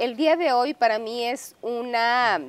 el 0.00 0.16
día 0.16 0.34
de 0.34 0.52
hoy 0.52 0.72
para 0.72 0.98
mí 0.98 1.24
es 1.24 1.54
una 1.60 2.40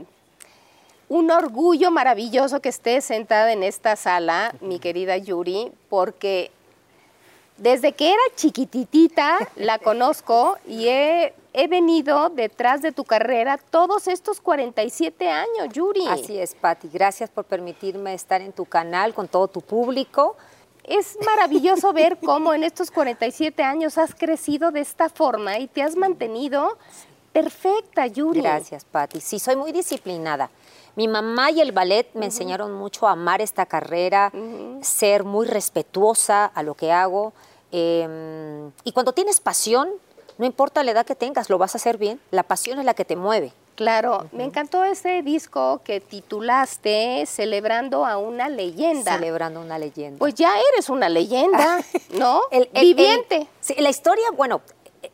un 1.09 1.29
orgullo 1.29 1.91
maravilloso 1.91 2.61
que 2.61 2.69
estés 2.69 3.03
sentada 3.03 3.51
en 3.51 3.63
esta 3.63 3.97
sala, 3.97 4.55
mi 4.61 4.79
querida 4.79 5.17
Yuri, 5.17 5.69
porque 5.89 6.49
desde 7.57 7.91
que 7.91 8.11
era 8.13 8.21
chiquititita 8.35 9.49
la 9.57 9.79
conozco 9.79 10.57
y 10.65 10.87
he, 10.87 11.33
he, 11.51 11.67
venido 11.67 12.29
detrás 12.29 12.81
de 12.81 12.93
tu 12.93 13.03
carrera 13.03 13.57
todos 13.57 14.07
estos 14.07 14.39
47 14.39 15.29
años, 15.29 15.73
Yuri. 15.73 16.07
Así 16.07 16.39
es, 16.39 16.55
Patti. 16.55 16.87
Gracias 16.87 17.29
por 17.29 17.43
permitirme 17.43 18.13
estar 18.13 18.39
en 18.39 18.53
tu 18.53 18.63
canal 18.63 19.13
con 19.13 19.27
todo 19.27 19.49
tu 19.49 19.59
público. 19.59 20.37
Es 20.85 21.17
maravilloso 21.25 21.91
ver 21.91 22.17
cómo 22.23 22.53
en 22.53 22.63
estos 22.63 22.89
47 22.89 23.61
años 23.61 23.97
has 23.97 24.15
crecido 24.15 24.71
de 24.71 24.79
esta 24.79 25.09
forma 25.09 25.59
y 25.59 25.67
te 25.67 25.83
has 25.83 25.97
mantenido 25.97 26.77
perfecta, 27.31 28.07
Yuri. 28.07 28.41
Gracias, 28.41 28.85
Patti. 28.85 29.21
Sí, 29.21 29.39
soy 29.39 29.55
muy 29.55 29.71
disciplinada. 29.71 30.49
Mi 30.95 31.07
mamá 31.07 31.51
y 31.51 31.61
el 31.61 31.71
ballet 31.71 32.07
me 32.13 32.25
enseñaron 32.25 32.73
mucho 32.73 33.07
a 33.07 33.11
amar 33.11 33.41
esta 33.41 33.65
carrera, 33.65 34.31
ser 34.81 35.23
muy 35.23 35.45
respetuosa 35.47 36.45
a 36.45 36.63
lo 36.63 36.75
que 36.75 36.91
hago. 36.91 37.33
Em, 37.71 38.71
y 38.83 38.91
cuando 38.91 39.13
tienes 39.13 39.39
pasión, 39.39 39.89
no 40.37 40.45
importa 40.45 40.83
la 40.83 40.91
edad 40.91 41.05
que 41.05 41.15
tengas, 41.15 41.49
lo 41.49 41.57
vas 41.57 41.75
a 41.75 41.77
hacer 41.77 41.97
bien. 41.97 42.19
La 42.31 42.43
pasión 42.43 42.79
es 42.79 42.85
la 42.85 42.93
que 42.93 43.05
te 43.05 43.15
mueve. 43.15 43.53
Claro, 43.75 44.27
me 44.33 44.43
encantó 44.43 44.83
ese 44.83 45.21
disco 45.23 45.81
que 45.83 46.01
titulaste 46.01 47.25
Celebrando 47.25 48.05
a 48.05 48.17
una 48.17 48.49
leyenda. 48.49 49.15
Celebrando 49.15 49.61
una 49.61 49.79
leyenda. 49.79 50.19
Pues 50.19 50.35
ya 50.35 50.53
eres 50.73 50.89
una 50.89 51.09
leyenda, 51.09 51.79
¿no? 52.11 52.41
el, 52.51 52.69
Viviente. 52.73 53.47
sí, 53.61 53.73
la 53.79 53.89
historia, 53.89 54.25
bueno, 54.35 54.61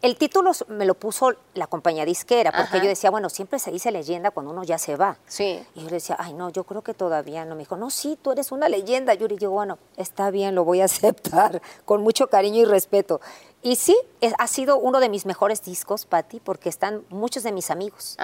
el 0.02 0.16
título 0.16 0.52
me 0.68 0.86
lo 0.86 0.94
puso 0.94 1.34
la 1.56 1.68
compañía 1.68 2.06
disquera, 2.06 2.52
porque 2.52 2.80
yo 2.80 2.88
decía, 2.88 3.10
bueno, 3.10 3.30
siempre 3.30 3.58
se 3.60 3.72
dice 3.72 3.92
leyenda 3.92 4.32
cuando 4.32 4.52
uno 4.52 4.64
ya 4.64 4.78
se 4.78 4.96
va. 4.96 5.18
Sí. 5.28 5.66
Y 5.76 5.82
yo 5.82 5.86
le 5.88 5.94
decía, 5.94 6.16
ay, 6.20 6.34
no, 6.34 6.50
yo 6.50 6.64
creo 6.66 6.84
que 6.84 6.94
todavía 6.94 7.46
no. 7.46 7.56
Me 7.56 7.60
dijo, 7.60 7.78
no, 7.78 7.90
sí, 7.90 8.18
tú 8.22 8.32
eres 8.32 8.52
una 8.52 8.70
leyenda, 8.70 9.14
Yuri. 9.14 9.36
Y 9.36 9.40
yo, 9.40 9.52
bueno, 9.52 9.80
está 9.96 10.30
bien, 10.30 10.56
lo 10.56 10.64
voy 10.64 10.82
a 10.82 10.86
aceptar, 10.98 11.62
con 11.86 12.02
mucho 12.02 12.28
cariño 12.28 12.62
y 12.62 12.66
respeto. 12.66 13.22
Y 13.64 13.76
sí, 13.76 13.98
ha 14.38 14.48
sido 14.48 14.78
uno 14.78 15.00
de 15.00 15.10
mis 15.10 15.26
mejores 15.26 15.64
discos, 15.64 16.06
Patti, 16.06 16.40
porque 16.40 16.70
están 16.70 17.04
muchos 17.10 17.44
de 17.44 17.52
mis 17.52 17.72
amigos, 17.72 18.16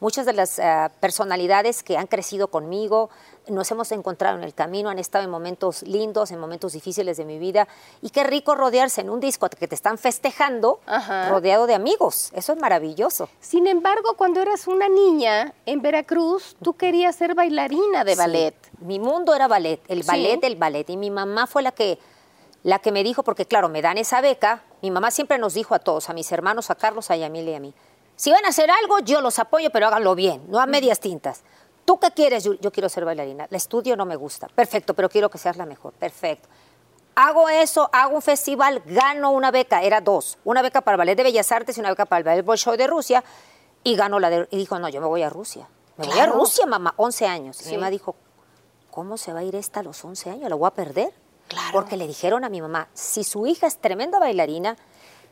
muchas 0.00 0.26
de 0.26 0.34
las 0.34 0.58
eh, 0.58 0.90
personalidades 1.00 1.82
que 1.82 1.96
han 1.96 2.06
crecido 2.06 2.48
conmigo, 2.48 3.08
nos 3.48 3.70
hemos 3.70 3.90
encontrado 3.92 4.38
en 4.38 4.44
el 4.44 4.54
camino, 4.54 4.88
han 4.88 4.98
estado 4.98 5.24
en 5.24 5.30
momentos 5.30 5.82
lindos, 5.82 6.30
en 6.30 6.38
momentos 6.38 6.72
difíciles 6.72 7.16
de 7.16 7.24
mi 7.24 7.38
vida. 7.38 7.68
Y 8.00 8.10
qué 8.10 8.24
rico 8.24 8.54
rodearse 8.54 9.00
en 9.00 9.10
un 9.10 9.20
disco 9.20 9.48
que 9.48 9.68
te 9.68 9.74
están 9.74 9.98
festejando, 9.98 10.80
rodeado 11.28 11.66
de 11.66 11.74
amigos. 11.74 12.30
Eso 12.34 12.52
es 12.52 12.58
maravilloso. 12.58 13.28
Sin 13.40 13.66
embargo, 13.66 14.14
cuando 14.16 14.40
eras 14.40 14.66
una 14.66 14.88
niña 14.88 15.54
en 15.66 15.82
Veracruz, 15.82 16.56
tú 16.62 16.74
querías 16.74 17.16
ser 17.16 17.34
bailarina 17.34 18.04
de 18.04 18.14
ballet. 18.14 18.54
Mi 18.80 18.98
mundo 18.98 19.34
era 19.34 19.48
ballet, 19.48 19.80
el 19.88 20.02
ballet 20.02 20.40
del 20.40 20.56
ballet. 20.56 20.88
Y 20.90 20.96
mi 20.96 21.10
mamá 21.10 21.46
fue 21.46 21.62
la 21.62 21.72
que 21.72 21.98
la 22.64 22.78
que 22.78 22.92
me 22.92 23.02
dijo, 23.02 23.24
porque 23.24 23.44
claro, 23.44 23.68
me 23.68 23.82
dan 23.82 23.98
esa 23.98 24.20
beca, 24.20 24.62
mi 24.82 24.92
mamá 24.92 25.10
siempre 25.10 25.36
nos 25.36 25.54
dijo 25.54 25.74
a 25.74 25.80
todos, 25.80 26.08
a 26.08 26.12
mis 26.12 26.30
hermanos, 26.30 26.70
a 26.70 26.76
Carlos, 26.76 27.10
a 27.10 27.16
Yamil 27.16 27.48
y 27.48 27.54
a 27.54 27.58
mí, 27.58 27.74
si 28.16 28.30
van 28.30 28.44
a 28.44 28.48
hacer 28.50 28.70
algo, 28.70 29.00
yo 29.00 29.20
los 29.20 29.38
apoyo, 29.38 29.70
pero 29.70 29.88
háganlo 29.88 30.14
bien, 30.14 30.44
no 30.48 30.60
a 30.60 30.66
medias 30.66 31.00
tintas. 31.00 31.42
¿Tú 31.84 31.98
qué 31.98 32.10
quieres? 32.10 32.44
Yo, 32.44 32.72
quiero 32.72 32.88
ser 32.88 33.04
bailarina. 33.04 33.44
El 33.44 33.56
estudio 33.56 33.96
no 33.96 34.04
me 34.04 34.16
gusta. 34.16 34.48
Perfecto, 34.48 34.94
pero 34.94 35.08
quiero 35.08 35.30
que 35.30 35.38
seas 35.38 35.56
la 35.56 35.66
mejor. 35.66 35.92
Perfecto. 35.94 36.48
Hago 37.14 37.48
eso, 37.48 37.90
hago 37.92 38.14
un 38.14 38.22
festival, 38.22 38.82
gano 38.86 39.32
una 39.32 39.50
beca, 39.50 39.82
era 39.82 40.00
dos. 40.00 40.38
Una 40.44 40.62
beca 40.62 40.80
para 40.80 40.94
el 40.94 40.98
Ballet 40.98 41.16
de 41.16 41.24
Bellas 41.24 41.52
Artes 41.52 41.76
y 41.76 41.80
una 41.80 41.90
beca 41.90 42.06
para 42.06 42.18
el 42.18 42.24
Ballet 42.24 42.44
Bolshoi 42.44 42.76
de 42.76 42.86
Rusia. 42.86 43.22
Y 43.84 43.96
ganó 43.96 44.20
la 44.20 44.30
de... 44.30 44.48
Y 44.50 44.56
dijo, 44.56 44.78
no, 44.78 44.88
yo 44.88 45.00
me 45.00 45.08
voy 45.08 45.22
a 45.22 45.28
Rusia. 45.28 45.68
Me 45.96 46.06
voy 46.06 46.18
a 46.18 46.26
Rusia, 46.26 46.64
mamá. 46.66 46.94
11 46.96 47.26
años. 47.26 47.60
Y 47.66 47.70
mi 47.70 47.76
mamá 47.76 47.90
dijo, 47.90 48.14
¿cómo 48.90 49.16
se 49.18 49.32
va 49.32 49.40
a 49.40 49.42
ir 49.42 49.56
esta 49.56 49.80
a 49.80 49.82
los 49.82 50.02
11 50.04 50.30
años? 50.30 50.48
¿La 50.48 50.56
voy 50.56 50.68
a 50.68 50.70
perder? 50.70 51.12
Porque 51.72 51.96
le 51.96 52.06
dijeron 52.06 52.44
a 52.44 52.48
mi 52.48 52.60
mamá, 52.62 52.88
si 52.94 53.24
su 53.24 53.46
hija 53.46 53.66
es 53.66 53.78
tremenda 53.78 54.18
bailarina, 54.18 54.76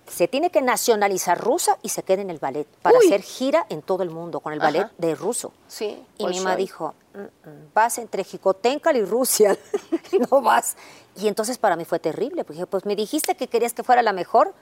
se 0.06 0.28
tiene 0.28 0.50
que 0.50 0.60
nacionalizar 0.60 1.38
rusa 1.38 1.78
y 1.82 1.90
se 1.90 2.02
queda 2.02 2.22
en 2.22 2.30
el 2.30 2.38
ballet 2.38 2.66
para 2.82 2.98
hacer 2.98 3.22
gira 3.22 3.66
en 3.68 3.82
todo 3.82 4.02
el 4.02 4.10
mundo 4.10 4.40
con 4.40 4.52
el 4.52 4.58
ballet 4.58 4.90
de 4.98 5.14
ruso. 5.14 5.52
Sí, 5.68 6.04
y 6.18 6.26
mi 6.26 6.38
mamá 6.38 6.56
dijo, 6.56 6.94
mm, 7.14 7.18
mm, 7.20 7.72
vas 7.72 7.98
entre 7.98 8.24
Jicotencal 8.24 8.96
y 8.96 9.04
Rusia, 9.04 9.56
no 10.30 10.40
vas. 10.40 10.76
Y 11.16 11.28
entonces 11.28 11.58
para 11.58 11.76
mí 11.76 11.84
fue 11.84 11.98
terrible, 11.98 12.44
porque 12.44 12.66
pues 12.66 12.84
me 12.86 12.96
dijiste 12.96 13.36
que 13.36 13.48
querías 13.48 13.72
que 13.72 13.82
fuera 13.82 14.02
la 14.02 14.12
mejor 14.12 14.52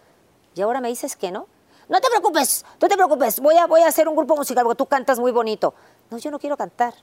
y 0.54 0.60
ahora 0.60 0.81
me 0.81 0.88
dices 0.88 1.16
que 1.16 1.31
no. 1.31 1.47
No 1.88 2.00
te 2.00 2.09
preocupes, 2.10 2.66
no 2.81 2.88
te 2.88 2.97
preocupes, 2.97 3.41
voy 3.41 3.56
a, 3.56 3.66
voy 3.66 3.81
a 3.81 3.88
hacer 3.88 4.09
un 4.09 4.16
grupo 4.16 4.37
musical 4.37 4.65
porque 4.65 4.77
tú 4.77 4.87
cantas 4.87 5.19
muy 5.19 5.32
bonito. 5.32 5.72
No, 6.10 6.19
yo 6.19 6.31
no 6.31 6.38
quiero 6.38 6.56
cantar. 6.56 6.94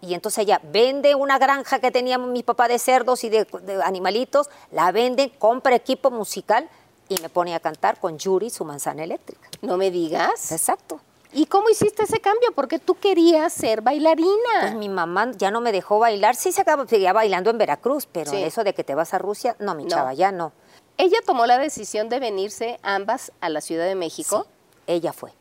Y 0.00 0.12
entonces 0.14 0.42
ella 0.42 0.60
vende 0.62 1.14
una 1.14 1.38
granja 1.38 1.78
que 1.78 1.90
tenía 1.90 2.18
mi 2.18 2.42
papá 2.42 2.68
de 2.68 2.78
cerdos 2.78 3.24
y 3.24 3.30
de, 3.30 3.46
animalitos, 3.84 4.50
la 4.70 4.92
vende, 4.92 5.30
compra 5.38 5.74
equipo 5.74 6.10
musical 6.10 6.68
y 7.08 7.20
me 7.20 7.28
pone 7.28 7.54
a 7.54 7.60
cantar 7.60 7.98
con 7.98 8.18
Yuri 8.18 8.50
su 8.50 8.64
manzana 8.64 9.04
eléctrica. 9.04 9.48
No 9.62 9.76
me 9.76 9.90
digas. 9.90 10.52
Exacto. 10.52 11.00
¿Y 11.32 11.46
cómo 11.46 11.68
hiciste 11.68 12.04
ese 12.04 12.20
cambio? 12.20 12.52
Porque 12.54 12.78
tú 12.78 12.94
querías 12.94 13.52
ser 13.52 13.80
bailarina. 13.82 14.60
Pues 14.60 14.74
mi 14.74 14.88
mamá 14.88 15.32
ya 15.36 15.50
no 15.50 15.60
me 15.60 15.72
dejó 15.72 15.98
bailar. 15.98 16.36
Sí 16.36 16.52
se 16.52 16.60
acaba, 16.60 16.86
seguía 16.86 17.12
bailando 17.12 17.50
en 17.50 17.58
Veracruz, 17.58 18.06
pero 18.06 18.32
eso 18.32 18.62
de 18.62 18.72
que 18.72 18.84
te 18.84 18.94
vas 18.94 19.14
a 19.14 19.18
Rusia, 19.18 19.56
no, 19.58 19.74
mi 19.74 19.86
chava, 19.86 20.14
ya 20.14 20.30
no. 20.30 20.52
¿Ella 20.96 21.18
tomó 21.26 21.46
la 21.46 21.58
decisión 21.58 22.08
de 22.08 22.20
venirse 22.20 22.78
ambas 22.82 23.32
a 23.40 23.48
la 23.48 23.60
Ciudad 23.60 23.84
de 23.84 23.96
México? 23.96 24.44
Sí, 24.44 24.82
ella 24.86 25.12
fue. 25.12 25.32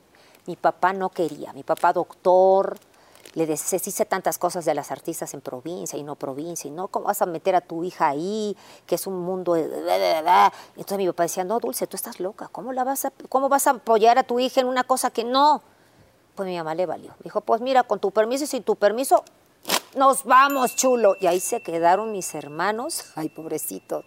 Mi 0.47 0.55
papá 0.55 0.93
no 0.93 1.09
quería. 1.09 1.53
Mi 1.53 1.61
papá 1.61 1.93
doctor, 1.93 2.79
le 3.33 3.47
dice 3.47 4.05
tantas 4.05 4.37
cosas 4.37 4.65
de 4.65 4.73
las 4.73 4.91
artistas 4.91 5.33
en 5.33 5.41
provincia 5.41 5.97
y 5.97 6.03
no 6.03 6.15
provincia, 6.15 6.67
y 6.67 6.71
no, 6.71 6.87
¿cómo 6.87 7.05
vas 7.05 7.21
a 7.21 7.25
meter 7.25 7.55
a 7.55 7.61
tu 7.61 7.83
hija 7.83 8.09
ahí? 8.09 8.55
Que 8.85 8.95
es 8.95 9.07
un 9.07 9.19
mundo 9.19 9.53
de... 9.53 9.63
Entonces 10.75 10.97
mi 10.97 11.07
papá 11.07 11.23
decía, 11.23 11.43
no, 11.43 11.59
Dulce, 11.59 11.87
tú 11.87 11.95
estás 11.95 12.19
loca, 12.19 12.47
¿cómo, 12.51 12.73
la 12.73 12.83
vas 12.83 13.05
a, 13.05 13.13
¿cómo 13.29 13.49
vas 13.49 13.67
a 13.67 13.71
apoyar 13.71 14.17
a 14.17 14.23
tu 14.23 14.39
hija 14.39 14.61
en 14.61 14.67
una 14.67 14.83
cosa 14.83 15.09
que 15.09 15.23
no? 15.23 15.61
Pues 16.35 16.47
mi 16.47 16.57
mamá 16.57 16.75
le 16.75 16.85
valió. 16.85 17.13
Dijo, 17.23 17.41
pues 17.41 17.61
mira, 17.61 17.83
con 17.83 17.99
tu 17.99 18.11
permiso 18.11 18.43
y 18.43 18.47
sin 18.47 18.63
tu 18.63 18.75
permiso, 18.75 19.23
nos 19.95 20.23
vamos, 20.23 20.75
chulo. 20.75 21.15
Y 21.19 21.27
ahí 21.27 21.39
se 21.39 21.61
quedaron 21.61 22.11
mis 22.11 22.35
hermanos, 22.35 23.11
ay, 23.15 23.29
pobrecitos, 23.29 24.05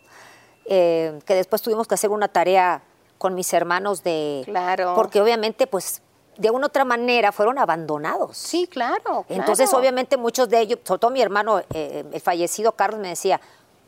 eh, 0.67 1.19
que 1.27 1.35
después 1.35 1.63
tuvimos 1.63 1.89
que 1.89 1.95
hacer 1.95 2.11
una 2.11 2.29
tarea 2.29 2.83
con 3.19 3.35
mis 3.35 3.53
hermanos 3.53 4.03
de... 4.05 4.43
Claro. 4.45 4.95
Porque 4.95 5.21
obviamente, 5.21 5.67
pues 5.67 6.03
de 6.37 6.51
una 6.51 6.67
otra 6.67 6.85
manera 6.85 7.33
fueron 7.33 7.59
abandonados. 7.59 8.37
Sí, 8.37 8.67
claro. 8.67 9.25
Entonces, 9.29 9.73
obviamente, 9.73 10.17
muchos 10.17 10.49
de 10.49 10.61
ellos, 10.61 10.79
sobre 10.85 10.99
todo 11.01 11.11
mi 11.11 11.23
hermano, 11.23 11.61
eh, 11.73 12.05
el 12.13 12.21
fallecido 12.21 12.73
Carlos, 12.73 13.01
me 13.01 13.09
decía, 13.09 13.41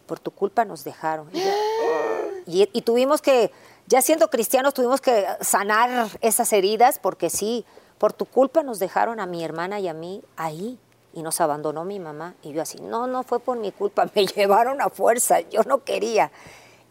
por 0.07 0.19
tu 0.19 0.31
culpa 0.31 0.65
nos 0.65 0.85
dejaron. 0.85 1.31
Y, 2.51 2.67
y, 2.73 2.81
tuvimos 2.81 3.21
que, 3.21 3.53
ya 3.89 4.01
siendo 4.01 4.31
cristianos, 4.31 4.73
tuvimos 4.73 5.03
que 5.03 5.27
sanar 5.43 6.09
esas 6.23 6.51
heridas, 6.55 6.99
porque 6.99 7.29
sí, 7.29 7.67
por 7.99 8.15
tu 8.15 8.25
culpa 8.25 8.63
nos 8.63 8.79
dejaron 8.79 9.21
a 9.21 9.27
mi 9.27 9.45
hermana 9.45 9.81
y 9.81 9.89
a 9.89 9.93
mí 9.93 10.23
ahí. 10.35 10.79
Y 11.13 11.23
nos 11.23 11.43
abandonó 11.43 11.85
mi 11.85 12.01
mamá. 12.01 12.37
Y 12.43 12.53
yo 12.53 12.63
así, 12.63 12.81
no, 12.81 13.07
no 13.07 13.23
fue 13.23 13.39
por 13.39 13.59
mi 13.59 13.71
culpa, 13.71 14.09
me 14.15 14.27
llevaron 14.27 14.81
a 14.81 14.89
fuerza, 14.89 15.41
yo 15.41 15.63
no 15.65 15.85
quería. 15.85 16.31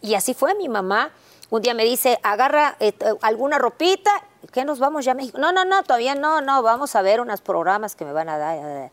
Y 0.00 0.14
así 0.14 0.32
fue 0.32 0.54
mi 0.54 0.68
mamá. 0.68 1.10
Un 1.50 1.62
día 1.62 1.74
me 1.74 1.84
dice, 1.84 2.18
agarra 2.22 2.76
eh, 2.80 2.92
alguna 3.22 3.58
ropita 3.58 4.10
¿qué 4.52 4.64
nos 4.64 4.78
vamos 4.78 5.04
ya 5.04 5.12
a 5.12 5.14
México? 5.14 5.38
No, 5.38 5.52
no, 5.52 5.64
no, 5.64 5.82
todavía 5.82 6.14
no, 6.14 6.40
no, 6.40 6.62
vamos 6.62 6.94
a 6.96 7.02
ver 7.02 7.20
unos 7.20 7.40
programas 7.40 7.96
que 7.96 8.04
me 8.04 8.12
van 8.12 8.28
a 8.28 8.38
dar. 8.38 8.90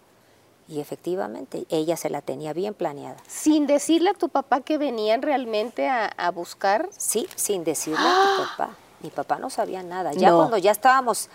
Y 0.68 0.80
efectivamente, 0.80 1.66
ella 1.70 1.96
se 1.96 2.10
la 2.10 2.22
tenía 2.22 2.52
bien 2.54 2.74
planeada. 2.74 3.18
¿Sin 3.28 3.68
decirle 3.68 4.10
a 4.10 4.14
tu 4.14 4.30
papá 4.30 4.62
que 4.62 4.78
venían 4.78 5.22
realmente 5.22 5.88
a, 5.90 6.32
buscar? 6.32 6.90
Sí, 6.98 7.28
sin 7.36 7.64
decirle 7.64 8.06
a 8.08 8.36
tu 8.38 8.44
papá. 8.50 8.76
Mi 9.02 9.10
papá 9.12 9.38
no 9.38 9.50
sabía 9.50 9.84
nada. 9.84 10.14
Ya 10.14 10.34
cuando 10.34 10.58
ya 10.58 10.72
estábamos 10.72 11.30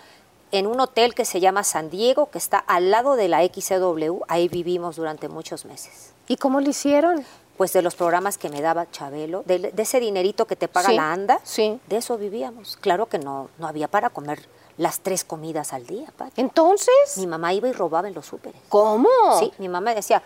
en 0.51 0.67
un 0.67 0.81
hotel 0.81 1.15
que 1.15 1.23
se 1.23 1.39
llama 1.39 1.63
San 1.63 1.89
Diego, 1.89 2.29
que 2.29 2.37
está 2.37 2.59
al 2.59 2.91
lado 2.91 3.15
de 3.15 3.29
la 3.29 3.41
XCW, 3.45 4.23
ahí 4.27 4.49
vivimos 4.49 4.97
durante 4.97 5.29
muchos 5.29 5.63
meses. 5.63 6.13
¿Y 6.27 6.35
cómo 6.35 6.59
lo 6.59 6.69
hicieron? 6.69 7.25
Pues 7.57 7.73
de 7.73 7.81
los 7.81 7.95
programas 7.95 8.37
que 8.37 8.49
me 8.49 8.61
daba 8.61 8.89
Chabelo, 8.89 9.43
de, 9.45 9.73
ese 9.77 9.99
dinerito 9.99 10.45
que 10.45 10.55
te 10.55 10.67
paga 10.67 10.91
la 10.91 11.11
ANDA, 11.11 11.39
sí. 11.43 11.79
de 11.87 11.97
eso 11.97 12.17
vivíamos. 12.17 12.77
Claro 12.77 13.07
que 13.07 13.19
no, 13.19 13.49
no 13.59 13.67
había 13.67 13.87
para 13.87 14.09
comer 14.09 14.47
las 14.77 15.01
tres 15.01 15.23
comidas 15.23 15.73
al 15.73 15.85
día. 15.85 16.11
Entonces. 16.37 17.17
Mi 17.17 17.27
mamá 17.27 17.53
iba 17.53 17.67
y 17.67 17.71
robaba 17.71 18.07
en 18.07 18.13
los 18.13 18.25
súperes. 18.25 18.59
¿Cómo? 18.69 19.09
Sí, 19.39 19.51
mi 19.59 19.69
mamá 19.69 19.93
decía, 19.93 20.23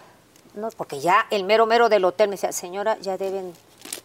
no, 0.54 0.69
porque 0.77 1.00
ya 1.00 1.27
el 1.30 1.44
mero 1.44 1.66
mero 1.66 1.89
del 1.89 2.06
hotel 2.06 2.30
me 2.30 2.36
decía, 2.36 2.51
señora, 2.51 2.98
ya 3.00 3.18
deben 3.18 3.54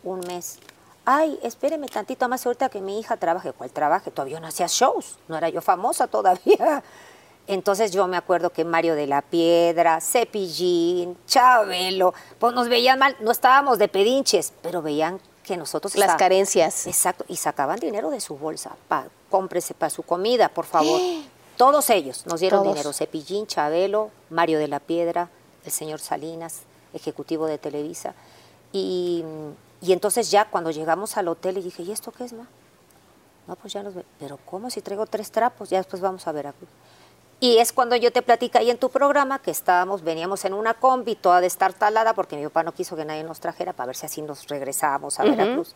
un 0.02 0.20
mes. 0.20 0.58
Ay, 1.04 1.38
espéreme 1.42 1.88
tantito 1.88 2.28
más 2.28 2.44
ahorita 2.44 2.68
que 2.68 2.80
mi 2.80 2.98
hija 2.98 3.16
trabaje. 3.16 3.52
¿Cuál 3.52 3.70
trabaje? 3.70 4.10
Todavía 4.10 4.40
no 4.40 4.46
hacía 4.46 4.66
shows, 4.66 5.16
no 5.28 5.36
era 5.36 5.48
yo 5.48 5.60
famosa 5.60 6.06
todavía. 6.06 6.82
Entonces 7.50 7.90
yo 7.90 8.06
me 8.06 8.16
acuerdo 8.16 8.50
que 8.50 8.64
Mario 8.64 8.94
de 8.94 9.08
la 9.08 9.22
Piedra, 9.22 10.00
Cepillín, 10.00 11.16
Chabelo, 11.26 12.14
pues 12.38 12.54
nos 12.54 12.68
veían 12.68 13.00
mal, 13.00 13.16
no 13.20 13.32
estábamos 13.32 13.78
de 13.78 13.88
pedinches, 13.88 14.52
pero 14.62 14.82
veían 14.82 15.20
que 15.42 15.56
nosotros... 15.56 15.96
Las 15.96 16.14
carencias. 16.14 16.86
Exacto, 16.86 17.24
y 17.26 17.36
sacaban 17.36 17.80
dinero 17.80 18.10
de 18.10 18.20
su 18.20 18.38
bolsa, 18.38 18.76
pa, 18.86 19.06
cómprese 19.30 19.74
para 19.74 19.90
su 19.90 20.04
comida, 20.04 20.48
por 20.48 20.64
favor. 20.64 21.00
Todos 21.56 21.90
ellos 21.90 22.24
nos 22.26 22.38
dieron 22.38 22.62
Todos. 22.62 22.74
dinero. 22.74 22.92
Cepillín, 22.92 23.48
Chabelo, 23.48 24.10
Mario 24.30 24.60
de 24.60 24.68
la 24.68 24.78
Piedra, 24.78 25.28
el 25.64 25.72
señor 25.72 25.98
Salinas, 25.98 26.60
ejecutivo 26.94 27.46
de 27.46 27.58
Televisa. 27.58 28.14
Y, 28.72 29.24
y 29.80 29.92
entonces 29.92 30.30
ya 30.30 30.44
cuando 30.44 30.70
llegamos 30.70 31.16
al 31.16 31.26
hotel 31.26 31.58
y 31.58 31.62
dije, 31.62 31.82
¿y 31.82 31.90
esto 31.90 32.12
qué 32.12 32.24
es, 32.24 32.32
ma? 32.32 32.46
No, 33.48 33.56
pues 33.56 33.72
ya 33.72 33.82
nos 33.82 33.94
ve. 33.94 34.04
Pero 34.20 34.38
¿cómo 34.46 34.70
si 34.70 34.80
traigo 34.80 35.06
tres 35.06 35.32
trapos? 35.32 35.68
Ya 35.68 35.78
después 35.78 36.00
vamos 36.00 36.28
a 36.28 36.32
Veracruz. 36.32 36.68
Y 37.42 37.56
es 37.56 37.72
cuando 37.72 37.96
yo 37.96 38.12
te 38.12 38.20
platicé 38.20 38.58
ahí 38.58 38.70
en 38.70 38.76
tu 38.76 38.90
programa 38.90 39.38
que 39.38 39.50
estábamos, 39.50 40.02
veníamos 40.02 40.44
en 40.44 40.52
una 40.52 40.74
combi 40.74 41.14
toda 41.14 41.40
destartalada 41.40 42.12
porque 42.12 42.36
mi 42.36 42.44
papá 42.44 42.62
no 42.62 42.72
quiso 42.72 42.96
que 42.96 43.06
nadie 43.06 43.24
nos 43.24 43.40
trajera 43.40 43.72
para 43.72 43.86
ver 43.86 43.96
si 43.96 44.04
así 44.04 44.20
nos 44.20 44.46
regresábamos 44.46 45.18
a 45.18 45.24
Veracruz. 45.24 45.74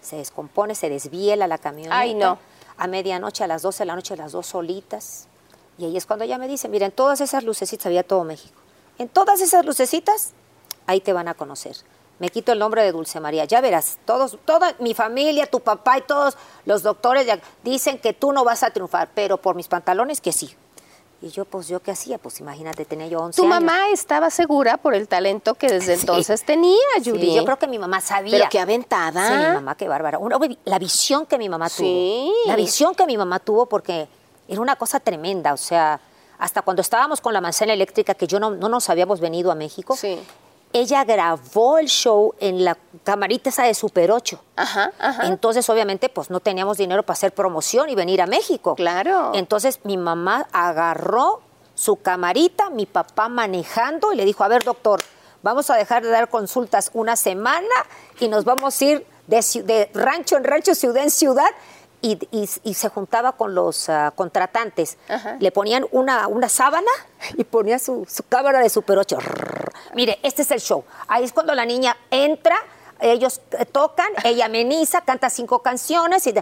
Se 0.00 0.16
descompone, 0.16 0.76
se 0.76 0.88
desviela 0.88 1.48
la 1.48 1.58
camioneta. 1.58 1.98
Ay, 1.98 2.14
no. 2.14 2.38
A 2.76 2.86
medianoche, 2.86 3.42
a 3.42 3.48
las 3.48 3.62
12 3.62 3.80
de 3.80 3.86
la 3.86 3.96
noche, 3.96 4.16
las 4.16 4.30
dos 4.30 4.46
solitas. 4.46 5.26
Y 5.76 5.86
ahí 5.86 5.96
es 5.96 6.06
cuando 6.06 6.24
ella 6.24 6.38
me 6.38 6.46
dice, 6.46 6.68
miren, 6.68 6.92
todas 6.92 7.20
esas 7.20 7.42
lucecitas, 7.42 7.86
había 7.86 8.04
todo 8.04 8.22
México. 8.22 8.60
En 8.98 9.08
todas 9.08 9.40
esas 9.40 9.64
lucecitas, 9.64 10.32
ahí 10.86 11.00
te 11.00 11.12
van 11.12 11.26
a 11.26 11.34
conocer. 11.34 11.76
Me 12.20 12.28
quito 12.28 12.52
el 12.52 12.60
nombre 12.60 12.84
de 12.84 12.92
Dulce 12.92 13.18
María. 13.18 13.44
Ya 13.44 13.60
verás, 13.60 13.98
todos, 14.04 14.38
toda 14.44 14.76
mi 14.78 14.94
familia, 14.94 15.46
tu 15.46 15.58
papá 15.58 15.98
y 15.98 16.02
todos 16.02 16.36
los 16.64 16.84
doctores 16.84 17.26
dicen 17.64 17.98
que 17.98 18.12
tú 18.12 18.32
no 18.32 18.44
vas 18.44 18.62
a 18.62 18.70
triunfar, 18.70 19.10
pero 19.14 19.38
por 19.38 19.56
mis 19.56 19.66
pantalones 19.66 20.20
que 20.20 20.30
sí. 20.30 20.54
Y 21.22 21.28
yo, 21.30 21.44
pues, 21.44 21.68
¿yo 21.68 21.80
qué 21.80 21.92
hacía? 21.92 22.18
Pues 22.18 22.40
imagínate, 22.40 22.84
tenía 22.84 23.06
yo 23.06 23.20
11 23.20 23.36
Tu 23.36 23.44
años. 23.44 23.60
mamá 23.60 23.88
estaba 23.92 24.28
segura 24.28 24.76
por 24.76 24.92
el 24.94 25.06
talento 25.06 25.54
que 25.54 25.68
desde 25.68 25.94
Sí. 25.94 26.00
entonces 26.00 26.44
tenía, 26.44 26.76
Sí, 26.96 27.02
Yuri. 27.04 27.34
yo 27.36 27.44
creo 27.44 27.58
que 27.60 27.68
mi 27.68 27.78
mamá 27.78 28.00
sabía. 28.00 28.32
Pero 28.38 28.46
qué 28.50 28.58
aventada. 28.58 29.28
Sí, 29.28 29.34
mi 29.36 29.54
mamá, 29.54 29.76
qué 29.76 29.86
bárbara. 29.86 30.18
Una- 30.18 30.36
la 30.64 30.78
visión 30.80 31.24
que 31.26 31.38
mi 31.38 31.48
mamá 31.48 31.68
tuvo. 31.68 31.76
Sí. 31.86 32.32
La 32.46 32.56
visión 32.56 32.94
que 32.96 33.06
mi 33.06 33.16
mamá 33.16 33.38
tuvo 33.38 33.66
porque 33.66 34.08
era 34.48 34.60
una 34.60 34.74
cosa 34.74 34.98
tremenda. 34.98 35.52
O 35.52 35.56
sea, 35.56 36.00
hasta 36.38 36.62
cuando 36.62 36.82
estábamos 36.82 37.20
con 37.20 37.32
la 37.32 37.40
manzana 37.40 37.72
eléctrica, 37.72 38.14
que 38.14 38.26
yo 38.26 38.40
no, 38.40 38.50
no 38.50 38.68
nos 38.68 38.90
habíamos 38.90 39.20
venido 39.20 39.52
a 39.52 39.54
México, 39.54 39.94
Sí. 39.96 40.18
Ella 40.72 41.04
grabó 41.04 41.78
el 41.78 41.86
show 41.86 42.34
en 42.40 42.64
la 42.64 42.76
camarita 43.04 43.50
esa 43.50 43.64
de 43.64 43.74
Super 43.74 44.10
8. 44.10 44.42
Ajá, 44.56 44.92
ajá. 44.98 45.26
Entonces, 45.26 45.68
obviamente, 45.68 46.08
pues 46.08 46.30
no 46.30 46.40
teníamos 46.40 46.78
dinero 46.78 47.02
para 47.02 47.14
hacer 47.14 47.32
promoción 47.32 47.90
y 47.90 47.94
venir 47.94 48.22
a 48.22 48.26
México. 48.26 48.74
Claro. 48.74 49.32
Entonces, 49.34 49.80
mi 49.84 49.96
mamá 49.96 50.46
agarró 50.52 51.40
su 51.74 51.96
camarita, 51.96 52.70
mi 52.70 52.86
papá 52.86 53.28
manejando, 53.28 54.12
y 54.12 54.16
le 54.16 54.24
dijo, 54.24 54.44
a 54.44 54.48
ver, 54.48 54.64
doctor, 54.64 55.00
vamos 55.42 55.68
a 55.70 55.76
dejar 55.76 56.02
de 56.02 56.10
dar 56.10 56.28
consultas 56.28 56.90
una 56.94 57.16
semana 57.16 57.66
y 58.20 58.28
nos 58.28 58.44
vamos 58.44 58.80
a 58.80 58.84
ir 58.84 59.06
de, 59.26 59.44
de 59.64 59.90
rancho 59.94 60.36
en 60.36 60.44
rancho, 60.44 60.74
ciudad 60.74 61.02
en 61.02 61.10
ciudad. 61.10 61.48
Y, 62.02 62.18
y- 62.32 62.50
y 62.64 62.74
se 62.74 62.88
juntaba 62.88 63.32
con 63.32 63.54
los 63.54 63.88
ah, 63.88 64.12
contratantes. 64.14 64.98
Ajá. 65.08 65.36
Le 65.38 65.52
ponían 65.52 65.86
una, 65.92 66.26
una 66.26 66.48
sábana 66.48 66.90
y 67.36 67.44
ponía 67.44 67.78
su, 67.78 68.04
su 68.10 68.24
cámara 68.24 68.58
de 68.58 68.68
Super 68.68 68.98
8. 68.98 69.16
Mire, 69.94 70.18
este 70.22 70.42
es 70.42 70.50
el 70.50 70.60
show. 70.60 70.84
Ahí 71.08 71.24
es 71.24 71.32
cuando 71.32 71.54
la 71.54 71.64
niña 71.64 71.96
entra, 72.10 72.56
ellos 73.00 73.40
eh, 73.58 73.64
tocan, 73.66 74.08
ella 74.24 74.46
ameniza, 74.46 75.02
canta 75.02 75.30
cinco 75.30 75.60
canciones 75.60 76.26
y, 76.26 76.34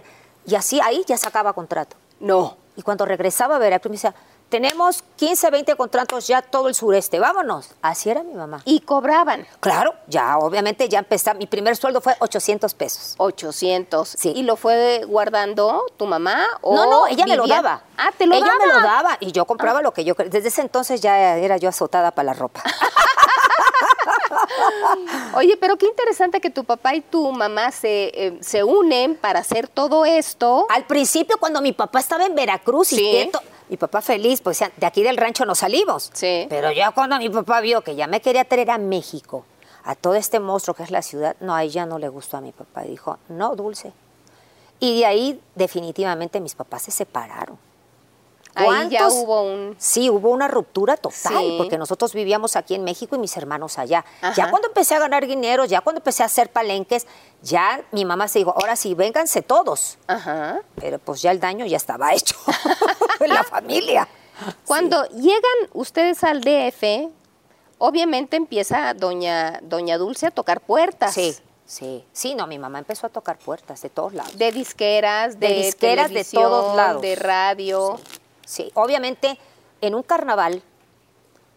y 0.47 0.55
así 0.55 0.81
ahí 0.81 1.03
ya 1.07 1.17
sacaba 1.17 1.53
contrato. 1.53 1.95
No. 2.19 2.57
Y 2.75 2.81
cuando 2.81 3.05
regresaba 3.05 3.57
a 3.57 3.59
Veracruz 3.59 3.89
me 3.91 3.95
decía, 3.97 4.15
tenemos 4.51 5.03
15, 5.15 5.49
20 5.49 5.75
contratos 5.75 6.27
ya 6.27 6.41
todo 6.41 6.67
el 6.67 6.75
sureste, 6.75 7.19
vámonos. 7.19 7.69
Así 7.81 8.09
era 8.09 8.21
mi 8.21 8.33
mamá. 8.33 8.61
Y 8.65 8.81
cobraban 8.81 9.47
Claro, 9.61 9.95
ya 10.07 10.37
obviamente 10.37 10.89
ya 10.89 10.99
empezaba, 10.99 11.39
mi 11.39 11.47
primer 11.47 11.77
sueldo 11.77 12.01
fue 12.01 12.15
800 12.19 12.73
pesos. 12.73 13.15
800. 13.17 14.09
Sí. 14.09 14.33
¿Y 14.35 14.43
lo 14.43 14.57
fue 14.57 15.05
guardando 15.07 15.85
tu 15.95 16.05
mamá? 16.05 16.45
O 16.61 16.75
no, 16.75 16.89
no, 16.89 17.07
ella 17.07 17.25
me 17.25 17.37
lo 17.37 17.47
daba. 17.47 17.83
Ah, 17.97 18.11
te 18.15 18.27
lo 18.27 18.35
ella 18.35 18.45
daba. 18.45 18.59
me 18.59 18.67
lo 18.67 18.81
daba 18.81 19.17
y 19.21 19.31
yo 19.31 19.45
compraba 19.45 19.81
lo 19.81 19.93
que 19.93 20.03
yo. 20.03 20.15
Desde 20.15 20.49
ese 20.49 20.61
entonces 20.61 20.99
ya 20.99 21.37
era 21.37 21.55
yo 21.55 21.69
azotada 21.69 22.11
para 22.11 22.25
la 22.27 22.33
ropa. 22.33 22.61
Oye, 25.35 25.57
pero 25.57 25.77
qué 25.77 25.85
interesante 25.85 26.39
que 26.41 26.49
tu 26.49 26.63
papá 26.63 26.95
y 26.95 27.01
tu 27.01 27.31
mamá 27.31 27.71
se, 27.71 28.11
eh, 28.13 28.37
se 28.41 28.63
unen 28.63 29.15
para 29.15 29.39
hacer 29.39 29.67
todo 29.67 30.05
esto. 30.05 30.65
Al 30.69 30.85
principio, 30.85 31.37
cuando 31.39 31.61
mi 31.61 31.73
papá 31.73 31.99
estaba 31.99 32.25
en 32.25 32.35
Veracruz, 32.35 32.93
y 32.93 32.97
Sí. 32.97 33.31
mi 33.69 33.77
papá 33.77 34.01
feliz, 34.01 34.41
pues 34.41 34.59
de 34.75 34.85
aquí 34.85 35.03
del 35.03 35.17
rancho 35.17 35.45
no 35.45 35.55
salimos. 35.55 36.09
Sí. 36.13 36.45
Pero 36.49 36.71
ya 36.71 36.91
cuando 36.91 37.17
mi 37.17 37.29
papá 37.29 37.61
vio 37.61 37.81
que 37.81 37.95
ya 37.95 38.07
me 38.07 38.21
quería 38.21 38.43
traer 38.45 38.71
a 38.71 38.77
México, 38.77 39.45
a 39.83 39.95
todo 39.95 40.15
este 40.15 40.39
monstruo 40.39 40.75
que 40.75 40.83
es 40.83 40.91
la 40.91 41.01
ciudad, 41.01 41.35
no, 41.39 41.55
a 41.55 41.63
ella 41.63 41.85
no 41.85 41.97
le 41.97 42.07
gustó 42.09 42.37
a 42.37 42.41
mi 42.41 42.51
papá. 42.51 42.81
Dijo, 42.83 43.17
no, 43.29 43.55
Dulce. 43.55 43.93
Y 44.79 44.99
de 44.99 45.05
ahí, 45.05 45.41
definitivamente, 45.55 46.39
mis 46.39 46.55
papás 46.55 46.83
se 46.83 46.91
separaron. 46.91 47.57
Ahí 48.53 48.97
hubo 49.09 49.43
un... 49.43 49.75
Sí, 49.79 50.09
hubo 50.09 50.29
una 50.29 50.47
ruptura 50.47 50.97
total, 50.97 51.37
Sí. 51.37 51.55
porque 51.57 51.77
nosotros 51.77 52.13
vivíamos 52.13 52.55
aquí 52.55 52.75
en 52.75 52.83
México 52.83 53.15
y 53.15 53.19
mis 53.19 53.35
hermanos 53.37 53.77
allá. 53.79 54.03
Ajá. 54.21 54.33
Ya 54.35 54.49
cuando 54.49 54.67
empecé 54.67 54.95
a 54.95 54.99
ganar 54.99 55.25
dinero, 55.25 55.65
ya 55.65 55.81
cuando 55.81 55.99
empecé 55.99 56.23
a 56.23 56.25
hacer 56.25 56.49
palenques, 56.51 57.07
ya 57.41 57.81
mi 57.91 58.03
mamá 58.05 58.27
se 58.27 58.39
dijo, 58.39 58.51
ahora 58.51 58.75
sí, 58.75 58.93
vénganse 58.93 59.41
todos. 59.41 59.97
Ajá. 60.07 60.59
Pero 60.75 60.99
pues 60.99 61.21
ya 61.21 61.31
el 61.31 61.39
daño 61.39 61.65
ya 61.65 61.77
estaba 61.77 62.13
hecho 62.13 62.35
en 63.19 63.29
la 63.29 63.43
familia. 63.43 64.07
Cuando 64.65 65.05
llegan 65.09 65.69
ustedes 65.73 66.23
al 66.23 66.41
DF, 66.41 67.09
obviamente 67.77 68.37
empieza 68.37 68.93
doña, 68.93 69.59
doña 69.61 69.97
Dulce 69.97 70.27
a 70.27 70.31
tocar 70.31 70.61
puertas. 70.61 71.13
Sí, 71.13 71.35
sí. 71.65 72.03
Sí, 72.11 72.35
no, 72.35 72.47
mi 72.47 72.57
mamá 72.59 72.79
empezó 72.79 73.07
a 73.07 73.09
tocar 73.09 73.37
puertas 73.37 73.81
de 73.81 73.89
todos 73.89 74.13
lados. 74.13 74.37
De 74.37 74.51
disqueras, 74.51 75.39
de, 75.39 75.47
De 75.47 75.53
disqueras 75.55 76.11
de 76.11 76.23
todos 76.25 76.75
lados. 76.75 77.01
De 77.01 77.15
radio. 77.15 77.99
Sí, 78.03 78.17
obviamente 78.75 79.37
en 79.81 79.95
un 79.95 80.03
carnaval 80.03 80.61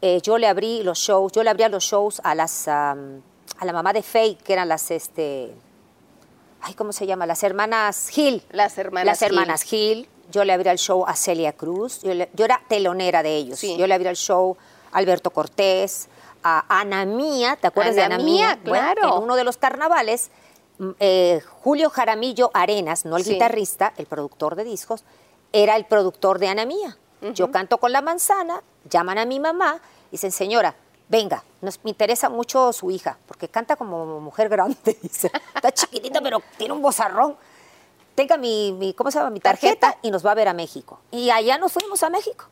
eh, 0.03 0.21
yo 0.23 0.39
le 0.39 0.47
abrí 0.47 0.83
los 0.83 0.99
shows, 0.99 1.33
yo 1.33 1.43
le 1.43 1.51
abría 1.51 1.69
los 1.69 1.83
shows 1.85 2.21
a 2.25 2.35
las 2.35 2.69
am, 2.69 3.23
a 3.59 3.65
la 3.65 3.73
mamá 3.73 3.93
de 3.93 4.03
Faye, 4.03 4.37
que 4.37 4.53
eran 4.53 4.69
las 4.69 4.91
este 4.91 5.55
ay, 6.61 6.75
¿cómo 6.75 6.93
se 6.93 7.07
llama? 7.07 7.27
Las 7.27 7.43
hermanas 7.43 8.09
Gil. 8.09 8.43
Las 8.51 8.77
hermanas 8.79 9.07
Las 9.07 9.19
Gil. 9.19 9.29
hermanas 9.29 9.63
Gil. 9.63 10.09
Yo 10.31 10.45
le 10.45 10.53
abría 10.55 10.73
el 10.73 10.79
show 10.79 11.05
a 11.07 11.15
Celia 11.15 11.53
Cruz. 11.53 12.01
Yo, 12.03 12.15
le- 12.15 12.31
yo 12.35 12.45
era 12.47 12.61
telonera 12.69 13.23
de 13.23 13.37
ellos. 13.37 13.59
Sí. 13.59 13.77
Yo 13.77 13.87
le 13.87 13.95
abría 13.95 14.11
el 14.11 14.17
show 14.17 14.57
a 14.93 14.99
Alberto 14.99 15.31
Cortés, 15.31 16.09
a 16.43 16.65
Ana 16.81 17.05
Mía, 17.05 17.57
¿te 17.61 17.67
acuerdas 17.67 17.95
de 17.95 18.03
Ana 18.03 18.15
Ana 18.17 18.25
Mía? 18.25 18.59
Bueno, 18.65 18.93
claro. 18.95 19.17
en 19.19 19.23
uno 19.23 19.37
de 19.37 19.45
los 19.45 19.57
carnavales, 19.59 20.31
mm, 20.79 20.91
eh, 21.01 21.41
Julio 21.63 21.89
Jaramillo 21.91 22.51
Arenas, 22.55 23.05
no 23.05 23.17
el 23.17 23.25
Sí. 23.25 23.33
guitarrista, 23.35 23.93
el 23.97 24.07
productor 24.07 24.55
de 24.55 24.65
discos, 24.65 25.05
era 25.55 25.77
el 25.77 25.87
productor 25.87 26.39
de 26.41 26.49
Ana 26.49 26.67
Mía. 26.67 26.99
Yo 27.33 27.51
canto 27.51 27.79
con 27.79 27.91
la 27.93 28.03
manzana, 28.03 28.63
llaman 28.91 29.17
a 29.17 29.25
mi 29.25 29.41
mamá 29.41 29.81
y 30.09 30.13
dicen, 30.13 30.31
señora, 30.31 30.75
venga, 31.09 31.43
nos, 31.63 31.83
me 31.83 31.91
interesa 31.91 32.29
mucho 32.29 32.71
su 32.75 32.91
hija, 32.91 33.17
porque 33.27 33.49
canta 33.49 33.77
como 33.77 34.21
mujer 34.21 34.51
grande, 34.51 34.99
dice. 35.03 35.31
Está 35.55 35.73
chiquitita, 35.73 36.21
pero 36.21 36.43
tiene 36.59 36.75
un 36.75 36.83
bozarrón. 36.83 37.37
Tenga 38.15 38.37
mi, 38.37 38.73
mi- 38.73 38.93
¿cómo 38.93 39.11
se 39.11 39.19
llama? 39.19 39.31
Mi 39.31 39.41
tarjeta, 39.41 39.81
Tarjeta. 39.93 39.99
y 40.07 40.11
nos 40.11 40.27
va 40.27 40.33
a 40.33 40.35
ver 40.35 40.49
a 40.49 40.53
México. 40.53 41.01
Y 41.11 41.31
allá 41.31 41.57
nos 41.57 41.73
fuimos 41.73 42.03
a 42.03 42.11
México, 42.11 42.45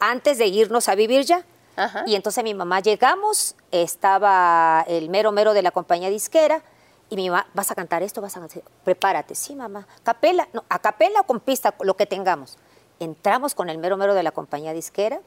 antes 0.00 0.38
de 0.38 0.46
irnos 0.46 0.88
a 0.88 0.96
vivir 0.96 1.24
ya. 1.24 1.44
Ajá. 1.76 2.02
Y 2.06 2.16
entonces 2.16 2.42
mi 2.42 2.54
mamá 2.54 2.80
llegamos, 2.80 3.54
estaba 3.70 4.84
el 4.88 5.10
mero 5.10 5.30
mero 5.30 5.54
de 5.54 5.62
la 5.62 5.70
compañía 5.70 6.10
disquera, 6.10 6.62
y 7.10 7.16
mi 7.16 7.30
mamá, 7.30 7.46
¿vas 7.54 7.70
a 7.70 7.74
cantar 7.74 8.02
esto? 8.02 8.20
¿Vas 8.20 8.36
a 8.36 8.40
cantar? 8.40 8.62
Prepárate. 8.84 9.34
Sí, 9.34 9.54
mamá. 9.56 9.86
¿Capela? 10.02 10.48
No, 10.52 10.64
a 10.68 10.78
capela 10.78 11.20
o 11.20 11.24
con 11.24 11.40
pista, 11.40 11.74
lo 11.80 11.96
que 11.96 12.06
tengamos. 12.06 12.58
Entramos 13.00 13.54
con 13.54 13.68
el 13.70 13.78
mero 13.78 13.96
mero 13.96 14.14
de 14.14 14.22
la 14.22 14.32
compañía 14.32 14.72
disquera, 14.72 15.20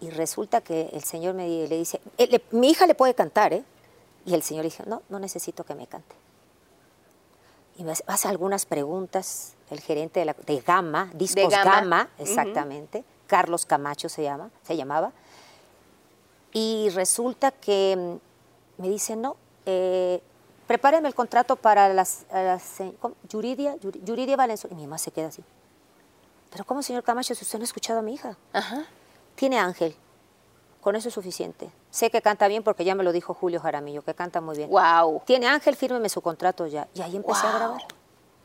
y 0.00 0.08
resulta 0.10 0.62
que 0.62 0.88
el 0.92 1.04
señor 1.04 1.34
me 1.34 1.46
le 1.46 1.76
dice, 1.76 2.00
"Eh, 2.16 2.26
le- 2.26 2.42
mi 2.52 2.70
hija 2.70 2.86
le 2.86 2.94
puede 2.94 3.14
cantar, 3.14 3.52
¿eh? 3.52 3.62
Y 4.24 4.32
el 4.34 4.42
señor 4.42 4.64
dijo, 4.64 4.82
no, 4.86 5.02
no 5.10 5.18
necesito 5.18 5.62
que 5.64 5.74
me 5.74 5.86
cante. 5.86 6.14
Y 7.76 7.84
me 7.84 7.92
hace- 7.92 8.04
hace 8.06 8.28
algunas 8.28 8.64
preguntas, 8.66 9.54
el 9.70 9.80
gerente 9.80 10.20
de, 10.20 10.26
la, 10.26 10.34
de 10.34 10.60
Gama, 10.60 11.10
Discos 11.14 11.44
Gama. 11.80 12.08
Exactamente, 12.18 13.04
Carlos 13.26 13.64
Camacho 13.66 14.08
se, 14.08 14.22
llama, 14.22 14.50
se 14.62 14.76
llamaba. 14.76 15.12
Y 16.52 16.88
resulta 16.90 17.50
que 17.52 18.18
mm, 18.78 18.82
me 18.82 18.88
dice, 18.88 19.16
no, 19.16 19.36
eh, 19.66 20.22
prepáreme 20.70 21.08
el 21.08 21.16
contrato 21.16 21.56
para 21.56 21.88
las, 21.92 22.26
las. 22.32 22.62
Yuridia, 23.28 23.74
Yuri- 23.78 24.04
Yuridia 24.04 24.36
Valenzuela. 24.36 24.72
Y 24.74 24.76
mi 24.76 24.84
mamá 24.86 24.98
se 24.98 25.10
queda 25.10 25.26
así. 25.26 25.42
Pero 26.52 26.64
¿cómo, 26.64 26.80
señor 26.80 27.02
Camacho, 27.02 27.34
si 27.34 27.42
usted 27.44 27.58
no 27.58 27.64
ha 27.64 27.64
escuchado 27.64 27.98
a 27.98 28.02
mi 28.02 28.14
hija? 28.14 28.36
Ajá. 28.52 28.84
Tiene 29.34 29.58
ángel. 29.58 29.96
Con 30.80 30.94
eso 30.94 31.08
es 31.08 31.14
suficiente. 31.14 31.68
Sé 31.90 32.08
que 32.12 32.22
canta 32.22 32.46
bien 32.46 32.62
porque 32.62 32.84
ya 32.84 32.94
me 32.94 33.02
lo 33.02 33.10
dijo 33.10 33.34
Julio 33.34 33.58
Jaramillo, 33.58 34.02
que 34.02 34.14
canta 34.14 34.40
muy 34.40 34.56
bien. 34.58 34.70
Wow. 34.70 35.22
Tiene 35.26 35.48
ángel, 35.48 35.74
fírmeme 35.74 36.08
su 36.08 36.20
contrato 36.20 36.68
ya. 36.68 36.86
Y 36.94 37.02
ahí 37.02 37.16
empecé 37.16 37.48
a 37.48 37.52
grabar. 37.52 37.80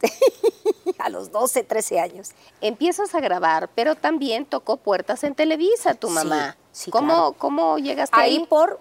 a 0.98 1.10
los 1.10 1.32
12, 1.32 1.64
13 1.64 2.00
años. 2.00 2.32
Empiezas 2.60 3.14
a 3.14 3.20
grabar, 3.20 3.70
pero 3.76 3.94
también 3.94 4.48
tocó 4.48 4.78
puertas 4.78 5.24
en 5.24 5.36
Televisa 5.36 5.94
tu 5.94 6.08
Sí, 6.08 6.14
mamá. 6.16 6.58
sí, 6.72 6.90
¿Cómo, 6.90 7.08
claro. 7.14 7.34
¿Cómo 7.38 7.78
llegaste 7.78 8.20
Ahí 8.20 8.38
ahí? 8.38 8.46
por 8.48 8.80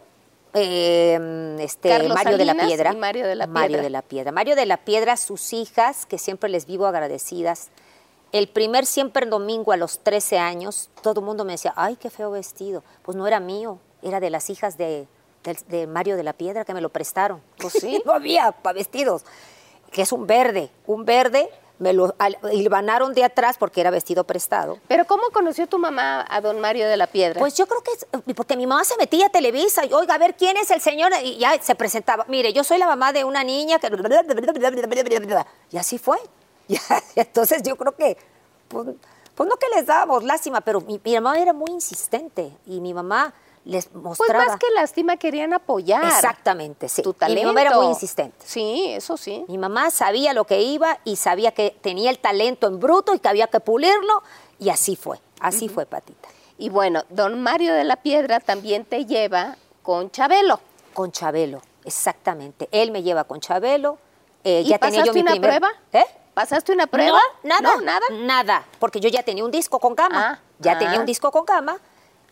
eh, 0.54 1.56
este, 1.60 1.88
Carlos 1.90 2.14
Mario 2.14 2.38
de 2.38 2.44
la 2.44 2.54
Piedra. 2.54 2.92
y 2.92 2.96
Mario 2.96 3.26
de 3.26 3.34
la 3.34 3.46
Mario 3.46 3.68
Piedra. 3.68 3.82
de 3.82 3.90
la 3.90 4.02
Piedra. 4.02 4.32
Mario 4.32 4.56
de 4.56 4.66
la 4.66 4.76
Piedra, 4.78 5.16
sus 5.16 5.52
hijas, 5.52 6.06
que 6.06 6.18
siempre 6.18 6.48
les 6.48 6.66
vivo 6.66 6.86
agradecidas. 6.86 7.70
El 8.32 8.48
primer 8.48 8.86
siempre 8.86 9.26
domingo 9.26 9.72
a 9.72 9.76
los 9.76 10.00
13 10.00 10.38
años, 10.38 10.90
todo 11.02 11.20
el 11.20 11.26
mundo 11.26 11.44
me 11.44 11.52
decía, 11.52 11.72
ay, 11.76 11.96
qué 11.96 12.10
feo 12.10 12.30
vestido. 12.30 12.82
Pues 13.02 13.16
no 13.16 13.26
era 13.26 13.38
mío, 13.40 13.78
era 14.02 14.18
de 14.20 14.30
las 14.30 14.50
hijas 14.50 14.76
de, 14.78 15.06
de- 15.44 15.58
de 15.68 15.86
Mario 15.86 16.16
de 16.16 16.22
la 16.24 16.32
Piedra 16.32 16.64
que 16.64 16.74
me 16.74 16.80
lo 16.80 16.88
prestaron. 16.88 17.40
Pues 17.58 17.74
sí, 17.74 18.02
no 18.06 18.12
había 18.12 18.50
para 18.52 18.74
vestidos. 18.74 19.24
Que 19.92 20.02
es 20.02 20.10
un 20.12 20.26
verde, 20.26 20.70
un 20.86 21.04
verde, 21.04 21.48
me 21.78 21.92
lo 21.92 22.14
al- 22.18 22.38
hilvanaron 22.52 23.14
de 23.14 23.24
atrás 23.24 23.56
porque 23.58 23.80
era 23.80 23.90
vestido 23.90 24.24
prestado. 24.24 24.78
Pero 24.88 25.04
¿cómo 25.06 25.22
conoció 25.32 25.66
tu 25.66 25.78
mamá 25.78 26.24
a 26.28 26.40
don 26.40 26.60
Mario 26.60 26.88
de 26.88 26.96
la 26.96 27.06
Piedra? 27.06 27.40
Pues 27.40 27.54
yo 27.56 27.66
creo 27.66 27.82
que 27.82 27.90
es 27.92 28.06
porque 28.34 28.56
mi 28.56 28.66
mamá 28.66 28.84
se 28.84 28.96
metía 28.96 29.26
a 29.26 29.28
Televisa 29.28 29.84
y, 29.84 29.92
oiga, 29.92 30.14
a 30.14 30.18
ver 30.18 30.36
quién 30.36 30.56
es 30.56 30.70
el 30.70 30.80
señor, 30.80 31.12
y 31.22 31.36
ya 31.38 31.60
se 31.60 31.74
presentaba. 31.74 32.24
Mire, 32.28 32.52
yo 32.52 32.62
soy 32.64 32.78
la 32.78 32.86
mamá 32.86 33.12
de 33.12 33.24
una 33.24 33.42
niña 33.44 33.78
que. 33.78 33.88
Y 35.70 35.76
así 35.78 35.98
fue. 35.98 36.18
Ya, 36.68 36.80
entonces 37.16 37.62
yo 37.62 37.76
creo 37.76 37.94
que. 37.94 38.16
Pues, 38.68 38.88
pues 39.34 39.48
no 39.48 39.56
que 39.56 39.66
les 39.74 39.84
dábamos 39.86 40.22
lástima, 40.24 40.60
pero 40.60 40.80
mi, 40.80 41.00
mi 41.04 41.14
mamá 41.14 41.38
era 41.38 41.52
muy 41.52 41.70
insistente 41.72 42.50
y 42.66 42.80
mi 42.80 42.94
mamá 42.94 43.34
les 43.64 43.86
Pues 43.86 44.18
más 44.32 44.58
que 44.58 44.70
lástima 44.74 45.16
querían 45.16 45.52
apoyar. 45.54 46.04
Exactamente, 46.04 46.88
sí. 46.88 47.02
Tu 47.02 47.10
Y 47.10 47.14
talento. 47.14 47.40
mi 47.40 47.46
mamá 47.46 47.62
era 47.62 47.76
muy 47.76 47.86
insistente. 47.86 48.36
Sí, 48.46 48.86
eso 48.90 49.16
sí. 49.16 49.44
Mi 49.48 49.56
mamá 49.58 49.90
sabía 49.90 50.32
lo 50.34 50.44
que 50.44 50.62
iba 50.62 50.98
y 51.04 51.16
sabía 51.16 51.52
que 51.52 51.74
tenía 51.80 52.10
el 52.10 52.18
talento 52.18 52.66
en 52.66 52.78
bruto 52.78 53.14
y 53.14 53.18
que 53.18 53.28
había 53.28 53.46
que 53.46 53.60
pulirlo, 53.60 54.22
y 54.58 54.68
así 54.68 54.96
fue. 54.96 55.18
Así 55.40 55.68
fue, 55.68 55.86
Patita. 55.86 56.28
Y 56.58 56.68
bueno, 56.68 57.04
don 57.08 57.42
Mario 57.42 57.74
de 57.74 57.84
la 57.84 57.96
Piedra 57.96 58.38
también 58.40 58.84
te 58.84 59.06
lleva 59.06 59.56
con 59.82 60.10
Chabelo. 60.10 60.60
Con 60.92 61.10
Chabelo, 61.10 61.60
exactamente. 61.84 62.68
Él 62.70 62.90
me 62.92 63.02
lleva 63.02 63.24
con 63.24 63.40
Chabelo. 63.40 63.98
eh, 64.44 64.60
¿Y 64.64 64.68
ya 64.68 64.78
tenía 64.78 65.00
yo 65.04 65.12
pasaste 65.12 65.14
mi 65.14 65.20
una 65.22 65.30
primer- 65.32 65.50
prueba? 65.50 65.72
¿Eh? 65.92 66.04
¿Pasaste 66.34 66.72
una 66.72 66.86
prueba? 66.86 67.18
No, 67.42 67.60
nada. 67.60 67.76
No, 67.76 67.80
nada. 67.80 68.06
Nada, 68.12 68.66
porque 68.78 69.00
yo 69.00 69.08
ya 69.08 69.22
tenía 69.22 69.44
un 69.44 69.50
disco 69.50 69.78
con 69.78 69.94
gama. 69.94 70.32
Ah, 70.32 70.38
ya 70.58 70.72
ah. 70.72 70.78
tenía 70.78 70.98
un 71.00 71.06
disco 71.06 71.30
con 71.30 71.44
gama. 71.44 71.78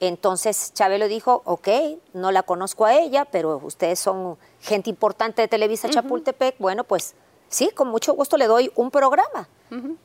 Entonces 0.00 0.72
Chabelo 0.74 1.06
dijo, 1.06 1.42
ok, 1.44 1.68
no 2.12 2.32
la 2.32 2.42
conozco 2.42 2.84
a 2.84 2.94
ella, 2.94 3.24
pero 3.24 3.60
ustedes 3.62 4.00
son 4.00 4.36
gente 4.60 4.90
importante 4.90 5.42
de 5.42 5.48
Televisa 5.48 5.88
Chapultepec. 5.88 6.56
Bueno, 6.58 6.84
pues 6.84 7.14
sí, 7.48 7.70
con 7.70 7.88
mucho 7.88 8.14
gusto 8.14 8.36
le 8.36 8.46
doy 8.46 8.72
un 8.74 8.90
programa. 8.90 9.48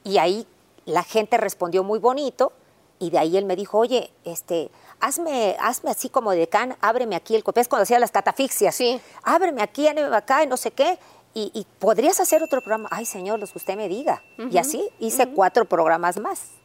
Y 0.03 0.19
ahí 0.19 0.47
la 0.85 1.03
gente 1.03 1.37
respondió 1.37 1.83
muy 1.83 1.99
bonito. 1.99 2.53
Y 2.99 3.11
de 3.11 3.19
ahí 3.19 3.37
él 3.37 3.45
me 3.45 3.55
dijo, 3.55 3.77
oye, 3.77 4.11
este, 4.23 4.71
hazme, 4.99 5.55
hazme 5.59 5.91
así 5.91 6.09
como 6.09 6.31
de 6.31 6.47
can, 6.47 6.75
ábreme 6.81 7.15
aquí 7.15 7.35
el 7.35 7.43
copés 7.43 7.67
cuando 7.67 7.83
hacía 7.83 7.99
las 7.99 8.09
catafixias. 8.09 8.73
Sí. 8.73 8.99
Ábreme 9.21 9.61
aquí, 9.61 9.87
ábreme 9.87 10.15
acá, 10.15 10.43
y 10.43 10.47
no 10.47 10.57
sé 10.57 10.71
qué. 10.71 10.97
Y, 11.35 11.51
y 11.53 11.67
podrías 11.77 12.19
hacer 12.19 12.41
otro 12.41 12.61
programa. 12.61 12.89
Ay, 12.91 13.05
señor, 13.05 13.39
los 13.39 13.51
que 13.51 13.59
usted 13.59 13.75
me 13.75 13.87
diga. 13.87 14.23
Y 14.49 14.57
así 14.57 14.89
hice 14.99 15.27
cuatro 15.29 15.65
programas 15.65 16.17
más. 16.17 16.56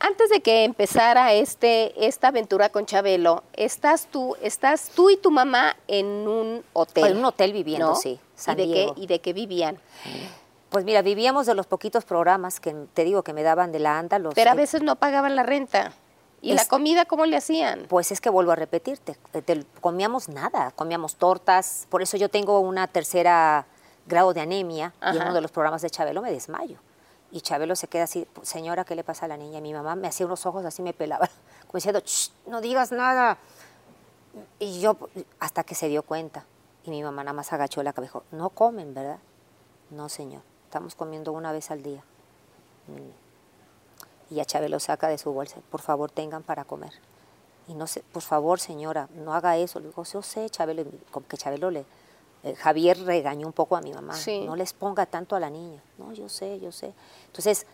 Antes 0.00 0.30
de 0.30 0.40
que 0.40 0.64
empezara 0.64 1.34
este, 1.34 2.06
esta 2.06 2.28
aventura 2.28 2.70
con 2.70 2.86
Chabelo, 2.86 3.42
estás 3.52 4.06
tú, 4.06 4.34
estás 4.40 4.88
tú 4.94 5.10
y 5.10 5.16
tu 5.18 5.30
mamá 5.30 5.76
en 5.88 6.06
un 6.06 6.64
hotel. 6.72 7.04
En 7.12 7.18
un 7.18 7.24
hotel 7.26 7.52
viviendo, 7.52 7.90
¿no? 7.90 7.94
sí, 7.96 8.18
San 8.34 8.58
¿Y 8.58 8.62
de, 8.62 8.68
qué, 8.72 8.78
Diego. 8.80 8.94
¿Y 8.96 9.06
de 9.06 9.20
qué 9.20 9.32
vivían? 9.34 9.78
Pues 10.70 10.84
mira, 10.84 11.02
vivíamos 11.02 11.46
de 11.46 11.54
los 11.54 11.66
poquitos 11.66 12.04
programas 12.04 12.60
que 12.60 12.72
te 12.94 13.04
digo 13.04 13.22
que 13.22 13.32
me 13.34 13.42
daban 13.42 13.72
de 13.72 13.78
la 13.78 13.98
ANDA. 13.98 14.18
Los, 14.18 14.34
Pero 14.34 14.50
a 14.50 14.54
veces 14.54 14.82
no 14.82 14.96
pagaban 14.96 15.36
la 15.36 15.42
renta. 15.42 15.92
¿Y 16.42 16.54
la 16.54 16.64
comida 16.64 17.04
cómo 17.04 17.26
le 17.26 17.36
hacían? 17.36 17.84
Pues 17.86 18.10
es 18.10 18.22
que 18.22 18.30
vuelvo 18.30 18.52
a 18.52 18.56
repetirte, 18.56 19.18
eh, 19.34 19.42
te- 19.42 19.66
comíamos 19.82 20.30
nada, 20.30 20.70
comíamos 20.70 21.16
tortas, 21.16 21.86
por 21.90 22.00
eso 22.00 22.16
yo 22.16 22.30
tengo 22.30 22.60
una 22.60 22.86
tercera 22.86 23.66
grado 24.06 24.32
de 24.32 24.40
anemia 24.40 24.94
y 25.12 25.16
en 25.16 25.22
uno 25.22 25.34
de 25.34 25.42
los 25.42 25.50
programas 25.50 25.82
de 25.82 25.90
Chabelo 25.90 26.22
me 26.22 26.32
desmayo. 26.32 26.78
Y 27.32 27.42
Chabelo 27.42 27.76
se 27.76 27.86
queda 27.86 28.04
así, 28.04 28.26
señora, 28.42 28.84
¿qué 28.84 28.94
le 28.96 29.04
pasa 29.04 29.26
a 29.26 29.28
la 29.28 29.36
niña? 29.36 29.60
Mi 29.60 29.72
mamá 29.72 29.94
me 29.94 30.08
hacía 30.08 30.26
unos 30.26 30.46
ojos 30.46 30.64
así, 30.64 30.82
me 30.82 30.92
pelaba, 30.92 31.28
como 31.66 31.74
diciendo, 31.74 32.00
"Shh, 32.04 32.30
no 32.46 32.60
digas 32.60 32.90
nada. 32.92 33.38
Y 34.58 34.80
yo, 34.80 34.96
hasta 35.38 35.64
que 35.64 35.74
se 35.74 35.88
dio 35.88 36.02
cuenta, 36.02 36.44
y 36.84 36.90
mi 36.90 37.02
mamá 37.02 37.24
nada 37.24 37.34
más 37.34 37.52
agachó 37.52 37.82
la 37.82 37.92
cabeza, 37.92 38.20
dijo, 38.20 38.24
no 38.30 38.50
comen, 38.50 38.94
¿verdad? 38.94 39.18
No, 39.90 40.08
señor, 40.08 40.42
estamos 40.64 40.94
comiendo 40.94 41.32
una 41.32 41.52
vez 41.52 41.70
al 41.70 41.82
día. 41.82 42.02
Y 44.30 44.36
ya 44.36 44.44
Chabelo 44.44 44.78
saca 44.80 45.08
de 45.08 45.18
su 45.18 45.32
bolsa, 45.32 45.56
por 45.70 45.80
favor 45.80 46.10
tengan 46.10 46.42
para 46.42 46.64
comer. 46.64 46.92
Y 47.68 47.74
no 47.74 47.86
sé, 47.86 48.02
por 48.12 48.22
favor 48.22 48.58
señora, 48.58 49.08
no 49.14 49.34
haga 49.34 49.56
eso. 49.56 49.78
Le 49.78 49.88
digo, 49.88 50.02
yo 50.04 50.22
sé, 50.22 50.48
Chabelo, 50.50 50.84
como 51.10 51.26
que 51.26 51.36
Chabelo 51.36 51.70
le, 51.70 51.84
eh, 52.42 52.54
Javier 52.54 52.98
regañó 53.04 53.46
un 53.46 53.52
poco 53.52 53.76
a 53.76 53.80
mi 53.80 53.92
mamá, 53.92 54.14
Sí. 54.14 54.40
no 54.46 54.56
les 54.56 54.72
ponga 54.72 55.06
tanto 55.06 55.36
a 55.36 55.40
la 55.40 55.50
niña. 55.50 55.82
No, 55.98 56.12
yo 56.12 56.28
sé, 56.28 56.58
yo 56.60 56.72
sé. 56.72 56.92
Entonces, 57.26 57.66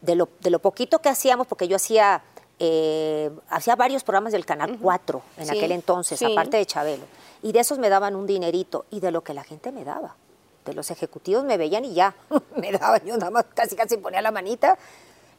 de 0.00 0.14
lo, 0.16 0.28
de 0.40 0.50
lo 0.50 0.58
poquito 0.58 0.98
que 1.00 1.08
hacíamos, 1.08 1.46
porque 1.46 1.68
yo 1.68 1.76
hacía, 1.76 2.22
eh, 2.58 3.30
hacía 3.48 3.76
varios 3.76 4.04
programas 4.04 4.32
del 4.32 4.44
Canal 4.46 4.78
4 4.80 5.22
en 5.38 5.46
Sí, 5.46 5.56
aquel 5.56 5.72
entonces, 5.72 6.18
sí. 6.18 6.24
aparte 6.32 6.56
de 6.56 6.66
Chabelo. 6.66 7.04
Y 7.42 7.52
de 7.52 7.60
esos 7.60 7.78
me 7.78 7.88
daban 7.88 8.16
un 8.16 8.26
dinerito 8.26 8.86
y 8.90 9.00
de 9.00 9.10
lo 9.10 9.22
que 9.22 9.34
la 9.34 9.44
gente 9.44 9.72
me 9.72 9.84
daba. 9.84 10.16
De 10.64 10.72
los 10.72 10.90
ejecutivos 10.90 11.44
me 11.44 11.58
veían 11.58 11.84
y 11.84 11.92
ya, 11.94 12.14
me 12.56 12.72
daban, 12.72 13.02
yo 13.04 13.16
nada 13.18 13.30
más 13.30 13.44
casi 13.54 13.76
casi 13.76 13.96
ponía 13.98 14.22
la 14.22 14.30
manita. 14.30 14.78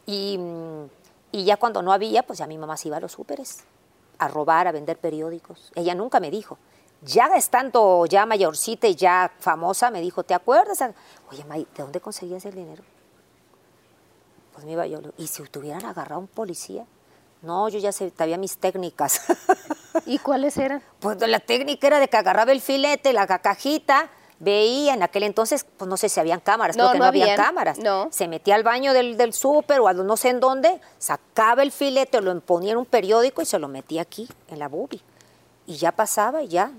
Y, 0.05 0.39
y 1.31 1.43
ya 1.45 1.57
cuando 1.57 1.81
no 1.81 1.91
había, 1.91 2.23
pues 2.23 2.37
ya 2.39 2.45
mi 2.47 2.57
mamá 2.57 2.77
se 2.77 2.89
iba 2.89 2.97
a 2.97 2.99
los 2.99 3.13
súperes 3.13 3.63
a 4.19 4.27
robar, 4.27 4.67
a 4.67 4.71
vender 4.71 4.97
periódicos. 4.97 5.71
Ella 5.75 5.93
nunca 5.95 6.19
me 6.19 6.29
dijo. 6.31 6.57
Ya 7.05 7.27
estando 7.35 8.05
ya 8.07 8.25
mayorcita 8.25 8.87
y 8.87 8.95
ya 8.95 9.31
famosa, 9.39 9.91
me 9.91 10.01
dijo, 10.01 10.23
¿te 10.23 10.33
acuerdas? 10.33 10.79
Oye, 11.31 11.43
May, 11.45 11.67
¿de 11.75 11.83
dónde 11.83 12.01
conseguías 12.01 12.43
el 12.45 12.55
dinero? 12.55 12.83
Pues 14.53 14.65
me 14.65 14.71
iba 14.71 14.87
yo, 14.87 14.99
¿y 15.17 15.27
si 15.27 15.43
tuvieran 15.43 15.85
agarrado 15.85 16.15
a 16.15 16.19
un 16.19 16.27
policía? 16.27 16.85
No, 17.41 17.69
yo 17.69 17.77
ya 17.77 17.91
sabía 17.91 18.37
mis 18.37 18.57
técnicas. 18.57 19.21
¿Y 20.05 20.17
cuáles 20.19 20.57
eran? 20.57 20.81
Pues 20.99 21.19
la 21.27 21.39
técnica 21.39 21.87
era 21.87 21.99
de 21.99 22.07
que 22.07 22.17
agarraba 22.17 22.51
el 22.51 22.61
filete, 22.61 23.13
la 23.13 23.27
ca- 23.27 23.39
cajita, 23.39 24.09
veía 24.39 24.93
en 24.93 25.03
aquel 25.03 25.23
entonces, 25.23 25.65
pues 25.77 25.87
no 25.87 25.97
sé 25.97 26.09
si 26.09 26.19
habían 26.19 26.39
cámaras, 26.39 26.75
No, 26.75 26.83
creo 26.85 26.91
que 26.93 26.97
no 26.99 27.03
no, 27.03 27.09
habían 27.09 27.29
habían, 27.29 27.45
cámaras. 27.45 27.77
no. 27.79 28.07
Se 28.11 28.27
metía 28.27 28.55
al 28.55 28.63
baño 28.63 28.93
del, 28.93 29.17
del 29.17 29.33
súper 29.33 29.79
o 29.81 29.87
a 29.87 29.93
no 29.93 30.17
sé 30.17 30.29
en 30.29 30.39
dónde, 30.39 30.79
sacaba 30.97 31.61
el 31.61 31.71
filete, 31.71 32.19
lo 32.21 32.39
ponía 32.41 32.71
en 32.71 32.77
un 32.77 32.85
periódico 32.85 33.41
y 33.41 33.45
se 33.45 33.59
lo 33.59 33.67
metía 33.67 34.01
aquí, 34.01 34.27
en 34.47 34.57
la 34.59 34.67
bubi. 34.69 35.01
Y 35.67 35.75
ya 35.75 35.91
pasaba 35.91 36.41
y 36.43 36.47
ya. 36.47 36.71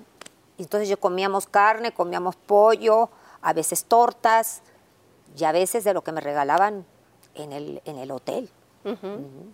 Entonces 0.58 0.88
yo 0.88 0.98
comíamos 0.98 1.46
carne, 1.46 1.92
comíamos 1.92 2.36
pollo, 2.36 3.10
a 3.42 3.52
veces 3.52 3.84
tortas, 3.84 4.62
y 5.36 5.44
a 5.44 5.52
veces 5.52 5.84
de 5.84 5.92
lo 5.94 6.02
que 6.02 6.12
me 6.12 6.20
regalaban 6.20 6.86
en 7.34 7.52
el, 7.52 7.82
en 7.84 7.98
el 7.98 8.10
hotel. 8.10 8.50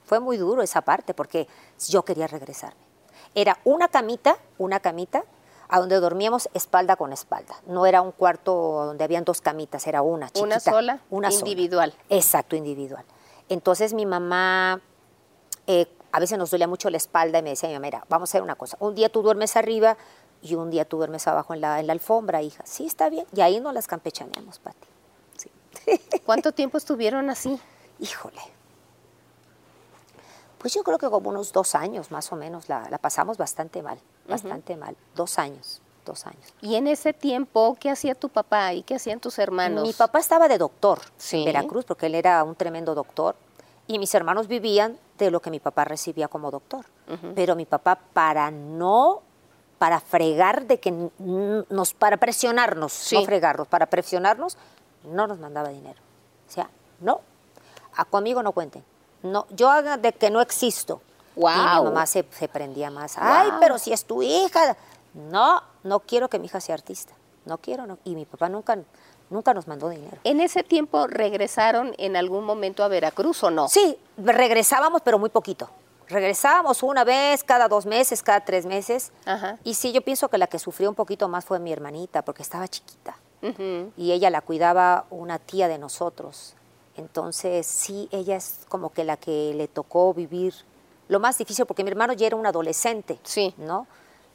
Fue 0.05 0.21
muy 0.21 0.37
duro 0.37 0.61
esa 0.61 0.83
parte 0.83 1.15
porque 1.15 1.49
yo 1.89 2.05
quería 2.05 2.27
regresarme. 2.27 2.83
Era 3.35 3.59
una 3.65 3.89
camita, 3.89 4.37
una 4.59 4.81
camita, 4.81 5.25
a 5.71 5.81
donde 5.81 5.99
dormíamos 6.01 6.51
espalda 6.53 6.97
con 6.97 7.15
espalda. 7.15 7.55
No 7.67 7.87
era 7.87 8.03
un 8.03 8.13
cuarto 8.13 8.53
donde 8.85 9.05
habían 9.05 9.25
dos 9.25 9.41
camitas, 9.41 9.87
era 9.87 10.03
una 10.03 10.27
chiquita. 10.27 10.45
Una 10.45 10.61
sola, 10.61 11.01
una 11.09 11.31
sola. 11.31 11.49
individual. 11.49 11.95
Exacto, 12.11 12.57
individual. 12.57 13.07
Entonces 13.49 13.95
mi 13.95 14.05
mamá, 14.05 14.83
eh, 15.67 15.87
a 16.13 16.21
veces 16.21 16.37
nos 16.37 16.51
dolía 16.51 16.69
mucho 16.69 16.91
la 16.91 16.99
espalda 16.99 17.39
y 17.39 17.43
me 17.43 17.51
decía, 17.51 17.71
mi 17.71 17.75
mamá, 17.77 17.87
mira, 17.87 18.05
vamos 18.11 18.29
a 18.29 18.31
hacer 18.31 18.43
una 18.43 18.57
cosa. 18.57 18.77
Un 18.81 18.95
día 18.95 19.09
tú 19.09 19.23
duermes 19.23 19.57
arriba 19.57 19.97
y 20.43 20.55
un 20.57 20.71
día 20.71 20.85
tú 20.85 20.97
duermes 20.99 21.27
abajo 21.29 21.55
en 21.55 21.61
la, 21.61 21.79
en 21.81 21.87
la 21.87 21.93
alfombra, 21.93 22.43
hija. 22.43 22.63
Sí, 22.67 22.85
está 22.87 23.09
bien. 23.09 23.27
Y 23.35 23.41
ahí 23.41 23.61
nos 23.61 23.73
las 23.73 23.87
campechaneamos, 23.87 24.59
Pati. 24.59 24.89
Sí. 25.37 25.51
¿Cuánto 26.27 26.53
tiempo 26.53 26.77
estuvieron 26.79 27.31
así? 27.31 27.59
Híjole. 28.01 28.41
Pues 30.59 30.75
yo 30.75 30.85
creo 30.85 30.99
que 30.99 31.09
como 31.11 31.31
unos 31.31 31.53
dos 31.53 31.75
años 31.75 32.11
más 32.11 32.31
o 32.33 32.37
menos 32.37 32.69
la, 32.69 32.89
la 32.89 32.99
pasamos 32.99 33.37
bastante 33.37 33.83
mal, 33.83 33.99
bastante 34.29 34.77
mal. 34.77 34.97
Dos 35.17 35.39
años, 35.41 35.81
dos 36.07 36.25
años. 36.27 36.55
Y 36.61 36.77
en 36.77 36.87
ese 36.87 37.13
tiempo, 37.13 37.77
¿qué 37.81 37.91
hacía 37.91 38.15
tu 38.15 38.29
papá 38.29 38.73
y 38.73 38.83
qué 38.83 38.95
hacían 38.95 39.19
tus 39.19 39.39
hermanos? 39.41 39.83
Mi 39.83 39.93
papá 39.93 40.21
estaba 40.21 40.47
de 40.47 40.59
doctor 40.59 41.01
Sí. 41.17 41.39
en 41.39 41.47
Veracruz 41.47 41.85
porque 41.85 42.07
él 42.07 42.15
era 42.15 42.45
un 42.45 42.55
tremendo 42.55 42.95
doctor 42.95 43.35
y 43.89 43.99
mis 43.99 44.15
hermanos 44.15 44.47
vivían 44.47 44.97
de 45.19 45.33
lo 45.33 45.41
que 45.41 45.51
mi 45.51 45.59
papá 45.59 45.85
recibía 45.85 46.29
como 46.29 46.51
doctor. 46.51 46.87
Pero 47.35 47.57
mi 47.57 47.67
papá 47.67 47.99
para 48.15 48.51
no 48.51 49.21
para 49.83 49.99
fregar 49.99 50.67
de 50.67 50.79
que 50.79 50.93
nos 51.19 51.93
para 51.93 52.17
presionarnos, 52.17 52.93
Sí. 52.93 53.17
no 53.17 53.25
fregarnos, 53.25 53.67
para 53.67 53.87
presionarnos 53.87 54.57
no 55.03 55.27
nos 55.27 55.41
mandaba 55.41 55.71
dinero. 55.71 55.99
O 56.49 56.53
sea, 56.53 56.71
no. 57.01 57.21
A 57.97 58.05
conmigo 58.05 58.45
no 58.45 58.53
cuenten. 58.53 58.85
No, 59.25 59.45
yo 59.51 59.69
haga 59.73 59.97
de 59.97 60.13
que 60.13 60.31
no 60.31 60.41
existo. 60.41 61.03
Y 61.35 61.41
mi 61.41 61.47
mamá 61.85 62.07
se, 62.07 62.25
se 62.31 62.47
prendía 62.47 62.93
más. 62.93 63.17
Ay, 63.19 63.51
pero 63.59 63.77
si 63.77 63.93
es 63.93 64.05
tu 64.05 64.23
hija. 64.23 64.77
No, 65.15 65.61
no 65.83 65.99
quiero 65.99 66.29
que 66.29 66.39
mi 66.39 66.47
hija 66.47 66.61
sea 66.61 66.77
artista. 66.77 67.13
No 67.45 67.59
quiero. 67.59 67.85
no. 67.85 67.99
Y 68.05 68.15
mi 68.15 68.25
papá 68.25 68.49
nunca, 68.49 68.79
nunca 69.31 69.53
nos 69.53 69.67
mandó 69.67 69.89
dinero. 69.89 70.17
¿En 70.23 70.41
ese 70.41 70.63
tiempo 70.63 71.09
regresaron 71.09 71.93
en 71.99 72.15
algún 72.15 72.45
momento 72.45 72.85
a 72.85 72.89
Veracruz 72.89 73.43
o 73.43 73.51
no? 73.51 73.69
Sí, 73.69 73.99
regresábamos, 74.17 75.03
pero 75.03 75.19
muy 75.19 75.31
poquito. 75.31 75.69
Regresábamos 76.13 76.83
una 76.83 77.05
vez, 77.05 77.43
cada 77.43 77.69
dos 77.69 77.87
meses, 77.87 78.23
cada 78.23 78.41
tres 78.45 78.67
meses. 78.67 79.13
Ajá. 79.25 79.59
Y 79.65 79.75
sí, 79.75 79.93
yo 79.93 80.03
pienso 80.03 80.29
que 80.29 80.39
la 80.39 80.47
que 80.47 80.59
sufrió 80.59 80.89
un 80.89 80.95
poquito 80.95 81.29
más 81.29 81.45
fue 81.45 81.59
mi 81.59 81.73
hermanita, 81.73 82.23
porque 82.23 82.43
estaba 82.43 82.69
chiquita. 82.69 83.17
Y 83.97 84.13
ella 84.13 84.31
la 84.31 84.41
cuidaba 84.41 85.07
una 85.11 85.41
tía 85.41 85.67
de 85.67 85.77
nosotros. 85.77 86.55
Entonces, 86.97 87.67
sí, 87.67 88.09
ella 88.13 88.37
es 88.37 88.61
como 88.69 88.93
que 88.93 89.03
la 89.03 89.17
que 89.17 89.53
le 89.57 89.67
tocó 89.67 90.15
vivir 90.15 90.55
lo 91.09 91.19
más 91.19 91.39
difícil, 91.39 91.67
porque 91.67 91.83
mi 91.83 91.91
hermano 91.91 92.13
ya 92.13 92.29
era 92.29 92.37
un 92.37 92.47
adolescente, 92.47 93.19
Sí. 93.25 93.53
¿no? 93.57 93.89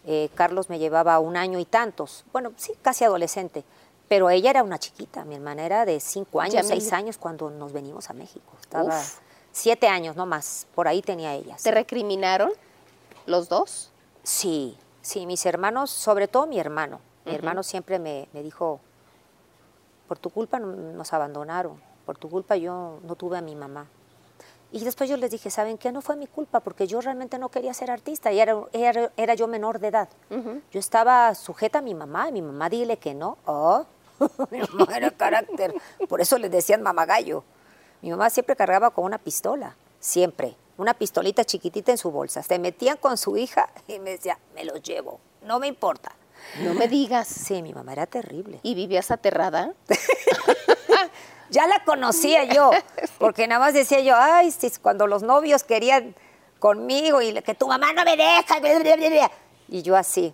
Eh, 0.05 0.29
Carlos 0.35 0.69
me 0.69 0.77
llevaba 0.77 1.19
un 1.19 1.37
año 1.37 1.57
y 1.59 1.65
tantos, 1.65 2.25
bueno, 2.33 2.51
sí, 2.57 2.73
casi 2.81 3.03
adolescente, 3.05 3.63
pero 4.09 4.29
ella 4.29 4.49
era 4.49 4.63
una 4.63 4.77
chiquita, 4.77 5.23
mi 5.25 5.35
hermana 5.35 5.65
era 5.65 5.85
de 5.85 5.99
cinco 6.01 6.41
años, 6.41 6.53
Ya 6.55 6.61
me- 6.63 6.67
seis 6.67 6.91
años 6.93 7.17
cuando 7.17 7.49
nos 7.49 7.71
venimos 7.73 8.09
a 8.09 8.13
México. 8.13 8.51
Estaba 8.61 8.89
Uf. 8.99 9.19
Siete 9.57 9.87
años, 9.87 10.15
no 10.15 10.25
más, 10.25 10.67
por 10.75 10.87
ahí 10.87 11.01
tenía 11.01 11.33
ella. 11.33 11.55
¿Te 11.61 11.71
recriminaron 11.71 12.51
los 13.25 13.49
dos? 13.49 13.91
Sí, 14.23 14.77
sí, 15.01 15.25
mis 15.25 15.45
hermanos, 15.45 15.89
sobre 15.89 16.27
todo 16.27 16.45
mi 16.47 16.59
hermano. 16.59 16.99
Mi 17.25 17.33
hermano 17.35 17.61
siempre 17.63 17.99
me, 17.99 18.29
me 18.33 18.41
dijo, 18.41 18.79
por 20.07 20.17
tu 20.17 20.29
culpa 20.29 20.59
no- 20.59 20.67
nos 20.67 21.11
abandonaron, 21.11 21.81
por 22.05 22.17
tu 22.17 22.29
culpa 22.29 22.55
yo 22.55 22.99
no 23.03 23.15
tuve 23.15 23.37
a 23.37 23.41
mi 23.41 23.55
mamá. 23.55 23.87
Y 24.71 24.83
después 24.83 25.09
yo 25.09 25.17
les 25.17 25.31
dije, 25.31 25.49
¿saben 25.49 25.77
qué? 25.77 25.91
No 25.91 26.01
fue 26.01 26.15
mi 26.17 26.27
culpa, 26.27 26.59
porque 26.59 26.87
yo 26.87 27.01
realmente 27.01 27.37
no 27.39 27.49
quería 27.49 27.73
ser 27.73 27.89
artista 27.89 28.31
y 28.31 28.39
era, 28.39 28.55
era, 28.73 29.11
era 29.17 29.33
yo 29.33 29.47
menor 29.47 29.79
de 29.79 29.87
edad. 29.87 30.09
Yo 30.71 30.79
estaba 30.79 31.33
sujeta 31.35 31.79
a 31.79 31.81
mi 31.81 31.93
mamá, 31.95 32.29
y 32.29 32.33
mi 32.33 32.41
mamá 32.41 32.69
dile 32.69 32.97
que 32.97 33.13
no. 33.13 33.37
Oh, 33.45 33.85
mi 34.51 34.59
mamá 34.59 34.97
era 34.97 35.11
carácter. 35.11 35.73
Por 36.07 36.21
eso 36.21 36.37
les 36.37 36.51
decían 36.51 36.81
mamagallo. 36.81 37.43
Mi 38.01 38.11
mamá 38.11 38.29
siempre 38.29 38.55
cargaba 38.55 38.91
con 38.91 39.05
una 39.05 39.17
pistola, 39.17 39.75
siempre. 39.99 40.55
Una 40.77 40.93
pistolita 40.93 41.43
chiquitita 41.43 41.91
en 41.91 41.97
su 41.97 42.11
bolsa. 42.11 42.43
Se 42.43 42.59
metían 42.59 42.97
con 42.97 43.17
su 43.17 43.35
hija 43.37 43.69
y 43.87 43.99
me 43.99 44.11
decía, 44.11 44.37
me 44.53 44.63
los 44.63 44.81
llevo, 44.83 45.19
no 45.41 45.59
me 45.59 45.67
importa. 45.67 46.11
No 46.63 46.73
me 46.75 46.87
digas. 46.87 47.27
Sí, 47.27 47.61
mi 47.63 47.73
mamá 47.73 47.93
era 47.93 48.05
terrible. 48.05 48.59
¿Y 48.63 48.75
vivías 48.75 49.11
aterrada? 49.11 49.73
Ya 51.49 51.65
la 51.65 51.83
conocía 51.85 52.43
yo, 52.43 52.71
porque 53.19 53.47
nada 53.47 53.59
más 53.61 53.73
decía 53.73 54.01
yo, 54.01 54.15
ay, 54.17 54.51
si 54.51 54.69
cuando 54.81 55.07
los 55.07 55.23
novios 55.23 55.63
querían 55.63 56.13
conmigo 56.59 57.21
y 57.21 57.33
que 57.41 57.55
tu 57.55 57.67
mamá 57.67 57.93
no 57.93 58.03
me 58.03 58.17
deja. 58.17 58.57
Y 59.69 59.81
yo 59.81 59.95
así, 59.95 60.33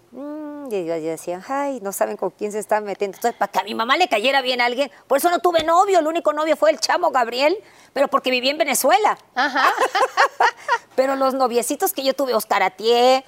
y 0.72 0.86
yo, 0.86 0.96
yo 0.98 1.10
decía, 1.10 1.42
ay, 1.48 1.80
no 1.82 1.92
saben 1.92 2.18
con 2.18 2.30
quién 2.32 2.52
se 2.52 2.60
están 2.60 2.84
metiendo. 2.84 3.18
Entonces, 3.18 3.38
para 3.38 3.52
que 3.52 3.60
a 3.60 3.64
mi 3.64 3.74
mamá 3.76 3.98
le 3.98 4.08
cayera 4.08 4.42
bien 4.42 4.62
a 4.62 4.66
alguien, 4.66 4.92
por 5.08 5.18
eso 5.18 5.30
no 5.30 5.40
tuve 5.40 5.64
novio, 5.64 6.00
el 6.00 6.08
único 6.08 6.34
novio 6.34 6.56
fue 6.58 6.72
el 6.72 6.80
chamo 6.80 7.12
Gabriel, 7.12 7.58
pero 7.94 8.08
porque 8.08 8.32
viví 8.32 8.50
en 8.50 8.58
Venezuela. 8.58 9.18
Ajá. 9.36 9.66
Pero 10.96 11.16
los 11.16 11.34
noviecitos 11.34 11.92
que 11.94 12.04
yo 12.04 12.14
tuve, 12.14 12.34
Oscar 12.36 12.62
Atié, 12.64 13.26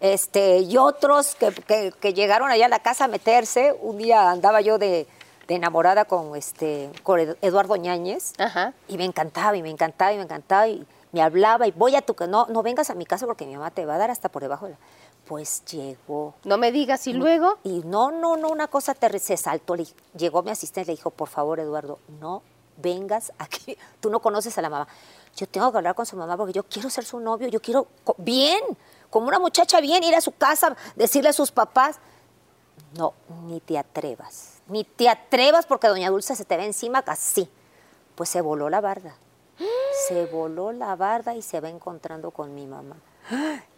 este, 0.00 0.58
y 0.60 0.76
otros 0.78 1.34
que, 1.34 1.50
que- 1.52 1.92
que 2.00 2.14
llegaron 2.14 2.50
allá 2.50 2.66
a 2.66 2.68
la 2.68 2.78
casa 2.80 3.04
a 3.04 3.08
meterse, 3.08 3.76
un 3.82 3.98
día 3.98 4.30
andaba 4.30 4.60
yo 4.60 4.78
de, 4.78 5.06
de 5.46 5.54
enamorada 5.54 6.04
con, 6.06 6.34
este, 6.36 6.90
con 7.02 7.20
Ed- 7.20 7.36
Eduardo 7.42 7.76
Ñáñez, 7.76 8.32
Ajá. 8.38 8.72
y 8.88 8.96
me 8.96 9.04
encantaba, 9.04 9.56
y 9.56 9.62
me 9.62 9.70
encantaba, 9.70 10.12
y 10.12 10.16
me 10.16 10.22
encantaba, 10.22 10.68
y 10.68 10.86
me 11.12 11.20
hablaba, 11.22 11.66
y 11.66 11.70
voy 11.72 11.94
a 11.94 12.00
tu... 12.02 12.16
No, 12.26 12.46
no 12.46 12.62
vengas 12.62 12.88
a 12.88 12.94
mi 12.94 13.04
casa 13.04 13.26
porque 13.26 13.44
mi 13.44 13.54
mamá 13.54 13.70
te 13.70 13.84
va 13.84 13.96
a 13.96 13.98
dar 13.98 14.10
hasta 14.10 14.28
por 14.30 14.40
debajo 14.42 14.66
de 14.66 14.72
la... 14.72 14.78
Pues 15.26 15.64
llegó. 15.66 16.34
No 16.44 16.58
me 16.58 16.72
digas. 16.72 17.06
¿Y 17.06 17.12
luego? 17.12 17.58
Y 17.62 17.80
no, 17.84 18.10
no, 18.10 18.36
no, 18.36 18.48
una 18.48 18.68
cosa 18.68 18.94
terrible, 18.94 19.20
se 19.20 19.36
saltó, 19.36 19.76
le- 19.76 19.86
llegó 20.16 20.42
mi 20.42 20.50
asistente 20.50 20.90
y 20.92 20.94
le 20.94 20.98
dijo, 20.98 21.10
por 21.10 21.28
favor, 21.28 21.60
Eduardo, 21.60 21.98
no 22.20 22.42
vengas 22.76 23.32
aquí, 23.38 23.76
tú 24.00 24.10
no 24.10 24.20
conoces 24.20 24.56
a 24.58 24.62
la 24.62 24.68
mamá. 24.70 24.88
Yo 25.36 25.46
tengo 25.46 25.70
que 25.70 25.78
hablar 25.78 25.94
con 25.94 26.04
su 26.06 26.16
mamá 26.16 26.36
porque 26.36 26.52
yo 26.52 26.64
quiero 26.64 26.90
ser 26.90 27.04
su 27.04 27.18
novio, 27.20 27.48
yo 27.48 27.60
quiero, 27.60 27.86
bien, 28.18 28.60
como 29.10 29.28
una 29.28 29.38
muchacha 29.38 29.80
bien, 29.80 30.02
ir 30.04 30.14
a 30.14 30.20
su 30.20 30.32
casa, 30.32 30.76
decirle 30.96 31.30
a 31.30 31.32
sus 31.32 31.50
papás, 31.52 31.98
no, 32.98 33.14
ni 33.46 33.60
te 33.60 33.78
atrevas, 33.78 34.58
ni 34.66 34.84
te 34.84 35.08
atrevas 35.08 35.64
porque 35.66 35.88
doña 35.88 36.10
Dulce 36.10 36.34
se 36.36 36.44
te 36.44 36.56
ve 36.56 36.66
encima 36.66 37.02
así. 37.06 37.48
Pues 38.14 38.28
se 38.28 38.42
voló 38.42 38.68
la 38.68 38.82
barda, 38.82 39.14
se 40.08 40.26
voló 40.26 40.72
la 40.72 40.94
barda 40.96 41.34
y 41.34 41.40
se 41.40 41.60
va 41.60 41.70
encontrando 41.70 42.30
con 42.30 42.54
mi 42.54 42.66
mamá. 42.66 42.96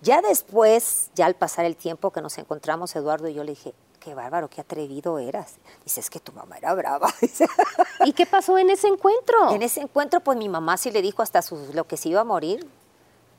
Ya 0.01 0.21
después, 0.23 1.11
ya 1.15 1.27
al 1.27 1.35
pasar 1.35 1.65
el 1.65 1.77
tiempo 1.77 2.11
que 2.11 2.21
nos 2.23 2.37
encontramos, 2.39 2.95
Eduardo 2.97 3.29
y 3.29 3.35
yo 3.35 3.45
le 3.45 3.53
dije, 3.53 3.75
qué 4.01 4.15
bárbaro, 4.15 4.49
qué 4.51 4.61
atrevido 4.61 5.19
eras. 5.19 5.55
Dice, 5.85 6.01
es 6.01 6.11
que 6.11 6.21
tu 6.21 6.33
mamá 6.33 6.59
era 6.59 6.75
brava. 6.75 7.09
¿Y 8.05 8.13
qué 8.13 8.27
pasó 8.27 8.59
en 8.59 8.71
ese 8.71 8.89
encuentro? 8.89 9.51
En 9.53 9.63
ese 9.63 9.81
encuentro, 9.81 10.21
pues 10.21 10.37
mi 10.39 10.49
mamá 10.49 10.77
sí 10.77 10.91
le 10.91 11.03
dijo 11.03 11.23
hasta 11.23 11.41
su- 11.43 11.71
lo 11.73 11.87
que 11.87 11.97
se 11.97 12.09
iba 12.11 12.21
a 12.21 12.25
morir. 12.25 12.67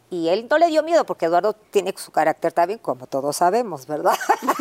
Y 0.10 0.30
él 0.30 0.48
no 0.50 0.58
le 0.60 0.68
dio 0.68 0.84
miedo 0.84 1.04
porque 1.06 1.26
Eduardo 1.26 1.54
tiene 1.54 1.94
su 1.98 2.12
carácter 2.12 2.54
también, 2.54 2.80
como 2.80 3.08
todos 3.08 3.38
sabemos, 3.38 3.86
¿verdad? 3.88 4.16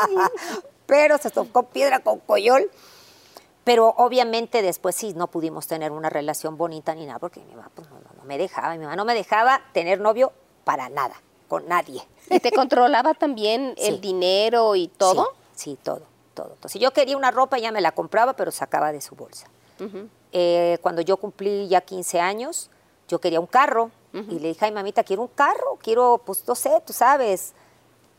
Pero 0.86 1.18
se 1.18 1.30
tocó 1.30 1.64
piedra 1.64 2.00
con 2.00 2.18
coyol. 2.20 2.70
Pero 3.64 3.88
obviamente 3.98 4.62
después 4.62 4.96
sí 4.96 5.12
no 5.14 5.26
pudimos 5.26 5.66
tener 5.66 5.92
una 5.92 6.08
relación 6.10 6.56
bonita 6.56 6.94
ni 6.94 7.06
nada, 7.06 7.18
porque 7.18 7.40
mi 7.40 7.54
mamá 7.54 7.70
pues, 7.74 7.88
no, 7.90 7.96
no- 7.96 8.10
no 8.16 8.24
me 8.24 8.38
dejaba, 8.38 8.72
mi 8.74 8.78
mamá 8.84 8.96
no 8.96 9.04
me 9.04 9.14
dejaba 9.14 9.60
tener 9.72 10.00
novio 10.00 10.32
para 10.64 10.88
nada, 10.88 11.14
con 11.48 11.68
nadie. 11.68 12.02
¿Y 12.30 12.40
te 12.40 12.52
controlaba 12.52 13.14
también 13.14 13.74
el 13.76 14.00
dinero 14.00 14.74
y 14.76 14.88
todo? 14.88 15.32
Sí, 15.54 15.70
sí, 15.72 15.78
todo, 15.82 16.02
todo. 16.34 16.46
Entonces, 16.54 16.72
si 16.72 16.78
yo 16.78 16.92
quería 16.92 17.16
una 17.16 17.30
ropa, 17.30 17.58
ya 17.58 17.70
me 17.72 17.80
la 17.80 17.92
compraba, 17.92 18.32
pero 18.34 18.50
sacaba 18.50 18.92
de 18.92 19.00
su 19.00 19.14
bolsa. 19.14 19.46
Eh, 20.32 20.78
cuando 20.82 21.00
yo 21.02 21.16
cumplí 21.16 21.66
ya 21.68 21.80
15 21.80 22.20
años, 22.20 22.70
yo 23.08 23.20
quería 23.20 23.40
un 23.40 23.46
carro. 23.46 23.90
Y 24.12 24.38
le 24.40 24.48
dije, 24.48 24.64
ay, 24.64 24.72
mamita, 24.72 25.04
quiero 25.04 25.22
un 25.22 25.28
carro, 25.28 25.78
quiero, 25.82 26.20
pues, 26.24 26.46
no 26.46 26.54
sé, 26.54 26.82
tú 26.86 26.92
sabes. 26.92 27.52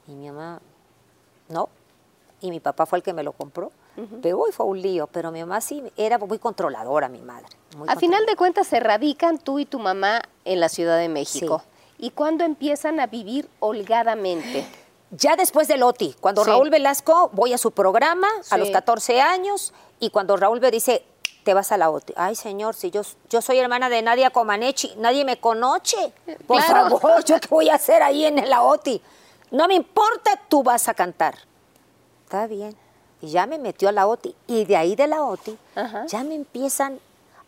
Y 0.08 0.12
mi 0.12 0.30
mamá, 0.30 0.60
no. 1.50 1.68
Y 2.42 2.50
mi 2.50 2.60
papá 2.60 2.86
fue 2.86 2.98
el 3.00 3.04
que 3.04 3.14
me 3.14 3.24
lo 3.24 3.32
compró. 3.34 3.72
Pero 4.22 4.40
hoy 4.40 4.52
fue 4.52 4.66
un 4.66 4.82
lío. 4.82 5.08
Pero 5.08 5.32
mi 5.32 5.40
mamá 5.42 5.62
sí 5.62 5.84
era 5.98 6.18
muy 6.18 6.40
controladora, 6.40 7.08
mi 7.10 7.22
madre. 7.22 7.46
A 7.88 7.96
final 7.96 8.26
de 8.26 8.36
cuentas 8.36 8.68
se 8.68 8.80
radican 8.80 9.38
tú 9.38 9.60
y 9.60 9.66
tu 9.66 9.80
mamá 9.80 10.22
en 10.46 10.60
la 10.60 10.70
Ciudad 10.70 10.98
de 10.98 11.10
México. 11.10 11.62
¿Y 11.98 12.12
cuándo 12.12 12.44
empiezan 12.44 13.00
a 13.00 13.08
vivir 13.08 13.48
holgadamente? 13.60 14.66
Ya 15.12 15.36
después 15.36 15.68
del 15.68 15.84
OTI, 15.84 16.16
cuando 16.20 16.44
Sí. 16.44 16.50
Raúl 16.50 16.70
Velasco, 16.70 17.30
voy 17.34 17.54
a 17.54 17.58
su 17.58 17.72
programa 17.72 18.28
a 18.50 18.56
Sí. 18.56 18.58
los 18.58 18.70
14 18.72 19.22
años 19.22 19.74
y 20.00 20.10
cuando 20.10 20.38
Raúl 20.38 20.62
me 20.62 20.72
dice, 20.72 21.04
te 21.44 21.54
vas 21.54 21.72
a 21.72 21.78
la 21.78 21.90
OTI. 21.90 22.14
Ay, 22.16 22.36
señor, 22.36 22.76
si 22.76 22.92
yo, 22.92 23.02
yo 23.30 23.42
soy 23.42 23.58
hermana 23.60 23.90
de 23.90 24.02
Nadia 24.02 24.30
Comaneci, 24.30 24.94
nadie 24.98 25.26
me 25.26 25.38
conoce. 25.40 26.14
Por 26.48 26.64
Claro. 26.64 26.98
favor, 26.98 27.24
¿yo 27.26 27.40
qué 27.40 27.48
voy 27.50 27.70
a 27.70 27.76
hacer 27.76 28.02
ahí 28.04 28.26
en 28.26 28.50
la 28.50 28.64
OTI? 28.64 29.02
No 29.52 29.68
me 29.68 29.74
importa, 29.76 30.40
tú 30.48 30.64
vas 30.64 30.88
a 30.88 30.94
cantar. 30.94 31.36
Está 32.24 32.48
bien. 32.48 32.76
Y 33.22 33.28
ya 33.30 33.46
me 33.46 33.58
metió 33.60 33.90
a 33.90 33.92
la 33.92 34.08
OTI. 34.08 34.36
Y 34.48 34.66
de 34.66 34.76
ahí 34.78 34.96
de 34.96 35.08
la 35.08 35.24
OTI, 35.24 35.58
Ajá. 35.76 36.06
ya 36.08 36.24
me 36.24 36.36
empiezan 36.36 37.00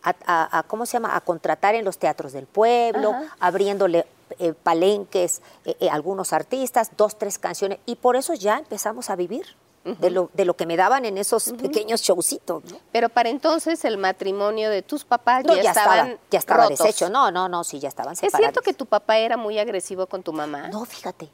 a, 0.02 0.14
a- 0.26 0.58
a- 0.58 0.62
¿cómo 0.64 0.86
se 0.86 0.92
llama? 0.94 1.16
A 1.16 1.20
contratar 1.20 1.74
en 1.74 1.84
los 1.84 1.98
teatros 1.98 2.32
del 2.32 2.46
pueblo, 2.46 3.10
Ajá. 3.10 3.36
abriéndole 3.40 4.06
eh, 4.38 4.52
palenques, 4.52 5.42
eh, 5.64 5.76
eh, 5.80 5.90
algunos 5.90 6.32
artistas, 6.32 6.90
dos, 6.96 7.16
tres 7.18 7.38
canciones. 7.38 7.78
Y 7.86 7.96
por 7.96 8.16
eso 8.16 8.34
ya 8.34 8.58
empezamos 8.58 9.10
a 9.10 9.16
vivir 9.16 9.46
de, 9.84 10.10
lo, 10.10 10.30
de 10.32 10.46
lo 10.46 10.56
que 10.56 10.64
me 10.64 10.76
daban 10.78 11.04
en 11.04 11.18
esos 11.18 11.52
pequeños 11.60 12.00
showcitos. 12.00 12.64
¿no? 12.64 12.78
Pero 12.90 13.10
para 13.10 13.28
entonces 13.28 13.84
el 13.84 13.98
matrimonio 13.98 14.70
de 14.70 14.80
tus 14.80 15.04
papás 15.04 15.44
No, 15.44 15.54
ya, 15.54 15.62
ya, 15.62 15.70
estaban 15.72 15.98
estaba, 16.08 16.20
ya 16.30 16.38
estaba 16.38 16.62
rotos. 16.64 16.78
deshecho. 16.78 17.10
No, 17.10 17.30
no, 17.30 17.48
no, 17.50 17.64
sí, 17.64 17.78
ya 17.80 17.88
estaban 17.88 18.14
¿Es 18.14 18.20
separados. 18.20 18.44
cierto 18.44 18.60
que 18.62 18.72
tu 18.72 18.86
papá 18.86 19.18
era 19.18 19.36
muy 19.36 19.58
agresivo 19.58 20.06
con 20.06 20.22
tu 20.22 20.32
mamá? 20.32 20.68
No, 20.68 20.84
fíjate. 20.86 21.28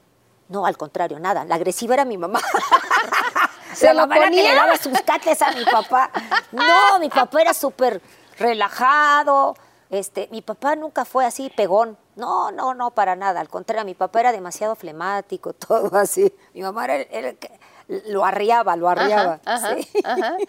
No, 0.49 0.67
al 0.67 0.77
contrario, 0.77 1.21
nada. 1.21 1.45
La 1.45 1.55
agresiva 1.55 1.95
era 1.95 2.05
mi 2.05 2.19
mamá. 2.19 2.41
¿Se 3.75 3.93
lo 3.95 4.05
era 4.05 4.15
que 4.15 4.21
ponía? 4.21 4.43
le 4.43 4.55
daba 4.55 4.77
sus 4.77 5.01
cates 5.03 5.43
a 5.43 5.53
mi 5.53 5.65
papá. 5.65 6.11
No, 6.53 6.99
mi 6.99 7.09
papá 7.09 7.43
era 7.43 7.55
súper 7.55 8.01
relajado. 8.39 9.55
Este, 9.91 10.29
mi 10.31 10.41
papá 10.41 10.77
nunca 10.77 11.05
fue 11.05 11.27
así 11.27 11.51
pegón. 11.51 11.99
No, 12.17 12.53
no, 12.53 12.75
no, 12.75 12.93
para 12.93 13.17
nada. 13.17 13.41
Al 13.41 13.49
contrario, 13.49 13.85
mi 13.85 13.95
papá 13.95 14.21
era 14.21 14.33
demasiado 14.33 14.77
flemático, 14.77 15.53
todo 15.69 15.97
así. 15.97 16.33
Mi 16.55 16.63
mamá 16.63 16.85
era, 16.85 17.35
lo 18.07 18.25
arriaba, 18.25 18.77
lo 18.77 18.89
arriaba. 18.89 19.41
Ajá, 19.45 19.69
ajá, 19.69 19.77
sí. 19.77 19.89
ajá. 20.05 20.37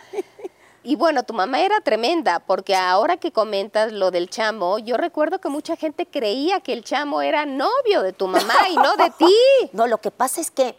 Y 0.83 0.95
bueno, 0.95 1.21
tu 1.21 1.35
mamá 1.35 1.61
era 1.61 1.79
tremenda, 1.81 2.39
porque 2.39 2.75
ahora 2.75 3.17
que 3.17 3.31
comentas 3.31 3.91
lo 3.91 4.09
del 4.09 4.31
chamo, 4.31 4.79
yo 4.79 4.97
recuerdo 4.97 5.39
que 5.39 5.47
mucha 5.47 5.75
gente 5.75 6.07
creía 6.07 6.59
que 6.61 6.73
el 6.73 6.83
chamo 6.83 7.21
era 7.21 7.45
novio 7.45 8.01
de 8.01 8.13
tu 8.13 8.27
mamá 8.27 8.55
y 8.67 8.75
no 8.77 8.95
de 8.95 9.11
ti. 9.17 9.35
No, 9.73 9.85
lo 9.85 9.99
que 9.99 10.09
pasa 10.09 10.41
es 10.41 10.49
que 10.49 10.75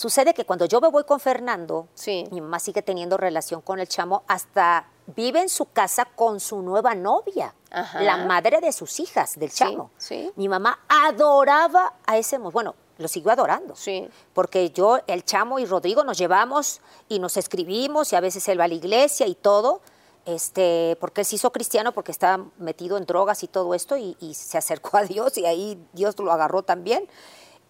sucede 0.00 0.32
que 0.32 0.44
cuando 0.46 0.64
yo 0.64 0.80
me 0.80 0.88
voy 0.88 1.04
con 1.04 1.20
Fernando, 1.20 1.88
Sí. 1.94 2.24
mi 2.30 2.40
mamá 2.40 2.58
sigue 2.58 2.80
teniendo 2.82 3.16
relación 3.18 3.60
con 3.60 3.78
el 3.80 3.86
chamo, 3.86 4.22
hasta 4.28 4.86
vive 5.06 5.40
en 5.42 5.48
su 5.50 5.66
casa 5.66 6.06
con 6.06 6.40
su 6.40 6.62
nueva 6.62 6.94
novia, 6.94 7.54
Ajá. 7.70 8.00
la 8.00 8.16
madre 8.24 8.60
de 8.60 8.72
sus 8.72 8.98
hijas, 9.00 9.38
del 9.38 9.52
chamo. 9.52 9.90
sí. 9.98 10.32
Mi 10.36 10.48
mamá 10.48 10.78
adoraba 10.88 11.94
a 12.06 12.16
ese, 12.16 12.38
bueno, 12.38 12.74
lo 12.98 13.08
siguió 13.08 13.30
adorando. 13.32 13.76
Sí. 13.76 14.08
Porque 14.32 14.70
yo, 14.70 15.00
el 15.06 15.24
chamo 15.24 15.58
y 15.58 15.66
Rodrigo 15.66 16.02
nos 16.04 16.16
llevamos 16.18 16.80
y 17.08 17.18
nos 17.18 17.36
escribimos 17.36 18.12
y 18.12 18.16
a 18.16 18.20
veces 18.20 18.46
él 18.48 18.58
va 18.60 18.64
a 18.64 18.68
la 18.68 18.74
iglesia 18.74 19.26
y 19.26 19.34
todo. 19.34 19.80
Este, 20.26 20.96
porque 21.00 21.22
él 21.22 21.26
se 21.26 21.36
hizo 21.36 21.50
cristiano 21.50 21.92
porque 21.92 22.12
estaba 22.12 22.44
metido 22.58 22.98
en 22.98 23.06
drogas 23.06 23.42
y 23.42 23.48
todo 23.48 23.74
esto 23.74 23.96
y, 23.96 24.16
y 24.20 24.34
se 24.34 24.58
acercó 24.58 24.98
a 24.98 25.04
Dios 25.04 25.36
y 25.38 25.46
ahí 25.46 25.82
Dios 25.94 26.18
lo 26.18 26.30
agarró 26.30 26.62
también. 26.62 27.08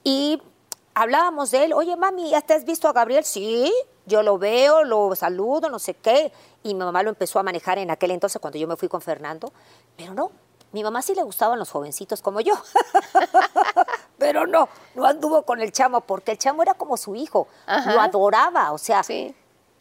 Y 0.03 0.43
hablábamos 0.95 1.51
de 1.51 1.65
él, 1.65 1.73
oye 1.73 1.97
mami, 1.97 2.31
¿ya 2.31 2.41
te 2.41 2.55
has 2.55 2.65
visto 2.65 2.89
a 2.89 2.93
Gabriel? 2.93 3.25
Sí, 3.25 3.73
yo 4.07 4.23
lo 4.23 4.39
veo, 4.39 4.85
lo 4.85 5.15
saludo, 5.15 5.69
no 5.69 5.79
sé 5.79 5.95
qué. 5.95 6.33
Y 6.63 6.75
mi 6.75 6.81
mamá 6.81 7.03
lo 7.03 7.11
empezó 7.11 7.39
a 7.39 7.43
manejar 7.43 7.79
en 7.79 7.91
aquel 7.91 8.11
entonces 8.11 8.41
cuando 8.41 8.59
yo 8.59 8.67
me 8.69 8.77
fui 8.77 8.89
con 8.89 9.01
Fernando, 9.01 9.53
pero 9.97 10.15
no, 10.15 10.31
mi 10.73 10.83
mamá 10.83 11.03
sí 11.03 11.15
le 11.15 11.23
gustaban 11.23 11.59
los 11.59 11.71
jovencitos 11.71 12.23
como 12.23 12.41
yo, 12.41 12.55
pero 14.19 14.47
no, 14.47 14.69
no 14.95 15.05
anduvo 15.07 15.43
con 15.43 15.61
el 15.61 15.73
chamo 15.73 16.03
porque 16.03 16.33
el 16.33 16.39
chamo 16.39 16.63
era 16.63 16.75
como 16.75 16.97
su 16.97 17.15
hijo, 17.15 17.49
lo 17.67 18.01
adoraba, 18.01 18.73
o 18.73 18.79
sea, 18.79 19.03
Sí. 19.03 19.35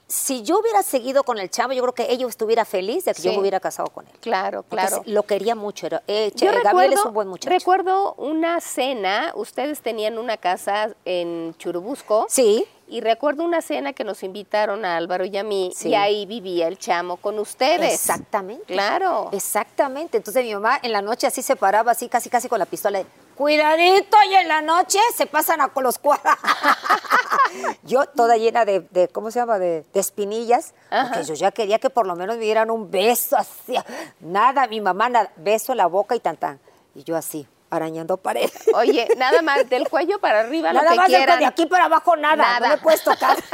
Si 0.10 0.42
yo 0.42 0.60
hubiera 0.60 0.82
seguido 0.82 1.24
con 1.24 1.38
el 1.38 1.52
chamo, 1.52 1.72
yo 1.74 1.84
creo 1.84 1.94
que 1.94 2.12
ella 2.12 2.26
estuviera 2.28 2.66
feliz 2.66 3.06
de 3.06 3.14
que 3.14 3.22
yo 3.22 3.32
me 3.34 3.40
hubiera 3.40 3.60
casado 3.60 3.90
con 3.90 4.08
él. 4.08 4.12
Claro, 4.20 4.64
claro. 4.64 5.04
lo 5.06 5.22
quería 5.24 5.54
mucho. 5.54 5.86
Era, 5.86 6.02
eh, 6.08 6.32
Yo 6.36 6.52
Gabriel 6.64 6.94
es 6.94 7.06
un 7.06 7.14
buen 7.14 7.28
muchacho. 7.28 7.54
Recuerdo 7.54 8.16
una 8.16 8.60
cena, 8.60 9.32
ustedes 9.36 9.82
tenían 9.82 10.18
una 10.18 10.38
casa 10.38 10.90
en 11.06 11.54
Churubusco. 11.60 12.26
Sí. 12.28 12.66
Y 12.88 13.02
recuerdo 13.02 13.44
una 13.44 13.62
cena 13.62 13.94
que 13.94 14.04
nos 14.04 14.24
invitaron 14.24 14.84
a 14.84 14.98
Álvaro 14.98 15.24
y 15.26 15.38
a 15.38 15.44
mí, 15.44 15.72
Sí. 15.76 15.90
y 15.90 15.94
ahí 15.96 16.26
vivía 16.26 16.68
el 16.68 16.80
chamo 16.80 17.18
con 17.18 17.38
ustedes. 17.38 17.94
Exactamente. 17.94 18.64
Claro. 18.74 19.30
Exactamente. 19.32 20.18
Entonces 20.18 20.44
mi 20.44 20.56
mamá 20.56 20.80
en 20.82 20.92
la 20.92 21.04
noche 21.04 21.28
así 21.28 21.44
se 21.44 21.56
paraba, 21.56 21.92
así 21.92 22.10
casi 22.10 22.32
casi 22.32 22.50
con 22.50 22.58
la 22.58 22.66
pistola. 22.66 22.98
de, 22.98 23.06
Cuidadito, 23.40 24.18
y 24.30 24.36
en 24.36 24.50
la 24.50 24.62
noche 24.62 25.00
se 25.16 25.26
pasan 25.26 25.62
a 25.62 25.72
los 25.74 25.98
yo 27.84 28.06
toda 28.08 28.36
llena 28.36 28.66
de, 28.66 28.82
de, 28.82 29.08
¿cómo 29.08 29.32
se 29.32 29.40
llama? 29.40 29.58
De, 29.58 29.86
de 29.94 30.00
espinillas. 30.02 30.74
Porque 30.90 31.24
yo 31.24 31.36
ya 31.36 31.52
quería 31.52 31.80
que 31.80 31.90
por 31.90 32.06
lo 32.06 32.18
menos 32.18 32.36
me 32.36 32.44
dieran 32.44 32.70
un 32.70 32.92
beso 32.92 33.38
así. 33.38 33.76
Nada, 34.20 34.68
mi 34.68 34.82
mamá, 34.82 35.08
nada, 35.08 35.32
beso 35.38 35.72
en 35.72 35.78
la 35.78 35.86
boca 35.88 36.18
y 36.18 36.20
tan 36.20 36.36
tan. 36.36 36.60
Y 36.94 37.06
yo 37.06 37.16
así, 37.16 37.48
arañando 37.70 38.18
pared. 38.18 38.50
Oye, 38.74 39.08
nada 39.16 39.42
más 39.42 39.70
del 39.70 39.88
cuello 39.88 40.20
para 40.20 40.42
arriba, 40.42 40.74
Nada 40.74 40.84
lo 40.84 40.92
que 40.92 40.98
más 40.98 41.08
de, 41.08 41.16
quieran. 41.16 41.40
de 41.40 41.46
aquí 41.46 41.66
para 41.66 41.86
abajo 41.86 42.18
nada, 42.18 42.36
Nada. 42.36 42.60
no 42.60 42.76
me 42.76 42.82
puedes 42.82 43.02
tocar. 43.06 43.38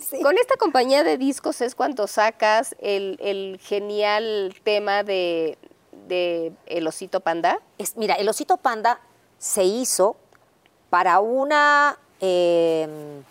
Sí. 0.00 0.20
Con 0.20 0.36
esta 0.38 0.56
compañía 0.56 1.02
de 1.04 1.16
discos 1.16 1.60
es 1.60 1.74
cuando 1.74 2.06
sacas 2.06 2.74
el, 2.80 3.18
el 3.20 3.58
genial 3.62 4.54
tema 4.64 5.02
de, 5.02 5.58
de 6.08 6.52
El 6.66 6.86
Osito 6.86 7.20
Panda. 7.20 7.58
Es- 7.78 7.96
mira, 7.96 8.14
el 8.14 8.28
osito 8.28 8.56
panda 8.56 9.00
se 9.38 9.64
hizo 9.64 10.16
para 10.90 11.20
una, 11.20 11.98
eh, 12.20 13.22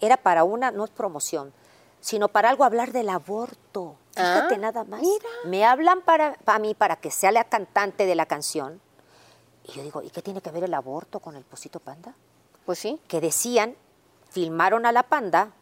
era 0.00 0.16
para 0.16 0.44
una, 0.44 0.70
no 0.70 0.84
es 0.84 0.90
promoción, 0.90 1.52
sino 2.00 2.28
para 2.28 2.50
algo 2.50 2.64
hablar 2.64 2.92
del 2.92 3.08
aborto. 3.08 3.96
Fíjate 4.14 4.54
Ah, 4.56 4.58
nada 4.58 4.84
más. 4.84 5.00
mira. 5.00 5.28
Me 5.44 5.64
hablan 5.64 6.00
para, 6.02 6.34
para 6.44 6.58
mí 6.58 6.74
para 6.74 6.96
que 6.96 7.10
sea 7.10 7.30
la 7.32 7.44
cantante 7.44 8.06
de 8.06 8.14
la 8.14 8.26
canción. 8.26 8.80
Y 9.64 9.72
yo 9.72 9.82
digo, 9.82 10.02
¿y 10.02 10.10
qué 10.10 10.22
tiene 10.22 10.40
que 10.40 10.50
ver 10.50 10.64
el 10.64 10.74
aborto 10.74 11.20
con 11.20 11.36
el 11.36 11.44
Posito 11.44 11.78
Panda? 11.80 12.14
Pues 12.66 12.78
sí. 12.78 13.00
que 13.08 13.20
decían, 13.20 13.76
filmaron 14.30 14.84
a 14.86 14.92
la 14.92 15.02
panda, 15.04 15.52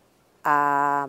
a, 0.42 1.06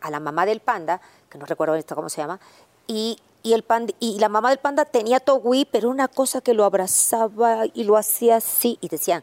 a 0.00 0.10
la 0.10 0.20
mamá 0.20 0.44
del 0.46 0.60
panda, 0.60 1.00
que 1.30 1.38
no 1.38 1.46
recuerdo 1.46 1.74
esto 1.76 1.94
cómo 1.94 2.08
se 2.08 2.20
llama, 2.20 2.40
y, 2.86 3.18
y 3.46 3.52
el 3.52 3.64
y 4.00 4.18
la 4.18 4.28
mamá 4.28 4.48
del 4.50 4.58
panda 4.58 4.84
tenía 4.84 5.20
togui, 5.20 5.66
pero 5.66 5.88
una 5.88 6.08
cosa 6.08 6.40
que 6.40 6.52
lo 6.52 6.64
abrazaba 6.64 7.64
y 7.72 7.84
lo 7.84 7.96
hacía 7.96 8.36
así, 8.36 8.76
y 8.80 8.88
decían, 8.88 9.22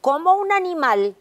¿cómo 0.00 0.34
un 0.36 0.52
animal 0.52 1.14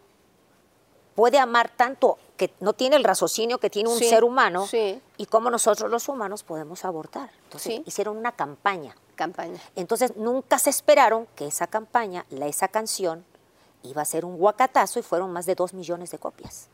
puede 1.14 1.40
amar 1.40 1.70
tanto 1.76 2.18
que 2.38 2.54
no 2.62 2.72
tiene 2.72 2.96
el 2.96 3.04
raciocinio 3.04 3.58
que 3.58 3.70
tiene 3.70 3.90
un 3.90 3.98
Sí, 3.98 4.08
ser 4.08 4.24
humano 4.24 4.66
sí. 4.66 5.02
y 5.18 5.26
cómo 5.26 5.50
nosotros 5.50 5.92
los 5.92 6.08
humanos 6.08 6.44
podemos 6.44 6.86
abortar? 6.86 7.32
Entonces 7.44 7.76
Sí. 7.76 7.84
hicieron 7.86 8.16
una 8.16 8.32
campaña. 8.32 8.96
Campaña. 9.16 9.60
Entonces 9.76 10.16
nunca 10.16 10.58
se 10.58 10.70
esperaron 10.70 11.28
que 11.36 11.48
esa 11.48 11.68
campaña, 11.68 12.26
la, 12.30 12.48
esa 12.48 12.70
canción, 12.70 13.26
iba 13.84 14.02
a 14.02 14.06
ser 14.06 14.24
un 14.24 14.38
guacatazo 14.38 15.00
y 15.00 15.02
fueron 15.02 15.34
más 15.34 15.46
de 15.46 15.56
dos 15.56 15.74
millones 15.74 16.12
de 16.12 16.18
copias. 16.20 16.70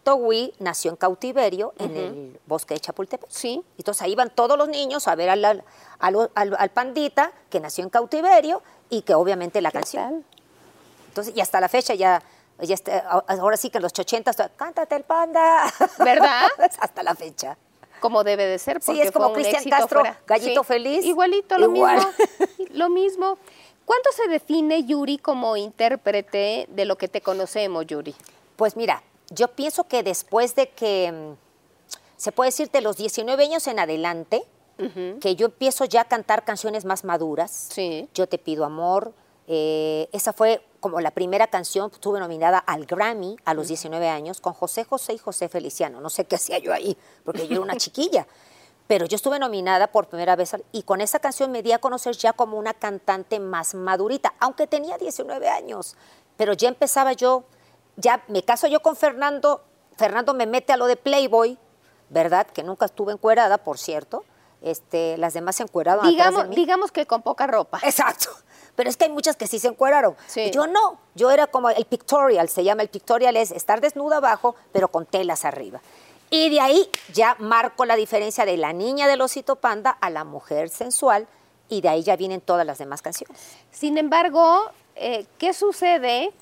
Togui 0.00 0.52
nació 0.58 0.90
en 0.90 0.96
cautiverio 0.96 1.72
en 1.78 1.96
el 1.96 2.40
bosque 2.46 2.74
de 2.74 2.80
Chapultepec. 2.80 3.28
Sí. 3.30 3.62
Entonces 3.76 4.02
ahí 4.02 4.14
van 4.14 4.30
todos 4.30 4.56
los 4.58 4.68
niños 4.68 5.08
a 5.08 5.14
ver 5.14 5.30
al, 5.30 5.44
al, 5.44 6.30
al- 6.34 6.70
pandita 6.70 7.32
que 7.50 7.60
nació 7.60 7.84
en 7.84 7.90
cautiverio 7.90 8.62
y 8.90 9.02
que 9.02 9.14
obviamente 9.14 9.60
la 9.60 9.70
¿Qué 9.70 9.78
canción. 9.78 10.04
tal? 10.22 10.24
Entonces, 11.08 11.34
y 11.36 11.40
hasta 11.40 11.60
la 11.60 11.68
fecha 11.68 11.94
ya, 11.94 12.22
ya 12.60 12.74
está- 12.74 13.00
ahora 13.28 13.56
sí 13.56 13.70
que 13.70 13.78
en 13.78 13.82
los 13.82 13.92
80 13.98 14.32
cántate 14.56 14.94
el 14.96 15.04
panda. 15.04 15.64
¿Verdad? 15.98 16.46
hasta 16.80 17.02
la 17.02 17.14
fecha. 17.14 17.56
Como 18.00 18.22
debe 18.22 18.46
de 18.46 18.58
ser, 18.60 18.80
Sí, 18.80 18.86
porque 18.92 19.02
es 19.02 19.10
como 19.10 19.32
Cristian 19.32 19.64
Castro, 19.64 20.00
fuera. 20.00 20.20
Gallito 20.26 20.62
Feliz. 20.62 21.04
Igualito, 21.04 21.58
lo 21.58 21.74
Igual. 21.74 21.96
mismo. 21.96 22.12
Lo 22.74 22.88
mismo. 22.90 23.38
¿Cuándo 23.84 24.10
se 24.12 24.28
define 24.28 24.84
Yuri 24.84 25.18
como 25.18 25.56
intérprete 25.56 26.66
de 26.68 26.84
lo 26.84 26.96
que 26.98 27.08
te 27.08 27.22
conocemos, 27.22 27.86
Yuri? 27.86 28.14
Pues 28.56 28.76
mira, 28.76 29.02
yo 29.30 29.48
pienso 29.48 29.84
que 29.84 30.02
después 30.02 30.54
de 30.54 30.70
que, 30.70 31.12
mm, 31.12 31.36
se 32.16 32.32
puede 32.32 32.48
decir, 32.48 32.70
de 32.70 32.80
los 32.80 32.96
19 32.96 33.44
años 33.44 33.66
en 33.66 33.78
adelante, 33.78 34.44
que 35.20 35.34
yo 35.34 35.46
empiezo 35.46 35.86
ya 35.86 36.02
a 36.02 36.04
cantar 36.04 36.44
canciones 36.44 36.84
más 36.84 37.02
maduras. 37.02 37.68
Sí. 37.70 38.08
Yo 38.14 38.28
te 38.28 38.38
pido 38.38 38.64
amor. 38.64 39.12
eh, 39.50 40.08
esa 40.12 40.34
fue 40.34 40.62
como 40.78 41.00
la 41.00 41.10
primera 41.10 41.46
canción, 41.46 41.90
estuve 41.90 42.20
nominada 42.20 42.58
al 42.58 42.84
Grammy 42.84 43.36
a 43.46 43.54
los 43.54 43.68
19 43.68 44.06
años 44.08 44.42
con 44.42 44.52
José 44.52 44.84
José 44.84 45.14
y 45.14 45.18
José 45.18 45.48
Feliciano. 45.48 46.00
No 46.00 46.10
sé 46.10 46.26
qué 46.26 46.36
hacía 46.36 46.58
yo 46.58 46.72
ahí, 46.72 46.96
porque 47.24 47.46
yo 47.48 47.54
era 47.54 47.62
una 47.62 47.76
chiquilla. 47.76 48.26
Pero 48.86 49.06
yo 49.06 49.16
estuve 49.16 49.38
nominada 49.38 49.86
por 49.88 50.08
primera 50.08 50.36
vez 50.36 50.54
y 50.70 50.82
con 50.82 51.00
esa 51.00 51.18
canción 51.18 51.50
me 51.50 51.62
di 51.62 51.72
a 51.72 51.78
conocer 51.78 52.14
ya 52.16 52.32
como 52.32 52.58
una 52.58 52.74
cantante 52.74 53.40
más 53.40 53.74
madurita, 53.74 54.34
aunque 54.38 54.66
tenía 54.66 54.96
19 54.96 55.48
años. 55.48 55.96
Pero 56.36 56.52
ya 56.52 56.68
empezaba 56.68 57.12
yo, 57.14 57.44
ya 57.98 58.22
me 58.28 58.42
caso 58.42 58.66
yo 58.66 58.80
con 58.80 58.96
Fernando, 58.96 59.62
Fernando 59.96 60.32
me 60.32 60.46
mete 60.46 60.72
a 60.72 60.76
lo 60.76 60.86
de 60.86 60.96
Playboy, 60.96 61.58
¿verdad? 62.08 62.46
Que 62.46 62.62
nunca 62.62 62.86
estuve 62.86 63.12
encuerada, 63.12 63.58
por 63.58 63.78
cierto. 63.78 64.24
Este, 64.62 65.16
las 65.18 65.34
demás 65.34 65.56
se 65.56 65.64
encueraron 65.64 66.00
atrás 66.00 66.12
de 66.12 66.16
Digamos, 66.16 66.48
mí. 66.48 66.56
digamos 66.56 66.92
que 66.92 67.06
con 67.06 67.22
poca 67.22 67.46
ropa. 67.46 67.80
Exacto. 67.82 68.30
Pero 68.74 68.88
es 68.88 68.96
que 68.96 69.04
hay 69.04 69.10
muchas 69.10 69.36
que 69.36 69.46
sí 69.46 69.58
se 69.58 69.68
encueraron. 69.68 70.16
Sí. 70.26 70.50
Yo 70.52 70.66
no. 70.66 71.00
Yo 71.14 71.30
era 71.30 71.48
como 71.48 71.68
el 71.70 71.84
pictorial, 71.84 72.48
se 72.48 72.62
llama 72.62 72.82
el 72.82 72.88
pictorial, 72.88 73.36
es 73.36 73.50
estar 73.50 73.80
desnuda 73.80 74.18
abajo, 74.18 74.54
pero 74.72 74.88
con 74.88 75.04
telas 75.04 75.44
arriba. 75.44 75.80
Y 76.30 76.50
de 76.50 76.60
ahí 76.60 76.90
ya 77.12 77.36
marco 77.40 77.84
la 77.84 77.96
diferencia 77.96 78.44
de 78.44 78.56
la 78.56 78.72
niña 78.72 79.08
del 79.08 79.20
osito 79.20 79.56
panda 79.56 79.90
a 79.90 80.10
la 80.10 80.24
mujer 80.24 80.68
sensual, 80.68 81.26
y 81.68 81.80
de 81.80 81.88
ahí 81.88 82.02
ya 82.02 82.16
vienen 82.16 82.40
todas 82.40 82.66
las 82.66 82.78
demás 82.78 83.02
canciones. 83.02 83.36
Sin 83.70 83.98
embargo, 83.98 84.70
eh, 84.94 85.26
¿qué 85.38 85.52
sucede 85.52 86.32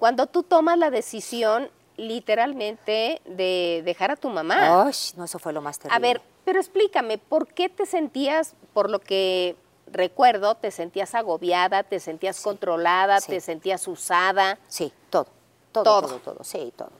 cuando 0.00 0.26
tú 0.26 0.42
tomas 0.42 0.78
la 0.78 0.90
decisión 0.90 1.70
literalmente 1.96 3.20
de 3.26 3.82
dejar 3.84 4.10
a 4.10 4.16
tu 4.16 4.30
mamá? 4.30 4.86
Ay, 4.86 4.94
no, 5.16 5.24
eso 5.24 5.38
fue 5.38 5.52
lo 5.52 5.60
más 5.60 5.78
terrible. 5.78 5.94
A 5.96 6.00
ver, 6.00 6.22
pero 6.46 6.58
explícame, 6.58 7.18
¿por 7.18 7.46
qué 7.48 7.68
te 7.68 7.84
sentías, 7.84 8.54
por 8.72 8.88
lo 8.90 8.98
que 8.98 9.56
recuerdo, 9.86 10.54
te 10.54 10.70
sentías 10.70 11.14
agobiada, 11.14 11.82
te 11.82 12.00
sentías 12.00 12.40
controlada, 12.40 13.20
Sí. 13.20 13.32
te 13.32 13.40
sentías 13.40 13.86
usada? 13.86 14.58
Sí, 14.68 14.90
todo. 15.10 15.26
Todo, 15.72 15.84
Todo. 15.84 16.00
todo, 16.08 16.18
todo, 16.20 16.44
sí, 16.44 16.72
todo, 16.76 16.88
todo. 16.88 16.98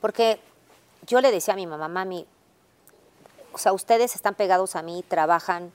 Porque 0.00 0.40
yo 1.06 1.20
le 1.20 1.30
decía 1.30 1.54
a 1.54 1.56
mi 1.56 1.66
mamá, 1.68 1.86
mami, 1.86 2.26
o 3.52 3.58
sea, 3.58 3.72
ustedes 3.72 4.16
están 4.16 4.34
pegados 4.34 4.74
a 4.74 4.82
mí, 4.82 5.04
trabajan, 5.06 5.72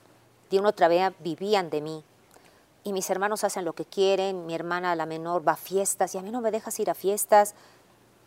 de 0.50 0.58
una 0.58 0.68
otra 0.68 0.88
vez 0.88 1.10
vivían 1.20 1.70
de 1.70 1.80
mí. 1.80 2.04
Y 2.82 2.92
mis 2.92 3.10
hermanos 3.10 3.44
hacen 3.44 3.64
lo 3.64 3.74
que 3.74 3.84
quieren, 3.84 4.46
mi 4.46 4.54
hermana, 4.54 4.94
la 4.94 5.06
menor, 5.06 5.46
va 5.46 5.52
a 5.52 5.56
fiestas 5.56 6.14
y 6.14 6.18
a 6.18 6.22
mí 6.22 6.30
no 6.30 6.40
me 6.40 6.50
dejas 6.50 6.78
ir 6.80 6.90
a 6.90 6.94
fiestas. 6.94 7.54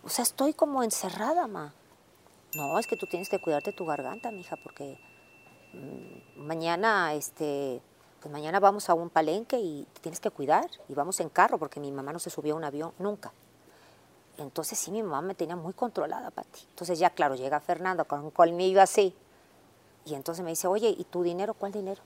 O 0.04 0.10
sea, 0.10 0.24
estoy 0.24 0.54
como 0.54 0.84
encerrada, 0.84 1.48
ma. 1.48 1.74
No, 2.56 2.78
es 2.78 2.86
que 2.86 2.96
tú 2.96 3.08
tienes 3.08 3.30
que 3.30 3.40
cuidarte 3.40 3.72
tu 3.74 3.86
garganta, 3.86 4.30
mija, 4.32 4.58
porque 4.58 5.00
mm, 5.74 6.46
mañana, 6.46 7.14
este, 7.14 7.82
pues 8.22 8.32
mañana 8.32 8.60
vamos 8.60 8.90
a 8.90 8.94
un 8.94 9.10
palenque 9.10 9.60
y 9.60 9.88
te 9.94 10.02
tienes 10.02 10.20
que 10.20 10.30
cuidar 10.30 10.70
y 10.88 10.94
vamos 10.94 11.20
en 11.20 11.30
carro 11.30 11.58
porque 11.58 11.80
mi 11.80 11.92
mamá 11.92 12.14
no 12.14 12.20
se 12.20 12.30
subió 12.30 12.54
a 12.54 12.58
un 12.58 12.64
avión 12.64 12.94
nunca. 13.00 13.34
Entonces 14.38 14.78
sí, 14.78 14.92
mi 14.92 15.02
mamá 15.02 15.22
me 15.22 15.36
tenía 15.36 15.56
muy 15.56 15.74
controlada, 15.74 16.32
Pati. 16.32 16.62
Entonces 16.70 17.00
ya, 17.00 17.10
claro, 17.10 17.36
llega 17.36 17.60
Fernando 17.60 18.06
con 18.06 18.24
un 18.24 18.32
colmillo 18.32 18.82
así 18.82 19.16
y 20.06 20.16
entonces 20.16 20.44
me 20.44 20.52
dice, 20.52 20.68
oye, 20.68 20.90
¿y 20.90 21.04
tu 21.06 21.24
dinero? 21.24 21.54
¿Cuál 21.54 21.72
dinero? 21.72 22.02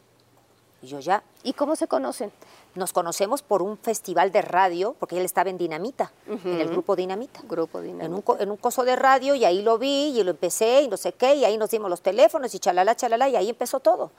Y 0.88 0.90
yo 0.90 1.00
ya, 1.02 1.22
¿Y 1.44 1.52
cómo 1.52 1.76
se 1.76 1.88
conocen? 1.90 2.32
nos 2.76 2.94
conocemos 2.94 3.42
por 3.42 3.62
un 3.62 3.78
festival 3.78 4.32
de 4.32 4.42
radio, 4.42 4.96
porque 5.00 5.18
él 5.18 5.26
estaba 5.26 5.50
en 5.50 5.58
Dinamita, 5.58 6.12
en 6.28 6.62
el 6.62 6.70
grupo 6.70 6.96
Dinamita. 6.96 7.42
Grupo 7.44 7.80
En 7.80 7.86
un, 7.90 7.98
Dinamita. 7.98 8.34
en 8.40 8.52
un 8.52 8.56
coso 8.58 8.84
de 8.86 8.96
radio 8.96 9.36
y 9.36 9.44
ahí 9.44 9.62
lo 9.64 9.78
vi 9.78 10.18
y 10.18 10.24
lo 10.24 10.32
empecé 10.32 10.84
y 10.84 10.88
no 10.88 10.96
sé 10.96 11.12
qué, 11.12 11.36
y 11.36 11.44
ahí 11.44 11.58
nos 11.58 11.72
dimos 11.72 11.90
los 11.90 12.02
teléfonos 12.02 12.54
y 12.56 12.60
chalala, 12.60 12.96
chalala, 12.96 13.28
y 13.28 13.36
ahí 13.36 13.50
empezó 13.50 13.80
todo. 13.82 14.12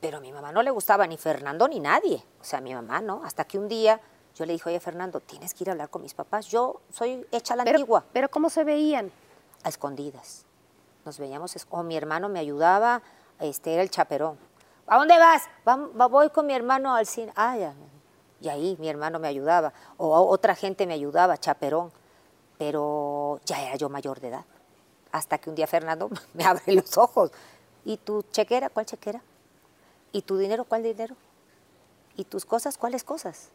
Pero 0.00 0.16
a 0.18 0.20
mi 0.20 0.32
mamá 0.32 0.52
no 0.52 0.62
le 0.62 0.70
gustaba 0.70 1.06
ni 1.06 1.18
Fernando 1.18 1.68
ni 1.68 1.80
nadie. 1.80 2.22
O 2.40 2.44
sea, 2.44 2.60
a 2.60 2.62
mi 2.62 2.72
mamá 2.72 3.00
no. 3.02 3.22
Hasta 3.24 3.44
que 3.44 3.58
un 3.58 3.68
día 3.68 4.00
yo 4.36 4.46
le 4.46 4.52
dije, 4.54 4.68
oye, 4.70 4.80
Fernando, 4.80 5.20
tienes 5.20 5.52
que 5.52 5.64
ir 5.64 5.68
a 5.68 5.72
hablar 5.72 5.90
con 5.90 6.00
mis 6.00 6.14
papás. 6.14 6.46
Yo 6.46 6.80
soy 6.92 7.26
hecha 7.32 7.56
la 7.56 7.64
Pero, 7.64 7.78
antigua, 7.78 8.04
pero 8.12 8.30
¿cómo 8.30 8.48
se 8.48 8.64
veían? 8.64 9.10
a 9.64 9.68
escondidas. 9.68 10.44
Nos 11.04 11.18
veíamos, 11.18 11.54
o 11.70 11.82
mi 11.82 11.96
hermano 11.96 12.28
me 12.30 12.38
ayudaba, 12.38 13.02
este 13.40 13.74
era 13.74 13.82
el 13.82 13.90
chaperón. 13.90 14.38
¿A 14.86 14.98
dónde 14.98 15.18
vas? 15.18 15.42
Voy 16.10 16.30
con 16.30 16.46
mi 16.46 16.54
hermano 16.54 16.94
al 16.94 17.06
cine. 17.06 17.32
Ah, 17.34 17.56
ya. 17.56 17.74
Y 18.40 18.48
ahí 18.48 18.76
mi 18.78 18.88
hermano 18.88 19.18
me 19.18 19.28
ayudaba, 19.28 19.72
o 19.96 20.14
otra 20.28 20.54
gente 20.54 20.86
me 20.86 20.94
ayudaba, 20.94 21.38
chaperón, 21.38 21.90
pero 22.58 23.40
ya 23.46 23.62
era 23.62 23.76
yo 23.76 23.88
mayor 23.88 24.20
de 24.20 24.28
edad. 24.28 24.44
Hasta 25.10 25.38
que 25.38 25.48
un 25.48 25.56
día 25.56 25.66
Fernando 25.66 26.10
me 26.34 26.44
abre 26.44 26.74
los 26.74 26.96
ojos. 26.98 27.30
¿Y 27.84 27.96
tu 27.96 28.22
chequera? 28.30 28.68
¿Cuál 28.68 28.86
chequera? 28.86 29.22
¿Y 30.12 30.22
tu 30.22 30.36
dinero? 30.36 30.64
¿Cuál 30.64 30.82
dinero? 30.82 31.16
¿Y 32.16 32.24
tus 32.24 32.44
cosas? 32.44 32.76
¿Cuáles 32.76 33.04
cosas? 33.04 33.50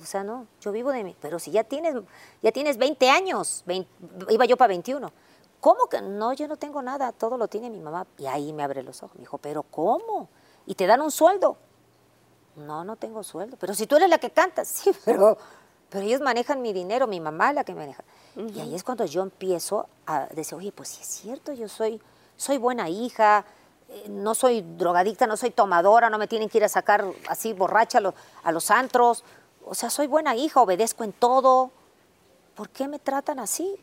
O 0.00 0.04
sea, 0.04 0.22
no, 0.22 0.46
yo 0.60 0.72
vivo 0.72 0.90
de 0.90 1.04
mí. 1.04 1.16
Pero 1.20 1.38
si 1.38 1.50
ya 1.50 1.64
tienes, 1.64 1.94
ya 2.40 2.52
tienes 2.52 2.76
20 2.78 3.10
años, 3.10 3.64
iba 4.28 4.44
yo 4.44 4.56
para 4.56 4.68
21. 4.68 5.12
¿Cómo 5.60 5.86
que? 5.86 6.00
No, 6.00 6.32
yo 6.32 6.48
no 6.48 6.56
tengo 6.56 6.82
nada, 6.82 7.12
todo 7.12 7.36
lo 7.36 7.48
tiene 7.48 7.70
mi 7.70 7.80
mamá. 7.80 8.06
Y 8.18 8.26
ahí 8.26 8.52
me 8.52 8.62
abre 8.62 8.82
los 8.82 9.02
ojos. 9.02 9.16
Me 9.16 9.20
dijo, 9.20 9.38
¿pero 9.38 9.62
cómo? 9.62 10.28
¿Y 10.66 10.74
te 10.74 10.86
dan 10.86 11.00
un 11.00 11.10
sueldo? 11.10 11.56
No, 12.56 12.84
no 12.84 12.96
tengo 12.96 13.22
sueldo. 13.22 13.56
Pero 13.58 13.74
si 13.74 13.86
tú 13.86 13.96
eres 13.96 14.08
la 14.08 14.18
que 14.18 14.30
canta, 14.30 14.64
sí, 14.66 14.92
pero, 15.04 15.38
pero 15.90 16.04
ellos 16.04 16.20
manejan 16.20 16.62
mi 16.62 16.72
dinero, 16.72 17.06
mi 17.06 17.20
mamá 17.20 17.50
es 17.50 17.54
la 17.54 17.64
que 17.64 17.74
maneja. 17.74 18.04
Y 18.36 18.60
ahí 18.60 18.74
es 18.74 18.82
cuando 18.82 19.04
yo 19.04 19.22
empiezo 19.22 19.88
a 20.06 20.26
decir, 20.26 20.56
oye, 20.56 20.72
pues 20.72 20.88
sí 20.88 21.02
es 21.02 21.08
cierto, 21.08 21.52
yo 21.52 21.68
soy, 21.68 22.00
soy 22.36 22.56
buena 22.56 22.88
hija, 22.88 23.44
eh, 23.90 24.06
no 24.08 24.34
soy 24.34 24.62
drogadicta, 24.62 25.26
no 25.26 25.36
soy 25.36 25.50
tomadora, 25.50 26.08
no 26.08 26.16
me 26.16 26.26
tienen 26.26 26.48
que 26.48 26.58
ir 26.58 26.64
a 26.64 26.68
sacar 26.68 27.04
así 27.28 27.52
borracha 27.52 27.98
a 28.42 28.52
los, 28.52 28.70
antros. 28.70 29.22
O 29.64 29.74
sea, 29.74 29.90
soy 29.90 30.06
buena 30.06 30.34
hija, 30.34 30.62
obedezco 30.62 31.04
en 31.04 31.12
todo. 31.12 31.70
¿Por 32.54 32.70
qué 32.70 32.88
me 32.88 32.98
tratan 32.98 33.38
así? 33.38 33.76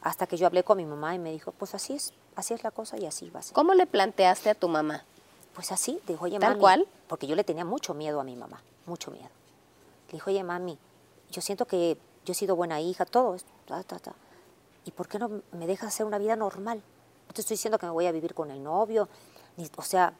Hasta 0.00 0.28
que 0.28 0.36
yo 0.36 0.46
hablé 0.46 0.62
con 0.62 0.76
mi 0.76 0.84
mamá 0.84 1.16
y 1.16 1.18
me 1.18 1.32
dijo, 1.32 1.50
pues 1.50 1.74
así 1.74 1.94
es, 1.94 2.14
así 2.36 2.54
es 2.54 2.62
la 2.62 2.70
cosa 2.70 2.96
y 2.98 3.06
así 3.06 3.30
va 3.30 3.40
a 3.40 3.42
ser. 3.42 3.54
¿Cómo 3.54 3.74
le 3.74 3.86
planteaste 3.86 4.50
a 4.50 4.54
tu 4.54 4.68
mamá? 4.68 5.04
Pues 5.56 5.72
así, 5.72 5.98
dijo, 6.06 6.26
oye, 6.26 6.38
¿Tal 6.38 6.58
cual? 6.58 6.86
Porque 7.08 7.26
yo 7.26 7.34
le 7.34 7.42
tenía 7.42 7.64
mucho 7.64 7.94
miedo 7.94 8.20
a 8.20 8.24
mi 8.24 8.36
mamá, 8.36 8.62
mucho 8.84 9.10
miedo. 9.10 9.30
Le 10.08 10.12
dijo, 10.12 10.28
oye, 10.30 10.44
mami, 10.44 10.78
yo 11.30 11.40
siento 11.40 11.64
que 11.64 11.96
yo 12.26 12.32
he 12.32 12.34
sido 12.34 12.54
buena 12.54 12.78
hija, 12.78 13.06
todo 13.06 13.34
esto, 13.34 13.50
¿Y 14.84 14.90
por 14.90 15.08
qué 15.08 15.18
no 15.18 15.30
me 15.52 15.66
dejas 15.66 15.88
hacer 15.88 16.04
una 16.04 16.18
vida 16.18 16.36
normal? 16.36 16.82
No 17.26 17.32
te 17.32 17.40
estoy 17.40 17.54
diciendo 17.54 17.78
que 17.78 17.86
me 17.86 17.92
voy 17.92 18.04
a 18.04 18.12
vivir 18.12 18.34
con 18.34 18.50
el 18.50 18.62
novio, 18.62 19.08
ni, 19.56 19.68
o 19.76 19.82
sea, 19.82 20.12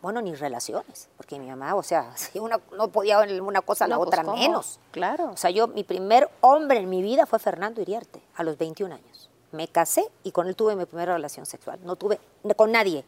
bueno, 0.00 0.22
ni 0.22 0.36
relaciones, 0.36 1.08
porque 1.16 1.36
mi 1.36 1.48
mamá, 1.48 1.74
o 1.74 1.82
sea, 1.82 2.12
si 2.16 2.38
una 2.38 2.60
no 2.76 2.86
podía 2.88 3.18
una 3.40 3.62
cosa, 3.62 3.88
la 3.88 3.96
pues, 3.96 4.06
otra 4.06 4.22
menos. 4.22 4.78
Claro. 4.92 5.32
O 5.32 5.36
sea, 5.36 5.50
yo, 5.50 5.66
mi 5.66 5.82
primer 5.82 6.30
hombre 6.42 6.78
en 6.78 6.88
mi 6.88 7.02
vida 7.02 7.26
fue 7.26 7.40
Fernando 7.40 7.82
Iriarte, 7.82 8.22
a 8.36 8.44
los 8.44 8.56
21 8.56 8.94
años. 8.94 9.30
Me 9.50 9.66
casé 9.66 10.08
y 10.22 10.30
con 10.30 10.46
él 10.46 10.54
tuve 10.54 10.76
mi 10.76 10.84
primera 10.86 11.14
relación 11.14 11.44
sexual. 11.44 11.80
No 11.82 11.96
tuve 11.96 12.20
con 12.54 12.70
nadie, 12.70 13.04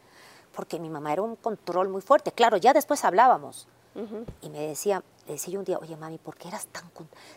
porque 0.58 0.80
mi 0.80 0.90
mamá 0.90 1.12
era 1.12 1.22
un 1.22 1.36
control 1.36 1.88
muy 1.88 2.00
fuerte. 2.00 2.32
Claro, 2.32 2.56
ya 2.56 2.72
después 2.72 3.04
hablábamos. 3.04 3.68
Y 4.42 4.50
me 4.50 4.66
decía, 4.66 5.04
le 5.28 5.34
decía 5.34 5.52
yo 5.52 5.60
un 5.60 5.64
día, 5.64 5.78
oye 5.78 5.96
mami, 5.96 6.18
¿por 6.18 6.34
qué 6.34 6.48
eras 6.48 6.66
tan... 6.66 6.82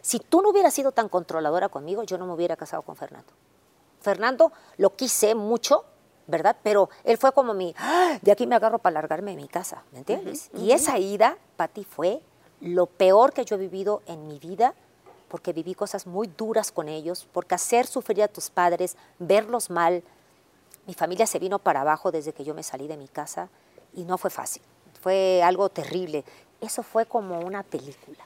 Si 0.01 0.17
tú 0.17 0.41
no 0.41 0.49
hubieras 0.49 0.73
sido 0.73 0.91
tan 0.91 1.07
controladora 1.07 1.69
conmigo, 1.69 2.01
yo 2.01 2.17
no 2.17 2.25
me 2.25 2.33
hubiera 2.33 2.55
casado 2.55 2.81
con 2.81 2.95
Fernando. 2.95 3.31
Fernando 3.99 4.51
lo 4.77 4.95
quise 4.95 5.35
mucho, 5.35 5.85
¿verdad? 6.25 6.57
Pero 6.63 6.89
él 7.03 7.19
fue 7.19 7.31
como 7.31 7.53
mi, 7.53 7.75
¡ah! 7.77 8.17
de 8.23 8.31
aquí 8.31 8.47
me 8.47 8.55
agarro 8.55 8.79
para 8.79 8.95
largarme 8.95 9.35
de 9.35 9.37
mi 9.37 9.47
casa, 9.47 9.83
¿me 9.91 9.99
entiendes? 9.99 10.49
Y 10.55 10.71
esa 10.71 10.97
ida, 10.97 11.37
Pati, 11.57 11.83
fue 11.83 12.23
lo 12.59 12.87
peor 12.87 13.33
que 13.33 13.45
yo 13.45 13.55
he 13.55 13.59
vivido 13.59 14.01
en 14.07 14.27
mi 14.27 14.39
vida, 14.39 14.73
porque 15.27 15.53
viví 15.53 15.75
cosas 15.75 16.07
muy 16.07 16.25
duras 16.25 16.71
con 16.71 16.89
ellos, 16.89 17.27
porque 17.31 17.53
hacer 17.53 17.85
sufrir 17.85 18.23
a 18.23 18.27
tus 18.27 18.49
padres, 18.49 18.97
verlos 19.19 19.69
mal, 19.69 20.03
mi 20.91 20.95
familia 20.95 21.25
se 21.25 21.39
vino 21.39 21.57
para 21.57 21.79
abajo 21.79 22.11
desde 22.11 22.33
que 22.33 22.43
yo 22.43 22.53
me 22.53 22.63
salí 22.63 22.85
de 22.85 22.97
mi 22.97 23.07
casa 23.07 23.47
y 23.93 24.03
no 24.03 24.17
fue 24.17 24.29
fácil, 24.29 24.61
fue 25.01 25.41
algo 25.41 25.69
terrible. 25.69 26.25
Eso 26.59 26.83
fue 26.83 27.05
como 27.05 27.39
una 27.39 27.63
película, 27.63 28.25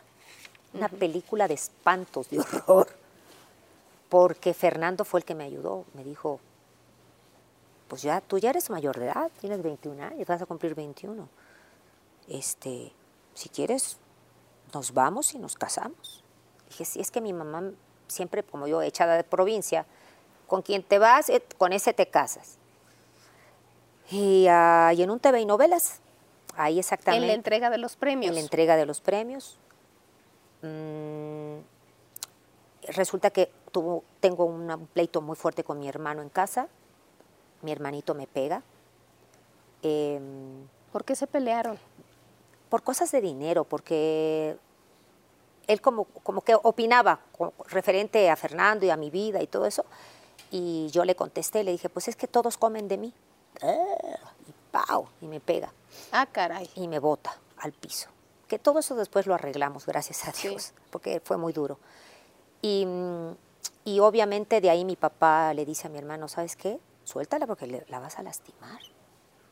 una 0.74 0.90
película 0.90 1.48
de 1.48 1.54
espantos, 1.54 2.28
de 2.32 2.40
horror 2.40 2.88
porque 4.10 4.54
Fernando 4.54 5.06
fue 5.06 5.20
el 5.20 5.26
que 5.26 5.36
me 5.36 5.44
ayudó, 5.44 5.86
me 5.94 6.04
dijo, 6.04 6.40
pues 7.88 8.02
ya, 8.02 8.22
tú 8.22 8.38
ya 8.38 8.50
eres 8.50 8.70
mayor 8.70 8.98
de 8.98 9.06
edad, 9.06 9.30
tienes 9.40 9.62
21 9.62 10.04
años, 10.04 10.28
vas 10.28 10.42
a 10.42 10.46
cumplir 10.46 10.74
21. 10.74 11.28
Este, 12.28 12.92
si 13.34 13.50
quieres, 13.50 13.98
nos 14.74 14.94
vamos 14.94 15.34
y 15.34 15.38
nos 15.38 15.56
casamos. 15.56 16.24
Dije, 16.70 16.86
sí, 16.86 17.00
es 17.00 17.12
que 17.12 17.22
mi 17.22 17.34
mamá 17.34 17.72
siempre, 18.08 18.44
como 18.44 18.68
yo, 18.68 18.82
echada 18.82 19.16
de 19.16 19.24
provincia, 19.24 19.86
con 20.48 20.62
quien 20.62 20.84
te 20.84 21.00
vas, 21.00 21.30
eh, 21.30 21.44
con 21.58 21.74
ese 21.74 21.94
te 21.94 22.08
casas. 22.08 22.58
Y, 24.12 24.48
uh, 24.48 24.92
y 24.92 25.02
en 25.02 25.10
un 25.10 25.20
TV 25.20 25.42
y 25.42 25.46
novelas, 25.46 26.00
ahí 26.56 26.80
exactamente. 26.80 27.26
En 27.26 27.28
la 27.28 27.34
entrega 27.34 27.70
de 27.70 27.78
los 27.78 27.96
premios. 27.96 28.30
En 28.30 28.36
la 28.36 28.42
entrega 28.42 28.76
de 28.76 28.86
los 28.86 29.02
premios. 29.02 29.58
Mm, 30.62 31.58
resulta 32.90 33.30
que 33.30 33.52
tuvo, 33.72 34.04
tengo 34.20 34.46
un 34.46 34.88
pleito 34.94 35.22
muy 35.22 35.36
fuerte 35.36 35.64
con 35.64 35.80
mi 35.80 35.88
hermano 35.88 36.22
en 36.22 36.30
casa, 36.30 36.68
mi 37.62 37.72
hermanito 37.72 38.14
me 38.14 38.28
pega. 38.28 38.62
Em, 39.82 40.68
¿Por 40.92 41.04
qué 41.04 41.16
se 41.16 41.28
pelearon? 41.28 41.78
Por 42.70 42.84
cosas 42.84 43.12
de 43.12 43.22
dinero, 43.22 43.64
porque 43.64 44.58
él 45.68 45.82
como, 45.82 46.06
como 46.06 46.42
que 46.42 46.56
opinaba 46.56 47.20
referente 47.68 48.30
a 48.30 48.36
Fernando 48.36 48.86
y 48.86 48.90
a 48.90 48.98
mi 48.98 49.10
vida 49.10 49.42
y 49.42 49.48
todo 49.48 49.66
eso, 49.66 49.86
y 50.52 50.88
yo 50.92 51.06
le 51.06 51.16
contesté, 51.16 51.64
le 51.64 51.72
dije, 51.72 51.90
pues 51.90 52.08
es 52.08 52.16
que 52.16 52.28
todos 52.28 52.58
comen 52.58 52.88
de 52.88 52.98
mí. 52.98 53.14
y 53.62 54.54
¡pau! 54.72 55.08
Y 55.22 55.28
me 55.28 55.40
pega. 55.40 55.72
Ah, 56.12 56.26
caray. 56.26 56.70
Y 56.76 56.88
me 56.88 57.00
bota 57.00 57.38
al 57.58 57.72
piso. 57.74 58.10
Que 58.48 58.60
todo 58.60 58.80
eso 58.80 58.96
después 58.96 59.26
lo 59.26 59.34
arreglamos, 59.34 59.86
gracias 59.86 60.28
a 60.28 60.32
Dios, 60.32 60.74
porque 60.92 61.20
fue 61.20 61.38
muy 61.38 61.52
duro. 61.52 61.80
Y, 62.62 62.88
obviamente 64.00 64.62
de 64.62 64.70
ahí 64.70 64.86
mi 64.86 64.96
papá 64.96 65.54
le 65.54 65.66
dice 65.66 65.88
a 65.88 65.90
mi 65.90 65.98
hermano, 65.98 66.28
¿sabes 66.28 66.56
qué? 66.56 66.80
Suéltala 67.04 67.46
porque 67.46 67.86
la 67.88 68.00
vas 68.00 68.18
a 68.18 68.24
lastimar. 68.24 68.80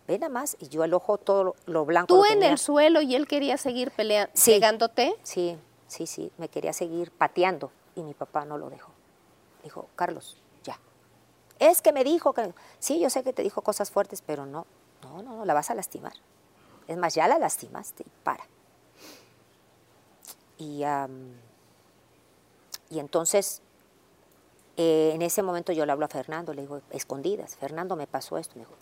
Ve 0.07 0.17
nada 0.17 0.29
más. 0.29 0.57
Y 0.59 0.67
yo 0.69 0.83
el 0.83 0.93
ojo 0.93 1.17
todo 1.17 1.55
lo 1.65 1.85
blanco. 1.85 2.07
¿Tú 2.07 2.25
en 2.25 2.43
el 2.43 2.57
suelo 2.57 3.01
y 3.01 3.15
él 3.15 3.27
quería 3.27 3.57
seguir 3.57 3.91
peleando, 3.91 4.31
sí, 4.33 4.51
pegándote? 4.51 5.15
Sí, 5.23 5.57
sí, 5.87 6.07
sí. 6.07 6.31
Me 6.37 6.49
quería 6.49 6.73
seguir 6.73 7.11
pateando 7.11 7.71
y 7.95 8.01
mi 8.01 8.13
papá 8.13 8.45
no 8.45 8.57
lo 8.57 8.69
dejó. 8.69 8.91
Dijo, 9.63 9.87
Carlos. 9.95 10.42
Es 11.69 11.81
que 11.81 11.93
me 11.93 12.03
dijo 12.03 12.33
que... 12.33 12.53
Sí, 12.79 12.99
yo 12.99 13.09
sé 13.09 13.23
que 13.23 13.31
te 13.31 13.41
dijo 13.41 13.61
cosas 13.61 13.89
fuertes, 13.89 14.21
pero 14.21 14.45
no, 14.45 14.65
no, 15.01 15.23
no, 15.23 15.37
no, 15.37 15.45
la 15.45 15.53
vas 15.53 15.69
a 15.69 15.75
lastimar. 15.75 16.13
Es 16.89 16.97
más, 16.97 17.15
ya 17.15 17.27
la 17.29 17.37
lastimaste 17.37 18.03
y 18.03 18.11
para. 18.23 18.43
Y... 20.57 20.83
Y 22.89 22.99
entonces, 22.99 23.61
eh, 24.77 25.11
en 25.15 25.23
ese 25.23 25.41
momento 25.41 25.71
yo 25.71 25.85
le 25.85 25.91
hablo 25.91 26.05
a 26.05 26.09
Fernando, 26.09 26.53
le 26.53 26.61
digo, 26.61 26.81
escondidas, 26.91 27.55
Fernando 27.55 27.95
me 27.95 28.05
pasó 28.05 28.37
esto, 28.37 28.53
me 28.55 28.65
dijo, 28.65 28.75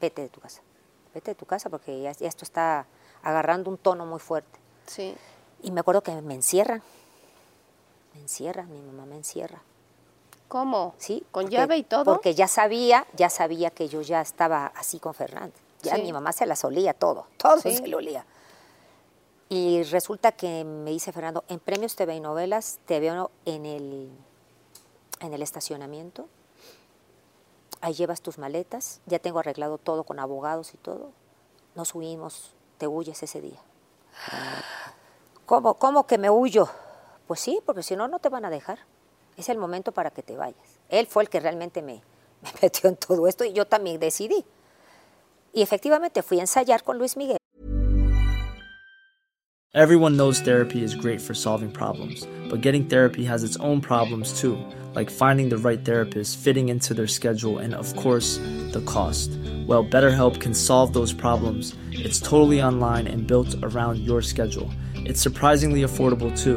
vete 0.00 0.22
de 0.22 0.28
tu 0.28 0.40
casa, 0.40 0.62
vete 1.14 1.30
de 1.30 1.34
tu 1.36 1.46
casa 1.46 1.70
porque 1.70 2.00
ya, 2.00 2.10
esto 2.10 2.44
está 2.44 2.86
agarrando 3.22 3.70
un 3.70 3.78
tono 3.78 4.04
muy 4.04 4.18
fuerte. 4.18 4.58
Sí. 4.86 5.16
Y 5.62 5.70
me 5.70 5.78
acuerdo 5.78 6.02
que 6.02 6.10
me 6.22 6.34
encierran, 6.34 6.82
me 8.14 8.20
encierra, 8.22 8.64
mi 8.64 8.80
mamá 8.80 9.06
me 9.06 9.14
encierra. 9.14 9.62
¿Cómo? 10.48 10.94
Sí. 10.98 11.24
¿Con 11.30 11.48
llave 11.48 11.76
y 11.76 11.82
todo? 11.82 12.04
Porque 12.04 12.34
ya 12.34 12.48
sabía, 12.48 13.06
ya 13.14 13.28
sabía 13.28 13.70
que 13.70 13.88
yo 13.88 14.00
ya 14.00 14.20
estaba 14.20 14.66
así 14.74 14.98
con 14.98 15.14
Fernando. 15.14 15.54
Ya 15.82 15.96
mi 15.96 16.12
mamá 16.12 16.32
se 16.32 16.46
la 16.46 16.56
solía 16.56 16.94
todo, 16.94 17.26
todo 17.36 17.58
se 17.60 17.86
lo 17.86 17.98
olía. 17.98 18.24
Y 19.50 19.82
resulta 19.84 20.32
que 20.32 20.64
me 20.64 20.90
dice 20.90 21.12
Fernando, 21.12 21.44
en 21.48 21.58
Premios 21.58 21.96
TV 21.96 22.16
y 22.16 22.20
Novelas 22.20 22.80
te 22.86 23.00
veo 23.00 23.30
en 23.44 23.64
el, 23.64 24.10
en 25.20 25.32
el 25.32 25.42
estacionamiento, 25.42 26.28
ahí 27.80 27.94
llevas 27.94 28.20
tus 28.20 28.38
maletas, 28.38 29.00
ya 29.06 29.18
tengo 29.18 29.38
arreglado 29.38 29.78
todo 29.78 30.04
con 30.04 30.18
abogados 30.18 30.74
y 30.74 30.76
todo, 30.76 31.12
nos 31.74 31.94
huimos, 31.94 32.52
te 32.76 32.86
huyes 32.86 33.22
ese 33.22 33.40
día. 33.40 33.60
¿Cómo, 35.46 35.74
¿Cómo 35.74 36.06
que 36.06 36.18
me 36.18 36.28
huyo? 36.28 36.68
Pues 37.26 37.40
sí, 37.40 37.60
porque 37.64 37.82
si 37.82 37.96
no, 37.96 38.06
no 38.06 38.18
te 38.18 38.28
van 38.28 38.44
a 38.44 38.50
dejar. 38.50 38.80
Es 39.38 39.48
el 39.48 39.56
momento 39.56 39.92
para 39.92 40.10
que 40.10 40.22
te 40.22 40.36
vayas. 40.36 40.58
Él 40.88 41.06
fue 41.06 41.22
el 41.22 41.28
que 41.30 41.38
realmente 41.38 41.80
me, 41.80 42.02
me 42.42 42.50
metió 42.60 42.90
en 42.90 42.96
todo 42.96 43.26
esto 43.28 43.44
y 43.44 43.52
yo 43.52 43.66
también 43.66 44.00
decidí. 44.00 44.44
Y 45.54 45.62
efectivamente 45.62 46.22
fui 46.22 46.38
a 46.38 46.42
ensayar 46.42 46.82
con 46.82 46.98
Luis 46.98 47.16
Miguel. 47.16 47.38
Everyone 49.74 50.16
knows 50.16 50.40
therapy 50.40 50.82
is 50.82 50.94
great 50.94 51.20
for 51.20 51.34
solving 51.34 51.70
problems, 51.70 52.26
but 52.48 52.62
getting 52.62 52.86
therapy 52.86 53.24
has 53.24 53.44
its 53.44 53.56
own 53.58 53.80
problems 53.80 54.40
too, 54.40 54.58
like 54.94 55.10
finding 55.10 55.50
the 55.50 55.58
right 55.58 55.84
therapist, 55.84 56.38
fitting 56.38 56.68
into 56.68 56.94
their 56.94 57.06
schedule, 57.06 57.58
and 57.58 57.74
of 57.74 57.94
course, 57.94 58.38
the 58.72 58.82
cost. 58.86 59.30
Well, 59.66 59.84
BetterHelp 59.84 60.40
can 60.40 60.54
solve 60.54 60.94
those 60.94 61.12
problems. 61.12 61.76
It's 61.92 62.18
totally 62.18 62.62
online 62.62 63.06
and 63.06 63.26
built 63.26 63.54
around 63.62 63.98
your 63.98 64.22
schedule. 64.22 64.70
It's 64.94 65.20
surprisingly 65.20 65.82
affordable 65.82 66.36
too. 66.36 66.56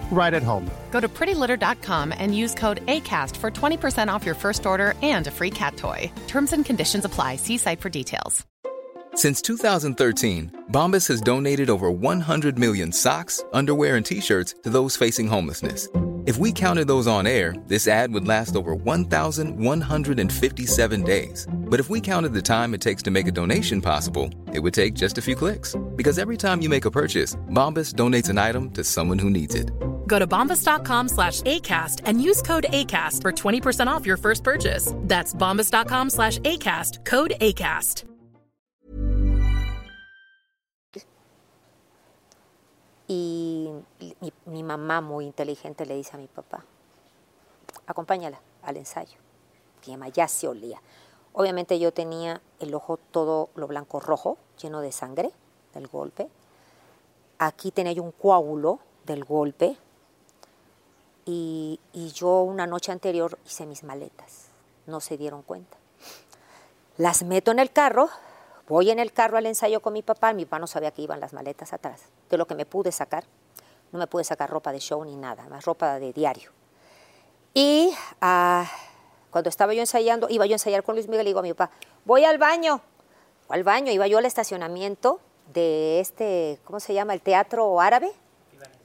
right 0.11 0.35
at 0.35 0.43
home. 0.43 0.69
Go 0.91 0.99
to 0.99 1.09
prettylitter.com 1.09 2.13
and 2.15 2.37
use 2.37 2.53
code 2.53 2.85
ACAST 2.85 3.35
for 3.37 3.49
20% 3.49 4.13
off 4.13 4.23
your 4.23 4.35
first 4.35 4.67
order 4.67 4.93
and 5.01 5.25
a 5.25 5.31
free 5.31 5.49
cat 5.49 5.77
toy. 5.77 6.11
Terms 6.27 6.53
and 6.53 6.63
conditions 6.63 7.05
apply. 7.05 7.37
See 7.37 7.57
site 7.57 7.81
for 7.81 7.89
details. 7.89 8.45
Since 9.13 9.41
2013, 9.41 10.67
Bombas 10.71 11.05
has 11.09 11.19
donated 11.19 11.69
over 11.69 11.91
100 11.91 12.57
million 12.57 12.93
socks, 12.93 13.43
underwear, 13.51 13.97
and 13.97 14.05
t 14.05 14.21
shirts 14.21 14.55
to 14.63 14.69
those 14.69 14.95
facing 14.95 15.27
homelessness. 15.27 15.89
If 16.27 16.37
we 16.37 16.51
counted 16.51 16.87
those 16.87 17.07
on 17.07 17.25
air, 17.25 17.55
this 17.65 17.87
ad 17.87 18.13
would 18.13 18.27
last 18.27 18.55
over 18.55 18.75
1,157 18.75 21.03
days. 21.03 21.47
But 21.51 21.79
if 21.79 21.89
we 21.89 21.99
counted 21.99 22.33
the 22.33 22.43
time 22.43 22.75
it 22.75 22.81
takes 22.81 23.01
to 23.03 23.11
make 23.11 23.27
a 23.27 23.31
donation 23.31 23.81
possible, 23.81 24.29
it 24.53 24.59
would 24.59 24.75
take 24.75 24.93
just 24.93 25.17
a 25.17 25.21
few 25.21 25.35
clicks. 25.35 25.75
Because 25.95 26.19
every 26.19 26.37
time 26.37 26.61
you 26.61 26.69
make 26.69 26.85
a 26.85 26.91
purchase, 26.91 27.35
Bombas 27.49 27.95
donates 27.95 28.29
an 28.29 28.37
item 28.37 28.69
to 28.71 28.83
someone 28.83 29.17
who 29.17 29.31
needs 29.31 29.55
it. 29.55 29.71
Go 30.11 30.19
to 30.19 30.27
bombas.com 30.27 31.07
slash 31.07 31.41
ACAST 31.43 32.01
and 32.03 32.21
use 32.21 32.41
code 32.41 32.65
ACAST 32.69 33.21
for 33.21 33.31
20% 33.31 33.87
off 33.87 34.05
your 34.05 34.17
first 34.17 34.43
purchase. 34.43 34.93
That's 35.07 35.33
bombas.com 35.33 36.09
slash 36.09 36.37
ACAST, 36.39 37.05
code 37.05 37.33
ACAST. 37.39 38.03
Y 43.07 43.69
mi, 44.47 44.63
mamá, 44.63 44.99
muy 45.01 45.25
inteligente, 45.25 45.85
le 45.85 45.95
dice 45.95 46.11
a 46.15 46.17
mi 46.17 46.27
papá, 46.27 46.65
acompáñala 47.87 48.41
al 48.63 48.77
ensayo. 48.77 49.17
Mi 49.85 49.93
mamá 49.93 50.09
ya 50.09 50.27
se 50.27 50.47
olía. 50.47 50.81
Obviamente 51.33 51.79
yo 51.79 51.93
tenía 51.93 52.41
el 52.59 52.73
ojo 52.73 52.97
todo 52.97 53.49
lo 53.55 53.67
blanco 53.67 54.01
rojo, 54.01 54.37
lleno 54.61 54.81
de 54.81 54.91
sangre 54.91 55.31
del 55.73 55.87
golpe. 55.87 56.27
Aquí 57.37 57.71
tenía 57.71 57.93
yo 57.93 58.03
un 58.03 58.11
coágulo 58.11 58.79
del 59.05 59.23
golpe. 59.23 59.77
Y, 61.25 61.79
y 61.93 62.11
yo 62.11 62.41
una 62.41 62.67
noche 62.67 62.91
anterior 62.91 63.37
hice 63.45 63.65
mis 63.65 63.83
maletas. 63.83 64.47
No 64.87 64.99
se 64.99 65.17
dieron 65.17 65.41
cuenta. 65.43 65.77
Las 66.97 67.23
meto 67.23 67.51
en 67.51 67.59
el 67.59 67.71
carro, 67.71 68.09
voy 68.67 68.91
en 68.91 68.99
el 68.99 69.11
carro 69.11 69.37
al 69.37 69.45
ensayo 69.45 69.81
con 69.81 69.93
mi 69.93 70.01
papá. 70.01 70.33
Mi 70.33 70.45
papá 70.45 70.59
no 70.59 70.67
sabía 70.67 70.91
que 70.91 71.01
iban 71.01 71.19
las 71.19 71.33
maletas 71.33 71.73
atrás. 71.73 72.01
De 72.29 72.37
lo 72.37 72.47
que 72.47 72.55
me 72.55 72.65
pude 72.65 72.91
sacar, 72.91 73.23
no 73.91 73.99
me 73.99 74.07
pude 74.07 74.23
sacar 74.23 74.49
ropa 74.49 74.71
de 74.71 74.79
show 74.79 75.03
ni 75.03 75.15
nada, 75.15 75.47
más 75.49 75.65
ropa 75.65 75.99
de 75.99 76.13
diario. 76.13 76.51
Y 77.53 77.93
ah, 78.21 78.69
cuando 79.29 79.49
estaba 79.49 79.73
yo 79.73 79.81
ensayando, 79.81 80.27
iba 80.29 80.45
yo 80.45 80.53
a 80.53 80.55
ensayar 80.55 80.83
con 80.83 80.95
Luis 80.95 81.07
Miguel, 81.07 81.25
le 81.25 81.29
digo 81.29 81.39
a 81.39 81.43
mi 81.43 81.53
papá, 81.53 81.73
voy 82.05 82.23
al 82.25 82.37
baño. 82.37 82.81
Al 83.49 83.63
baño, 83.63 83.91
iba 83.91 84.07
yo 84.07 84.17
al 84.17 84.25
estacionamiento 84.25 85.19
de 85.53 85.99
este, 85.99 86.59
¿cómo 86.63 86.79
se 86.79 86.93
llama? 86.93 87.13
El 87.13 87.21
teatro 87.21 87.81
árabe. 87.81 88.11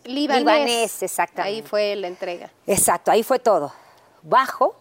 Libanés. 0.07 0.41
Libanés, 0.41 1.03
exactamente. 1.03 1.57
Ahí 1.57 1.63
fue 1.63 1.97
la 1.97 2.09
entrega. 2.09 2.51
Exacto, 2.67 3.11
ahí 3.11 3.23
fue 3.23 3.39
todo. 3.39 3.73
Bajo 4.23 4.77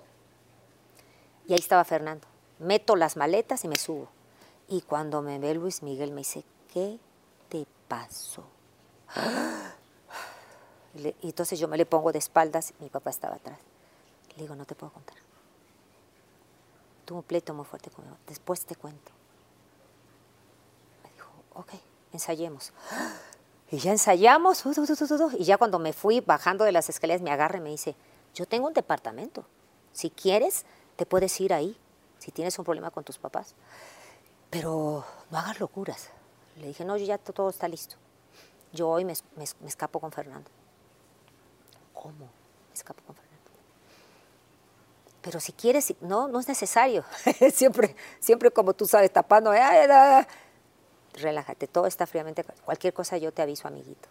y 1.48 1.54
ahí 1.54 1.60
estaba 1.60 1.84
Fernando. 1.84 2.28
Meto 2.60 2.96
las 2.96 3.18
maletas 3.18 3.64
y 3.64 3.68
me 3.68 3.76
subo. 3.76 4.10
Y 4.68 4.82
cuando 4.82 5.22
me 5.22 5.38
ve 5.40 5.54
Luis 5.54 5.84
Miguel 5.84 6.12
me 6.12 6.22
dice, 6.22 6.44
¿qué 6.74 7.00
te 7.50 7.66
pasó? 7.88 8.46
Y, 10.98 11.28
entonces 11.28 11.60
yo 11.60 11.68
me 11.68 11.76
le 11.76 11.86
pongo 11.86 12.14
de 12.14 12.20
espaldas, 12.20 12.74
mi 12.80 12.88
papá 12.88 13.10
estaba 13.10 13.36
atrás. 13.36 13.60
Le 14.38 14.44
digo, 14.44 14.56
no 14.56 14.64
te 14.64 14.76
puedo 14.76 14.94
contar. 14.94 15.18
Tuve 17.04 17.18
un 17.18 17.24
pleito 17.26 17.54
muy 17.54 17.66
fuerte 17.66 17.90
con 17.90 18.06
mi 18.06 18.12
mamá. 18.12 18.22
Después 18.26 18.66
te 18.66 18.78
cuento. 18.78 19.12
Me 21.04 21.12
dijo, 21.12 21.30
ok, 21.54 21.74
ensayemos. 22.14 22.72
Y 23.76 23.80
ya 23.80 23.92
ensayamos, 23.92 24.64
y 25.38 25.44
ya 25.44 25.58
cuando 25.58 25.80
me 25.80 25.92
fui 25.92 26.22
bajando 26.22 26.64
de 26.64 26.72
las 26.72 26.88
escaleras 26.88 27.22
me 27.22 27.30
agarra 27.30 27.58
y 27.58 27.62
me 27.62 27.72
dice, 27.72 27.94
yo 28.34 28.46
tengo 28.46 28.68
un 28.68 28.74
departamento, 28.74 29.44
si 29.92 30.10
quieres 30.10 30.64
te 30.96 31.06
puedes 31.06 31.38
ir 31.42 31.54
ahí, 31.54 31.76
si 32.18 32.32
tienes 32.32 32.58
un 32.58 32.64
problema 32.64 32.90
con 32.90 33.04
tus 33.04 33.18
papás, 33.18 33.54
pero 34.50 35.04
no 35.30 35.38
hagas 35.38 35.60
locuras. 35.60 36.08
Le 36.56 36.68
dije, 36.68 36.86
no, 36.86 36.96
ya 36.96 37.18
to- 37.18 37.34
todo 37.34 37.50
está 37.50 37.68
listo. 37.68 37.98
Yo 38.72 38.88
hoy 38.88 39.04
me, 39.04 39.14
me 39.36 39.44
es- 39.44 39.58
me 39.60 39.68
escapo 39.68 40.00
con 40.00 40.14
Fernando. 40.14 40.50
¿Cómo? 41.94 42.14
Me 42.70 42.74
escapo 42.74 43.04
con 43.06 43.14
Fernando. 43.18 43.36
Pero 45.22 45.42
si 45.42 45.52
quieres, 45.52 45.94
no, 46.00 46.30
no 46.30 46.40
es 46.40 46.48
necesario. 46.48 47.04
siempre, 47.54 47.94
siempre 48.22 48.52
como 48.52 48.74
tú 48.74 48.86
sabes, 48.86 49.12
tapando. 49.12 49.52
"Ay, 49.52 49.60
ay, 49.60 49.88
ay". 49.92 50.26
Relájate, 51.16 51.68
todo 51.68 51.88
está 51.88 52.06
fríamente. 52.06 52.44
Cualquier 52.66 52.94
cosa 52.94 53.18
yo 53.18 53.32
te 53.32 53.42
aviso, 53.42 53.68
amiguito. 53.68 54.10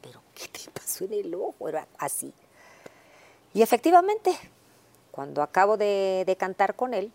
Pero 0.00 0.22
¿qué 0.34 0.48
te 0.48 0.70
pasó 0.74 1.04
en 1.04 1.12
el 1.12 1.34
ojo? 1.34 1.68
Era 1.68 1.86
así. 1.98 2.32
Y 3.54 3.62
efectivamente, 3.62 4.36
cuando 5.10 5.42
acabo 5.42 5.76
de, 5.76 6.24
de 6.26 6.36
cantar 6.36 6.74
con 6.74 6.94
él, 6.94 7.12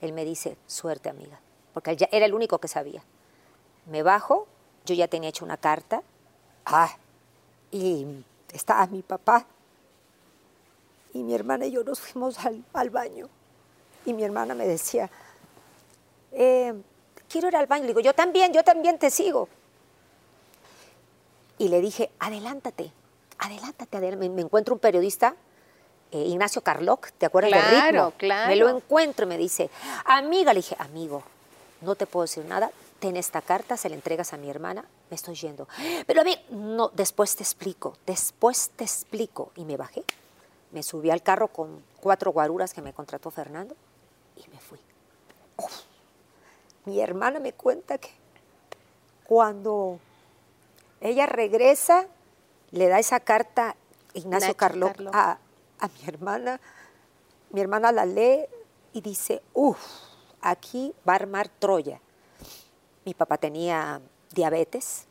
él 0.00 0.12
me 0.12 0.24
dice, 0.24 0.56
suerte 0.66 1.08
amiga, 1.08 1.40
porque 1.74 1.90
él 1.90 1.96
ya 1.96 2.08
era 2.12 2.26
el 2.26 2.34
único 2.34 2.58
que 2.58 2.68
sabía. 2.68 3.02
Me 3.86 4.02
bajo, 4.02 4.46
yo 4.84 4.94
ya 4.94 5.08
tenía 5.08 5.30
hecho 5.30 5.44
una 5.44 5.56
carta, 5.56 6.02
ah, 6.64 6.96
y 7.72 8.06
estaba 8.52 8.86
mi 8.86 9.02
papá, 9.02 9.46
y 11.12 11.22
mi 11.22 11.34
hermana 11.34 11.66
y 11.66 11.72
yo 11.72 11.82
nos 11.82 12.00
fuimos 12.00 12.38
al, 12.44 12.64
al 12.72 12.90
baño, 12.90 13.28
y 14.04 14.12
mi 14.12 14.22
hermana 14.22 14.54
me 14.54 14.66
decía, 14.66 15.10
"Eh, 16.32 16.74
quiero 17.28 17.48
ir 17.48 17.56
al 17.56 17.66
baño, 17.66 17.82
le 17.82 17.88
digo, 17.88 18.00
yo 18.00 18.14
también, 18.14 18.52
yo 18.52 18.64
también 18.64 18.98
te 18.98 19.10
sigo. 19.10 19.48
Y 21.58 21.68
le 21.68 21.80
dije, 21.80 22.10
adelántate, 22.18 22.92
adelántate, 23.38 23.96
adelántate. 23.96 24.28
Me, 24.30 24.40
encuentro 24.42 24.74
un 24.74 24.80
periodista, 24.80 25.34
eh, 26.12 26.22
Ignacio 26.22 26.62
Carloc, 26.62 27.10
¿te 27.18 27.26
acuerdas 27.26 27.52
de 27.52 27.58
Claro, 27.58 28.06
Ritmo? 28.06 28.12
claro. 28.16 28.48
Me 28.48 28.56
lo 28.56 28.68
encuentro 28.68 29.26
y 29.26 29.28
me 29.28 29.36
dice, 29.36 29.70
amiga, 30.04 30.52
le 30.52 30.60
dije, 30.60 30.76
amigo, 30.78 31.22
no 31.80 31.94
te 31.94 32.06
puedo 32.06 32.24
decir 32.24 32.44
nada, 32.44 32.70
ten 33.00 33.16
esta 33.16 33.42
carta, 33.42 33.76
se 33.76 33.88
la 33.88 33.94
entregas 33.96 34.32
a 34.32 34.36
mi 34.36 34.48
hermana, 34.50 34.84
me 35.10 35.16
estoy 35.16 35.34
yendo. 35.34 35.68
Pero 36.06 36.20
a 36.20 36.24
mí, 36.24 36.36
no, 36.50 36.90
después 36.94 37.36
te 37.36 37.42
explico, 37.42 37.96
después 38.06 38.70
te 38.76 38.84
explico. 38.84 39.52
Y 39.56 39.64
me 39.64 39.76
bajé, 39.76 40.04
me 40.72 40.82
subí 40.82 41.10
al 41.10 41.22
carro 41.22 41.48
con 41.48 41.82
cuatro 42.00 42.32
guaruras 42.32 42.72
que 42.72 42.82
me 42.82 42.92
contrató 42.92 43.30
Fernando 43.30 43.74
y 44.36 44.48
me 44.50 44.58
fui. 44.60 44.78
Uf. 45.56 45.87
Mi 46.88 47.02
hermana 47.02 47.38
me 47.38 47.52
cuenta 47.52 47.98
que 47.98 48.08
cuando 49.24 49.98
ella 51.02 51.26
regresa, 51.26 52.06
le 52.70 52.88
da 52.88 52.98
esa 52.98 53.20
carta 53.20 53.76
Ignacio 54.14 54.56
Carloc. 54.56 54.98
a, 55.12 55.38
a 55.80 55.88
mi 55.88 56.08
hermana. 56.08 56.58
Mi 57.50 57.60
hermana 57.60 57.92
la 57.92 58.06
lee 58.06 58.46
y 58.94 59.02
dice, 59.02 59.42
uff, 59.52 59.78
aquí 60.40 60.94
va 61.06 61.12
a 61.12 61.16
armar 61.16 61.50
Troya. 61.50 62.00
Mi 63.04 63.12
papá 63.12 63.36
tenía 63.36 64.00
diabetes, 64.32 65.04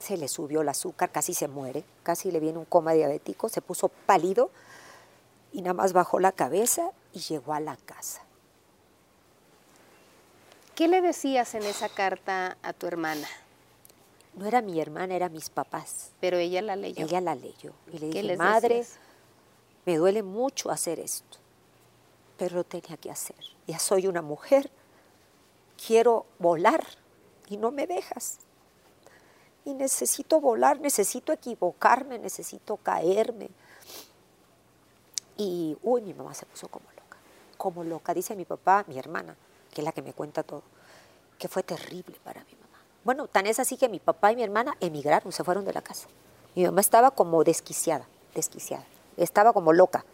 se 0.00 0.16
le 0.16 0.26
subió 0.26 0.62
el 0.62 0.68
azúcar, 0.70 1.12
casi 1.12 1.34
se 1.34 1.46
muere, 1.46 1.84
casi 2.02 2.32
le 2.32 2.40
viene 2.40 2.58
un 2.58 2.64
coma 2.64 2.94
diabético, 2.94 3.48
se 3.48 3.62
puso 3.62 3.90
pálido 3.90 4.50
y 5.52 5.62
nada 5.62 5.74
más 5.74 5.92
bajó 5.92 6.18
la 6.18 6.32
cabeza 6.32 6.90
y 7.12 7.20
llegó 7.20 7.54
a 7.54 7.60
la 7.60 7.76
casa. 7.76 8.22
¿Qué 10.74 10.88
le 10.88 11.00
decías 11.02 11.54
en 11.54 11.64
esa 11.64 11.88
carta 11.88 12.56
a 12.62 12.72
tu 12.72 12.86
hermana? 12.86 13.26
No 14.34 14.46
era 14.46 14.62
mi 14.62 14.80
hermana, 14.80 15.14
era 15.14 15.28
mis 15.28 15.50
papás. 15.50 16.12
Pero 16.20 16.38
ella 16.38 16.62
la 16.62 16.76
leyó. 16.76 17.04
Ella 17.04 17.20
la 17.20 17.34
leyó 17.34 17.72
y 17.92 17.98
le 17.98 18.10
¿Qué 18.10 18.22
dije, 18.22 18.36
madre, 18.36 18.76
decías? 18.76 18.98
me 19.84 19.96
duele 19.98 20.22
mucho 20.22 20.70
hacer 20.70 20.98
esto, 20.98 21.38
pero 22.38 22.56
lo 22.56 22.64
tenía 22.64 22.96
que 22.96 23.10
hacer. 23.10 23.36
Ya 23.66 23.78
soy 23.78 24.06
una 24.06 24.22
mujer, 24.22 24.70
quiero 25.86 26.24
volar 26.38 26.84
y 27.50 27.58
no 27.58 27.70
me 27.70 27.86
dejas. 27.86 28.38
Y 29.66 29.74
necesito 29.74 30.40
volar, 30.40 30.80
necesito 30.80 31.32
equivocarme, 31.32 32.18
necesito 32.18 32.78
caerme. 32.78 33.50
Y, 35.36 35.76
uy, 35.82 36.00
mi 36.00 36.14
mamá 36.14 36.32
se 36.34 36.46
puso 36.46 36.68
como 36.68 36.86
loca, 36.90 37.18
como 37.58 37.84
loca. 37.84 38.14
Dice 38.14 38.34
mi 38.34 38.44
papá, 38.44 38.84
mi 38.88 38.98
hermana, 38.98 39.36
que 39.72 39.80
es 39.80 39.84
la 39.84 39.92
que 39.92 40.02
me 40.02 40.12
cuenta 40.12 40.42
todo, 40.42 40.62
que 41.38 41.48
fue 41.48 41.62
terrible 41.62 42.16
para 42.22 42.44
mi 42.44 42.52
mamá. 42.52 42.78
Bueno, 43.04 43.26
tan 43.26 43.46
es 43.46 43.58
así 43.58 43.76
que 43.76 43.88
mi 43.88 43.98
papá 43.98 44.32
y 44.32 44.36
mi 44.36 44.42
hermana 44.42 44.76
emigraron, 44.80 45.32
se 45.32 45.44
fueron 45.44 45.64
de 45.64 45.72
la 45.72 45.82
casa. 45.82 46.08
Mi 46.54 46.64
mamá 46.64 46.80
estaba 46.80 47.10
como 47.10 47.42
desquiciada, 47.42 48.06
desquiciada. 48.34 48.84
Estaba 49.16 49.52
como 49.52 49.72
loca, 49.72 50.04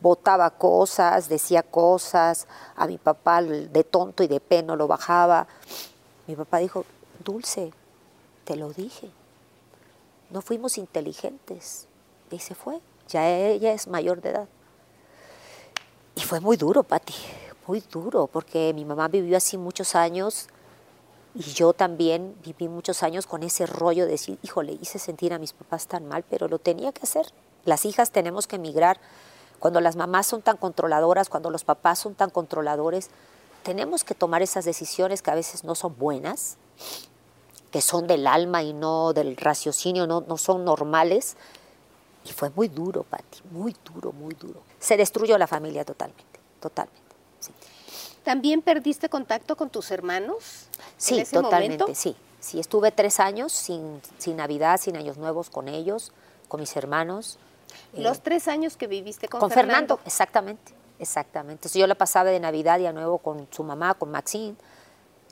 botaba 0.00 0.50
cosas, 0.50 1.28
decía 1.28 1.62
cosas, 1.62 2.46
a 2.76 2.86
mi 2.86 2.98
papá 2.98 3.42
de 3.42 3.84
tonto 3.84 4.22
y 4.22 4.28
de 4.28 4.40
peno 4.40 4.76
lo 4.76 4.86
bajaba. 4.86 5.46
Mi 6.26 6.36
papá 6.36 6.58
dijo, 6.58 6.84
Dulce, 7.24 7.72
te 8.44 8.56
lo 8.56 8.72
dije, 8.72 9.10
no 10.30 10.40
fuimos 10.40 10.78
inteligentes. 10.78 11.86
Y 12.30 12.38
se 12.38 12.54
fue, 12.54 12.80
ya 13.08 13.28
ella 13.28 13.72
es 13.72 13.88
mayor 13.88 14.20
de 14.20 14.30
edad. 14.30 14.48
Y 16.14 16.22
fue 16.22 16.40
muy 16.40 16.56
duro, 16.56 16.82
Pati, 16.82 17.14
muy 17.70 17.84
duro, 17.88 18.26
porque 18.26 18.72
mi 18.74 18.84
mamá 18.84 19.06
vivió 19.06 19.36
así 19.36 19.56
muchos 19.56 19.94
años 19.94 20.48
y 21.36 21.42
yo 21.42 21.72
también 21.72 22.34
viví 22.42 22.66
muchos 22.66 23.04
años 23.04 23.28
con 23.28 23.44
ese 23.44 23.64
rollo 23.64 24.06
de 24.06 24.10
decir, 24.10 24.40
híjole, 24.42 24.76
hice 24.82 24.98
sentir 24.98 25.32
a 25.32 25.38
mis 25.38 25.52
papás 25.52 25.86
tan 25.86 26.08
mal, 26.08 26.24
pero 26.28 26.48
lo 26.48 26.58
tenía 26.58 26.90
que 26.90 27.02
hacer. 27.04 27.26
Las 27.64 27.84
hijas 27.84 28.10
tenemos 28.10 28.48
que 28.48 28.56
emigrar. 28.56 28.98
Cuando 29.60 29.80
las 29.80 29.94
mamás 29.94 30.26
son 30.26 30.42
tan 30.42 30.56
controladoras, 30.56 31.28
cuando 31.28 31.48
los 31.48 31.62
papás 31.62 32.00
son 32.00 32.16
tan 32.16 32.30
controladores, 32.30 33.08
tenemos 33.62 34.02
que 34.02 34.16
tomar 34.16 34.42
esas 34.42 34.64
decisiones 34.64 35.22
que 35.22 35.30
a 35.30 35.36
veces 35.36 35.62
no 35.62 35.76
son 35.76 35.96
buenas, 35.96 36.56
que 37.70 37.82
son 37.82 38.08
del 38.08 38.26
alma 38.26 38.64
y 38.64 38.72
no 38.72 39.12
del 39.12 39.36
raciocinio, 39.36 40.08
no, 40.08 40.22
no 40.22 40.36
son 40.38 40.64
normales. 40.64 41.36
Y 42.24 42.32
fue 42.32 42.50
muy 42.50 42.66
duro, 42.66 43.04
Patti, 43.04 43.42
muy 43.52 43.76
duro, 43.84 44.10
muy 44.10 44.34
duro. 44.34 44.60
Se 44.80 44.96
destruyó 44.96 45.38
la 45.38 45.46
familia 45.46 45.84
totalmente, 45.84 46.40
totalmente. 46.58 47.09
¿También 48.24 48.62
perdiste 48.62 49.08
contacto 49.08 49.56
con 49.56 49.70
tus 49.70 49.90
hermanos? 49.90 50.66
Sí, 50.98 51.14
en 51.14 51.20
ese 51.22 51.36
totalmente, 51.36 51.78
momento? 51.84 52.00
sí. 52.00 52.16
Sí, 52.40 52.58
estuve 52.58 52.90
tres 52.90 53.20
años 53.20 53.52
sin, 53.52 54.00
sin 54.16 54.38
Navidad, 54.38 54.80
sin 54.80 54.96
Años 54.96 55.18
Nuevos 55.18 55.50
con 55.50 55.68
ellos, 55.68 56.10
con 56.48 56.58
mis 56.60 56.74
hermanos. 56.74 57.38
eh, 57.92 58.00
Los 58.00 58.22
tres 58.22 58.48
años 58.48 58.78
que 58.78 58.86
viviste 58.86 59.28
con, 59.28 59.40
con 59.40 59.50
Fernando. 59.50 60.00
exactamente, 60.06 60.72
exactamente. 60.98 61.52
Entonces 61.60 61.78
yo 61.78 61.86
la 61.86 61.96
pasaba 61.96 62.30
de 62.30 62.40
Navidad 62.40 62.78
y 62.78 62.86
a 62.86 62.94
nuevo 62.94 63.18
con 63.18 63.46
su 63.50 63.62
mamá, 63.62 63.92
con 63.92 64.10
Maxine, 64.10 64.56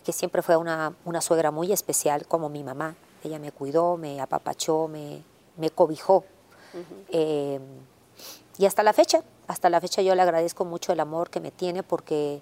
que 0.04 0.12
siempre 0.12 0.42
fue 0.42 0.59
una, 0.59 0.92
una 1.06 1.22
suegra 1.22 1.50
muy 1.50 1.72
especial, 1.72 2.26
como 2.26 2.50
mi 2.50 2.62
mamá. 2.62 2.94
Ella 3.24 3.38
me 3.38 3.52
cuidó, 3.52 3.96
me 3.96 4.20
apapachó, 4.20 4.86
me, 4.86 5.22
me 5.56 5.70
cobijó. 5.70 6.24
Eh, 7.11 7.59
y 8.59 8.66
hasta 8.66 8.82
la 8.82 8.92
fecha, 8.92 9.22
hasta 9.49 9.68
la 9.70 9.80
fecha 9.80 10.03
yo 10.03 10.14
le 10.14 10.22
agradezco 10.22 10.64
mucho 10.64 10.92
el 10.92 11.01
amor 11.01 11.30
que 11.30 11.40
me 11.40 11.51
tiene 11.51 11.82
porque, 11.82 12.40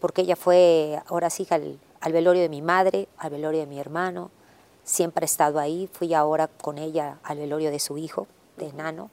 porque 0.00 0.22
ella 0.22 0.36
fue 0.36 1.00
ahora 1.06 1.30
sí 1.30 1.46
al, 1.50 1.78
al 2.00 2.12
velorio 2.12 2.42
de 2.42 2.48
mi 2.48 2.60
madre, 2.62 3.08
al 3.16 3.30
velorio 3.30 3.60
de 3.60 3.66
mi 3.66 3.78
hermano, 3.80 4.30
siempre 4.84 5.24
ha 5.24 5.26
estado 5.26 5.58
ahí, 5.58 5.88
fui 5.92 6.12
ahora 6.12 6.48
con 6.48 6.76
ella 6.78 7.18
al 7.22 7.38
velorio 7.38 7.70
de 7.70 7.78
su 7.78 7.96
hijo, 7.96 8.26
de 8.56 8.72
Nano, 8.72 9.08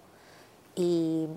y 0.75 1.27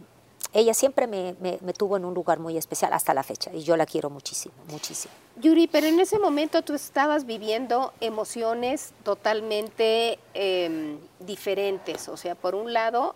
ella 0.55 0.75
siempre 0.75 1.07
me, 1.07 1.35
me- 1.41 1.59
me 1.63 1.73
tuvo 1.73 1.97
en 1.97 2.05
un 2.05 2.15
lugar 2.15 2.39
muy 2.39 2.57
especial 2.57 2.93
hasta 2.93 3.15
la 3.15 3.23
fecha, 3.23 3.53
y 3.53 3.63
yo 3.63 3.77
la 3.77 3.87
quiero 3.87 4.11
muchísimo, 4.11 4.55
muchísimo. 4.71 5.13
Yuri, 5.37 5.67
pero 5.67 5.87
en 5.87 5.99
ese 6.01 6.19
momento 6.19 6.63
tú 6.63 6.75
estabas 6.75 7.25
viviendo 7.27 7.93
emociones 8.01 8.93
totalmente 9.03 10.19
em, 10.35 10.99
diferentes. 11.21 12.09
O 12.09 12.17
sea, 12.19 12.35
por 12.35 12.55
un 12.55 12.73
lado, 12.75 13.15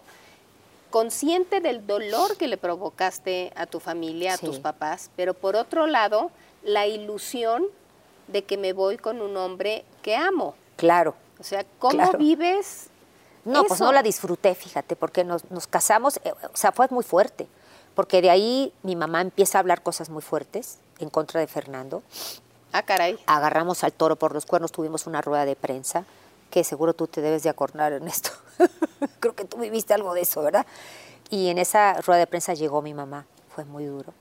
consciente 0.97 1.61
del 1.61 1.87
dolor 1.87 2.39
que 2.39 2.47
le 2.49 2.57
provocaste 2.57 3.53
a 3.55 3.67
tu 3.67 3.81
familia, 3.81 4.33
a 4.33 4.37
Sí. 4.39 4.47
tus 4.47 4.59
papás, 4.61 5.11
pero 5.15 5.35
por 5.35 5.55
otro 5.55 5.87
lado, 5.87 6.31
la 6.63 6.87
ilusión 6.87 7.67
de 8.29 8.45
que 8.45 8.57
me 8.57 8.73
voy 8.73 8.97
con 8.97 9.21
un 9.21 9.37
hombre 9.37 9.85
que 10.01 10.17
amo. 10.17 10.55
Claro. 10.77 11.15
O 11.39 11.45
sea, 11.45 11.67
¿cómo 11.79 11.93
Claro. 11.93 12.17
vives? 12.19 12.87
No, 13.45 13.65
pues 13.65 13.79
no 13.79 13.93
la 13.93 14.03
disfruté, 14.03 14.55
fíjate, 14.55 14.97
porque 14.97 15.23
nos, 15.23 15.51
nos 15.51 15.67
casamos, 15.67 16.19
eh, 16.25 16.33
o 16.51 16.57
sea, 16.57 16.73
fue 16.73 16.87
muy 16.89 17.05
fuerte, 17.05 17.47
porque 17.95 18.23
de 18.23 18.31
ahí 18.31 18.73
mi 18.83 18.97
mamá 18.97 19.21
empieza 19.21 19.59
a 19.59 19.61
hablar 19.61 19.83
cosas 19.83 20.09
muy 20.09 20.23
fuertes 20.23 20.79
en 20.99 21.11
contra 21.11 21.41
de 21.41 21.47
Fernando. 21.47 22.03
Ah, 22.73 22.83
caray. 22.85 23.19
Agarramos 23.27 23.85
al 23.85 23.93
toro 23.93 24.17
por 24.17 24.33
los 24.33 24.47
cuernos, 24.47 24.73
tuvimos 24.73 25.07
una 25.07 25.21
rueda 25.21 25.45
de 25.45 25.57
prensa, 25.57 26.07
que 26.51 26.65
seguro 26.65 26.95
tú 26.95 27.07
te 27.07 27.21
debes 27.21 27.43
de 27.43 27.51
acordar 27.51 27.93
en 27.93 28.07
esto. 28.09 28.31
Creo 29.21 29.35
que 29.35 29.45
tú 29.45 29.59
viviste 29.59 29.95
algo 29.95 30.15
de 30.15 30.23
eso, 30.23 30.43
¿verdad? 30.43 30.67
Y 31.31 31.49
en 31.49 31.59
esa 31.59 32.01
rueda 32.03 32.21
de 32.21 32.27
prensa 32.27 32.55
llegó 32.55 32.83
mi 32.83 32.95
mamá, 32.95 33.27
fue 33.55 33.65
muy 33.65 33.85
duro. 33.85 34.13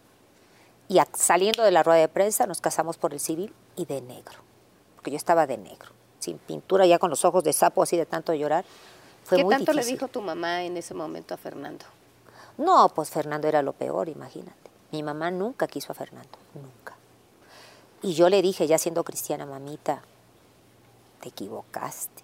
Y 0.88 1.00
a- 1.00 1.08
saliendo 1.14 1.64
de 1.64 1.72
la 1.72 1.84
rueda 1.84 2.00
de 2.00 2.08
prensa 2.08 2.46
nos 2.48 2.62
casamos 2.62 2.98
por 2.98 3.14
el 3.14 3.20
civil 3.20 3.54
y 3.76 3.86
de 3.86 4.02
negro, 4.02 4.40
porque 4.96 5.12
yo 5.12 5.18
estaba 5.18 5.48
de 5.48 5.58
negro, 5.58 5.90
sin 6.20 6.38
pintura, 6.38 6.86
ya 6.86 7.00
con 7.00 7.10
los 7.10 7.26
ojos 7.26 7.44
de 7.44 7.54
sapo 7.54 7.84
así 7.84 7.98
de 7.98 8.06
tanto 8.06 8.34
llorar. 8.34 8.66
Fue 9.24 9.38
¿Qué 9.38 9.44
muy 9.44 9.56
tanto 9.56 9.74
le 9.74 9.84
dijo 9.84 10.08
tu 10.08 10.22
mamá 10.22 10.64
en 10.64 10.78
ese 10.78 10.94
momento 10.94 11.34
a 11.34 11.38
Fernando? 11.38 11.86
No, 12.58 12.90
pues 12.90 13.10
Fernando 13.10 13.48
era 13.48 13.62
lo 13.62 13.74
peor, 13.74 14.08
imagínate. 14.10 14.56
Mi 14.92 15.04
mamá 15.04 15.30
nunca 15.32 15.68
quiso 15.68 15.92
a 15.92 15.96
Fernando, 15.96 16.38
nunca. 16.54 16.96
Y 18.02 18.14
yo 18.14 18.30
le 18.30 18.42
dije, 18.42 18.68
ya 18.68 18.78
siendo 18.78 19.04
cristiana, 19.04 19.46
mamita, 19.46 20.02
te 21.26 21.30
equivocaste. 21.30 22.24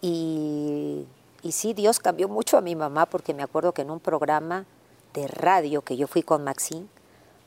Y, 0.00 1.06
y 1.42 1.52
sí, 1.52 1.74
Dios 1.74 1.98
cambió 1.98 2.26
mucho 2.26 2.56
a 2.56 2.62
mi 2.62 2.74
mamá 2.74 3.04
porque 3.04 3.34
me 3.34 3.42
acuerdo 3.42 3.72
que 3.72 3.82
en 3.82 3.90
un 3.90 4.00
programa 4.00 4.64
de 5.12 5.28
radio 5.28 5.82
que 5.82 5.96
yo 5.98 6.06
fui 6.06 6.22
con 6.22 6.42
Maxine, 6.42 6.86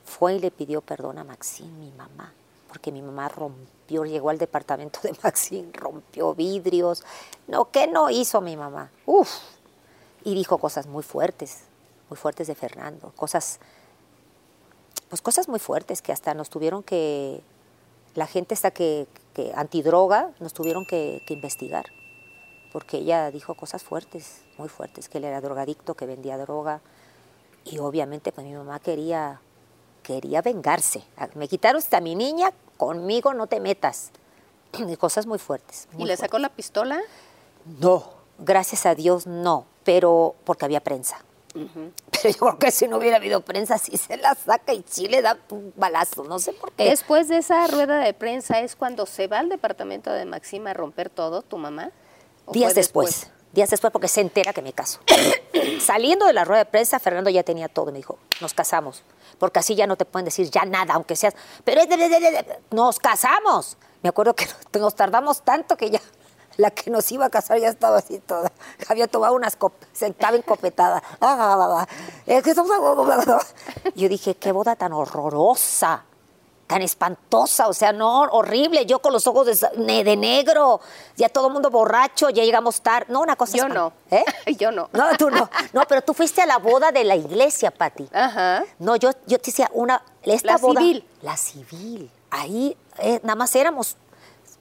fue 0.06 0.36
y 0.36 0.40
le 0.40 0.52
pidió 0.52 0.82
perdón 0.82 1.18
a 1.18 1.24
Maxine, 1.24 1.72
mi 1.80 1.92
mamá, 1.92 2.32
porque 2.68 2.92
mi 2.92 3.02
mamá 3.02 3.28
rompió, 3.28 4.06
llegó 4.06 4.30
al 4.30 4.38
departamento 4.38 5.00
de 5.04 5.16
Maxine, 5.24 5.70
rompió 5.74 6.36
vidrios. 6.36 7.04
No, 7.48 7.72
¿qué 7.72 7.88
no 7.88 8.10
hizo 8.12 8.40
mi 8.40 8.56
mamá? 8.56 8.92
Uf, 9.06 9.30
y 10.24 10.36
dijo 10.36 10.60
cosas 10.60 10.86
muy 10.86 11.04
fuertes, 11.04 11.62
muy 12.10 12.18
fuertes 12.18 12.48
de 12.48 12.56
Fernando, 12.56 13.12
cosas, 13.16 13.60
pues 15.10 15.22
cosas 15.22 15.48
muy 15.50 15.60
fuertes 15.60 16.02
que 16.04 16.12
hasta 16.12 16.36
nos 16.36 16.50
tuvieron 16.50 16.84
que, 16.84 17.42
la 18.18 18.26
gente 18.26 18.56
está 18.56 18.72
que, 18.72 19.08
antidroga, 19.56 20.32
nos 20.40 20.54
tuvieron 20.54 20.86
que, 20.86 21.22
que 21.26 21.34
investigar, 21.34 21.86
porque 22.72 22.98
ella 22.98 23.32
dijo 23.32 23.56
cosas 23.56 23.84
fuertes, 23.84 24.42
muy 24.58 24.70
fuertes, 24.70 25.10
que 25.10 25.18
él 25.18 25.26
era 25.26 25.42
drogadicto, 25.42 25.96
que 25.96 26.06
vendía 26.06 26.38
droga, 26.38 26.82
y 27.72 27.80
obviamente 27.80 28.32
pues 28.32 28.46
mi 28.46 28.54
mamá 28.54 28.80
quería, 28.80 29.42
quería 30.04 30.42
vengarse. 30.42 31.04
Me 31.36 31.48
quitaron 31.48 31.82
a 31.92 32.00
mi 32.00 32.16
niña, 32.16 32.52
conmigo 32.78 33.34
no 33.34 33.48
te 33.48 33.60
metas. 33.60 34.12
Y 34.88 34.96
cosas 34.98 35.26
muy 35.26 35.40
fuertes. 35.40 35.88
¿Y 35.98 36.06
le 36.06 36.18
sacó 36.18 36.40
la 36.40 36.50
pistola? 36.50 37.00
No, 37.80 38.04
gracias 38.38 38.86
a 38.86 38.96
Dios 38.96 39.28
no, 39.28 39.66
pero 39.84 40.36
porque 40.44 40.66
había 40.66 40.82
prensa. 40.82 41.18
Pero 42.22 42.34
yo 42.34 42.40
creo 42.40 42.60
que 42.60 42.72
si 42.72 42.88
no 42.88 42.98
hubiera 42.98 43.18
habido 43.18 43.42
prensa, 43.42 43.78
sí 43.78 43.98
se 43.98 44.18
la 44.18 44.36
saca 44.36 44.74
y 44.74 44.84
sí 44.88 45.08
le 45.08 45.22
da 45.22 45.38
un 45.50 45.74
balazo, 45.76 46.24
no 46.24 46.40
sé 46.40 46.54
por 46.54 46.72
qué. 46.74 46.86
Después 46.86 47.28
de 47.28 47.38
esa 47.38 47.66
rueda 47.68 48.00
de 48.00 48.14
prensa 48.14 48.60
es 48.60 48.76
cuando 48.76 49.06
se 49.06 49.28
va 49.28 49.40
al 49.40 49.50
departamento 49.50 50.12
de 50.12 50.26
Maxima 50.26 50.72
a 50.72 50.74
romper 50.74 51.10
todo, 51.10 51.42
tu 51.42 51.58
mamá. 51.58 51.92
¿O 52.46 52.52
fue 52.54 52.60
días 52.60 52.76
después, 52.76 53.30
días 53.54 53.70
después 53.70 53.92
porque 53.92 54.08
se 54.08 54.22
entera 54.22 54.54
que 54.54 54.62
me 54.62 54.74
caso. 54.74 55.00
Saliendo 55.82 56.26
de 56.26 56.34
la 56.34 56.46
rueda 56.46 56.64
de 56.64 56.70
prensa, 56.70 57.00
Fernando 57.00 57.30
ya 57.30 57.44
tenía 57.44 57.68
todo, 57.68 57.88
me 57.88 57.98
dijo, 57.98 58.18
nos 58.42 58.54
casamos, 58.54 59.04
porque 59.38 59.60
así 59.60 59.76
ya 59.76 59.86
no 59.88 59.96
te 59.96 60.06
pueden 60.06 60.26
decir 60.26 60.50
ya 60.50 60.66
nada, 60.66 60.94
aunque 60.94 61.16
seas, 61.16 61.36
pero 61.64 61.82
es 61.82 61.90
de- 61.90 61.98
de- 61.98 62.10
de- 62.10 62.60
nos 62.72 63.00
casamos. 63.00 63.78
Me 64.04 64.10
acuerdo 64.10 64.36
que 64.36 64.46
nos 64.80 64.96
tardamos 64.96 65.42
tanto 65.42 65.76
que 65.76 65.90
ya 65.90 66.02
la 66.58 66.72
que 66.72 66.90
nos 66.92 67.12
iba 67.12 67.26
a 67.26 67.30
casar 67.30 67.60
ya 67.60 67.70
estaba 67.70 67.98
así 67.98 68.20
toda, 68.20 68.52
había 68.90 69.08
tomado 69.08 69.34
unas 69.36 69.56
copas, 69.56 69.88
se 69.94 70.08
estaba 70.08 70.36
encopetada. 70.38 71.02
Es 72.26 72.44
que 72.44 72.50
estamos- 72.52 72.72
Yo 73.96 74.10
dije, 74.10 74.36
qué 74.36 74.52
boda 74.52 74.76
tan 74.76 74.94
horrorosa 74.94 76.04
tan 76.68 76.82
espantosa, 76.82 77.70
o 77.70 77.74
sea, 77.74 77.94
no, 77.94 78.24
horrible, 78.24 78.86
yo 78.86 79.00
con 79.00 79.14
los 79.14 79.26
ojos 79.26 79.48
de, 79.48 80.04
de 80.04 80.18
negro, 80.18 80.82
ya 81.16 81.30
todo 81.30 81.48
el 81.48 81.54
mundo 81.54 81.70
borracho, 81.70 82.30
ya 82.30 82.44
llegamos 82.44 82.82
tarde, 82.82 83.06
no, 83.10 83.22
una 83.22 83.38
cosa 83.38 83.56
Yo 83.58 83.70
no. 83.70 83.94
¿Eh? 84.12 84.24
Yo 84.60 84.72
no. 84.72 84.90
No, 84.92 85.06
tú 85.18 85.30
no, 85.30 85.50
no, 85.72 85.84
pero 85.88 86.02
tú 86.02 86.14
fuiste 86.14 86.42
a 86.42 86.46
la 86.46 86.58
boda 86.58 86.92
de 86.92 87.06
la 87.06 87.16
iglesia, 87.16 87.72
Pati. 87.72 88.10
Ajá. 88.14 88.66
No, 88.80 88.98
yo, 88.98 89.12
yo 89.28 89.40
te 89.40 89.46
decía, 89.52 89.70
una, 89.74 90.04
esta 90.24 90.52
La 90.54 90.58
boda, 90.58 90.82
civil. 90.82 91.08
La 91.22 91.38
civil, 91.38 92.12
ahí 92.32 92.78
eh, 93.00 93.22
nada 93.24 93.36
más 93.36 93.56
éramos 93.56 93.96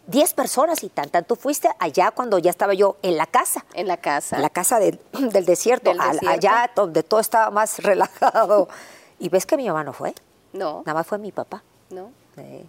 10 0.06 0.34
personas 0.34 0.82
y 0.84 0.88
tantas, 0.88 1.26
tú 1.26 1.36
fuiste 1.36 1.68
allá 1.78 2.10
cuando 2.12 2.38
ya 2.38 2.50
estaba 2.50 2.74
yo 2.74 2.96
en 3.02 3.16
la 3.16 3.26
casa. 3.26 3.64
En 3.74 3.88
la 3.88 3.96
casa. 3.96 4.36
En 4.36 4.42
la 4.42 4.50
casa 4.50 4.78
del, 4.78 5.00
del 5.12 5.44
desierto, 5.44 5.90
Del 5.90 5.98
desierto. 5.98 6.28
allá 6.28 6.70
donde 6.74 7.02
todo 7.02 7.20
estaba 7.20 7.50
más 7.50 7.78
relajado. 7.82 8.68
Y 9.18 9.28
ves 9.28 9.46
que 9.46 9.56
mi 9.56 9.66
mamá 9.66 9.82
no 9.84 9.92
fue, 9.92 10.14
No, 10.52 10.82
nada 10.86 10.94
más 10.94 11.06
fue 11.06 11.18
mi 11.18 11.32
papá. 11.32 11.62
no. 11.90 12.10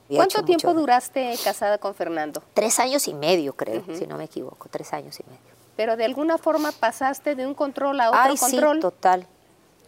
¿Cuánto 0.08 0.46
tiempo 0.46 0.70
mucho- 0.70 0.80
duraste 0.80 1.36
casada 1.44 1.78
con 1.78 1.94
Fernando? 1.94 2.42
Tres 2.54 2.80
años 2.80 3.06
y 3.10 3.14
medio, 3.14 3.52
creo, 3.52 3.84
si 3.98 4.08
no 4.08 4.16
me 4.18 4.24
equivoco, 4.24 4.70
tres 4.72 4.94
años 4.94 5.20
y 5.20 5.24
medio. 5.24 5.42
Pero 5.76 5.98
de 5.98 6.06
alguna 6.06 6.38
forma 6.38 6.72
pasaste 6.72 7.36
de 7.36 7.46
un 7.46 7.54
control 7.54 8.00
a 8.00 8.08
otro 8.12 8.22
Ay, 8.22 8.38
control. 8.38 8.78
sí, 8.78 8.82
total, 8.82 9.28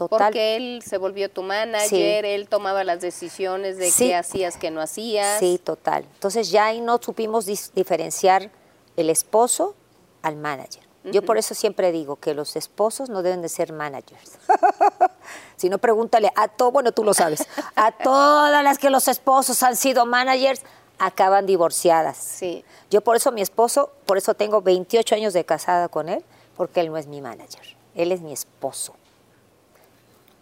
total. 0.07 0.27
Porque 0.27 0.55
él 0.55 0.81
se 0.85 0.97
volvió 0.97 1.29
tu 1.29 1.43
manager, 1.43 1.89
Sí. 2.25 2.31
él 2.31 2.47
tomaba 2.47 2.83
las 2.83 3.01
decisiones 3.01 3.77
de 3.77 3.91
Sí. 3.91 4.07
qué 4.07 4.15
hacías, 4.15 4.57
qué 4.57 4.71
no 4.71 4.81
hacías. 4.81 5.39
Sí, 5.39 5.59
total. 5.63 6.05
Entonces 6.13 6.49
ya 6.51 6.65
ahí 6.67 6.81
no 6.81 6.99
supimos 7.01 7.45
diferenciar 7.73 8.49
el 8.95 9.09
esposo 9.09 9.75
al 10.21 10.35
manager. 10.35 10.83
Yo 11.05 11.23
por 11.23 11.37
eso 11.37 11.55
siempre 11.55 11.91
digo 11.91 12.17
que 12.17 12.33
los 12.33 12.55
esposos 12.55 13.09
no 13.09 13.23
deben 13.23 13.41
de 13.41 13.49
ser 13.49 13.73
managers. 13.73 14.37
Si 15.57 15.69
no, 15.69 15.77
pregúntale 15.77 16.31
a 16.35 16.47
todo, 16.47 16.71
bueno, 16.71 16.91
tú 16.93 17.03
lo 17.03 17.13
sabes, 17.13 17.45
a 17.75 17.91
todas 17.91 18.63
las 18.63 18.77
que 18.77 18.89
los 18.89 19.07
esposos 19.09 19.61
han 19.61 19.75
sido 19.75 20.05
managers, 20.05 20.61
acaban 20.97 21.45
divorciadas. 21.45 22.17
Sí. 22.17 22.63
Yo 22.89 23.01
por 23.01 23.15
eso 23.17 23.31
mi 23.31 23.41
esposo, 23.41 23.91
por 24.05 24.17
eso 24.17 24.33
tengo 24.33 24.61
28 24.61 25.15
años 25.15 25.33
de 25.33 25.43
casada 25.43 25.89
con 25.89 26.07
él, 26.09 26.23
porque 26.55 26.79
él 26.79 26.87
no 26.87 26.97
es 26.97 27.07
mi 27.07 27.21
manager, 27.21 27.75
él 27.95 28.11
es 28.13 28.21
mi 28.21 28.31
esposo. 28.31 28.93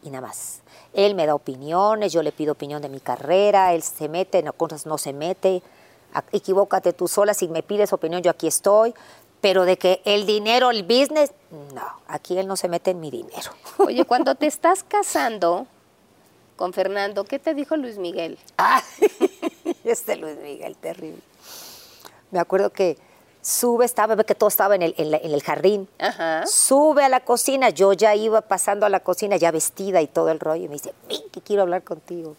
Y 0.03 0.09
nada 0.09 0.27
más. 0.27 0.59
Él 0.93 1.15
me 1.15 1.25
da 1.25 1.35
opiniones, 1.35 2.13
yo 2.13 2.23
le 2.23 2.31
pido 2.31 2.53
opinión 2.53 2.81
de 2.81 2.89
mi 2.89 2.99
carrera, 2.99 3.73
él 3.73 3.83
se 3.83 4.09
mete, 4.09 4.39
en 4.39 4.51
cosas 4.53 4.85
no 4.85 4.97
se 4.97 5.13
mete. 5.13 5.61
A- 6.13 6.23
Equivócate 6.31 6.93
tú 6.93 7.07
sola, 7.07 7.33
si 7.33 7.47
me 7.47 7.63
pides 7.63 7.93
opinión, 7.93 8.21
yo 8.21 8.31
aquí 8.31 8.47
estoy. 8.47 8.93
Pero 9.41 9.65
de 9.65 9.77
que 9.77 10.01
el 10.05 10.25
dinero, 10.25 10.71
el 10.71 10.83
business, 10.83 11.31
no, 11.75 11.85
aquí 12.07 12.37
él 12.39 12.47
no 12.47 12.55
se 12.55 12.67
mete 12.69 12.91
en 12.91 12.99
mi 12.99 13.11
dinero. 13.11 13.51
Oye, 13.77 14.03
cuando 14.05 14.33
te 14.35 14.47
estás 14.47 14.83
casando 14.83 15.67
con 16.55 16.73
Fernando, 16.73 17.23
¿qué 17.23 17.37
te 17.37 17.53
dijo 17.53 17.75
Luis 17.77 17.97
Miguel? 17.99 18.39
Ah, 18.57 18.81
este 19.83 20.15
Luis 20.15 20.37
Miguel, 20.39 20.75
terrible. 20.77 21.21
Me 22.31 22.39
acuerdo 22.39 22.71
que 22.71 22.97
sube, 23.49 23.85
estaba, 23.85 24.15
ve 24.15 24.25
que 24.25 24.35
todo 24.35 24.49
estaba 24.49 24.75
en 24.75 24.81
el, 24.81 24.93
en 24.97 25.11
la- 25.11 25.17
en 25.17 25.31
el 25.31 25.41
jardín. 25.41 25.87
Ajá. 25.99 26.45
Sube 26.47 27.03
a 27.05 27.09
la 27.09 27.21
cocina, 27.21 27.69
yo 27.69 27.93
ya 27.93 28.13
iba 28.15 28.41
pasando 28.41 28.85
a 28.85 28.89
la 28.89 28.99
cocina, 28.99 29.37
ya 29.37 29.51
vestida 29.51 30.01
y 30.01 30.07
todo 30.07 30.29
el 30.31 30.39
rollo, 30.39 30.65
y 30.65 30.67
me 30.67 30.73
dice, 30.73 30.93
ven 31.07 31.21
que 31.31 31.41
quiero 31.41 31.61
hablar 31.61 31.83
contigo. 31.83 32.35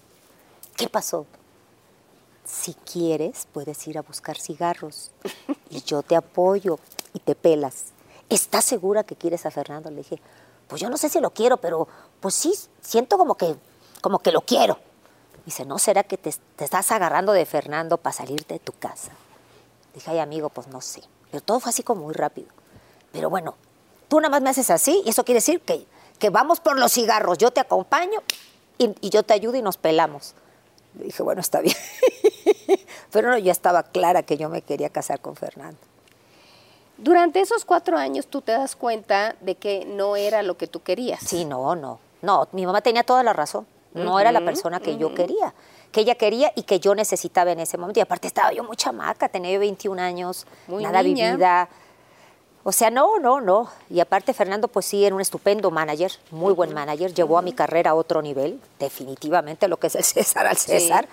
¿Qué 0.76 0.88
pasó? 0.88 1.24
Si 2.44 2.74
quieres, 2.74 3.46
puedes 3.52 3.86
ir 3.88 3.98
a 3.98 4.02
buscar 4.02 4.38
cigarros 4.38 5.10
y 5.70 5.82
yo 5.82 6.02
te 6.02 6.16
apoyo 6.16 6.78
y 7.14 7.18
te 7.20 7.34
pelas. 7.34 7.86
¿Estás 8.28 8.64
segura 8.64 9.04
que 9.04 9.16
quieres 9.16 9.46
a 9.46 9.50
Fernando? 9.50 9.90
Le 9.90 9.96
dije, 9.98 10.20
pues 10.68 10.80
yo 10.82 10.90
no 10.90 10.96
sé 10.98 11.08
si 11.08 11.20
lo 11.20 11.30
quiero, 11.30 11.56
pero 11.56 11.88
pues 12.20 12.34
sí, 12.34 12.52
siento 12.82 13.16
como 13.16 13.34
que, 13.36 13.54
como 14.02 14.18
que 14.18 14.32
lo 14.32 14.42
quiero. 14.42 14.78
Dice, 15.46 15.64
¿no 15.64 15.78
será 15.78 16.04
que 16.04 16.18
te, 16.18 16.34
te 16.56 16.64
estás 16.64 16.90
agarrando 16.92 17.32
de 17.32 17.46
Fernando 17.46 17.96
para 17.96 18.12
salirte 18.12 18.54
de 18.54 18.60
tu 18.60 18.72
casa? 18.72 19.12
Dije, 19.98 20.12
ay, 20.12 20.20
amigo, 20.20 20.48
pues 20.48 20.68
no 20.68 20.80
sé. 20.80 21.02
Pero 21.32 21.42
todo 21.42 21.58
fue 21.58 21.70
así 21.70 21.82
como 21.82 22.02
muy 22.02 22.14
rápido. 22.14 22.46
Pero 23.10 23.30
bueno, 23.30 23.56
tú 24.06 24.20
nada 24.20 24.30
más 24.30 24.42
me 24.42 24.50
haces 24.50 24.70
así 24.70 25.02
y 25.04 25.10
eso 25.10 25.24
quiere 25.24 25.38
decir 25.38 25.60
que, 25.60 25.84
que 26.20 26.30
vamos 26.30 26.60
por 26.60 26.78
los 26.78 26.92
cigarros. 26.92 27.36
Yo 27.36 27.50
te 27.50 27.58
acompaño 27.58 28.20
y, 28.78 28.94
y 29.00 29.10
yo 29.10 29.24
te 29.24 29.34
ayudo 29.34 29.56
y 29.56 29.62
nos 29.62 29.76
pelamos. 29.76 30.34
Le 30.96 31.06
dije, 31.06 31.20
bueno, 31.24 31.40
está 31.40 31.60
bien. 31.60 31.74
Pero 33.10 33.30
no, 33.30 33.38
ya 33.38 33.50
estaba 33.50 33.82
clara 33.82 34.22
que 34.22 34.36
yo 34.36 34.48
me 34.48 34.62
quería 34.62 34.88
casar 34.88 35.18
con 35.18 35.34
Fernando. 35.34 35.80
Durante 36.96 37.40
esos 37.40 37.64
cuatro 37.64 37.98
años 37.98 38.28
tú 38.28 38.40
te 38.40 38.52
das 38.52 38.76
cuenta 38.76 39.34
de 39.40 39.56
que 39.56 39.84
no 39.84 40.14
era 40.14 40.44
lo 40.44 40.56
que 40.56 40.68
tú 40.68 40.80
querías. 40.84 41.18
Sí, 41.20 41.44
no, 41.44 41.74
no. 41.74 41.98
No, 42.22 42.46
mi 42.52 42.66
mamá 42.66 42.82
tenía 42.82 43.02
toda 43.02 43.24
la 43.24 43.32
razón. 43.32 43.66
No 43.94 44.20
era 44.20 44.30
la 44.30 44.44
persona 44.44 44.78
que 44.78 44.96
yo 44.96 45.12
quería, 45.12 45.54
que 45.92 46.00
ella 46.00 46.14
quería 46.16 46.52
y 46.54 46.62
que 46.64 46.80
yo 46.80 46.94
necesitaba 46.94 47.50
en 47.52 47.60
ese 47.60 47.78
momento. 47.78 48.00
Y 48.00 48.02
aparte 48.02 48.26
estaba 48.28 48.52
yo 48.52 48.62
muy 48.64 48.76
chamaca, 48.76 49.28
tenía 49.28 49.52
yo 49.52 49.60
21 49.60 50.00
años, 50.02 50.46
Muy 50.66 50.82
nada 50.82 51.02
niña. 51.02 51.30
vivida. 51.30 51.68
O 52.64 52.72
sea, 52.72 52.90
no, 52.90 53.18
no, 53.18 53.40
no. 53.40 53.70
Y 53.88 54.00
aparte 54.00 54.34
Fernando, 54.34 54.68
pues 54.68 54.84
sí, 54.84 55.04
era 55.04 55.14
un 55.14 55.20
estupendo 55.22 55.70
manager, 55.70 56.12
muy 56.30 56.52
buen 56.52 56.74
manager. 56.74 57.14
Llevó 57.14 57.38
a 57.38 57.42
mi 57.42 57.52
carrera 57.52 57.92
a 57.92 57.94
otro 57.94 58.20
nivel, 58.20 58.60
definitivamente, 58.78 59.68
lo 59.68 59.78
que 59.78 59.86
es 59.86 59.94
el 59.94 60.04
César 60.04 60.46
al 60.46 60.56
Sí. 60.58 60.72
César. 60.72 61.08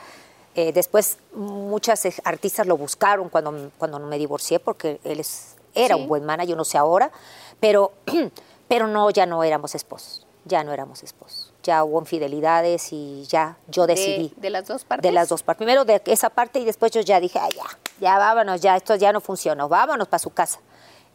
Eh, 0.56 0.72
después 0.74 1.18
muchas 1.34 2.04
eh, 2.06 2.14
artistas 2.24 2.66
lo 2.66 2.78
buscaron 2.78 3.30
cuando, 3.30 3.72
cuando 3.78 4.00
me 4.00 4.18
divorcié 4.18 4.60
porque 4.60 5.00
él 5.04 5.20
es, 5.20 5.56
era 5.74 5.96
Sí. 5.96 6.02
un 6.02 6.08
buen 6.08 6.26
manager, 6.26 6.56
no 6.58 6.64
sé 6.66 6.78
ahora, 6.78 7.12
pero, 7.60 7.92
pero 8.68 8.88
no, 8.88 9.10
ya 9.10 9.26
no 9.26 9.44
éramos 9.44 9.76
esposos, 9.76 10.26
ya 10.46 10.64
no 10.64 10.72
éramos 10.74 11.04
esposos. 11.04 11.45
Ya 11.66 11.84
hubo 11.84 12.00
infidelidades 12.00 12.94
y 12.94 13.24
ya 13.28 13.58
yo 13.68 13.88
De- 13.88 13.96
decidí. 13.96 14.32
de 14.38 14.50
las 14.52 14.68
dos 14.68 14.86
partes? 14.86 15.02
De 15.10 15.12
las 15.12 15.30
dos 15.30 15.42
partes. 15.42 15.58
Primero 15.58 15.84
de 15.84 16.00
esa 16.06 16.30
parte 16.30 16.60
y 16.60 16.66
después 16.66 16.92
yo 16.92 17.02
ya 17.02 17.20
dije, 17.20 17.40
"Ay, 17.40 17.50
ya, 17.56 17.64
ya 18.00 18.18
vámonos, 18.20 18.62
ya 18.62 18.76
esto 18.78 18.94
ya 18.96 19.12
no 19.12 19.20
funcionó, 19.20 19.68
vámonos 19.68 20.08
para 20.08 20.20
su 20.20 20.30
casa. 20.30 20.60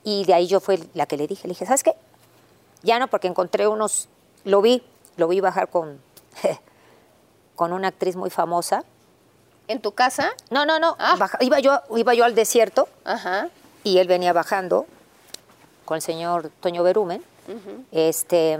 Y 0.02 0.24
de 0.24 0.34
ahí 0.34 0.48
yo 0.48 0.58
fue 0.58 0.80
la 0.94 1.06
que 1.06 1.16
le 1.16 1.28
dije, 1.28 1.46
le 1.46 1.52
dije, 1.52 1.66
¿sabes 1.66 1.84
qué? 1.84 1.94
Ya 2.82 2.98
no, 2.98 3.06
porque 3.06 3.28
encontré 3.28 3.68
unos, 3.68 4.08
lo 4.44 4.60
vi, 4.60 4.82
lo 5.16 5.28
vi 5.28 5.38
bajar 5.40 5.68
con, 5.68 6.00
con 7.54 7.72
una 7.72 7.88
actriz 7.88 8.16
muy 8.16 8.30
famosa. 8.30 8.82
¿En 9.68 9.80
tu 9.80 9.92
casa? 9.92 10.32
No, 10.50 10.66
no, 10.66 10.80
no, 10.80 10.96
Ah. 10.98 11.14
baja- 11.16 11.38
iba, 11.42 11.60
yo, 11.60 11.80
iba 11.96 12.12
yo 12.14 12.24
al 12.24 12.34
desierto 12.34 12.88
Ajá. 13.04 13.48
y 13.84 13.98
él 13.98 14.08
venía 14.08 14.32
bajando 14.32 14.86
con 15.84 15.94
el 15.96 16.02
señor 16.02 16.50
Toño 16.60 16.82
Berumen, 16.82 17.22
este, 17.92 18.58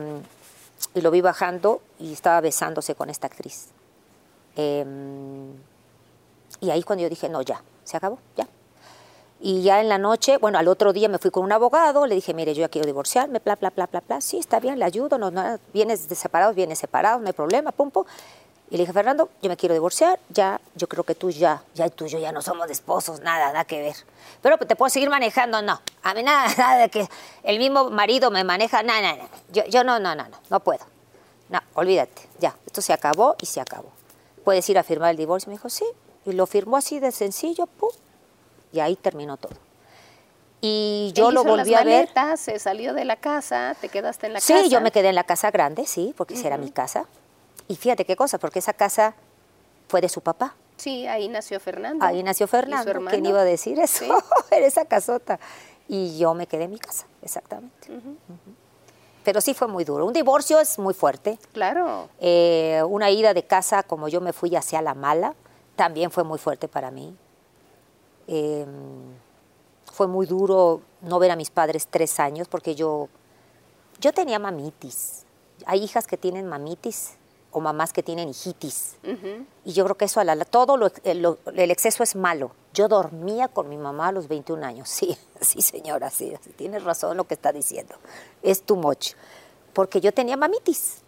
y 0.95 1.01
lo 1.01 1.11
vi 1.11 1.21
bajando 1.21 1.81
y 1.99 2.13
estaba 2.13 2.41
besándose 2.41 2.95
con 2.95 3.11
esta 3.11 3.27
actriz. 3.27 3.69
Em, 4.57 5.53
y 6.61 6.71
ahí 6.71 6.83
cuando 6.83 7.03
yo 7.03 7.09
dije, 7.09 7.29
no, 7.29 7.43
ya, 7.43 7.63
se 7.85 7.97
acabó, 7.97 8.19
ya. 8.37 8.49
Y 9.43 9.63
ya 9.63 9.81
en 9.81 9.89
la 9.89 9.97
noche, 9.97 10.37
bueno, 10.37 10.59
al 10.59 10.69
otro 10.69 10.93
día 10.93 11.09
me 11.09 11.19
fui 11.19 11.31
con 11.31 11.45
un 11.45 11.53
abogado, 11.53 12.05
le 12.07 12.15
dije, 12.15 12.35
mire, 12.35 12.53
yo 12.53 12.61
ya 12.61 12.69
quiero 12.69 12.87
divorciarme, 12.87 13.41
bla, 13.43 13.57
bla, 13.57 13.71
bla, 13.71 13.87
bla, 13.87 14.03
bla. 14.07 14.21
Sí, 14.21 14.39
está 14.39 14.61
bien, 14.61 14.79
le 14.79 14.85
ayudo, 14.85 15.17
no, 15.17 15.31
no, 15.31 15.59
vienes 15.73 16.01
separados, 16.01 16.55
vienes 16.55 16.79
separados, 16.79 17.23
no 17.23 17.29
hay 17.29 17.33
problema, 17.33 17.73
pum, 17.73 17.91
pum. 17.91 18.05
Y 18.71 18.77
le 18.77 18.83
dije, 18.85 18.93
Fernando, 18.93 19.29
yo 19.43 19.49
me 19.49 19.57
quiero 19.57 19.75
divorciar, 19.75 20.21
ya, 20.29 20.61
yo 20.77 20.87
creo 20.89 21.03
que 21.03 21.17
tú 21.17 21.31
ya, 21.31 21.63
ya 21.75 21.89
tú 21.91 22.07
y 22.07 22.09
yo 22.09 22.19
ya 22.21 22.31
no 22.31 22.41
somos 22.41 22.69
de 22.69 22.73
esposos, 22.73 23.19
nada, 23.21 23.49
nada 23.49 23.65
que 23.65 23.83
ver. 23.83 23.97
Pero 24.43 24.59
te 24.59 24.77
puedo 24.77 24.89
seguir 24.91 25.11
manejando, 25.11 25.61
no. 25.61 25.81
A 26.05 26.15
mí 26.15 26.23
nada, 26.23 26.47
nada 26.57 26.77
de 26.79 26.89
que 26.89 27.09
el 27.43 27.59
mismo 27.59 27.91
marido 27.91 28.31
me 28.31 28.45
maneja, 28.45 28.83
nada, 28.85 29.01
nada. 29.03 29.29
Yo, 29.53 29.65
yo 29.67 29.83
no, 29.83 29.99
no, 29.99 30.15
no, 30.15 30.29
no, 30.29 30.37
no 30.49 30.61
puedo. 30.61 30.85
No, 31.49 31.59
olvídate, 31.75 32.23
ya, 32.39 32.55
esto 32.65 32.81
se 32.81 32.93
acabó 32.93 33.35
y 33.43 33.47
se 33.47 33.61
acabó. 33.61 33.91
¿Puedes 34.45 34.69
ir 34.71 34.79
a 34.79 34.85
firmar 34.85 35.11
el 35.11 35.17
divorcio? 35.17 35.51
Me 35.51 35.57
dijo, 35.57 35.69
sí. 35.69 35.85
Y 36.25 36.33
lo 36.33 36.47
firmó 36.47 36.77
así 36.77 37.01
de 37.01 37.11
sencillo, 37.11 37.67
pum. 37.67 37.91
Y 38.73 38.79
ahí 38.79 38.95
terminó 38.95 39.37
todo. 39.37 39.55
Y 40.61 41.13
yo 41.15 41.29
Él 41.31 41.35
lo 41.35 41.41
hizo 41.41 41.51
volví 41.51 41.71
las 41.73 41.81
a 41.81 41.85
ver. 41.85 41.95
maletas, 42.15 42.41
se 42.41 42.59
salió 42.59 42.93
de 42.95 43.05
la 43.05 43.17
casa, 43.17 43.75
te 43.81 43.89
quedaste 43.89 44.27
en 44.27 44.35
la 44.35 44.41
Sí, 44.41 44.53
casa. 44.53 44.67
yo 44.67 44.81
me 44.81 44.93
quedé 44.93 45.09
en 45.09 45.15
la 45.15 45.25
casa 45.25 45.51
grande, 45.51 45.87
sí, 45.87 46.15
porque 46.17 46.35
esa 46.35 46.49
era 46.49 46.59
mi 46.59 46.71
casa. 46.71 47.07
Y 47.71 47.77
fíjate 47.77 48.05
qué 48.05 48.17
cosa, 48.17 48.37
porque 48.39 48.59
esa 48.59 48.73
casa 48.73 49.15
fue 49.87 50.01
de 50.01 50.09
su 50.09 50.23
papá. 50.23 50.57
Sí, 50.77 51.07
ahí 51.07 51.29
nació 51.29 51.61
Fernando. 51.61 52.05
Ahí 52.05 52.21
nació 52.25 52.47
¿Y 52.47 52.49
su 52.49 52.51
Fernando. 52.51 53.05
¿Quién 53.09 53.25
iba 53.25 53.43
a 53.43 53.45
decir 53.45 53.79
eso? 53.79 54.07
Sí. 54.07 54.11
en 54.51 54.65
esa 54.65 54.87
casota. 54.87 55.39
Y 55.87 56.19
yo 56.19 56.35
me 56.35 56.49
quedé 56.49 56.65
en 56.65 56.73
mi 56.73 56.81
casa, 56.81 57.07
exactamente. 57.23 57.87
Pero 59.23 59.41
sí 59.41 59.55
fue 59.55 59.69
muy 59.69 59.85
duro. 59.85 60.05
Un 60.05 60.13
divorcio 60.13 60.59
es 60.59 60.81
muy 60.81 60.95
fuerte. 60.95 61.39
Claro. 61.53 62.09
Eh, 62.19 62.83
una 62.89 63.09
ida 63.09 63.35
de 63.35 63.45
casa, 63.45 63.85
como 63.85 64.09
yo 64.09 64.21
me 64.21 64.33
fui 64.33 64.57
hacia 64.57 64.83
la 64.83 64.95
mala, 64.95 65.37
también 65.77 66.11
fue 66.11 66.25
muy 66.25 66.41
fuerte 66.41 66.67
para 66.67 66.91
mí. 66.91 67.17
Eh, 68.27 68.67
fue 69.93 70.09
muy 70.09 70.27
duro 70.27 70.81
no 71.03 71.21
ver 71.21 71.31
a 71.31 71.37
mis 71.37 71.51
padres 71.51 71.87
tres 71.89 72.19
años 72.19 72.49
porque 72.49 72.75
yo, 72.75 73.09
yo 74.01 74.13
tenía 74.13 74.41
mamitis. 74.41 75.25
Hay 75.67 75.85
hijas 75.85 76.09
que 76.09 76.17
tienen 76.17 76.49
mamitis 76.49 77.20
o 77.53 77.61
mamás 77.61 77.93
que 77.93 78.03
tienen 78.03 78.29
hijitis. 78.29 78.95
Y 79.65 79.73
yo 79.73 79.85
creo 79.85 79.97
que 79.97 80.05
eso, 80.05 80.21
a 80.21 80.25
la- 80.25 80.45
todo 80.45 80.77
lo- 80.77 80.91
el, 81.05 81.23
lo- 81.23 81.39
el 81.55 81.71
exceso 81.71 82.03
es 82.03 82.15
malo. 82.15 82.53
Yo 82.75 82.87
dormía 82.89 83.49
con 83.49 83.69
mi 83.69 83.77
mamá 83.77 84.09
a 84.09 84.13
los 84.13 84.29
21 84.29 84.65
años. 84.65 84.89
Sí, 84.89 85.17
sí, 85.41 85.61
señora, 85.63 86.11
sí, 86.11 86.33
sí, 86.43 86.51
tienes 86.57 86.85
razón 86.85 87.17
lo 87.17 87.25
que 87.25 87.35
está 87.35 87.53
diciendo. 87.53 87.95
Es 88.43 88.63
too 88.63 88.77
much. 88.77 89.13
Porque 89.73 90.01
yo 90.01 90.13
tenía 90.13 90.37
mamitis. 90.37 90.99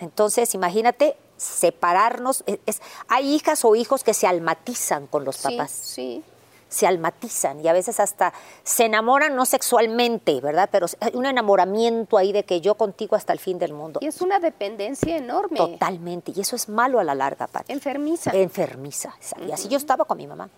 Entonces, 0.00 0.54
imagínate 0.54 1.16
separarnos. 1.36 2.42
Es- 2.46 2.58
es- 2.66 2.82
hay 3.08 3.34
hijas 3.34 3.64
o 3.64 3.74
hijos 3.76 4.04
que 4.04 4.14
se 4.14 4.26
almatizan 4.26 5.06
con 5.06 5.24
los 5.24 5.36
Sí, 5.36 5.42
papás 5.56 5.70
sí. 5.70 6.22
Se 6.68 6.86
almatizan 6.86 7.60
y 7.60 7.68
a 7.68 7.72
veces 7.72 7.98
hasta 7.98 8.32
se 8.62 8.84
enamoran, 8.84 9.34
no 9.34 9.46
sexualmente, 9.46 10.40
¿verdad? 10.40 10.68
Pero 10.70 10.86
hay 11.00 11.12
un 11.14 11.26
enamoramiento 11.26 12.18
ahí 12.18 12.32
de 12.32 12.44
que 12.44 12.60
yo 12.60 12.74
contigo 12.74 13.16
hasta 13.16 13.32
el 13.32 13.38
fin 13.38 13.58
del 13.58 13.72
mundo. 13.72 14.00
Y 14.02 14.06
es 14.06 14.20
una 14.20 14.38
dependencia 14.38 15.16
enorme. 15.16 15.56
Totalmente. 15.56 16.32
Y 16.34 16.40
eso 16.40 16.56
es 16.56 16.68
malo 16.68 17.00
a 17.00 17.04
la 17.04 17.14
larga, 17.14 17.46
Pati. 17.46 17.72
Enfermiza. 17.72 18.30
Enfermiza. 18.32 19.14
Y 19.46 19.52
así 19.52 19.68
yo 19.68 19.78
estaba 19.78 20.04
con 20.04 20.18
mi 20.18 20.26
mamá. 20.26 20.50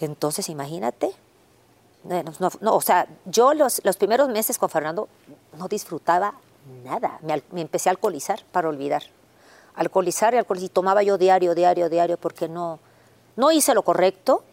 Entonces, 0.00 0.48
imagínate. 0.48 1.10
No, 2.04 2.22
no, 2.60 2.76
o 2.76 2.80
sea, 2.80 3.08
yo 3.24 3.52
los, 3.52 3.84
los 3.84 3.96
primeros 3.96 4.28
meses 4.28 4.58
con 4.58 4.70
Fernando 4.70 5.08
no 5.58 5.66
disfrutaba 5.66 6.34
nada. 6.84 7.18
Me, 7.22 7.42
me 7.50 7.62
empecé 7.62 7.88
a 7.88 7.92
alcoholizar 7.92 8.44
para 8.52 8.68
olvidar. 8.68 9.02
Alcoholizar 9.74 10.32
y 10.34 10.36
alcoholizar. 10.36 10.66
Y 10.66 10.72
tomaba 10.72 11.02
yo 11.02 11.18
diario, 11.18 11.56
diario, 11.56 11.88
diario, 11.88 12.16
porque 12.16 12.48
no, 12.48 12.78
no 13.34 13.50
hice 13.50 13.74
lo 13.74 13.82
correcto 13.82 14.44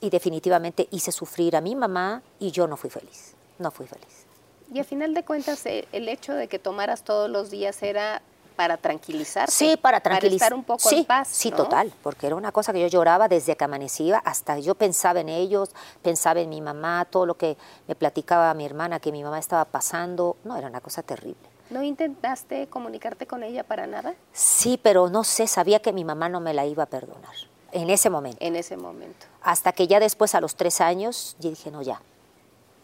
y 0.00 0.10
definitivamente 0.10 0.88
hice 0.90 1.12
sufrir 1.12 1.56
a 1.56 1.60
mi 1.60 1.74
mamá 1.74 2.22
y 2.38 2.50
yo 2.50 2.66
no 2.66 2.76
fui 2.76 2.90
feliz. 2.90 3.34
No 3.58 3.70
fui 3.70 3.86
feliz. 3.86 4.26
Y 4.72 4.80
a 4.80 4.84
final 4.84 5.14
de 5.14 5.24
cuentas, 5.24 5.64
eh, 5.66 5.88
el 5.92 6.08
hecho 6.08 6.34
de 6.34 6.46
que 6.48 6.58
tomaras 6.58 7.02
todos 7.02 7.30
los 7.30 7.50
días 7.50 7.82
era 7.82 8.22
para 8.54 8.76
tranquilizarte. 8.76 9.52
Sí, 9.52 9.76
para 9.80 10.00
tranquilizar. 10.00 10.52
Un 10.52 10.64
poco 10.64 10.88
sí, 10.88 10.96
en 10.96 11.04
paz. 11.04 11.28
Sí, 11.28 11.50
¿no? 11.50 11.58
total, 11.58 11.92
porque 12.02 12.26
era 12.26 12.36
una 12.36 12.50
cosa 12.50 12.72
que 12.72 12.80
yo 12.80 12.88
lloraba 12.88 13.28
desde 13.28 13.56
que 13.56 13.64
amanecía 13.64 14.18
hasta 14.18 14.58
yo 14.58 14.74
pensaba 14.74 15.20
en 15.20 15.28
ellos, 15.28 15.70
pensaba 16.02 16.40
en 16.40 16.48
mi 16.48 16.60
mamá, 16.60 17.06
todo 17.08 17.24
lo 17.24 17.36
que 17.36 17.56
me 17.86 17.94
platicaba 17.94 18.52
mi 18.54 18.66
hermana 18.66 18.98
que 18.98 19.12
mi 19.12 19.22
mamá 19.22 19.38
estaba 19.38 19.64
pasando. 19.64 20.36
No, 20.44 20.56
era 20.56 20.66
una 20.66 20.80
cosa 20.80 21.02
terrible. 21.02 21.48
¿No 21.70 21.82
intentaste 21.82 22.66
comunicarte 22.66 23.26
con 23.26 23.42
ella 23.42 23.62
para 23.62 23.86
nada? 23.86 24.14
Sí, 24.32 24.78
pero 24.82 25.08
no 25.08 25.22
sé, 25.22 25.46
sabía 25.46 25.80
que 25.80 25.92
mi 25.92 26.04
mamá 26.04 26.28
no 26.28 26.40
me 26.40 26.52
la 26.52 26.66
iba 26.66 26.82
a 26.82 26.86
perdonar 26.86 27.34
en 27.72 27.90
ese 27.90 28.10
momento. 28.10 28.38
En 28.40 28.56
ese 28.56 28.76
momento. 28.76 29.26
Hasta 29.42 29.72
que 29.72 29.86
ya 29.86 30.00
después, 30.00 30.34
a 30.34 30.40
los 30.40 30.54
tres 30.56 30.80
años, 30.80 31.36
yo 31.40 31.50
dije, 31.50 31.70
no, 31.70 31.82
ya. 31.82 32.00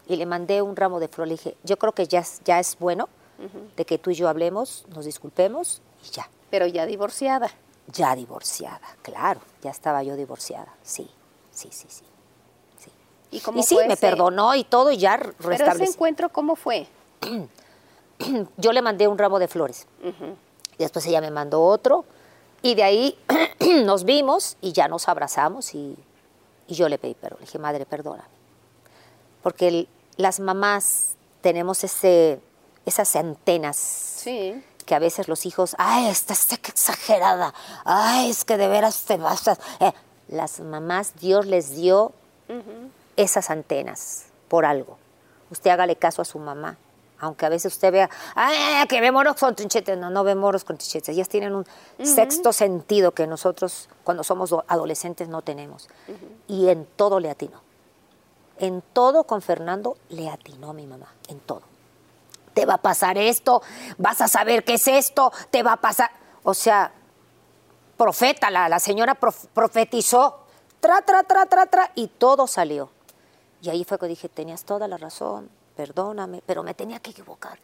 Y 0.07 0.15
le 0.17 0.25
mandé 0.25 0.61
un 0.61 0.75
ramo 0.75 0.99
de 0.99 1.07
flor. 1.07 1.27
Le 1.27 1.33
dije, 1.35 1.57
yo 1.63 1.77
creo 1.77 1.91
que 1.93 2.07
ya, 2.07 2.19
es- 2.19 2.41
ya 2.45 2.59
es 2.59 2.77
bueno 2.79 3.09
de 3.75 3.85
que 3.85 3.97
tú 3.97 4.11
y 4.11 4.15
yo 4.15 4.29
hablemos, 4.29 4.85
nos 4.95 5.05
disculpemos 5.05 5.81
y 6.07 6.11
ya. 6.11 6.29
Pero 6.51 6.67
ya 6.67 6.85
divorciada. 6.85 7.49
Ya 7.87 8.15
divorciada, 8.15 8.79
claro. 9.01 9.41
Ya 9.61 9.71
estaba 9.71 10.01
yo 10.03 10.15
divorciada. 10.15 10.73
Sí, 10.83 11.09
sí, 11.51 11.69
sí, 11.71 11.87
sí. 11.89 12.03
sí. 12.79 12.91
¿Y 13.31 13.39
cómo 13.41 13.59
Y 13.59 13.63
sí, 13.63 13.75
fue 13.75 13.87
me 13.87 13.93
ese- 13.93 14.01
perdonó 14.07 14.55
y 14.55 14.63
todo 14.63 14.91
y 14.91 14.97
ya 14.97 15.17
Pero 15.37 15.51
ese 15.51 15.83
encuentro, 15.83 16.29
¿cómo 16.29 16.55
fue? 16.55 16.87
yo 18.57 18.71
le 18.71 18.81
mandé 18.81 19.07
un 19.07 19.17
ramo 19.17 19.39
de 19.39 19.47
flores. 19.47 19.87
Y 20.77 20.77
después 20.83 21.05
ella 21.05 21.21
me 21.21 21.31
mandó 21.31 21.61
otro. 21.63 22.05
Y 22.65 22.73
de 22.73 22.81
ahí 22.83 23.17
nos 23.85 24.05
vimos 24.05 24.57
y 24.59 24.71
ya 24.73 24.87
nos 24.87 25.07
abrazamos 25.07 25.75
y, 25.75 25.95
y 26.67 26.73
yo 26.73 26.89
le 26.89 26.97
pedí 26.97 27.13
perdón. 27.13 27.37
Le 27.41 27.45
dije, 27.45 27.59
madre, 27.59 27.85
perdóname. 27.85 28.27
Porque 29.43 29.67
el- 29.67 29.87
las 30.17 30.39
mamás 30.39 31.11
tenemos 31.41 31.83
ese, 31.83 32.39
esas 32.87 33.15
antenas 33.15 33.77
Sí. 33.77 34.63
que 34.87 34.95
a 34.95 34.99
veces 34.99 35.27
los 35.27 35.45
hijos, 35.45 35.75
ay, 35.77 36.07
esta 36.07 36.33
está 36.33 36.57
que 36.57 36.71
exagerada, 36.71 37.53
ay, 37.83 38.31
es 38.31 38.43
que 38.45 38.57
de 38.57 38.67
veras 38.67 39.05
te 39.05 39.17
vas 39.17 39.47
a-". 39.47 39.59
Eh, 39.79 39.93
las 40.29 40.59
mamás, 40.59 41.13
Dios 41.19 41.45
les 41.45 41.75
dio 41.75 42.13
esas 43.15 43.51
antenas 43.51 44.25
por 44.47 44.65
algo. 44.65 44.97
Usted 45.51 45.69
hágale 45.69 45.97
caso 45.97 46.23
a 46.23 46.25
su 46.25 46.39
mamá. 46.39 46.77
Aunque 47.25 47.45
a 47.45 47.49
veces 47.49 47.73
usted 47.73 47.91
vea, 47.91 48.09
ay, 48.35 48.87
que 48.87 49.01
ve 49.01 49.11
moros 49.11 49.35
con 49.37 49.55
trinchetes. 49.55 49.97
No, 49.97 50.09
no 50.09 50.23
ve 50.23 50.35
moros 50.35 50.63
con 50.63 50.77
trinchetes. 50.77 51.09
Ellas 51.09 51.27
tienen 51.29 51.53
un 51.55 51.65
sexto 52.03 52.53
sentido 52.53 53.11
que 53.11 53.27
nosotros, 53.27 53.89
cuando 54.03 54.23
somos 54.23 54.49
do- 54.49 54.63
adolescentes, 54.67 55.27
no 55.27 55.41
tenemos. 55.41 55.87
Y 56.47 56.69
en 56.69 56.85
todo 56.95 57.19
le 57.19 57.29
atinó. 57.29 57.61
En 58.57 58.81
todo 58.81 59.25
con 59.25 59.41
Fernando 59.41 59.97
le 60.09 60.29
atinó 60.29 60.71
mi 60.73 60.87
mamá. 60.87 61.13
En 61.27 61.39
todo 61.39 61.61
te 62.53 62.65
va 62.65 62.75
a 62.75 62.81
pasar 62.81 63.17
esto, 63.17 63.61
vas 63.97 64.21
a 64.21 64.29
saber 64.29 64.63
qué 64.63 64.75
es 64.75 64.87
esto, 64.87 65.29
te 65.51 65.61
va 65.61 65.73
a 65.73 65.77
pasar. 65.81 66.09
O 66.43 66.53
sea, 66.53 66.89
profeta, 67.97 68.49
la, 68.49 68.69
la 68.69 68.79
señora 68.79 69.15
prof- 69.15 69.47
profetizó, 69.53 70.39
tra, 70.79 71.01
tra, 71.01 71.23
tra, 71.23 71.45
tra, 71.47 71.65
tra, 71.65 71.91
y 71.95 72.07
todo 72.07 72.47
salió. 72.47 72.89
Y 73.61 73.69
ahí 73.69 73.83
fue 73.83 73.99
que 73.99 74.05
dije, 74.07 74.29
tenías 74.29 74.63
toda 74.63 74.87
la 74.87 74.95
razón, 74.95 75.49
perdóname, 75.75 76.41
pero 76.45 76.63
me 76.63 76.73
tenía 76.73 76.99
que 76.99 77.11
equivocar. 77.11 77.59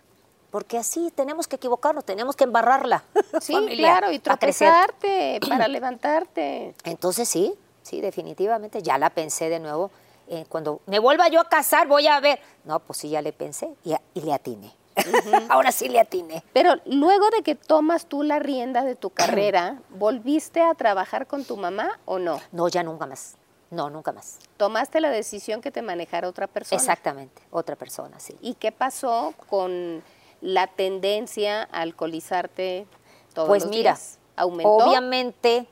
Porque 0.52 0.78
así 0.78 1.12
tenemos 1.16 1.48
que 1.48 1.56
equivocarnos, 1.56 2.04
tenemos 2.06 2.36
que 2.36 2.44
embarrarla. 2.44 3.04
Sí, 3.42 3.54
familia, 3.54 3.88
claro, 4.00 4.12
y 4.12 4.20
tropezarte 4.20 5.40
para 5.50 5.68
levantarte. 5.68 6.76
Entonces 6.84 7.28
sí, 7.30 7.54
sí, 7.82 8.02
definitivamente, 8.02 8.82
ya 8.84 8.98
la 8.98 9.10
pensé 9.10 9.50
de 9.50 9.60
nuevo. 9.60 9.90
eh, 10.28 10.46
cuando 10.50 10.82
me 10.86 11.00
vuelva 11.00 11.28
yo 11.30 11.40
a 11.42 11.46
casar, 11.50 11.88
voy 11.88 12.08
a 12.08 12.20
ver. 12.20 12.40
No, 12.66 12.80
pues 12.80 13.00
sí, 13.00 13.10
ya 13.10 13.22
le 13.22 13.32
pensé 13.34 13.74
y, 13.84 13.94
a- 13.94 14.02
y 14.14 14.22
le 14.22 14.34
atiné. 14.34 14.74
Ahora 15.50 15.72
sí 15.72 15.88
le 15.88 16.00
atiné. 16.02 16.44
Pero 16.54 16.76
luego 16.86 17.30
de 17.30 17.42
que 17.44 17.56
tomas 17.56 18.06
tú 18.06 18.24
la 18.24 18.40
rienda 18.40 18.84
de 18.84 18.96
tu 18.96 19.10
carrera, 19.10 19.80
¿volviste 19.90 20.62
a 20.62 20.74
trabajar 20.76 21.26
con 21.28 21.46
tu 21.46 21.56
mamá 21.58 21.98
o 22.06 22.20
no? 22.20 22.40
No, 22.52 22.68
ya 22.68 22.84
nunca 22.84 23.06
más. 23.06 23.36
No, 23.72 23.90
nunca 23.90 24.12
más. 24.12 24.38
Tomaste 24.58 25.00
la 25.02 25.10
decisión 25.10 25.62
que 25.62 25.72
te 25.72 25.82
manejara 25.82 26.28
otra 26.28 26.46
persona. 26.48 26.80
Exactamente, 26.80 27.42
otra 27.52 27.76
persona, 27.76 28.20
sí. 28.20 28.38
¿Y 28.42 28.54
qué 28.56 28.72
pasó 28.72 29.34
con 29.50 30.04
la 30.42 30.68
tendencia 30.68 31.64
a 31.72 31.82
alcoholizarte 31.82 32.86
todos 33.34 33.48
Pues 33.48 33.64
los 33.64 33.72
mira, 33.72 33.92
días? 33.94 34.20
¿Aumentó? 34.36 34.70
obviamente, 34.70 35.68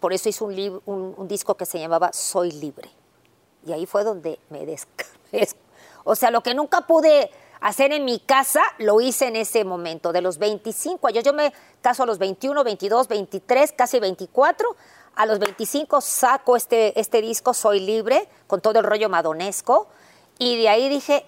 por 0.00 0.12
eso 0.14 0.28
hice 0.30 0.42
un, 0.44 0.82
un, 0.86 1.14
un 1.16 1.28
disco 1.28 1.54
que 1.56 1.66
se 1.66 1.78
llamaba 1.78 2.12
Soy 2.12 2.52
Libre. 2.52 2.90
Y 3.66 3.72
ahí 3.72 3.84
fue 3.86 4.02
donde 4.02 4.40
me 4.48 4.64
descargué. 4.66 5.48
O 6.04 6.16
sea, 6.16 6.30
lo 6.30 6.40
que 6.42 6.54
nunca 6.54 6.80
pude 6.86 7.30
hacer 7.60 7.92
en 7.92 8.04
mi 8.04 8.18
casa, 8.18 8.60
lo 8.78 9.00
hice 9.00 9.28
en 9.28 9.36
ese 9.36 9.64
momento, 9.64 10.12
de 10.12 10.20
los 10.20 10.38
25 10.38 11.06
años. 11.06 11.22
Yo 11.22 11.32
me 11.32 11.52
caso 11.80 12.02
a 12.02 12.06
los 12.06 12.18
21, 12.18 12.64
22, 12.64 13.06
23, 13.08 13.72
casi 13.72 14.00
24. 14.00 14.74
A 15.16 15.26
los 15.26 15.38
25 15.38 16.00
saco 16.00 16.56
este, 16.56 16.98
este 16.98 17.20
disco, 17.20 17.52
Soy 17.54 17.80
Libre, 17.80 18.28
con 18.46 18.60
todo 18.60 18.78
el 18.78 18.84
rollo 18.84 19.08
madonesco. 19.08 19.88
Y 20.38 20.56
de 20.56 20.68
ahí 20.68 20.88
dije, 20.88 21.24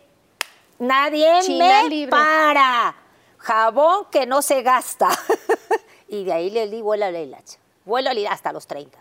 nadie 0.78 1.40
China 1.42 1.82
me 1.82 1.88
libre. 1.90 2.10
para. 2.10 2.96
Jabón 3.38 4.06
que 4.10 4.24
no 4.26 4.40
se 4.40 4.62
gasta. 4.62 5.10
y 6.08 6.24
de 6.24 6.32
ahí 6.32 6.50
le 6.50 6.68
di 6.68 6.80
vuelo 6.80 7.04
a 7.04 7.10
la 7.10 7.20
hilacha. 7.20 7.58
Vuelo 7.84 8.08
a 8.10 8.14
la 8.14 8.30
hasta 8.32 8.52
los 8.52 8.66
30. 8.66 8.98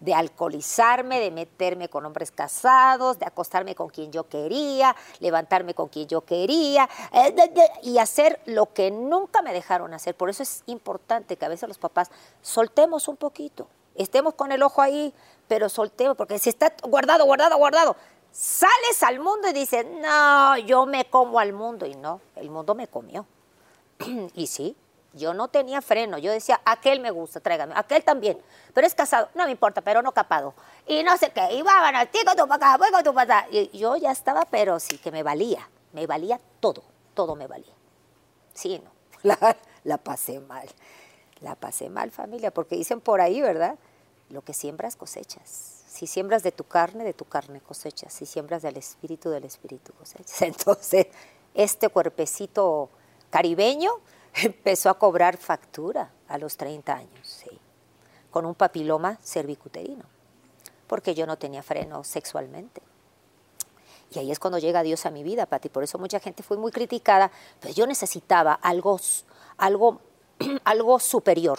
De 0.00 0.12
alcoholizarme, 0.14 1.20
de 1.20 1.30
meterme 1.30 1.88
con 1.88 2.04
hombres 2.04 2.30
casados, 2.32 3.18
de 3.18 3.24
acostarme 3.24 3.74
con 3.74 3.88
quien 3.88 4.12
yo 4.12 4.28
quería, 4.28 4.94
levantarme 5.20 5.74
con 5.74 5.88
quien 5.88 6.08
yo 6.08 6.20
quería, 6.22 6.88
eh, 7.12 7.30
de- 7.32 7.48
de- 7.48 7.70
y 7.84 7.96
hacer 7.98 8.40
lo 8.44 8.74
que 8.74 8.90
nunca 8.90 9.40
me 9.42 9.52
dejaron 9.54 9.94
hacer. 9.94 10.14
Por 10.16 10.28
eso 10.28 10.42
es 10.42 10.64
importante 10.66 11.36
que 11.36 11.44
a 11.44 11.48
veces 11.48 11.68
los 11.68 11.78
papás 11.78 12.10
soltemos 12.42 13.08
un 13.08 13.16
poquito. 13.16 13.68
Estemos 13.94 14.34
con 14.34 14.52
el 14.52 14.62
ojo 14.62 14.80
ahí, 14.82 15.12
pero 15.48 15.68
soltemos, 15.68 16.16
porque 16.16 16.38
si 16.38 16.48
está 16.48 16.72
guardado, 16.82 17.24
guardado, 17.24 17.56
guardado, 17.56 17.96
sales 18.32 19.02
al 19.02 19.20
mundo 19.20 19.48
y 19.48 19.52
dices, 19.52 19.86
no, 19.86 20.56
yo 20.58 20.86
me 20.86 21.04
como 21.04 21.38
al 21.38 21.52
mundo. 21.52 21.86
Y 21.86 21.94
no, 21.94 22.20
el 22.36 22.50
mundo 22.50 22.74
me 22.74 22.88
comió. 22.88 23.26
y 24.34 24.46
sí, 24.46 24.76
yo 25.12 25.34
no 25.34 25.48
tenía 25.48 25.82
freno. 25.82 26.18
Yo 26.18 26.32
decía, 26.32 26.60
aquel 26.64 27.00
me 27.00 27.10
gusta, 27.10 27.40
tráigame. 27.40 27.74
Aquel 27.76 28.02
también. 28.02 28.38
Pero 28.72 28.86
es 28.86 28.94
casado. 28.94 29.28
No 29.34 29.44
me 29.44 29.50
importa, 29.50 29.82
pero 29.82 30.02
no 30.02 30.12
capado. 30.12 30.54
Y 30.86 31.02
no 31.02 31.16
sé 31.18 31.30
qué. 31.30 31.52
Y 31.52 31.62
vámonos, 31.62 32.10
ti 32.10 32.18
con 32.24 32.36
tu 33.04 33.12
voy. 33.12 33.28
Y 33.50 33.78
yo 33.78 33.96
ya 33.96 34.10
estaba, 34.10 34.46
pero 34.46 34.80
sí 34.80 34.98
que 34.98 35.10
me 35.10 35.22
valía. 35.22 35.68
Me 35.92 36.06
valía 36.06 36.40
todo. 36.60 36.82
Todo 37.14 37.36
me 37.36 37.46
valía. 37.46 37.74
Sí, 38.54 38.82
no. 38.82 38.90
La 39.84 39.98
pasé 39.98 40.40
mal. 40.40 40.68
La 41.42 41.54
pasé 41.56 41.90
mal, 41.90 42.10
familia, 42.10 42.52
porque 42.52 42.76
dicen 42.76 43.00
por 43.00 43.20
ahí, 43.20 43.40
¿verdad? 43.40 43.78
Lo 44.30 44.42
que 44.42 44.54
siembras 44.54 44.96
cosechas. 44.96 45.82
Si 45.88 46.06
siembras 46.06 46.42
de 46.42 46.52
tu 46.52 46.64
carne, 46.64 47.04
de 47.04 47.12
tu 47.12 47.24
carne 47.24 47.60
cosechas. 47.60 48.12
Si 48.12 48.26
siembras 48.26 48.62
del 48.62 48.76
espíritu, 48.76 49.30
del 49.30 49.44
espíritu 49.44 49.92
cosechas. 49.92 50.42
Entonces, 50.42 51.08
este 51.54 51.88
cuerpecito 51.88 52.88
caribeño 53.30 53.92
empezó 54.34 54.90
a 54.90 54.98
cobrar 54.98 55.36
factura 55.36 56.10
a 56.28 56.38
los 56.38 56.56
30 56.56 56.94
años, 56.94 57.26
sí, 57.26 57.58
con 58.30 58.46
un 58.46 58.54
papiloma 58.54 59.18
cervicuterino, 59.22 60.04
porque 60.86 61.14
yo 61.14 61.26
no 61.26 61.36
tenía 61.36 61.62
freno 61.62 62.04
sexualmente. 62.04 62.82
Y 64.14 64.18
ahí 64.18 64.30
es 64.30 64.38
cuando 64.38 64.58
llega 64.58 64.82
Dios 64.82 65.06
a 65.06 65.10
mi 65.10 65.22
vida, 65.22 65.46
Pati. 65.46 65.70
Por 65.70 65.82
eso 65.82 65.98
mucha 65.98 66.20
gente 66.20 66.42
fue 66.42 66.58
muy 66.58 66.70
criticada, 66.70 67.30
pero 67.60 67.72
yo 67.72 67.86
necesitaba 67.86 68.52
algo, 68.52 69.00
algo, 69.56 70.00
algo 70.64 70.98
superior. 70.98 71.58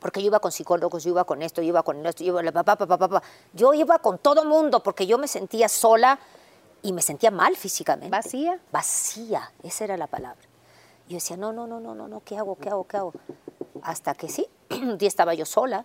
Porque 0.00 0.20
yo 0.20 0.26
iba 0.26 0.40
con 0.40 0.52
psicólogos, 0.52 1.04
yo 1.04 1.10
iba 1.10 1.24
con 1.24 1.42
esto, 1.42 1.62
yo 1.62 1.68
iba 1.68 1.82
con 1.82 2.04
esto, 2.06 2.22
yo 2.22 2.38
iba, 2.40 2.52
pa, 2.52 2.76
pa, 2.76 2.86
pa, 2.86 2.98
pa, 2.98 3.08
pa. 3.08 3.22
yo 3.54 3.72
iba 3.74 3.98
con 3.98 4.18
todo 4.18 4.44
mundo 4.44 4.82
porque 4.82 5.06
yo 5.06 5.18
me 5.18 5.26
sentía 5.26 5.68
sola 5.68 6.18
y 6.82 6.92
me 6.92 7.02
sentía 7.02 7.30
mal 7.30 7.56
físicamente. 7.56 8.10
¿Vacía? 8.10 8.60
Vacía, 8.70 9.50
esa 9.62 9.84
era 9.84 9.96
la 9.96 10.06
palabra. 10.06 10.42
Yo 11.08 11.14
decía, 11.14 11.36
no, 11.36 11.52
no, 11.52 11.66
no, 11.66 11.80
no, 11.80 11.94
no, 11.94 12.08
no, 12.08 12.20
¿qué 12.24 12.36
hago, 12.36 12.56
qué 12.56 12.68
hago, 12.68 12.84
qué 12.86 12.96
hago? 12.98 13.12
Hasta 13.82 14.14
que 14.14 14.28
sí, 14.28 14.46
un 14.70 14.98
día 14.98 15.08
estaba 15.08 15.34
yo 15.34 15.46
sola, 15.46 15.84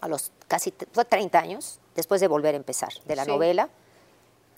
a 0.00 0.08
los 0.08 0.32
casi 0.48 0.70
t- 0.70 0.86
fue 0.92 1.04
30 1.04 1.38
años, 1.38 1.80
después 1.94 2.20
de 2.20 2.28
volver 2.28 2.54
a 2.54 2.56
empezar, 2.56 2.92
de 3.04 3.14
la 3.16 3.24
Sí. 3.24 3.30
novela. 3.30 3.68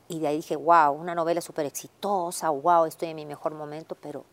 Y 0.09 0.20
de 0.20 0.28
ahí 0.28 0.36
dije, 0.36 0.57
wow, 0.57 0.92
una 0.92 1.14
novela 1.14 1.40
súper 1.40 1.66
exitosa, 1.66 2.51
wow, 2.51 2.84
estoy 2.84 3.11
en 3.11 3.16
mi 3.16 3.26
mejor 3.26 3.55
momento, 3.55 3.94
pero 3.94 4.24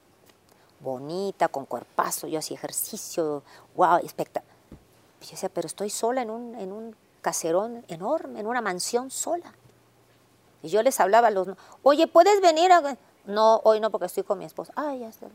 bonita, 0.80 1.48
con 1.48 1.66
cuerpazo, 1.66 2.28
yo 2.28 2.40
hacía 2.40 2.58
ejercicio, 2.58 3.44
wow, 3.76 3.98
espectacular. 3.98 4.56
Yo 5.22 5.32
decía, 5.32 5.50
pero 5.50 5.66
estoy 5.66 5.90
sola 5.90 6.22
en 6.22 6.30
un, 6.30 6.56
en 6.56 6.72
un 6.72 6.96
caserón 7.22 7.84
enorme, 7.88 8.40
en 8.40 8.48
una 8.48 8.62
mansión 8.62 9.10
sola. 9.12 9.54
Y 10.62 10.70
yo 10.70 10.82
les 10.84 11.00
hablaba 11.00 11.28
a 11.28 11.32
los, 11.32 11.50
oye, 11.84 12.08
¿puedes 12.08 12.42
venir? 12.42 12.72
A... 12.72 12.98
No, 13.26 13.62
hoy 13.64 13.80
no, 13.80 13.90
porque 13.90 14.06
estoy 14.06 14.24
con 14.24 14.38
mi 14.38 14.46
esposa. 14.46 14.72
Ay, 14.76 15.00
ya 15.00 15.10
está. 15.10 15.28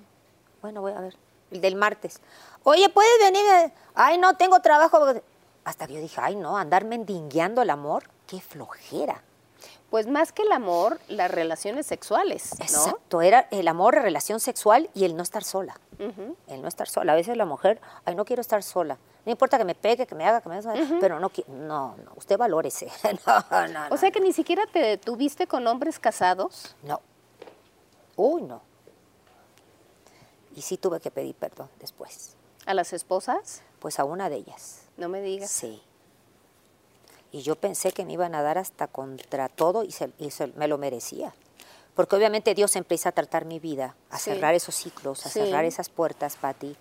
Bueno, 0.63 0.81
voy 0.81 0.93
a 0.93 1.01
ver. 1.01 1.17
El 1.51 1.61
del 1.61 1.77
martes. 1.77 2.21
Oye, 2.63 2.89
¿puedes 2.89 3.19
venir? 3.21 3.45
Ay, 3.95 4.19
no, 4.19 4.37
tengo 4.37 4.61
trabajo. 4.61 4.99
Hasta 5.65 5.87
que 5.87 5.95
yo 5.95 6.01
dije, 6.01 6.21
ay, 6.21 6.37
no, 6.37 6.57
andar 6.57 6.85
mendigueando 6.85 7.61
el 7.61 7.71
amor, 7.71 8.05
qué 8.27 8.41
flojera. 8.41 9.23
Pues 9.93 10.07
más 10.07 10.33
que 10.33 10.41
el 10.41 10.53
amor, 10.53 10.99
las 11.09 11.31
relaciones 11.31 11.85
sexuales, 11.85 12.59
¿no? 12.59 12.65
Exacto, 12.65 13.21
era 13.21 13.47
el 13.51 13.69
amor, 13.69 13.97
la 13.97 14.01
relación 14.01 14.41
sexual 14.41 14.89
y 14.95 15.05
el 15.05 15.15
no 15.15 15.23
estar 15.23 15.45
sola. 15.45 15.79
El 16.47 16.63
no 16.63 16.69
estar 16.69 16.89
sola. 16.89 17.13
A 17.13 17.15
veces 17.15 17.37
la 17.37 17.45
mujer, 17.45 17.79
ay, 18.07 18.15
no 18.15 18.25
quiero 18.25 18.41
estar 18.41 18.63
sola. 18.63 18.97
No 19.27 19.33
importa 19.33 19.59
que 19.59 19.67
me 19.67 19.75
pegue, 19.75 20.07
que 20.07 20.15
me 20.15 20.25
haga, 20.25 20.41
que 20.41 20.49
me 20.49 20.57
haga, 20.57 20.73
pero 20.99 21.21
no 21.21 21.29
quiero. 21.29 21.53
No, 21.53 21.95
no, 22.07 22.13
usted 22.17 22.39
valórese. 22.39 22.89
no, 23.27 23.69
no, 23.69 23.81
O 23.91 23.99
sea 23.99 24.11
que 24.11 24.21
ni 24.21 24.33
siquiera 24.33 24.65
te 24.65 24.79
detuviste 24.79 25.47
con 25.47 25.67
hombres 25.67 25.99
casados. 25.99 26.75
No. 26.83 27.03
Uy, 28.17 28.41
no. 28.41 28.63
Y 30.57 30.63
sí 30.63 30.79
tuve 30.79 31.01
que 31.01 31.11
pedir 31.11 31.35
perdón 31.35 31.69
después. 31.79 32.35
¿A 32.65 32.73
las 32.73 32.95
esposas? 32.95 33.61
Pues 33.79 33.99
a 33.99 34.05
una 34.05 34.31
de 34.31 34.37
ellas. 34.37 34.85
No 34.97 35.11
me 35.11 35.21
digas. 35.21 35.51
Sí. 35.51 35.83
Y 37.33 37.43
yo 37.43 37.57
pensé 37.57 37.93
que 37.93 38.05
me 38.05 38.13
iban 38.13 38.35
a 38.35 38.43
dar 38.43 38.59
hasta 38.59 38.87
contra 38.87 39.49
todo 39.49 39.83
y, 39.85 39.91
se, 39.91 40.13
y 40.19 40.31
se- 40.31 40.49
me 40.49 40.69
lo 40.69 40.77
merecía. 40.79 41.35
Porque 41.95 42.15
obviamente 42.17 42.55
Dios 42.55 42.77
empieza 42.77 43.09
a 43.09 43.13
tratar 43.13 43.45
mi 43.47 43.59
vida, 43.59 43.97
a 44.11 44.19
Sí. 44.19 44.25
cerrar 44.31 44.55
esos 44.55 44.75
ciclos, 44.75 45.25
a 45.27 45.31
Sí. 45.31 45.39
cerrar 45.41 45.65
esas 45.65 45.89
puertas, 45.89 46.37
Patti. 46.37 46.77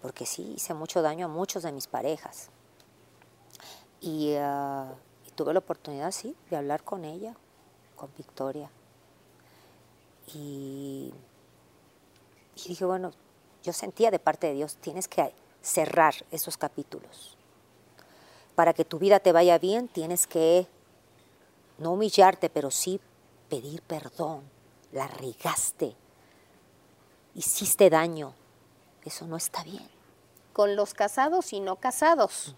Porque 0.00 0.26
sí, 0.26 0.54
hice 0.56 0.74
mucho 0.74 1.02
daño 1.02 1.26
a 1.26 1.28
muchos 1.28 1.62
de 1.64 1.72
mis 1.72 1.86
parejas. 1.88 2.48
Y, 4.00 4.30
y 5.26 5.30
tuve 5.34 5.52
la 5.52 5.58
oportunidad, 5.58 6.10
sí, 6.12 6.34
de 6.50 6.56
hablar 6.56 6.82
con 6.84 7.04
ella, 7.04 7.34
con 7.96 8.10
Victoria. 8.16 8.70
Y, 10.34 11.12
y 12.56 12.68
dije, 12.68 12.84
bueno, 12.84 13.10
yo 13.62 13.72
sentía 13.72 14.10
de 14.10 14.18
parte 14.18 14.46
de 14.46 14.54
Dios, 14.54 14.76
tienes 14.76 15.08
que 15.08 15.34
cerrar 15.62 16.14
esos 16.30 16.56
capítulos. 16.56 17.36
Para 18.60 18.74
que 18.74 18.84
tu 18.84 18.98
vida 18.98 19.20
te 19.20 19.32
vaya 19.32 19.56
bien, 19.56 19.88
tienes 19.88 20.26
que 20.26 20.66
no 21.78 21.92
humillarte, 21.94 22.50
pero 22.50 22.70
sí 22.70 23.00
pedir 23.48 23.80
perdón. 23.80 24.42
La 24.92 25.06
regaste, 25.06 25.96
hiciste 27.34 27.88
daño. 27.88 28.34
Eso 29.02 29.26
no 29.26 29.38
está 29.38 29.62
bien. 29.64 29.88
Con 30.52 30.76
los 30.76 30.92
casados 30.92 31.54
y 31.54 31.60
no 31.60 31.76
casados. 31.76 32.54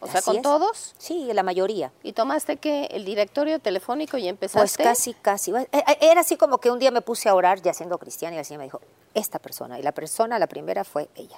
O 0.00 0.06
sea, 0.06 0.20
Así 0.20 0.24
con 0.30 0.36
es. 0.36 0.42
todos. 0.42 0.94
Sí, 0.96 1.30
la 1.34 1.42
mayoría. 1.42 1.92
Y 2.02 2.14
tomaste 2.14 2.56
que 2.56 2.86
el 2.86 3.04
directorio 3.04 3.58
telefónico 3.58 4.16
y 4.16 4.22
Pues 4.22 4.30
empezaste. 4.30 4.82
casi, 4.82 5.12
casi. 5.12 5.50
Eh, 5.54 5.68
eh, 5.72 5.98
Era 6.00 6.22
así 6.22 6.38
como 6.38 6.56
que 6.56 6.70
un 6.70 6.78
día 6.78 6.90
me 6.90 7.02
puse 7.02 7.28
a 7.28 7.34
orar 7.34 7.60
ya 7.60 7.74
siendo 7.74 7.98
cristiana 7.98 8.36
y 8.36 8.38
el 8.38 8.46
Señor 8.46 8.60
me 8.60 8.64
dijo, 8.64 8.80
esta 9.12 9.38
persona. 9.38 9.78
Y 9.78 9.82
la 9.82 9.92
persona, 9.92 10.38
la 10.38 10.46
primera 10.46 10.84
fue 10.84 11.10
ella. 11.14 11.36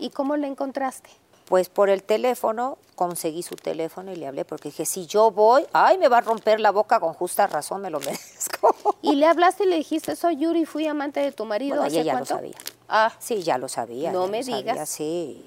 ¿Y 0.00 0.10
cómo 0.10 0.36
la 0.36 0.48
encontraste? 0.48 1.10
Pues 1.50 1.68
por 1.68 1.90
el 1.90 2.04
teléfono, 2.04 2.78
conseguí 2.94 3.42
su 3.42 3.56
teléfono 3.56 4.12
y 4.12 4.14
le 4.16 4.28
hablé 4.28 4.44
porque 4.44 4.68
dije, 4.68 4.84
si 4.86 5.06
yo 5.06 5.32
voy, 5.32 5.66
ay, 5.72 5.98
me 5.98 6.06
va 6.06 6.18
a 6.18 6.20
romper 6.20 6.60
la 6.60 6.70
boca 6.70 7.00
con 7.00 7.12
justa 7.12 7.48
razón, 7.48 7.82
me 7.82 7.90
lo 7.90 7.98
merezco. 8.06 8.72
Y 9.02 9.16
le 9.16 9.26
hablaste 9.26 9.64
y 9.64 9.66
le 9.66 9.74
dijiste, 9.76 10.14
soy 10.14 10.36
Yuri, 10.36 10.64
fui 10.64 10.86
amante 10.86 11.18
de 11.18 11.32
tu 11.32 11.44
marido. 11.44 11.74
Bueno, 11.78 11.88
y 11.92 11.98
¿hace 11.98 12.00
ella 12.02 12.12
lo 12.12 12.18
cuánto? 12.20 12.34
sabía. 12.36 12.56
Ah, 12.88 13.12
Sí, 13.18 13.42
ya 13.42 13.58
lo 13.58 13.68
sabía. 13.68 14.12
No 14.12 14.26
ya 14.26 14.30
me 14.30 14.38
lo 14.38 14.44
sabía, 14.44 14.72
digas. 14.74 14.88
sí. 14.88 15.44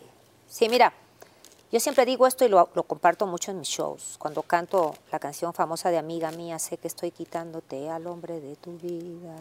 Sí, 0.50 0.68
mira, 0.68 0.92
yo 1.72 1.80
siempre 1.80 2.06
digo 2.06 2.28
esto 2.28 2.44
y 2.44 2.50
lo, 2.50 2.68
lo 2.74 2.84
comparto 2.84 3.26
mucho 3.26 3.52
en 3.52 3.60
mis 3.60 3.70
shows. 3.70 4.18
Cuando 4.20 4.44
canto 4.44 4.94
la 5.10 5.20
canción 5.20 5.54
famosa 5.54 5.90
de 5.90 5.98
Amiga 6.00 6.32
Mía, 6.32 6.60
sé 6.60 6.76
que 6.78 6.90
estoy 6.90 7.12
quitándote 7.12 7.90
al 7.90 8.08
hombre 8.08 8.42
de 8.42 8.58
tu 8.58 8.74
vida. 8.78 9.36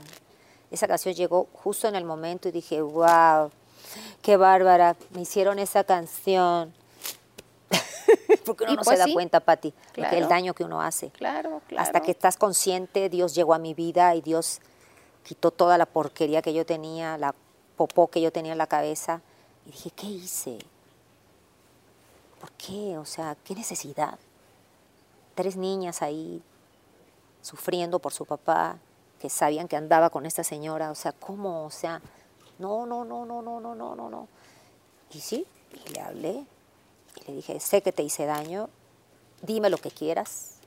Esa 0.70 0.86
canción 0.86 1.12
llegó 1.14 1.48
justo 1.52 1.88
en 1.88 1.96
el 1.96 2.04
momento 2.04 2.48
y 2.48 2.52
dije, 2.52 2.80
wow, 2.80 3.50
qué 4.22 4.36
bárbara, 4.36 4.96
me 5.10 5.22
hicieron 5.22 5.58
esa 5.58 5.84
canción. 5.84 6.72
Porque 8.44 8.64
uno 8.64 8.72
Y 8.72 8.76
no 8.76 8.82
pues 8.82 8.96
se 8.96 8.98
da 8.98 9.04
sí, 9.06 9.14
cuenta, 9.14 9.40
Pati, 9.40 9.74
el 9.94 10.06
claro. 10.06 10.28
daño 10.28 10.54
que 10.54 10.64
uno 10.64 10.82
hace. 10.82 11.10
claro, 11.10 11.62
claro. 11.68 11.82
Hasta 11.82 12.00
que 12.00 12.10
estás 12.10 12.36
consciente, 12.36 13.08
Dios 13.08 13.34
llegó 13.34 13.54
a 13.54 13.58
mi 13.58 13.74
vida 13.74 14.14
y 14.14 14.20
Dios 14.20 14.60
quitó 15.22 15.50
toda 15.50 15.78
la 15.78 15.86
porquería 15.86 16.42
que 16.42 16.52
yo 16.52 16.66
tenía, 16.66 17.16
la 17.18 17.34
popó 17.76 18.08
que 18.08 18.20
yo 18.20 18.32
tenía 18.32 18.52
en 18.52 18.58
la 18.58 18.66
cabeza. 18.66 19.22
Y 19.66 19.70
dije, 19.70 19.90
¿qué 19.90 20.06
hice? 20.06 20.58
¿Por 22.40 22.50
qué? 22.52 22.98
O 22.98 23.04
sea, 23.04 23.36
¿qué 23.44 23.54
necesidad? 23.54 24.18
Tres 25.34 25.56
niñas 25.56 26.02
ahí 26.02 26.42
sufriendo 27.40 27.98
por 27.98 28.12
su 28.12 28.24
papá, 28.24 28.78
que 29.20 29.30
sabían 29.30 29.68
que 29.68 29.76
andaba 29.76 30.10
con 30.10 30.26
esta 30.26 30.42
señora. 30.42 30.90
O 30.90 30.94
sea, 30.94 31.12
¿cómo? 31.12 31.64
O 31.64 31.70
sea, 31.70 32.02
no, 32.62 32.86
no, 32.86 33.04
no, 33.04 33.24
no, 33.26 33.42
no, 33.42 33.60
no, 33.60 33.74
no, 33.74 33.96
no, 33.96 34.08
no. 34.08 34.28
Y 35.12 35.20
sí, 35.20 35.46
y 35.84 35.88
le 35.90 36.00
hablé 36.00 36.46
y 37.16 37.24
le 37.26 37.34
dije, 37.34 37.58
sé 37.58 37.82
que 37.82 37.92
te 37.92 38.04
hice 38.04 38.24
daño, 38.24 38.70
dime 39.42 39.68
lo 39.68 39.78
que 39.78 39.90
quieras, 39.90 40.58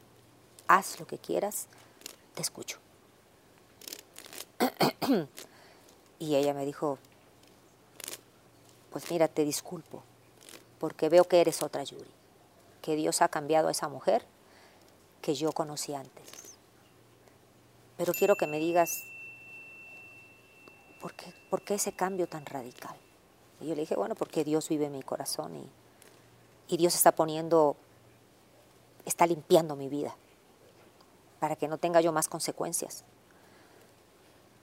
haz 0.67 0.99
lo 0.99 1.07
que 1.07 1.17
quieras, 1.17 1.67
te 2.33 2.41
escucho. 2.41 2.79
y 6.19 6.35
ella 6.35 6.53
me 6.53 6.65
dijo, 6.65 6.99
pues 8.91 9.09
mira, 9.09 9.29
te 9.29 9.45
disculpo, 9.45 10.03
porque 10.79 11.07
veo 11.07 11.23
que 11.23 11.39
eres 11.39 11.63
otra 11.63 11.83
Yuri, 11.83 12.11
que 12.81 12.95
Dios 12.97 13.21
ha 13.21 13.29
cambiado 13.29 13.69
a 13.69 13.71
esa 13.71 13.87
mujer 13.87 14.25
que 15.21 15.33
yo 15.33 15.53
conocí 15.53 15.93
antes. 15.93 16.57
Pero 17.97 18.13
quiero 18.13 18.35
que 18.35 18.47
me 18.47 18.59
digas, 18.59 19.05
¿por 21.01 21.13
qué, 21.13 21.33
por 21.49 21.61
qué 21.61 21.75
ese 21.75 21.93
cambio 21.93 22.27
tan 22.27 22.45
radical? 22.45 22.95
Y 23.61 23.67
yo 23.67 23.75
le 23.75 23.81
dije, 23.81 23.95
bueno, 23.95 24.15
porque 24.15 24.43
Dios 24.43 24.67
vive 24.69 24.85
en 24.85 24.91
mi 24.91 25.03
corazón 25.03 25.55
y, 25.55 25.69
y 26.67 26.77
Dios 26.77 26.95
está 26.95 27.13
poniendo, 27.13 27.75
está 29.05 29.25
limpiando 29.25 29.75
mi 29.75 29.89
vida 29.89 30.15
para 31.39 31.55
que 31.55 31.67
no 31.67 31.77
tenga 31.77 32.01
yo 32.01 32.11
más 32.11 32.27
consecuencias. 32.27 33.03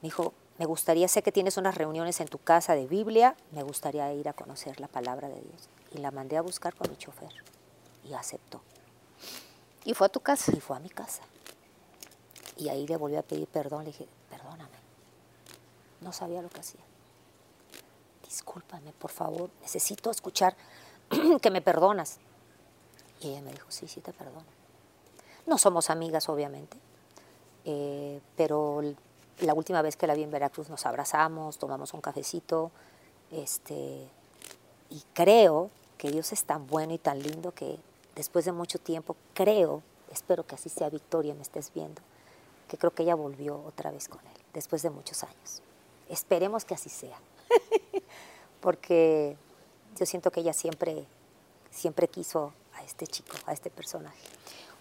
Me 0.01 0.09
dijo, 0.09 0.33
me 0.59 0.67
gustaría, 0.67 1.09
sé 1.09 1.23
que 1.23 1.33
tienes 1.33 1.57
unas 1.57 1.77
reuniones 1.77 2.21
en 2.21 2.29
tu 2.29 2.39
casa 2.39 2.75
de 2.75 2.87
Biblia, 2.87 3.37
me 3.53 3.63
gustaría 3.63 4.13
ir 4.13 4.29
a 4.29 4.33
conocer 4.33 4.81
la 4.81 4.89
palabra 4.89 5.29
de 5.29 5.41
Dios. 5.41 5.69
Y 5.93 5.99
la 5.99 6.11
mandé 6.11 6.37
a 6.37 6.43
buscar 6.43 6.75
con 6.75 6.91
mi 6.91 6.97
chofer 6.97 7.33
y 8.05 8.15
aceptó. 8.15 8.61
Y 9.85 9.95
fue 9.95 10.07
a 10.07 10.11
tu 10.11 10.21
casa. 10.21 10.53
Y 10.57 10.61
fue 10.61 10.77
a 10.77 10.81
mi 10.81 10.89
casa. 10.89 11.23
Y 12.57 12.69
ahí 12.69 12.87
le 12.87 12.97
volví 12.97 13.17
a 13.17 13.23
pedir 13.23 13.47
perdón, 13.47 13.85
le 13.85 13.93
dije, 13.93 14.07
perdóname, 14.29 14.77
no 16.03 16.13
sabía 16.13 16.43
lo 16.43 16.49
que 16.49 16.61
hacía. 16.61 16.81
Discúlpame, 18.25 18.93
por 18.93 19.11
favor, 19.11 19.51
necesito 19.61 20.11
escuchar 20.11 20.57
que 21.43 21.51
me 21.51 21.61
perdonas. 21.61 22.19
Y 23.21 23.29
ella 23.29 23.43
me 23.43 23.53
dijo, 23.53 23.67
sí, 23.71 23.89
sí 23.89 24.01
te 24.01 24.13
perdono. 24.13 24.47
No 25.47 25.59
somos 25.59 25.91
amigas, 25.91 26.29
obviamente, 26.29 26.77
eh, 27.65 28.21
pero 28.37 28.81
la 29.41 29.55
última 29.55 29.83
vez 29.83 29.97
que 29.97 30.07
la 30.07 30.15
vi 30.15 30.23
en 30.23 30.31
Veracruz 30.31 30.69
nos 30.71 30.87
abrazamos, 30.87 31.59
tomamos 31.59 31.95
un 31.95 32.01
cafecito, 32.01 32.71
este, 33.31 34.09
y 34.91 35.03
creo 35.15 35.71
que 35.99 36.11
Dios 36.11 36.33
es 36.33 36.45
tan 36.45 36.67
bueno 36.67 36.93
y 36.95 36.99
tan 36.99 37.21
lindo 37.21 37.53
que 37.53 37.79
después 38.15 38.45
de 38.45 38.53
mucho 38.53 38.79
tiempo, 38.79 39.17
creo, 39.35 39.83
espero 40.11 40.47
que 40.47 40.55
así 40.55 40.69
sea 40.69 40.91
Victoria, 40.91 41.35
me 41.35 41.43
estés 41.43 41.73
viendo, 41.73 42.03
que 42.69 42.77
creo 42.77 42.93
que 42.93 43.03
ella 43.03 43.15
volvió 43.15 43.63
otra 43.65 43.91
vez 43.91 44.09
con 44.09 44.21
él, 44.21 44.43
después 44.53 44.83
de 44.83 44.91
muchos 44.91 45.23
años. 45.25 45.63
Esperemos 46.13 46.67
que 46.67 46.75
así 46.75 46.91
sea, 46.91 47.19
porque 48.61 49.35
yo 49.99 50.05
siento 50.05 50.31
que 50.31 50.41
ella 50.41 50.53
siempre, 50.53 51.07
siempre 51.71 52.07
quiso 52.07 52.53
a 52.75 52.85
este 52.85 53.07
chico, 53.07 53.35
a 53.47 53.55
este 53.55 53.71
personaje. 53.71 54.21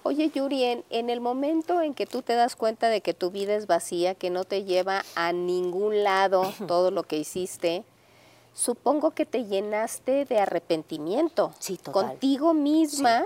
Oye, 0.03 0.29
Yuri, 0.29 0.65
en, 0.65 0.83
en 0.89 1.09
el 1.09 1.21
momento 1.21 1.81
en 1.81 1.93
que 1.93 2.05
tú 2.05 2.21
te 2.21 2.35
das 2.35 2.57
cuenta 2.57 2.89
de 2.89 2.99
que 2.99 3.13
tu 3.13 3.31
vida 3.31 3.55
es 3.55 3.65
vacía, 3.65 4.13
que 4.13 4.29
no 4.29 4.43
te 4.43 4.65
lleva 4.65 5.05
a 5.15 5.31
ningún 5.31 6.03
lado 6.03 6.51
todo 6.67 6.91
lo 6.91 7.03
que 7.03 7.15
hiciste, 7.15 7.85
supongo 8.53 9.11
que 9.11 9.25
te 9.25 9.45
llenaste 9.45 10.25
de 10.25 10.37
arrepentimiento. 10.37 11.53
Sí, 11.59 11.77
total. 11.77 12.07
Contigo 12.09 12.53
misma. 12.53 13.25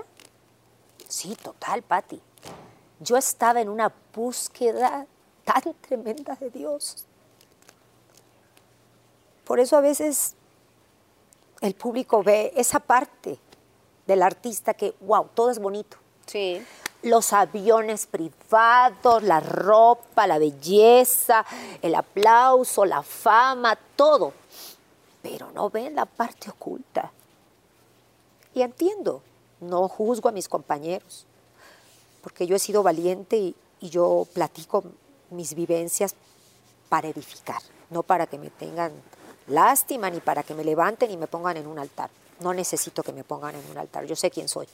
Sí, 1.08 1.34
total, 1.42 1.82
Patti. 1.82 2.20
Yo 3.00 3.16
estaba 3.16 3.60
en 3.60 3.68
una 3.68 3.92
búsqueda 4.14 5.08
tan 5.42 5.74
tremenda 5.80 6.36
de 6.36 6.50
Dios. 6.50 7.04
Por 9.46 9.60
eso 9.60 9.76
a 9.76 9.80
veces 9.80 10.34
el 11.60 11.74
público 11.74 12.22
ve 12.22 12.52
esa 12.56 12.80
parte 12.80 13.38
del 14.06 14.22
artista 14.22 14.74
que, 14.74 14.94
wow, 15.00 15.28
todo 15.34 15.50
es 15.50 15.60
bonito. 15.60 15.96
Sí. 16.26 16.60
Los 17.02 17.32
aviones 17.32 18.08
privados, 18.08 19.22
la 19.22 19.38
ropa, 19.38 20.26
la 20.26 20.38
belleza, 20.38 21.46
el 21.80 21.94
aplauso, 21.94 22.84
la 22.84 23.04
fama, 23.04 23.78
todo. 23.94 24.32
Pero 25.22 25.52
no 25.52 25.70
ven 25.70 25.94
la 25.94 26.06
parte 26.06 26.50
oculta. 26.50 27.12
Y 28.52 28.62
entiendo, 28.62 29.22
no 29.60 29.86
juzgo 29.86 30.28
a 30.28 30.32
mis 30.32 30.48
compañeros, 30.48 31.24
porque 32.20 32.48
yo 32.48 32.56
he 32.56 32.58
sido 32.58 32.82
valiente 32.82 33.36
y, 33.36 33.54
y 33.78 33.90
yo 33.90 34.26
platico 34.32 34.82
mis 35.30 35.54
vivencias 35.54 36.16
para 36.88 37.06
edificar, 37.06 37.62
no 37.90 38.02
para 38.02 38.26
que 38.26 38.38
me 38.38 38.50
tengan 38.50 38.92
lástima, 39.48 40.10
ni 40.10 40.20
para 40.20 40.42
que 40.42 40.54
me 40.54 40.64
levanten 40.64 41.10
y 41.10 41.16
me 41.16 41.26
pongan 41.26 41.56
en 41.56 41.66
un 41.66 41.78
altar. 41.78 42.10
No 42.40 42.52
necesito 42.52 43.02
que 43.02 43.12
me 43.12 43.24
pongan 43.24 43.54
en 43.54 43.70
un 43.70 43.78
altar, 43.78 44.04
yo 44.04 44.16
sé 44.16 44.30
quién 44.30 44.48
soy. 44.48 44.68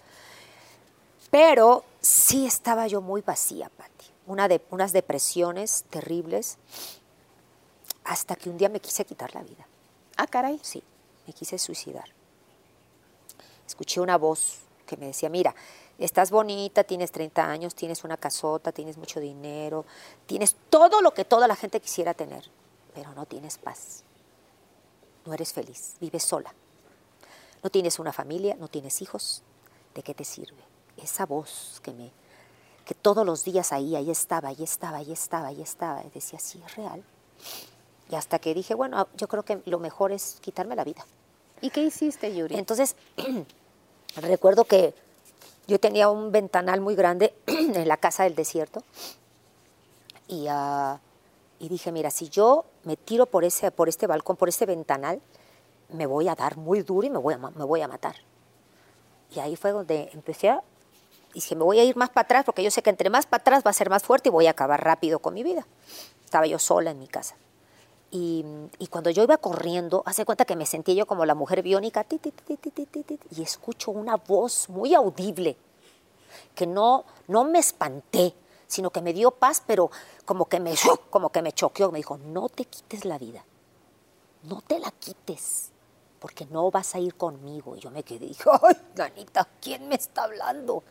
Pero 1.31 1.85
sí 2.01 2.47
estaba 2.47 2.87
yo 2.87 3.01
muy 3.01 3.23
vacía, 3.23 3.71
Patti. 3.71 4.07
Una 4.27 4.49
de, 4.49 4.61
unas 4.71 4.93
depresiones 4.93 5.85
terribles, 5.91 6.59
hasta 8.05 8.37
que 8.37 8.51
un 8.51 8.59
día 8.59 8.69
me 8.69 8.81
quise 8.81 9.05
quitar 9.05 9.35
la 9.35 9.43
vida. 9.43 9.67
Ah, 10.17 10.27
caray. 10.27 10.61
Sí, 10.63 10.83
me 11.27 11.33
quise 11.33 11.59
suicidar. 11.59 12.09
Escuché 13.67 14.01
una 14.01 14.19
voz 14.19 14.59
que 14.87 14.97
me 14.97 15.07
decía, 15.07 15.29
mira, 15.29 15.55
estás 15.99 16.31
bonita, 16.31 16.85
tienes 16.85 17.13
30 17.13 17.45
años, 17.45 17.75
tienes 17.75 18.05
una 18.05 18.17
casota, 18.17 18.73
tienes 18.73 18.99
mucho 18.99 19.21
dinero, 19.21 19.87
tienes 20.27 20.57
todo 20.69 21.01
lo 21.01 21.15
que 21.15 21.25
toda 21.25 21.49
la 21.49 21.57
gente 21.57 21.81
quisiera 21.81 22.15
tener. 22.15 22.51
pero 22.95 23.15
no 23.15 23.25
tienes 23.25 23.57
paz. 23.57 24.05
No 25.25 25.35
eres 25.35 25.53
feliz, 25.53 25.97
vives 26.01 26.25
sola. 26.25 26.53
No 27.63 27.71
tienes 27.71 27.99
una 27.99 28.13
familia, 28.13 28.57
no 28.59 28.69
tienes 28.69 29.03
hijos. 29.03 29.43
¿De 29.95 30.03
qué 30.03 30.15
te 30.15 30.25
sirve? 30.25 30.63
Esa 30.97 31.27
voz 31.27 31.81
que 31.83 31.93
me 31.93 32.11
que 32.85 32.95
todos 32.95 33.25
los 33.25 33.45
días 33.45 33.73
ahí, 33.73 33.95
ahí 33.95 34.11
estaba, 34.11 34.49
ahí 34.49 34.63
estaba, 34.63 34.99
ahí 34.99 35.13
estaba, 35.13 35.49
ahí 35.49 35.63
estaba. 35.63 36.03
Y 36.05 36.11
decía, 36.11 36.39
sí, 36.39 36.61
es 36.67 36.75
real. 36.75 37.03
Y 38.11 38.15
hasta 38.15 38.39
que 38.39 38.55
dije, 38.55 38.75
bueno, 38.75 39.09
yo 39.17 39.29
creo 39.29 39.45
que 39.45 39.63
lo 39.67 39.79
mejor 39.79 40.13
es 40.13 40.39
quitarme 40.41 40.77
la 40.77 40.85
vida. 40.85 41.07
¿Y 41.61 41.71
qué 41.71 41.83
hiciste, 41.83 42.35
Yuri? 42.35 42.57
Entonces, 42.57 42.97
recuerdo 44.17 44.65
que 44.65 44.95
yo 45.69 45.79
tenía 45.79 46.09
un 46.09 46.33
ventanal 46.33 46.81
muy 46.81 46.97
grande 46.97 47.35
en 47.47 47.87
la 47.87 47.97
casa 47.97 48.25
del 48.25 48.35
desierto 48.35 48.83
y, 50.27 50.47
ah, 50.49 50.99
y 51.63 51.69
dije, 51.69 51.93
mira, 51.93 52.11
si 52.11 52.29
yo 52.29 52.65
me 52.83 52.97
tiro 52.97 53.27
por, 53.27 53.45
ese, 53.45 53.71
por 53.71 53.89
este 53.89 54.09
balcón, 54.09 54.35
por 54.35 54.49
este 54.49 54.67
ventanal, 54.67 55.23
me 55.91 56.07
voy 56.07 56.27
a 56.27 56.35
dar 56.35 56.57
muy 56.57 56.83
duro 56.83 57.07
y 57.07 57.11
me 57.11 57.19
voy 57.19 57.35
a, 57.35 57.39
me 57.39 57.65
voy 57.65 57.81
a 57.81 57.87
matar. 57.87 58.17
Y 59.33 59.39
ahí 59.39 59.55
fue 59.55 59.71
donde 59.71 60.11
empecé 60.13 60.51
a... 60.51 60.61
Dije, 61.33 61.55
me 61.55 61.63
voy 61.63 61.79
a 61.79 61.85
ir 61.85 61.95
más 61.97 62.11
para 62.11 62.25
atrás 62.25 62.45
porque 62.45 62.65
yo 62.65 62.71
sé 62.73 62.83
que 62.83 62.91
entre 62.91 63.11
más 63.11 63.27
para 63.27 63.43
atrás 63.43 63.63
va 63.65 63.71
a 63.71 63.75
ser 63.75 63.91
más 63.91 64.03
fuerte 64.03 64.29
y 64.29 64.33
voy 64.33 64.49
a 64.49 64.51
acabar 64.51 64.83
rápido 64.83 65.21
con 65.21 65.35
mi 65.35 65.45
vida. 65.45 65.65
Estaba 66.25 66.49
yo 66.49 66.59
sola 66.59 66.91
en 66.91 66.99
mi 66.99 67.07
casa. 67.07 67.37
Y, 68.11 68.45
y, 68.81 68.89
cuando 68.89 69.11
yo 69.11 69.23
iba 69.23 69.37
corriendo, 69.37 70.03
hace 70.05 70.25
cuenta 70.25 70.45
que 70.45 70.57
me 70.57 70.67
sentí 70.67 70.97
yo 70.97 71.07
como 71.07 71.25
la 71.25 71.37
mujer 71.37 71.63
biónica, 71.63 72.05
y 73.31 73.43
escucho 73.43 73.93
una 73.93 74.17
voz 74.17 74.69
muy 74.69 74.95
audible, 74.95 75.57
que 76.57 76.67
no, 76.67 77.05
no 77.29 77.45
me 77.45 77.61
espanté, 77.61 78.35
sino 78.73 78.91
que 78.91 79.03
me 79.03 79.13
dio 79.13 79.31
paz, 79.33 79.63
pero 79.67 79.91
como 80.25 80.47
que 80.47 80.59
me, 80.59 80.75
como 81.11 81.31
que 81.31 81.43
me 81.43 81.53
choqueó. 81.53 81.93
Me 81.93 81.99
dijo, 81.99 82.17
no 82.17 82.49
te 82.49 82.65
quites 82.65 83.05
la 83.05 83.19
vida, 83.19 83.45
no 84.45 84.63
te 84.63 84.79
la 84.79 84.91
quites, 84.91 85.71
porque 86.19 86.47
no 86.47 86.71
vas 86.71 86.95
a 86.95 86.99
ir 86.99 87.15
conmigo. 87.15 87.77
Y 87.77 87.81
yo 87.81 87.91
me 87.91 88.03
quedé 88.03 88.25
y 88.25 88.29
dije, 88.29 88.49
ay, 88.63 88.77
Danita, 88.95 89.47
¿quién 89.61 89.89
me 89.89 89.97
está 89.97 90.25
hablando? 90.25 90.83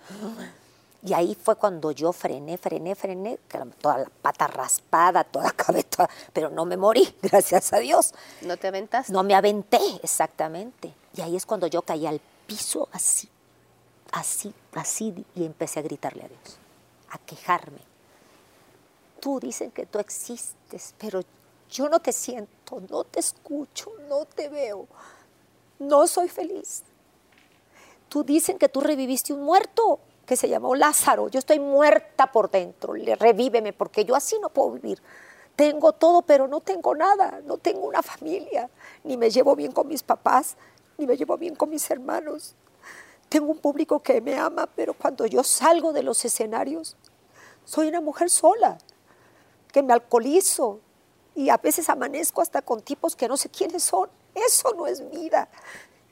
Y 1.03 1.13
ahí 1.13 1.35
fue 1.35 1.55
cuando 1.55 1.91
yo 1.91 2.13
frené, 2.13 2.59
frené, 2.59 2.93
frené, 2.93 3.39
toda 3.81 3.97
la 3.97 4.09
pata 4.21 4.45
raspada, 4.45 5.23
toda 5.23 5.45
la 5.45 5.51
cabeza, 5.55 6.07
pero 6.31 6.49
no 6.49 6.65
me 6.65 6.77
morí, 6.77 7.15
gracias 7.21 7.73
a 7.73 7.79
Dios. 7.79 8.13
¿No 8.41 8.57
te 8.57 8.67
aventaste? 8.67 9.11
No 9.11 9.23
me 9.23 9.33
aventé, 9.33 9.81
exactamente. 10.03 10.93
Y 11.15 11.21
ahí 11.21 11.35
es 11.35 11.47
cuando 11.47 11.65
yo 11.65 11.81
caí 11.81 12.05
al 12.05 12.21
piso 12.45 12.87
así, 12.91 13.27
así, 14.11 14.53
así, 14.73 15.25
y 15.33 15.45
empecé 15.45 15.79
a 15.79 15.83
gritarle 15.83 16.25
a 16.25 16.27
Dios, 16.27 16.57
a 17.11 17.17
quejarme. 17.19 17.81
Tú 19.19 19.39
dicen 19.39 19.71
que 19.71 19.85
tú 19.85 19.99
existes, 19.99 20.95
pero 20.97 21.21
yo 21.69 21.87
no 21.87 21.99
te 21.99 22.11
siento, 22.11 22.81
no 22.89 23.03
te 23.03 23.19
escucho, 23.19 23.91
no 24.09 24.25
te 24.25 24.49
veo, 24.49 24.87
no 25.79 26.07
soy 26.07 26.27
feliz. 26.27 26.83
Tú 28.09 28.23
dicen 28.23 28.57
que 28.57 28.67
tú 28.67 28.81
reviviste 28.81 29.31
un 29.31 29.43
muerto, 29.43 29.99
que 30.25 30.35
se 30.35 30.49
llamó 30.49 30.75
Lázaro. 30.75 31.27
Yo 31.27 31.39
estoy 31.39 31.59
muerta 31.59 32.31
por 32.31 32.49
dentro, 32.49 32.93
revíveme 32.93 33.73
porque 33.73 34.05
yo 34.05 34.15
así 34.15 34.37
no 34.39 34.49
puedo 34.49 34.71
vivir. 34.71 35.01
Tengo 35.55 35.93
todo, 35.93 36.21
pero 36.21 36.47
no 36.47 36.61
tengo 36.61 36.95
nada, 36.95 37.41
no 37.45 37.57
tengo 37.57 37.87
una 37.87 38.01
familia, 38.01 38.69
ni 39.03 39.17
me 39.17 39.29
llevo 39.29 39.55
bien 39.55 39.71
con 39.71 39.87
mis 39.87 40.03
papás, 40.03 40.55
ni 40.97 41.05
me 41.05 41.17
llevo 41.17 41.37
bien 41.37 41.55
con 41.55 41.69
mis 41.69 41.89
hermanos. 41.91 42.55
Tengo 43.31 43.49
un 43.49 43.59
público 43.59 44.03
que 44.03 44.19
me 44.19 44.37
ama, 44.37 44.67
pero 44.67 44.93
cuando 44.93 45.25
yo 45.25 45.41
salgo 45.41 45.93
de 45.93 46.03
los 46.03 46.25
escenarios, 46.25 46.97
soy 47.63 47.87
una 47.87 48.01
mujer 48.01 48.29
sola, 48.29 48.77
que 49.71 49.81
me 49.81 49.93
alcoholizo 49.93 50.81
y 51.33 51.47
a 51.47 51.55
veces 51.55 51.87
amanezco 51.87 52.41
hasta 52.41 52.61
con 52.61 52.81
tipos 52.81 53.15
que 53.15 53.29
no 53.29 53.37
sé 53.37 53.47
quiénes 53.47 53.83
son. 53.83 54.09
Eso 54.35 54.73
no 54.75 54.85
es 54.85 55.09
vida. 55.09 55.47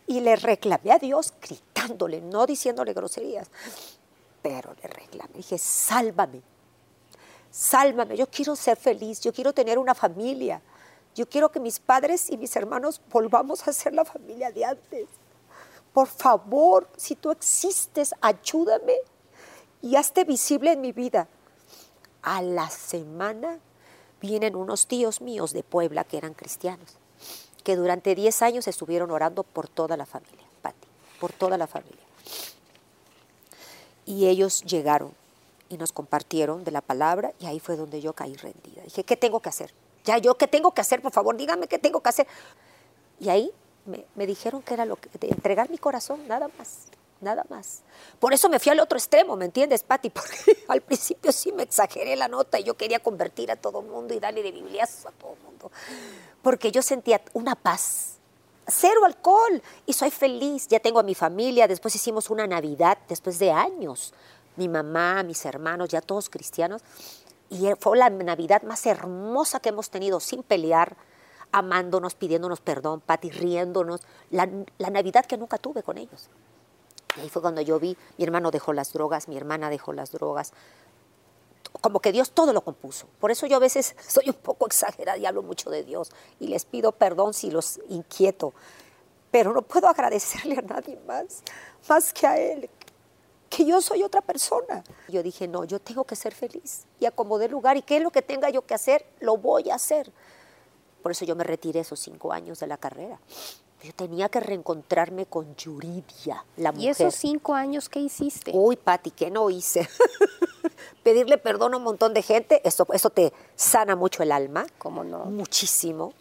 Y 0.08 0.22
le 0.22 0.38
reclamé 0.38 0.94
a 0.94 0.98
Dios 0.98 1.34
gritándole, 1.42 2.22
no 2.22 2.46
diciéndole 2.46 2.94
groserías 2.94 3.50
pero 4.42 4.74
le 4.82 4.88
reclamé. 4.88 5.34
Dije, 5.36 5.58
sálvame, 5.58 6.42
sálvame, 7.52 8.16
yo 8.16 8.28
quiero 8.28 8.56
ser 8.56 8.78
feliz, 8.78 9.22
yo 9.22 9.34
quiero 9.34 9.54
tener 9.54 9.78
una 9.78 9.96
familia, 9.96 10.62
yo 11.16 11.28
quiero 11.28 11.52
que 11.52 11.60
mis 11.60 11.80
padres 11.80 12.30
y 12.30 12.38
mis 12.38 12.56
hermanos 12.56 13.02
volvamos 13.10 13.68
a 13.68 13.74
ser 13.74 13.94
la 13.94 14.06
familia 14.06 14.52
de 14.52 14.66
antes. 14.66 15.08
Por 16.00 16.08
favor, 16.08 16.88
si 16.96 17.18
tú 17.18 17.30
existes, 17.30 18.16
ayúdame 18.22 18.96
y 19.82 19.98
hazte 19.98 20.24
visible 20.24 20.72
en 20.72 20.80
mi 20.80 20.94
vida. 20.94 21.28
A 22.22 22.42
la 22.42 22.70
semana 22.70 23.60
vienen 24.22 24.56
unos 24.56 24.88
tíos 24.88 25.20
míos 25.20 25.52
de 25.52 25.62
Puebla 25.62 26.06
que 26.06 26.18
eran 26.18 26.34
cristianos, 26.34 26.96
que 27.66 27.76
durante 27.76 28.16
10 28.16 28.42
años 28.44 28.70
estuvieron 28.70 29.12
orando 29.12 29.44
por 29.44 29.68
toda 29.68 29.98
la 29.98 30.06
familia, 30.06 30.46
Pati, 30.62 30.88
por 31.20 31.34
toda 31.34 31.58
la 31.58 31.68
familia. 31.68 32.06
Y 34.06 34.28
ellos 34.28 34.62
llegaron 34.62 35.14
y 35.68 35.76
nos 35.76 35.92
compartieron 35.92 36.64
de 36.64 36.72
la 36.72 36.80
palabra 36.80 37.34
y 37.42 37.46
ahí 37.46 37.60
fue 37.60 37.76
donde 37.76 38.00
yo 38.00 38.14
caí 38.14 38.38
rendida. 38.38 38.84
Dije, 38.84 39.04
¿qué 39.04 39.18
tengo 39.18 39.42
que 39.42 39.50
hacer? 39.50 39.74
Ya 40.06 40.18
yo, 40.18 40.38
¿qué 40.38 40.48
tengo 40.48 40.74
que 40.74 40.80
hacer? 40.80 41.02
Por 41.02 41.12
favor, 41.12 41.36
dígame 41.36 41.68
qué 41.68 41.78
tengo 41.78 42.00
que 42.00 42.08
hacer. 42.08 42.28
Y 43.20 43.28
ahí 43.28 43.52
me, 43.90 44.26
dijeron 44.26 44.62
que 44.62 44.74
era 44.74 44.86
lo 44.86 44.96
que, 44.96 45.10
de 45.20 45.28
entregar 45.28 45.70
mi 45.70 45.78
corazón, 45.78 46.28
nada 46.28 46.50
más, 46.58 46.88
nada 47.22 47.44
más. 47.50 47.82
Por 48.20 48.34
eso 48.34 48.50
me 48.50 48.60
fui 48.60 48.72
al 48.72 48.80
otro 48.80 48.98
extremo, 48.98 49.36
¿me 49.36 49.46
entiendes, 49.46 49.84
Patti? 49.84 50.10
Porque 50.12 50.64
al 50.68 50.82
principio 50.82 51.32
sí 51.32 51.52
me 51.52 51.64
exageré 51.64 52.16
la 52.16 52.28
nota 52.28 52.60
y 52.60 52.64
yo 52.64 52.76
quería 52.76 53.00
convertir 53.00 53.52
a 53.52 53.56
todo 53.56 53.82
el 53.82 53.88
mundo 53.88 54.14
y 54.14 54.20
darle 54.20 54.44
de 54.44 54.52
bibliazos 54.52 55.08
a 55.08 55.12
todo 55.12 55.34
el 55.34 55.44
mundo. 55.44 55.72
Porque 56.42 56.72
yo 56.72 56.82
sentía 56.82 57.22
una 57.34 57.56
paz, 57.56 58.20
cero 58.68 59.06
alcohol 59.06 59.62
y 59.86 59.94
soy 59.94 60.12
feliz. 60.12 60.68
Ya 60.68 60.80
tengo 60.80 61.00
a 61.00 61.04
mi 61.04 61.16
familia, 61.16 61.68
después 61.68 61.96
hicimos 61.96 62.30
una 62.30 62.48
Navidad, 62.48 62.98
después 63.08 63.40
de 63.40 63.52
años. 63.52 64.14
Mi 64.56 64.68
mamá, 64.68 65.24
mis 65.24 65.46
hermanos, 65.46 65.90
ya 65.90 66.02
todos 66.02 66.30
cristianos. 66.30 66.82
Y 67.50 67.68
fue 67.80 67.98
la 67.98 68.10
Navidad 68.10 68.62
más 68.64 68.86
hermosa 68.86 69.60
que 69.60 69.70
hemos 69.70 69.90
tenido, 69.90 70.20
sin 70.20 70.44
pelear, 70.44 70.96
amándonos, 71.52 72.16
pidiéndonos 72.16 72.62
perdón, 72.62 73.02
Pati, 73.02 73.30
riéndonos. 73.30 74.02
La, 74.32 74.50
la 74.78 74.90
Navidad 74.90 75.26
que 75.26 75.38
nunca 75.38 75.58
tuve 75.58 75.84
con 75.84 75.98
ellos. 75.98 76.30
Y 77.18 77.22
ahí 77.22 77.30
fue 77.30 77.42
cuando 77.42 77.62
yo 77.62 77.80
vi, 77.80 77.98
mi 78.18 78.24
hermano 78.24 78.52
dejó 78.52 78.74
las 78.74 78.94
drogas, 78.94 79.28
mi 79.28 79.36
hermana 79.36 79.70
dejó 79.70 79.94
las 79.94 80.12
drogas, 80.12 80.54
como 81.82 82.00
que 82.00 82.12
Dios 82.12 82.32
todo 82.32 82.54
lo 82.54 82.62
compuso. 82.62 83.08
Por 83.20 83.32
eso 83.32 83.46
yo 83.48 83.58
a 83.58 83.60
veces 83.60 83.96
soy 84.08 84.30
un 84.30 84.36
poco 84.36 84.66
exagerada 84.68 85.18
y 85.18 85.26
hablo 85.26 85.44
mucho 85.44 85.70
de 85.70 85.84
Dios 85.84 86.12
y 86.40 86.48
les 86.48 86.66
pido 86.66 86.92
perdón 86.92 87.34
si 87.34 87.52
los 87.52 87.80
inquieto, 87.90 88.54
pero 89.32 89.54
no 89.54 89.62
puedo 89.62 89.88
agradecerle 89.88 90.58
a 90.58 90.62
nadie 90.62 91.00
más, 91.08 91.44
más 91.88 92.14
que 92.14 92.28
a 92.28 92.38
Él, 92.38 92.70
que 93.50 93.66
yo 93.66 93.82
soy 93.82 94.04
otra 94.04 94.22
persona. 94.22 94.84
Yo 95.08 95.24
dije, 95.24 95.48
no, 95.48 95.64
yo 95.64 95.80
tengo 95.80 96.04
que 96.04 96.16
ser 96.16 96.34
feliz 96.34 96.86
y 97.00 97.06
acomodé 97.06 97.48
lugar 97.48 97.78
y 97.78 97.82
qué 97.82 97.98
es 97.98 98.04
lo 98.04 98.12
que 98.12 98.22
tenga 98.22 98.50
yo 98.50 98.66
que 98.66 98.74
hacer, 98.76 99.06
lo 99.20 99.38
voy 99.38 99.70
a 99.70 99.76
hacer. 99.76 100.12
Por 101.02 101.12
eso 101.12 101.26
yo 101.26 101.36
me 101.36 101.44
retiré 101.44 101.80
esos 101.80 102.00
cinco 102.00 102.32
años 102.32 102.60
de 102.60 102.68
la 102.68 102.78
carrera. 102.78 103.20
Yo 103.84 103.94
tenía 103.94 104.28
que 104.28 104.42
reencontrarme 104.42 105.26
con 105.26 105.56
Yuridia, 105.56 106.44
la 106.58 106.72
mujer. 106.72 106.88
¿Y 106.88 106.90
esos 106.90 107.16
cinco 107.16 107.54
años 107.54 107.88
qué 107.88 108.00
hiciste? 108.00 108.52
Uy, 108.54 108.76
Pati, 108.76 109.12
¿qué 109.12 109.32
no 109.32 109.50
hice? 109.50 109.88
Pedirle 111.04 111.38
perdón 111.38 111.74
a 111.74 111.78
un 111.78 111.84
montón 111.84 112.14
de 112.14 112.22
gente, 112.22 112.62
eso, 112.66 112.86
eso 112.92 113.10
te 113.10 113.32
sana 113.56 113.96
mucho 113.96 114.22
el 114.22 114.34
alma. 114.34 114.66
¿Cómo 114.78 115.06
no? 115.06 115.26
Muchísimo. 115.26 116.14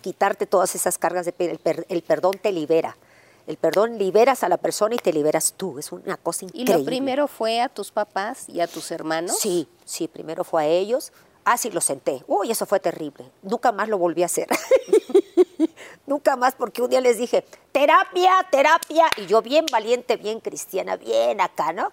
Quitarte 0.00 0.46
todas 0.46 0.74
esas 0.74 0.98
cargas 0.98 1.26
de 1.26 1.34
el, 1.38 1.86
el 1.88 2.02
perdón 2.02 2.36
te 2.42 2.50
libera. 2.50 2.96
El 3.46 3.56
perdón 3.56 3.96
liberas 3.96 4.42
a 4.42 4.48
la 4.50 4.58
persona 4.58 4.94
y 4.96 4.98
te 4.98 5.12
liberas 5.12 5.54
tú. 5.56 5.78
Es 5.78 5.90
una 5.90 6.18
cosa 6.18 6.44
increíble. 6.44 6.74
¿Y 6.74 6.78
lo 6.78 6.84
primero 6.84 7.28
fue 7.28 7.62
a 7.62 7.70
tus 7.70 7.90
papás 7.92 8.46
y 8.48 8.60
a 8.60 8.66
tus 8.66 8.90
hermanos? 8.90 9.38
Sí, 9.38 9.68
sí, 9.86 10.06
primero 10.06 10.44
fue 10.44 10.64
a 10.64 10.66
ellos. 10.66 11.12
Ah, 11.50 11.56
sí, 11.56 11.70
lo 11.70 11.80
senté. 11.80 12.22
Uy, 12.26 12.50
eso 12.50 12.66
fue 12.66 12.78
terrible. 12.78 13.24
Nunca 13.40 13.72
más 13.72 13.88
lo 13.88 13.96
volví 13.96 14.22
a 14.22 14.26
hacer. 14.26 14.46
Nunca 16.06 16.36
más, 16.36 16.54
porque 16.54 16.82
un 16.82 16.90
día 16.90 17.00
les 17.00 17.16
dije, 17.16 17.42
terapia, 17.72 18.46
terapia. 18.50 19.06
Y 19.16 19.24
yo 19.24 19.40
bien 19.40 19.64
valiente, 19.72 20.18
bien 20.18 20.40
cristiana, 20.40 20.96
bien 20.96 21.40
acá, 21.40 21.72
¿no? 21.72 21.90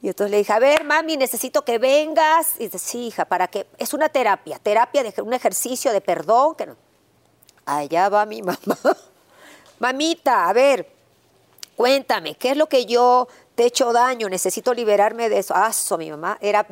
Y 0.00 0.06
entonces 0.06 0.30
le 0.30 0.36
dije, 0.36 0.52
a 0.52 0.60
ver, 0.60 0.84
mami, 0.84 1.16
necesito 1.16 1.64
que 1.64 1.78
vengas. 1.78 2.60
Y 2.60 2.66
dice, 2.66 2.78
sí, 2.78 3.06
hija, 3.08 3.24
¿para 3.24 3.48
qué? 3.48 3.66
Es 3.76 3.92
una 3.92 4.08
terapia, 4.08 4.60
terapia 4.60 5.02
de 5.02 5.20
un 5.20 5.32
ejercicio 5.32 5.92
de 5.92 6.00
perdón. 6.00 6.54
Que 6.54 6.66
no. 6.66 6.76
Allá 7.66 8.08
va 8.08 8.24
mi 8.24 8.40
mamá. 8.42 8.78
Mamita, 9.80 10.48
a 10.48 10.52
ver, 10.52 10.88
cuéntame, 11.74 12.36
¿qué 12.36 12.52
es 12.52 12.56
lo 12.56 12.68
que 12.68 12.86
yo 12.86 13.26
te 13.54 13.64
he 13.64 13.66
hecho 13.66 13.92
daño? 13.92 14.28
Necesito 14.28 14.72
liberarme 14.74 15.28
de 15.28 15.38
eso. 15.38 15.54
Eso, 15.68 15.98
mi 15.98 16.10
mamá 16.10 16.38
era... 16.40 16.66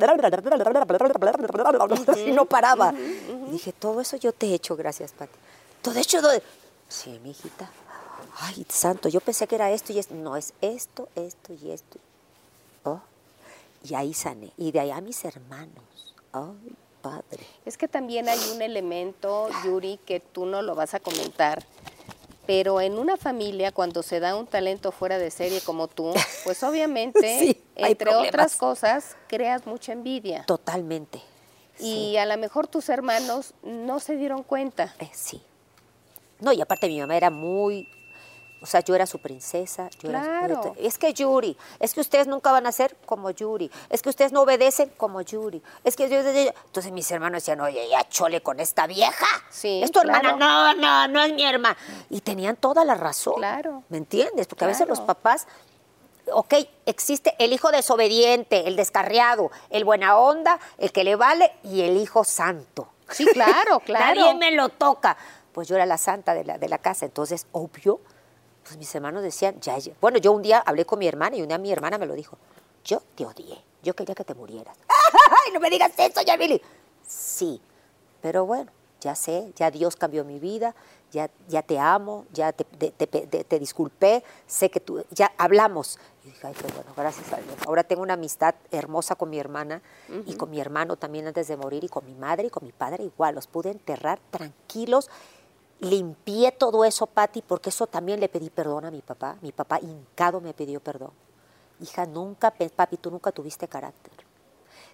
Y 2.25 2.31
no 2.31 2.45
paraba. 2.45 2.93
dije, 3.49 3.73
todo 3.73 4.01
eso 4.01 4.17
yo 4.17 4.33
te 4.33 4.47
he 4.47 4.53
hecho, 4.53 4.75
gracias, 4.75 5.11
Pati. 5.11 5.37
Todo 5.81 5.99
hecho... 5.99 6.19
Sí, 6.87 7.19
mi 7.23 7.31
hijita. 7.31 7.69
Ay, 8.39 8.65
santo, 8.69 9.07
yo 9.07 9.21
pensé 9.21 9.47
que 9.47 9.55
era 9.55 9.71
esto 9.71 9.93
y 9.93 9.99
esto. 9.99 10.13
No, 10.13 10.35
es 10.35 10.53
esto, 10.61 11.07
esto 11.15 11.53
y 11.53 11.71
esto. 11.71 11.99
Oh, 12.83 12.99
y 13.83 13.95
ahí 13.95 14.13
sané. 14.13 14.51
Y 14.57 14.71
de 14.71 14.79
allá 14.79 14.99
mis 15.01 15.23
hermanos. 15.23 16.15
Ay, 16.33 16.75
padre. 17.01 17.45
Es 17.65 17.77
que 17.77 17.87
también 17.87 18.29
hay 18.29 18.39
un 18.53 18.61
elemento, 18.61 19.49
Yuri, 19.63 19.99
que 20.05 20.19
tú 20.19 20.45
no 20.45 20.61
lo 20.61 20.75
vas 20.75 20.93
a 20.93 20.99
comentar, 20.99 21.63
pero 22.51 22.81
en 22.81 22.99
una 22.99 23.15
familia 23.15 23.71
cuando 23.71 24.03
se 24.03 24.19
da 24.19 24.35
un 24.35 24.45
talento 24.45 24.91
fuera 24.91 25.17
de 25.17 25.31
serie 25.31 25.61
como 25.61 25.87
tú, 25.87 26.13
pues 26.43 26.61
obviamente, 26.63 27.39
Sí, 27.39 27.63
entre 27.77 28.13
otras 28.13 28.57
cosas, 28.57 29.15
creas 29.29 29.65
mucha 29.65 29.93
envidia. 29.93 30.43
Totalmente. 30.45 31.21
Y 31.79 32.17
a 32.17 32.25
lo 32.25 32.37
mejor 32.37 32.67
tus 32.67 32.89
hermanos 32.89 33.53
no 33.63 34.01
se 34.01 34.17
dieron 34.17 34.43
cuenta. 34.43 34.93
Eh, 34.99 35.09
sí. 35.13 35.41
No, 36.41 36.51
y 36.51 36.59
aparte 36.59 36.89
mi 36.89 36.99
mamá 36.99 37.15
era 37.15 37.29
muy, 37.29 37.87
o 38.61 38.65
sea, 38.67 38.81
yo 38.81 38.93
era 38.93 39.05
su 39.07 39.19
princesa. 39.19 39.89
Yo 39.99 40.09
era 40.09 40.23
su- 40.23 40.29
Claro. 40.29 40.73
es 40.77 40.97
que 40.97 41.13
Yuri, 41.13 41.57
es 41.79 41.93
que 41.93 41.99
ustedes 42.01 42.27
nunca 42.27 42.51
van 42.51 42.67
a 42.67 42.71
ser 42.71 42.95
como 43.05 43.31
Yuri, 43.31 43.71
es 43.89 44.01
que 44.01 44.09
ustedes 44.09 44.31
no 44.31 44.41
obedecen 44.41 44.89
como 44.97 45.21
Yuri, 45.21 45.61
es 45.83 45.95
que 45.95 46.07
yo, 46.09 46.17
entonces 46.19 46.91
mis 46.91 47.09
hermanos 47.11 47.41
decían, 47.41 47.59
oye, 47.61 47.89
ya 47.89 48.07
chole 48.07 48.41
con 48.41 48.59
esta 48.59 48.85
vieja. 48.87 49.25
Sí, 49.49 49.81
Es 49.83 49.91
tu 49.91 49.99
hermana, 49.99 50.35
claro. 50.37 50.37
no, 50.37 50.73
no, 50.75 51.07
no 51.07 51.23
es 51.23 51.33
mi 51.33 51.43
hermana. 51.43 51.75
Y 52.09 52.21
tenían 52.21 52.55
toda 52.55 52.85
la 52.85 52.95
razón. 52.95 53.35
Claro. 53.35 53.83
¿Me 53.89 53.97
entiendes? 53.97 54.45
Porque 54.47 54.65
a 54.65 54.67
veces 54.67 54.87
los 54.87 54.99
Claro. 54.99 55.07
papás, 55.15 55.47
ok, 56.31 56.53
existe 56.85 57.35
el 57.39 57.53
hijo 57.53 57.71
desobediente, 57.71 58.67
el 58.67 58.75
descarriado, 58.75 59.49
el 59.71 59.85
buena 59.85 60.17
onda, 60.17 60.59
el 60.77 60.91
que 60.91 61.03
le 61.03 61.15
vale 61.15 61.51
y 61.63 61.81
el 61.81 61.97
hijo 61.97 62.23
santo. 62.23 62.89
Sí, 63.09 63.25
claro, 63.25 63.79
claro. 63.85 64.21
Nadie 64.21 64.35
me 64.35 64.51
lo 64.51 64.69
toca. 64.69 65.17
Pues 65.51 65.67
yo 65.67 65.75
era 65.75 65.85
la 65.85 65.97
santa 65.97 66.33
de 66.33 66.45
la, 66.45 66.57
de 66.57 66.69
la 66.69 66.77
casa, 66.77 67.05
entonces, 67.05 67.45
obvio, 67.51 67.99
pues 68.71 68.77
mis 68.79 68.95
hermanos 68.95 69.21
decían, 69.21 69.59
ya, 69.59 69.77
ya. 69.77 69.91
Bueno, 69.99 70.17
yo 70.17 70.31
un 70.31 70.41
día 70.41 70.59
hablé 70.65 70.85
con 70.85 70.97
mi 70.97 71.05
hermana 71.05 71.35
y 71.35 71.41
un 71.41 71.49
día 71.49 71.57
mi 71.57 71.73
hermana 71.73 71.97
me 71.97 72.05
lo 72.05 72.13
dijo, 72.13 72.37
yo 72.85 73.01
te 73.15 73.25
odié, 73.25 73.61
yo 73.83 73.93
quería 73.93 74.15
que 74.15 74.23
te 74.23 74.33
murieras. 74.33 74.77
¡Ay, 75.45 75.51
no 75.51 75.59
me 75.59 75.69
digas 75.69 75.91
eso, 75.97 76.21
Yamili! 76.21 76.61
Sí, 77.05 77.59
pero 78.21 78.45
bueno, 78.45 78.71
ya 79.01 79.13
sé, 79.13 79.51
ya 79.57 79.69
Dios 79.71 79.97
cambió 79.97 80.23
mi 80.23 80.39
vida, 80.39 80.73
ya, 81.11 81.29
ya 81.49 81.61
te 81.63 81.79
amo, 81.79 82.25
ya 82.31 82.53
te, 82.53 82.63
te- 82.63 82.91
te- 82.91 83.07
te- 83.27 83.43
te 83.43 83.59
disculpé, 83.59 84.23
sé 84.47 84.69
que 84.71 84.79
tú, 84.79 85.03
ya 85.09 85.33
hablamos. 85.37 85.99
Y 86.23 86.27
dije, 86.27 86.47
ay, 86.47 86.53
qué 86.53 86.67
bueno, 86.73 86.93
gracias 86.95 87.33
a 87.33 87.41
Dios. 87.41 87.55
Ahora 87.67 87.83
tengo 87.83 88.03
una 88.03 88.13
amistad 88.13 88.55
hermosa 88.71 89.15
con 89.15 89.29
mi 89.29 89.37
hermana 89.37 89.81
y 90.25 90.35
con 90.35 90.49
mi 90.49 90.61
hermano 90.61 90.95
también 90.95 91.27
antes 91.27 91.49
de 91.49 91.57
morir 91.57 91.83
y 91.83 91.89
con 91.89 92.05
mi 92.05 92.13
madre 92.13 92.47
y 92.47 92.49
con 92.49 92.63
mi 92.63 92.71
padre 92.71 93.03
igual. 93.03 93.35
Los 93.35 93.47
pude 93.47 93.71
enterrar 93.71 94.19
tranquilos. 94.29 95.09
Limpié 95.81 96.51
todo 96.51 96.85
eso, 96.85 97.07
Patti, 97.07 97.41
porque 97.41 97.69
eso 97.69 97.87
también 97.87 98.19
le 98.19 98.29
pedí 98.29 98.49
perdón 98.49 98.85
a 98.85 98.91
mi 98.91 99.01
papá. 99.01 99.37
Mi 99.41 99.51
papá 99.51 99.79
hincado 99.81 100.39
me 100.39 100.53
pidió 100.53 100.79
perdón. 100.79 101.11
Hija, 101.79 102.05
nunca, 102.05 102.53
papi, 102.75 102.97
tú 102.97 103.09
nunca 103.09 103.31
tuviste 103.31 103.67
carácter. 103.67 104.13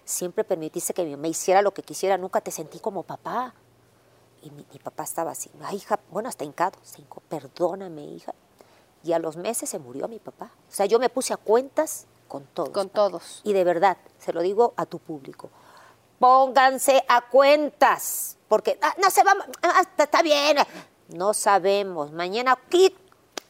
Siempre 0.04 0.44
permitiste 0.44 0.94
que 0.94 1.16
me 1.18 1.28
hiciera 1.28 1.60
lo 1.60 1.74
que 1.74 1.82
quisiera, 1.82 2.16
nunca 2.16 2.40
te 2.40 2.50
sentí 2.50 2.80
como 2.80 3.02
papá. 3.02 3.52
Y 4.42 4.50
mi, 4.50 4.64
mi 4.72 4.78
papá 4.78 5.02
estaba 5.02 5.32
así, 5.32 5.50
ay, 5.62 5.76
hija, 5.76 6.00
bueno, 6.10 6.30
hasta 6.30 6.44
hincado, 6.44 6.78
se 6.82 7.02
hincó, 7.02 7.20
perdóname, 7.28 8.04
hija. 8.04 8.34
Y 9.04 9.12
a 9.12 9.18
los 9.18 9.36
meses 9.36 9.68
se 9.68 9.78
murió 9.78 10.08
mi 10.08 10.18
papá. 10.18 10.50
O 10.70 10.72
sea, 10.72 10.86
yo 10.86 10.98
me 10.98 11.10
puse 11.10 11.34
a 11.34 11.36
cuentas 11.36 12.06
con 12.28 12.44
todos. 12.46 12.70
Con 12.70 12.88
todos. 12.88 13.42
Y 13.44 13.52
de 13.52 13.64
verdad, 13.64 13.98
se 14.18 14.32
lo 14.32 14.40
digo 14.40 14.72
a 14.76 14.86
tu 14.86 14.98
público, 14.98 15.50
pónganse 16.18 17.04
a 17.08 17.28
cuentas, 17.28 18.37
porque 18.48 18.78
ah, 18.82 18.94
no 19.02 19.10
se 19.10 19.22
va, 19.22 19.34
ah, 19.62 19.80
está, 19.82 20.04
está 20.04 20.22
bien, 20.22 20.56
no 21.08 21.34
sabemos, 21.34 22.12
mañana 22.12 22.58
quit 22.68 22.94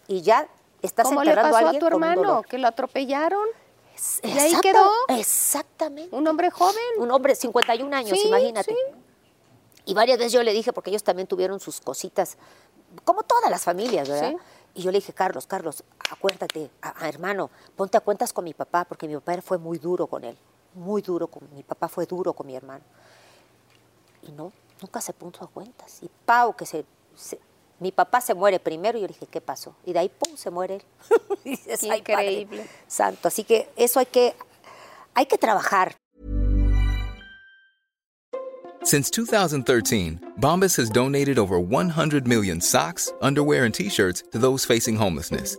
y 0.07 0.23
ya 0.23 0.49
estás 0.83 1.07
¿Cómo 1.07 1.23
le 1.25 1.35
pasó 1.35 1.57
a 1.57 1.59
alguien 1.61 1.81
tu 1.81 1.87
hermano? 1.87 2.43
¿Que 2.43 2.59
lo 2.59 2.69
atropellaron? 2.69 3.47
¿Y 4.23 4.39
ahí 4.39 4.55
quedó? 4.61 4.89
Exactamente. 5.09 6.15
¿Un 6.15 6.27
hombre 6.29 6.51
joven? 6.51 6.77
Un 6.99 7.11
hombre, 7.11 7.35
51 7.35 7.93
años, 7.97 8.19
Sí, 8.19 8.29
imagínate. 8.29 8.73
sí. 8.73 8.79
Y 9.87 9.95
varias 9.95 10.19
veces 10.19 10.33
yo 10.33 10.43
le 10.43 10.53
dije, 10.53 10.73
porque 10.73 10.91
ellos 10.91 11.03
también 11.03 11.27
tuvieron 11.27 11.59
sus 11.61 11.81
cositas, 11.81 12.37
como 13.05 13.23
todas 13.23 13.51
las 13.51 13.63
familias, 13.65 14.09
¿verdad? 14.09 14.31
Sí. 14.31 14.37
Y 14.75 14.83
yo 14.83 14.93
le 14.93 14.99
dije, 14.99 15.13
Carlos, 15.13 15.47
Carlos, 15.47 15.83
acuérdate, 16.11 16.71
a- 16.83 17.05
a- 17.05 17.09
hermano, 17.09 17.51
ponte 17.75 17.97
a 17.97 18.01
cuentas 18.01 18.33
con 18.33 18.45
mi 18.45 18.55
papá, 18.55 18.85
porque 18.85 19.09
mi 19.09 19.15
papá 19.15 19.41
fue 19.43 19.59
muy 19.59 19.79
duro 19.79 20.07
con 20.07 20.23
él, 20.25 20.37
muy 20.75 21.03
duro 21.03 21.27
con 21.27 21.43
mi 21.55 21.63
papá, 21.63 21.89
fue 21.89 22.07
duro 22.07 22.33
con 22.35 22.47
mi 22.47 22.55
hermano. 22.55 22.85
Y 24.23 24.31
no, 24.33 24.53
nunca 24.81 25.01
se 25.01 25.13
puso 25.13 25.45
a 25.45 25.49
cuentas. 25.49 25.99
Y 26.03 26.11
Pau, 26.25 26.55
que 26.57 26.67
se, 26.67 26.85
se- 27.15 27.41
mi 27.81 27.93
papá 27.93 28.21
se 28.21 28.35
muere 28.35 28.59
primero, 28.61 28.99
y 28.99 29.03
yo 29.03 29.07
le 29.07 29.13
dije, 29.15 29.27
¿qué 29.27 29.41
pasó? 29.41 29.75
Y 29.85 29.93
de 29.93 30.01
ahí, 30.01 30.09
pum, 30.09 30.37
se 30.37 30.51
muere 30.51 30.77
él. 30.77 30.83
Y 31.45 31.51
dices, 31.51 31.81
Qué 31.81 31.91
"Ay, 31.93 32.03
Padre 32.03 32.33
increíble. 32.41 32.67
Santo, 32.87 33.29
así 33.29 33.45
que 33.45 33.71
eso 33.77 34.01
hay 34.01 34.07
que, 34.07 34.35
hay 35.15 35.27
que 35.27 35.39
trabajar. 35.39 35.95
Since 38.85 39.11
2013, 39.11 40.19
Bombas 40.39 40.79
has 40.79 40.89
donated 40.91 41.39
over 41.39 41.59
100 41.61 42.27
million 42.27 42.59
socks, 42.61 43.13
underwear, 43.21 43.65
and 43.65 43.75
t 43.75 43.91
shirts 43.91 44.23
to 44.33 44.39
those 44.39 44.65
facing 44.65 44.97
homelessness. 44.97 45.59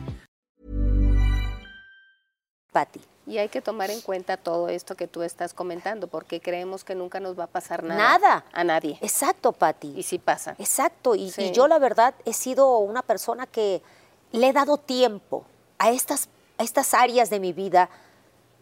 Pati. 2.71 3.01
Y 3.27 3.37
hay 3.37 3.49
que 3.49 3.61
tomar 3.61 3.91
en 3.91 4.01
cuenta 4.01 4.37
todo 4.37 4.67
esto 4.67 4.95
que 4.95 5.07
tú 5.07 5.21
estás 5.21 5.53
comentando, 5.53 6.07
porque 6.07 6.41
creemos 6.41 6.83
que 6.83 6.95
nunca 6.95 7.19
nos 7.19 7.37
va 7.37 7.43
a 7.45 7.47
pasar 7.47 7.83
nada. 7.83 8.19
Nada. 8.19 8.45
A 8.51 8.63
nadie. 8.63 8.97
Exacto, 9.01 9.51
Pati. 9.51 9.93
Y 9.95 10.03
sí 10.03 10.17
pasa. 10.17 10.55
Exacto, 10.57 11.15
y, 11.15 11.31
y 11.37 11.51
yo 11.51 11.67
la 11.67 11.77
verdad 11.77 12.15
he 12.25 12.33
sido 12.33 12.79
una 12.79 13.03
persona 13.03 13.45
que 13.45 13.81
le 14.31 14.49
he 14.49 14.53
dado 14.53 14.77
tiempo 14.77 15.45
a 15.77 15.91
estas, 15.91 16.29
a 16.57 16.63
estas 16.63 16.93
áreas 16.93 17.29
de 17.29 17.39
mi 17.39 17.53
vida, 17.53 17.89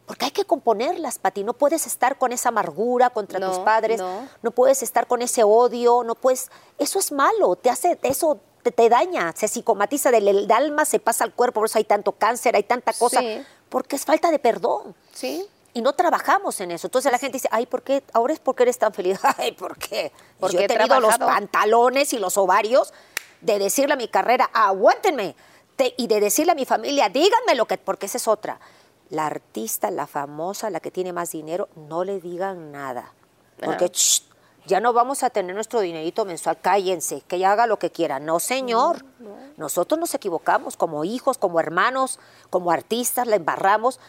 porque 0.05 0.25
hay 0.25 0.31
que 0.31 0.43
componerlas, 0.43 1.19
Pati. 1.19 1.43
No 1.43 1.53
puedes 1.53 1.85
estar 1.85 2.17
con 2.17 2.33
esa 2.33 2.49
amargura 2.49 3.11
contra 3.11 3.39
tus 3.39 3.59
padres, 3.59 4.01
no. 4.41 4.51
puedes 4.51 4.81
estar 4.81 5.05
con 5.05 5.21
ese 5.21 5.43
odio, 5.43 6.03
no 6.03 6.15
puedes. 6.15 6.49
Eso 6.79 6.97
es 6.97 7.11
malo, 7.11 7.55
te 7.55 7.69
hace, 7.69 7.99
eso 8.01 8.39
te, 8.63 8.71
te 8.71 8.89
daña, 8.89 9.33
se 9.35 9.47
psicomatiza 9.47 10.09
del 10.09 10.27
el 10.27 10.51
alma, 10.51 10.85
se 10.85 10.99
pasa 10.99 11.23
al 11.23 11.33
cuerpo, 11.33 11.59
por 11.59 11.67
eso 11.67 11.77
hay 11.77 11.83
tanto 11.83 12.13
cáncer, 12.13 12.55
hay 12.55 12.63
tanta 12.63 12.91
cosa, 12.93 13.19
Sí. 13.19 13.45
Porque 13.69 13.95
es 13.95 14.05
falta 14.05 14.31
de 14.31 14.39
perdón. 14.39 14.95
¿Sí? 15.13 15.45
Y 15.73 15.81
no 15.81 15.93
trabajamos 15.93 16.59
en 16.61 16.71
eso. 16.71 16.87
Entonces 16.87 17.11
la 17.11 17.19
gente 17.19 17.33
dice, 17.37 17.47
ay, 17.51 17.65
¿por 17.67 17.83
qué? 17.83 18.03
Ahora 18.13 18.33
es 18.33 18.39
porque 18.39 18.63
eres 18.63 18.77
tan 18.79 18.91
feliz. 18.93 19.19
Ay, 19.37 19.51
¿por 19.51 19.77
qué? 19.77 20.11
Porque 20.39 20.57
Yo 20.57 20.61
he 20.63 20.67
tenido 20.67 20.99
los 20.99 21.17
pantalones 21.19 22.11
y 22.13 22.17
los 22.17 22.37
ovarios 22.37 22.91
de 23.41 23.59
decirle 23.59 23.93
a 23.93 23.97
mi 23.97 24.07
carrera, 24.07 24.49
aguántenme. 24.51 25.35
Te- 25.75 25.93
y 25.97 26.07
de 26.07 26.19
decirle 26.19 26.51
a 26.53 26.55
mi 26.55 26.65
familia, 26.65 27.07
díganme 27.09 27.53
lo 27.55 27.65
que, 27.65 27.77
porque 27.77 28.07
esa 28.07 28.17
es 28.17 28.27
otra. 28.27 28.59
La 29.11 29.27
artista, 29.27 29.91
la 29.91 30.07
famosa, 30.07 30.69
la 30.69 30.79
que 30.79 30.91
tiene 30.91 31.13
más 31.13 31.31
dinero, 31.31 31.69
no 31.75 32.03
le 32.03 32.19
digan 32.19 32.71
nada. 32.71 33.13
Porque 33.63 33.87
shh, 33.89 34.23
ya 34.69 34.79
no 34.79 34.93
vamos 34.93 35.23
a 35.23 35.29
tener 35.29 35.55
nuestro 35.55 35.79
dinerito 35.81 36.23
mensual, 36.25 36.57
cállense, 36.61 37.21
que 37.27 37.37
ella 37.37 37.51
haga 37.51 37.65
lo 37.67 37.79
que 37.79 37.89
quiera. 37.91 38.19
No, 38.19 38.39
señor. 38.39 39.03
Nosotros 39.57 39.99
nos 39.99 40.13
equivocamos 40.13 40.77
como 40.77 41.03
hijos, 41.03 41.37
como 41.37 41.59
hermanos, 41.59 42.19
como 42.49 42.71
artistas, 42.71 43.27
la 43.27 43.35
embarramos 43.35 43.99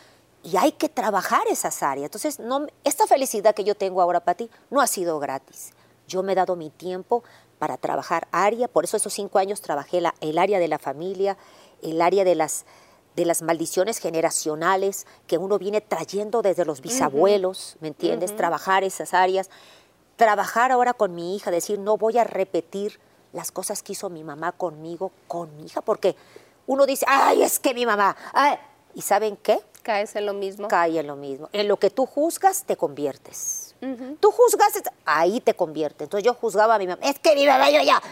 y 0.42 0.56
hay 0.56 0.72
que 0.72 0.88
trabajar 0.88 1.42
esas 1.50 1.82
áreas. 1.82 2.04
Entonces, 2.04 2.38
no, 2.38 2.66
esta 2.84 3.06
felicidad 3.06 3.54
que 3.54 3.64
yo 3.64 3.74
tengo 3.74 4.00
ahora 4.02 4.20
para 4.20 4.36
ti 4.36 4.50
no 4.70 4.80
ha 4.80 4.86
sido 4.86 5.18
gratis. 5.18 5.72
Yo 6.06 6.22
me 6.22 6.32
he 6.32 6.34
dado 6.34 6.56
mi 6.56 6.70
tiempo 6.70 7.24
para 7.58 7.76
trabajar 7.76 8.28
área, 8.30 8.68
por 8.68 8.84
eso 8.84 8.96
esos 8.96 9.12
cinco 9.12 9.38
años 9.38 9.60
trabajé 9.60 10.00
la- 10.00 10.14
el 10.20 10.38
área 10.38 10.58
de 10.58 10.68
la 10.68 10.78
familia, 10.78 11.36
el 11.82 12.00
área 12.02 12.24
de 12.24 12.34
las, 12.34 12.64
de 13.16 13.24
las 13.24 13.42
maldiciones 13.42 13.98
generacionales 13.98 15.06
que 15.26 15.36
uno 15.38 15.58
viene 15.58 15.80
trayendo 15.80 16.42
desde 16.42 16.64
los 16.64 16.80
bisabuelos, 16.80 17.76
¿me 17.80 17.88
entiendes? 17.88 18.30
Trabajar 18.36 18.84
esas 18.84 19.14
áreas, 19.14 19.50
trabajar 20.20 20.70
ahora 20.70 20.92
con 20.92 21.14
mi 21.14 21.34
hija, 21.34 21.50
decir, 21.50 21.78
no 21.78 21.96
voy 21.96 22.18
a 22.18 22.24
repetir 22.24 23.00
las 23.32 23.50
cosas 23.50 23.82
que 23.82 23.92
hizo 23.92 24.10
mi 24.10 24.22
mamá 24.22 24.52
conmigo, 24.52 25.12
con 25.26 25.56
mi 25.56 25.64
hija, 25.64 25.80
porque 25.80 26.14
uno 26.66 26.84
dice, 26.84 27.06
ay, 27.08 27.42
es 27.42 27.58
que 27.58 27.72
mi 27.72 27.86
mamá. 27.86 28.14
ay", 28.34 28.58
¿Y 28.94 29.00
saben 29.00 29.38
qué? 29.38 29.60
Caes 29.82 30.14
en 30.16 30.26
lo 30.26 30.34
mismo. 30.34 30.68
Cae 30.68 30.98
en 31.00 31.06
lo 31.06 31.16
mismo. 31.16 31.48
En 31.54 31.68
lo 31.68 31.78
que 31.78 31.88
tú 31.88 32.04
juzgas, 32.04 32.64
te 32.64 32.76
conviertes. 32.76 33.74
Tú 34.20 34.30
juzgas, 34.30 34.74
ahí 35.06 35.40
te 35.40 35.54
convierte. 35.54 36.04
Entonces 36.04 36.22
yo 36.22 36.34
juzgaba 36.34 36.74
a 36.74 36.78
mi 36.78 36.86
mamá, 36.86 37.00
es 37.02 37.18
que 37.18 37.34
mi 37.34 37.46
mamá 37.46 37.70
yo 37.70 37.80
ya. 37.80 38.02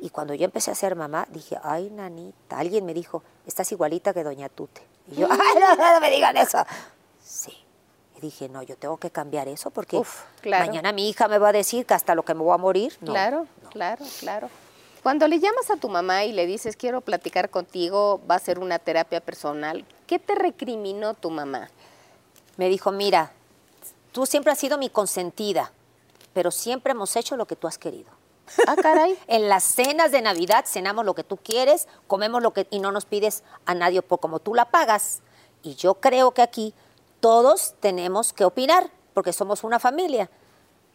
Y 0.00 0.10
cuando 0.10 0.34
yo 0.34 0.44
empecé 0.44 0.70
a 0.70 0.74
ser 0.74 0.96
mamá, 0.96 1.26
dije, 1.30 1.56
ay, 1.62 1.88
nanita, 1.88 2.58
alguien 2.58 2.84
me 2.84 2.92
dijo, 2.92 3.22
estás 3.46 3.72
igualita 3.72 4.12
que 4.12 4.22
Doña 4.22 4.50
Tute. 4.50 4.82
Y 5.10 5.14
yo, 5.14 5.28
ay, 5.30 5.38
no, 5.58 5.76
no, 5.76 5.94
no 5.94 6.00
me 6.00 6.10
digan 6.10 6.36
eso. 6.36 6.58
Dije, 8.24 8.48
no, 8.48 8.62
yo 8.62 8.74
tengo 8.78 8.96
que 8.96 9.10
cambiar 9.10 9.48
eso 9.48 9.70
porque 9.70 9.98
Uf, 9.98 10.22
claro. 10.40 10.64
mañana 10.64 10.92
mi 10.92 11.10
hija 11.10 11.28
me 11.28 11.36
va 11.36 11.50
a 11.50 11.52
decir 11.52 11.84
que 11.84 11.92
hasta 11.92 12.14
lo 12.14 12.22
que 12.22 12.32
me 12.32 12.40
voy 12.40 12.54
a 12.54 12.56
morir. 12.56 12.96
No, 13.02 13.12
claro, 13.12 13.46
claro, 13.70 14.02
claro. 14.18 14.48
Cuando 15.02 15.28
le 15.28 15.40
llamas 15.40 15.70
a 15.70 15.76
tu 15.76 15.90
mamá 15.90 16.24
y 16.24 16.32
le 16.32 16.46
dices, 16.46 16.74
quiero 16.74 17.02
platicar 17.02 17.50
contigo, 17.50 18.22
va 18.28 18.36
a 18.36 18.38
ser 18.38 18.60
una 18.60 18.78
terapia 18.78 19.20
personal, 19.20 19.84
¿qué 20.06 20.18
te 20.18 20.34
recriminó 20.34 21.12
tu 21.12 21.28
mamá? 21.28 21.68
Me 22.56 22.70
dijo, 22.70 22.92
mira, 22.92 23.32
tú 24.10 24.24
siempre 24.24 24.52
has 24.52 24.58
sido 24.58 24.78
mi 24.78 24.88
consentida, 24.88 25.70
pero 26.32 26.50
siempre 26.50 26.92
hemos 26.92 27.14
hecho 27.16 27.36
lo 27.36 27.44
que 27.44 27.56
tú 27.56 27.66
has 27.66 27.76
querido. 27.76 28.10
Ah, 28.66 28.76
caray. 28.76 29.18
En 29.26 29.50
las 29.50 29.64
cenas 29.64 30.12
de 30.12 30.22
Navidad 30.22 30.64
cenamos 30.66 31.04
lo 31.04 31.14
que 31.14 31.24
tú 31.24 31.36
quieres, 31.36 31.88
comemos 32.06 32.42
lo 32.42 32.54
que 32.54 32.66
y 32.70 32.78
no 32.78 32.90
nos 32.90 33.04
pides 33.04 33.42
a 33.66 33.74
nadie 33.74 34.00
por 34.00 34.18
como 34.18 34.38
tú 34.38 34.54
la 34.54 34.64
pagas. 34.70 35.20
Y 35.62 35.74
yo 35.74 35.94
creo 35.94 36.30
que 36.30 36.40
aquí 36.40 36.74
todos 37.24 37.72
tenemos 37.80 38.34
que 38.34 38.44
opinar, 38.44 38.90
porque 39.14 39.32
somos 39.32 39.64
una 39.64 39.78
familia. 39.78 40.28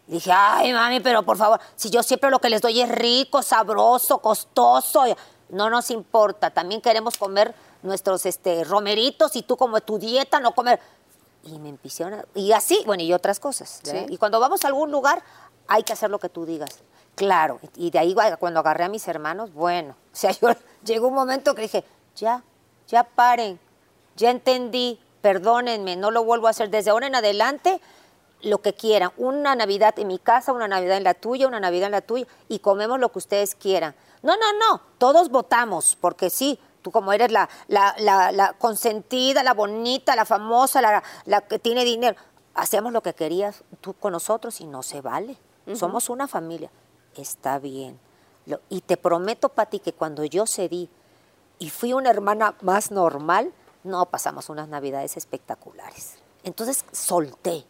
Dije, 0.06 0.32
ay, 0.32 0.72
mami, 0.74 1.00
pero 1.00 1.24
por 1.24 1.38
favor, 1.38 1.60
si 1.76 1.90
yo 1.90 2.04
siempre 2.04 2.30
lo 2.30 2.38
que 2.38 2.52
les 2.52 2.62
doy 2.62 2.82
es 2.82 2.88
rico, 2.88 3.42
sabroso, 3.42 4.20
costoso. 4.20 5.06
No 5.50 5.72
nos 5.72 5.90
importa, 5.90 6.52
también 6.52 6.82
queremos 6.82 7.18
comer 7.18 7.56
nuestros 7.82 8.28
este, 8.28 8.64
romeritos 8.64 9.36
y 9.36 9.42
tú 9.42 9.58
como 9.58 9.82
tu 9.82 9.98
dieta 9.98 10.40
no 10.40 10.54
comer. 10.54 10.80
Y 11.46 11.58
me 11.58 11.70
empiciona, 11.70 12.24
y 12.36 12.52
así, 12.52 12.84
bueno, 12.86 13.02
y 13.02 13.12
otras 13.12 13.40
cosas. 13.40 13.80
Sí. 13.82 14.06
Y 14.10 14.18
cuando 14.18 14.40
vamos 14.40 14.64
a 14.64 14.68
algún 14.68 14.92
lugar, 14.92 15.24
hay 15.68 15.82
que 15.82 15.94
hacer 15.94 16.12
lo 16.12 16.20
que 16.20 16.30
tú 16.30 16.46
digas. 16.46 16.84
Claro, 17.16 17.60
y 17.76 17.90
de 17.90 17.98
ahí 17.98 18.16
cuando 18.40 18.60
agarré 18.60 18.84
a 18.84 18.90
mis 18.90 19.08
hermanos, 19.08 19.52
bueno, 19.52 19.96
o 20.14 20.16
sea, 20.16 20.30
yo 20.30 20.50
llegó 20.84 21.08
un 21.08 21.16
momento 21.16 21.56
que 21.56 21.64
dije, 21.64 21.84
ya, 22.16 22.44
ya 22.88 23.04
paren, 23.04 23.60
ya 24.16 24.30
entendí, 24.30 25.00
perdónenme, 25.22 25.96
no 25.96 26.12
lo 26.12 26.24
vuelvo 26.24 26.48
a 26.48 26.52
hacer 26.52 26.70
desde 26.70 26.92
ahora 26.92 27.08
en 27.08 27.16
adelante, 27.16 27.82
lo 28.42 28.62
que 28.62 28.74
quieran, 28.74 29.12
una 29.18 29.54
Navidad 29.56 29.98
en 30.00 30.08
mi 30.08 30.18
casa, 30.18 30.54
una 30.54 30.68
Navidad 30.68 30.96
en 30.98 31.04
la 31.04 31.14
tuya, 31.14 31.48
una 31.48 31.60
Navidad 31.60 31.88
en 31.88 31.92
la 31.92 32.02
tuya, 32.02 32.26
y 32.48 32.60
comemos 32.60 33.00
lo 33.00 33.12
que 33.12 33.18
ustedes 33.20 33.54
quieran. 33.54 33.96
No, 34.24 34.34
no, 34.38 34.54
no, 34.54 34.82
todos 34.98 35.30
votamos, 35.30 35.98
porque 36.00 36.30
sí, 36.30 36.58
tú 36.82 36.92
como 36.92 37.12
eres 37.12 37.32
la, 37.32 37.50
la, 37.68 37.94
la, 38.00 38.32
la 38.32 38.54
consentida, 38.54 39.44
la 39.44 39.54
bonita, 39.54 40.16
la 40.16 40.24
famosa, 40.26 40.82
la, 40.82 41.04
la 41.26 41.42
que 41.42 41.60
tiene 41.60 41.84
dinero, 41.84 42.16
hacemos 42.54 42.94
lo 42.94 43.02
que 43.02 43.14
querías 43.14 43.64
tú 43.82 43.94
con 43.94 44.14
nosotros 44.14 44.62
y 44.62 44.66
no 44.66 44.84
se 44.84 45.02
vale. 45.02 45.38
Somos 45.76 46.10
una 46.10 46.28
familia. 46.28 46.72
Está 47.16 47.60
bien. 47.60 48.00
Lo- 48.46 48.60
y 48.70 48.82
te 48.82 48.98
prometo, 48.98 49.50
Pati, 49.50 49.80
que 49.80 49.94
cuando 49.94 50.24
yo 50.26 50.48
cedí 50.48 50.90
y 51.60 51.70
fui 51.70 51.94
una 51.94 52.10
hermana 52.10 52.56
más 52.62 52.90
normal, 52.90 53.52
no 53.84 54.06
pasamos 54.08 54.50
unas 54.50 54.68
navidades 54.68 55.18
espectaculares. 55.18 56.16
Entonces 56.44 56.86
solté, 56.92 57.66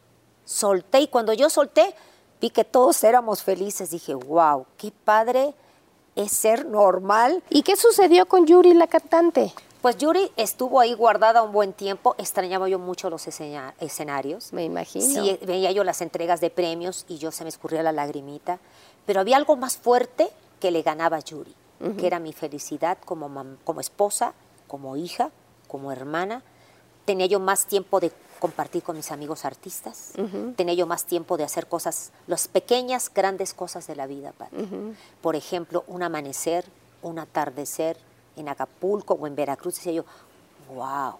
solté 0.45 1.01
y 1.01 1.07
cuando 1.07 1.33
yo 1.33 1.49
solté, 1.49 1.93
vi 2.41 2.49
que 2.49 2.63
todos 2.63 3.03
éramos 3.03 3.43
felices. 3.43 3.89
Dije, 3.91 4.13
wow, 4.13 4.65
qué 4.77 4.91
padre 4.91 5.53
es 6.15 6.31
ser 6.31 6.65
normal. 6.65 7.43
¿Y 7.49 7.63
qué 7.63 7.75
sucedió 7.75 8.25
con 8.27 8.45
Yuri, 8.45 8.73
la 8.73 8.87
cantante? 8.87 9.53
Pues 9.81 9.97
Yuri 9.97 10.29
estuvo 10.35 10.79
ahí 10.81 10.93
guardada 10.93 11.41
un 11.41 11.53
buen 11.53 11.71
tiempo, 11.71 12.13
extrañaba 12.17 12.67
yo 12.67 12.79
mucho 12.79 13.09
los 13.09 13.25
escena- 13.27 13.73
escenarios. 13.79 14.51
Me 14.51 14.65
imagino. 14.65 15.05
Sí, 15.23 15.39
veía 15.45 15.71
yo 15.71 15.83
las 15.85 16.01
entregas 16.01 16.41
de 16.41 16.49
premios 16.49 17.05
y 17.07 17.17
yo 17.17 17.31
se 17.31 17.43
me 17.43 17.49
escurría 17.49 17.81
la 17.81 17.93
lagrimita. 17.93 18.59
Pero 19.05 19.21
había 19.21 19.37
algo 19.37 19.55
más 19.55 19.77
fuerte 19.77 20.29
que 20.59 20.71
le 20.71 20.81
ganaba 20.81 21.17
a 21.17 21.19
Yuri, 21.21 21.55
que 21.97 22.05
era 22.07 22.19
mi 22.19 22.33
felicidad 22.33 22.97
como, 23.05 23.29
como 23.63 23.79
esposa, 23.79 24.33
como 24.67 24.97
hija, 24.97 25.31
como 25.69 25.93
hermana. 25.93 26.41
Tenía 27.05 27.27
yo 27.27 27.39
más 27.39 27.65
tiempo 27.65 28.01
de 28.01 28.11
compartir 28.41 28.83
con 28.83 28.97
mis 28.97 29.11
amigos 29.11 29.45
artistas. 29.45 30.11
Tenía 30.57 30.73
yo 30.73 30.85
más 30.85 31.05
tiempo 31.05 31.37
de 31.37 31.43
hacer 31.45 31.67
cosas, 31.67 32.11
las 32.27 32.47
pequeñas, 32.49 33.09
grandes 33.13 33.53
cosas 33.53 33.87
de 33.87 33.95
la 33.95 34.05
vida, 34.07 34.33
Pati. 34.33 34.55
Por 35.21 35.35
ejemplo, 35.37 35.83
un 35.87 36.03
amanecer, 36.03 36.65
un 37.01 37.19
atardecer 37.19 37.97
en 38.35 38.49
Acapulco 38.49 39.13
o 39.15 39.27
en 39.27 39.35
Veracruz. 39.35 39.75
Decía 39.75 39.93
yo, 39.93 40.05
wow, 40.73 41.13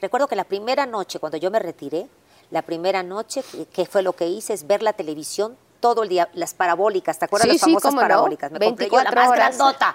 Recuerdo 0.00 0.28
que 0.28 0.36
la 0.36 0.44
primera 0.44 0.86
noche, 0.86 1.18
cuando 1.18 1.36
yo 1.36 1.50
me 1.50 1.58
retiré, 1.58 2.08
la 2.50 2.62
primera 2.62 3.02
noche, 3.02 3.44
que- 3.70 3.84
fue 3.84 4.00
lo 4.02 4.14
que 4.14 4.26
hice? 4.28 4.54
Es 4.54 4.66
ver 4.66 4.82
la 4.82 4.94
televisión 4.94 5.58
todo 5.78 6.04
el 6.04 6.08
día, 6.08 6.30
las 6.32 6.54
parabólicas, 6.54 7.18
¿te 7.18 7.26
acuerdas 7.26 7.48
Sí, 7.48 7.52
las 7.52 7.60
sí, 7.60 7.66
famosas 7.66 7.94
no. 7.94 8.00
parabólicas? 8.00 8.50
Me 8.50 8.60
compré 8.64 8.88
yo 8.88 8.96
la 8.96 9.02
24 9.10 9.20
más 9.20 9.28
horas. 9.30 9.56
grandota. 9.58 9.94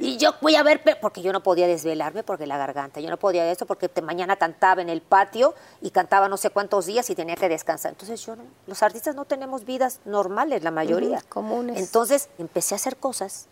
Y 0.00 0.16
yo 0.16 0.34
voy 0.40 0.54
a 0.54 0.62
ver, 0.62 0.80
porque 1.00 1.22
yo 1.22 1.32
no 1.32 1.42
podía 1.42 1.66
desvelarme 1.66 2.22
porque 2.22 2.46
la 2.46 2.56
garganta, 2.56 3.00
yo 3.00 3.10
no 3.10 3.16
podía 3.16 3.50
eso 3.50 3.66
porque 3.66 3.88
te- 3.88 4.00
mañana 4.02 4.36
cantaba 4.36 4.80
en 4.80 4.88
el 4.88 5.00
patio 5.02 5.54
y 5.80 5.90
cantaba 5.90 6.28
no 6.28 6.36
sé 6.36 6.50
cuántos 6.50 6.86
días 6.86 7.08
y 7.10 7.14
tenía 7.14 7.34
que 7.36 7.48
descansar. 7.48 7.90
Entonces 7.92 8.24
yo 8.24 8.36
no, 8.36 8.44
los 8.66 8.82
artistas 8.82 9.14
no 9.16 9.24
tenemos 9.24 9.64
vidas 9.64 10.00
normales, 10.04 10.62
la 10.62 10.70
mayoría. 10.70 11.18
Ujú, 11.18 11.28
comunes. 11.28 11.78
Entonces 11.80 12.28
empecé 12.38 12.74
a 12.74 12.76
hacer 12.76 12.96
cosas 12.96 13.46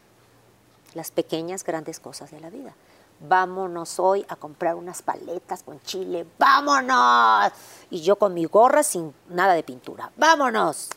las 0.95 1.11
pequeñas, 1.11 1.65
grandes 1.65 1.99
cosas 2.01 2.31
de 2.31 2.41
la 2.41 2.49
vida. 2.51 2.75
Vámonos 3.19 3.99
hoy 3.99 4.25
a 4.29 4.37
comprar 4.37 4.75
unas 4.75 5.03
paletas 5.03 5.63
con 5.63 5.81
chile, 5.83 6.27
vámonos. 6.39 7.51
Y 7.91 8.03
yo 8.03 8.17
con 8.17 8.35
mi 8.35 8.45
gorra 8.45 8.83
sin 8.83 9.13
nada 9.31 9.55
de 9.55 9.63
pintura, 9.63 10.11
vámonos. 10.17 10.91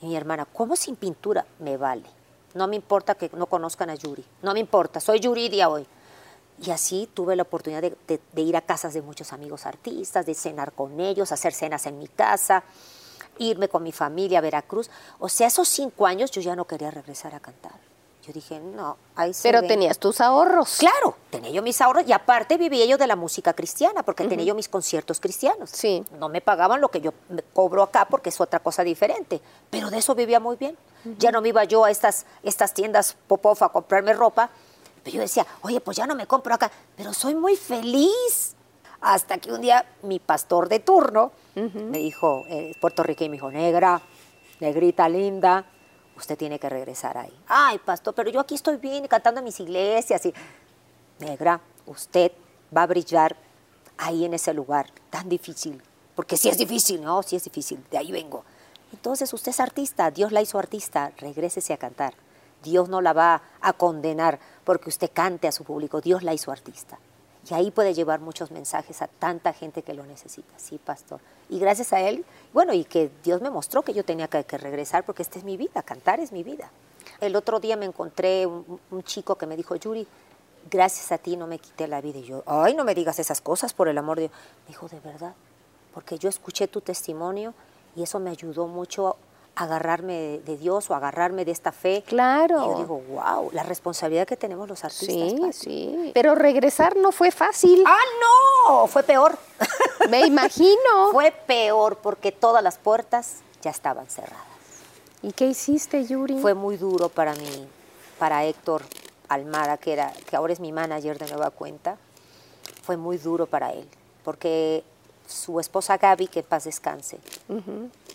Y 0.00 0.06
mi 0.06 0.16
hermana, 0.16 0.46
¿cómo 0.46 0.76
sin 0.76 0.96
pintura? 0.96 1.46
Me 1.58 1.76
vale. 1.76 2.15
No 2.56 2.66
me 2.66 2.76
importa 2.76 3.14
que 3.14 3.30
no 3.34 3.46
conozcan 3.46 3.90
a 3.90 3.94
Yuri, 3.94 4.24
no 4.42 4.52
me 4.54 4.60
importa, 4.60 4.98
soy 5.00 5.20
Yuridia 5.20 5.68
hoy. 5.68 5.86
Y 6.58 6.70
así 6.70 7.06
tuve 7.12 7.36
la 7.36 7.42
oportunidad 7.42 7.82
de, 7.82 7.94
de- 8.08 8.20
de 8.32 8.42
ir 8.42 8.56
a 8.56 8.62
casas 8.62 8.94
de 8.94 9.02
muchos 9.02 9.32
amigos 9.34 9.66
artistas, 9.66 10.24
de 10.24 10.34
cenar 10.34 10.72
con 10.72 10.98
ellos, 11.00 11.30
hacer 11.30 11.52
cenas 11.52 11.84
en 11.86 11.98
mi 11.98 12.08
casa, 12.08 12.64
irme 13.38 13.68
con 13.68 13.82
mi 13.82 13.92
familia 13.92 14.38
a 14.38 14.40
Veracruz. 14.42 14.88
O 15.18 15.28
sea, 15.28 15.48
esos 15.48 15.68
cinco 15.68 16.06
años 16.06 16.30
yo 16.30 16.40
ya 16.40 16.56
no 16.56 16.64
quería 16.66 16.90
regresar 16.90 17.34
a 17.34 17.40
cantar. 17.40 17.74
Yo 18.26 18.32
dije, 18.32 18.58
no, 18.58 18.96
ahí 19.14 19.32
se 19.32 19.48
Pero 19.48 19.62
ve. 19.62 19.68
tenías 19.68 19.98
tus 20.00 20.20
ahorros. 20.20 20.78
Claro, 20.78 21.16
tenía 21.30 21.50
yo 21.52 21.62
mis 21.62 21.80
ahorros 21.80 22.04
y 22.08 22.12
aparte 22.12 22.56
vivía 22.56 22.84
yo 22.84 22.98
de 22.98 23.06
la 23.06 23.14
música 23.14 23.52
cristiana, 23.52 24.02
porque 24.02 24.24
tenía 24.26 24.44
yo 24.44 24.54
mis 24.56 24.68
conciertos 24.68 25.20
cristianos. 25.20 25.70
Sí. 25.70 26.04
No 26.18 26.28
me 26.28 26.40
pagaban 26.40 26.80
lo 26.80 26.88
que 26.88 27.00
yo 27.00 27.12
me 27.28 27.42
cobro 27.42 27.84
acá 27.84 28.08
porque 28.08 28.30
es 28.30 28.40
otra 28.40 28.58
cosa 28.58 28.82
diferente, 28.82 29.40
pero 29.70 29.90
de 29.90 29.98
eso 29.98 30.16
vivía 30.16 30.40
muy 30.40 30.56
bien. 30.56 30.76
Ya 31.18 31.30
no 31.30 31.40
me 31.40 31.50
iba 31.50 31.62
yo 31.62 31.84
a 31.84 31.90
estas, 31.92 32.26
estas 32.42 32.74
tiendas 32.74 33.16
Popov 33.28 33.62
a 33.62 33.68
comprarme 33.68 34.12
ropa, 34.12 34.50
pero 35.04 35.14
yo 35.14 35.20
decía, 35.20 35.46
oye, 35.62 35.80
pues 35.80 35.96
ya 35.96 36.04
no 36.08 36.16
me 36.16 36.26
compro 36.26 36.52
acá, 36.52 36.68
pero 36.96 37.14
soy 37.14 37.36
muy 37.36 37.54
feliz. 37.54 38.56
Hasta 39.00 39.38
que 39.38 39.52
un 39.52 39.60
día 39.60 39.86
mi 40.02 40.18
pastor 40.18 40.68
de 40.68 40.80
turno 40.80 41.30
me 41.54 41.98
dijo, 41.98 42.44
eh, 42.48 42.72
puertorriqueño, 42.80 43.30
me 43.30 43.36
dijo, 43.36 43.50
negra, 43.52 44.00
negrita 44.58 45.08
linda, 45.08 45.64
usted 46.16 46.36
tiene 46.36 46.58
que 46.58 46.68
regresar 46.68 47.18
ahí. 47.18 47.32
Ay, 47.48 47.78
pastor, 47.78 48.14
pero 48.14 48.30
yo 48.30 48.40
aquí 48.40 48.54
estoy 48.54 48.76
bien 48.76 49.06
cantando 49.06 49.40
en 49.40 49.44
mis 49.44 49.60
iglesias 49.60 50.24
y 50.26 50.34
negra, 51.18 51.60
usted 51.86 52.32
va 52.76 52.82
a 52.82 52.86
brillar 52.86 53.36
ahí 53.98 54.24
en 54.24 54.34
ese 54.34 54.52
lugar 54.54 54.90
tan 55.10 55.28
difícil. 55.28 55.82
Porque 56.14 56.36
sí 56.36 56.48
es 56.48 56.58
difícil, 56.58 57.02
no, 57.02 57.22
sí 57.22 57.36
es 57.36 57.44
difícil, 57.44 57.84
de 57.90 57.98
ahí 57.98 58.10
vengo. 58.10 58.44
Entonces 58.92 59.32
usted 59.32 59.50
es 59.50 59.60
artista, 59.60 60.10
Dios 60.10 60.32
la 60.32 60.40
hizo 60.40 60.58
artista, 60.58 61.12
regrésese 61.18 61.72
a 61.72 61.76
cantar. 61.76 62.14
Dios 62.62 62.88
no 62.88 63.00
la 63.00 63.12
va 63.12 63.42
a 63.60 63.72
condenar 63.74 64.38
porque 64.64 64.88
usted 64.88 65.10
cante 65.12 65.46
a 65.46 65.52
su 65.52 65.64
público, 65.64 66.00
Dios 66.00 66.22
la 66.22 66.34
hizo 66.34 66.50
artista. 66.50 66.98
Y 67.48 67.54
ahí 67.54 67.70
puede 67.70 67.94
llevar 67.94 68.20
muchos 68.20 68.50
mensajes 68.50 69.02
a 69.02 69.06
tanta 69.06 69.52
gente 69.52 69.82
que 69.82 69.94
lo 69.94 70.04
necesita, 70.04 70.52
sí, 70.58 70.78
pastor. 70.78 71.20
Y 71.48 71.58
gracias 71.58 71.92
a 71.92 72.00
él, 72.00 72.24
bueno, 72.52 72.72
y 72.72 72.84
que 72.84 73.10
Dios 73.22 73.40
me 73.40 73.50
mostró 73.50 73.82
que 73.82 73.94
yo 73.94 74.04
tenía 74.04 74.26
que, 74.28 74.42
regresar 74.58 75.04
porque 75.04 75.22
esta 75.22 75.38
es 75.38 75.44
mi 75.44 75.56
vida, 75.56 75.82
cantar 75.82 76.18
es 76.18 76.32
mi 76.32 76.42
vida. 76.42 76.70
El 77.20 77.36
otro 77.36 77.60
día 77.60 77.76
me 77.76 77.86
encontré 77.86 78.46
un, 78.46 78.80
un 78.90 79.02
chico 79.04 79.36
que 79.36 79.46
me 79.46 79.56
dijo, 79.56 79.76
Yuri, 79.76 80.06
gracias 80.70 81.12
a 81.12 81.18
ti 81.18 81.36
no 81.36 81.46
me 81.46 81.58
quité 81.58 81.86
la 81.86 82.00
vida. 82.00 82.18
Y 82.18 82.24
yo, 82.24 82.42
ay, 82.46 82.74
no 82.74 82.84
me 82.84 82.94
digas 82.94 83.18
esas 83.18 83.40
cosas, 83.40 83.72
por 83.72 83.88
el 83.88 83.98
amor 83.98 84.16
de 84.16 84.22
Dios. 84.24 84.32
Me 84.64 84.68
dijo, 84.68 84.88
de 84.88 85.00
verdad, 85.00 85.34
porque 85.94 86.18
yo 86.18 86.28
escuché 86.28 86.68
tu 86.68 86.80
testimonio 86.80 87.54
y 87.94 88.02
eso 88.02 88.18
me 88.18 88.30
ayudó 88.30 88.66
mucho 88.66 89.16
agarrarme 89.56 90.40
de, 90.44 90.56
Dios 90.58 90.90
o 90.90 90.94
agarrarme 90.94 91.44
de 91.44 91.50
esta 91.50 91.72
fe. 91.72 92.04
Claro. 92.06 92.62
Y 92.62 92.66
yo 92.66 92.76
digo, 92.76 93.02
wow, 93.08 93.50
la 93.52 93.62
responsabilidad 93.62 94.26
que 94.26 94.36
tenemos 94.36 94.68
los 94.68 94.84
artistas. 94.84 95.08
Sí, 95.08 95.36
Pati. 95.40 95.52
sí. 95.52 96.10
Pero 96.14 96.34
regresar 96.34 96.96
no 96.96 97.10
fue 97.10 97.30
fácil. 97.30 97.82
¡Ah, 97.86 97.98
no! 98.20 98.86
Fue 98.86 99.02
peor. 99.02 99.36
Me 100.10 100.20
imagino. 100.20 101.10
Fue 101.10 101.32
peor 101.32 101.96
porque 101.96 102.32
todas 102.32 102.62
las 102.62 102.76
puertas 102.76 103.38
ya 103.62 103.70
estaban 103.70 104.06
cerradas. 104.08 104.44
¿Y 105.22 105.32
qué 105.32 105.46
hiciste, 105.46 106.04
Yuri? 106.04 106.38
Fue 106.40 106.54
muy 106.54 106.76
duro 106.76 107.08
para 107.08 107.34
mí, 107.34 107.66
para 108.18 108.44
Héctor, 108.44 108.82
Almada, 109.28 109.78
que, 109.78 109.94
era, 109.94 110.12
que 110.12 110.36
ahora 110.36 110.52
es 110.52 110.60
mi 110.60 110.70
manager 110.70 111.18
de 111.18 111.26
nueva 111.28 111.50
cuenta, 111.50 111.96
fue 112.82 112.96
muy 112.96 113.16
duro 113.16 113.46
para 113.46 113.72
él, 113.72 113.88
porque 114.22 114.84
su 115.26 115.60
esposa 115.60 115.98
Gaby, 115.98 116.28
que 116.28 116.40
en 116.40 116.46
paz 116.46 116.64
descanse, 116.64 117.18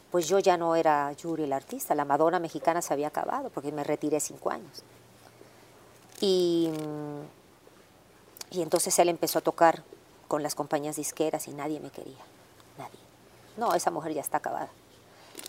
pues 0.09 0.27
yo 0.27 0.39
ya 0.39 0.57
no 0.57 0.75
era 0.75 1.11
Yuri 1.13 1.43
el 1.43 1.53
artista, 1.53 1.95
la 1.95 2.05
Madonna 2.05 2.39
mexicana 2.39 2.81
se 2.81 2.93
había 2.93 3.07
acabado, 3.07 3.49
porque 3.49 3.71
me 3.71 3.83
retiré 3.83 4.19
cinco 4.19 4.51
años. 4.51 4.83
Y, 6.19 6.69
y 8.51 8.61
entonces 8.61 8.97
él 8.99 9.09
empezó 9.09 9.39
a 9.39 9.41
tocar 9.41 9.83
con 10.27 10.43
las 10.43 10.55
compañías 10.55 10.95
disqueras 10.95 11.47
y 11.47 11.51
nadie 11.51 11.79
me 11.79 11.89
quería, 11.89 12.23
nadie. 12.77 12.99
No, 13.57 13.73
esa 13.73 13.91
mujer 13.91 14.13
ya 14.13 14.21
está 14.21 14.37
acabada. 14.37 14.69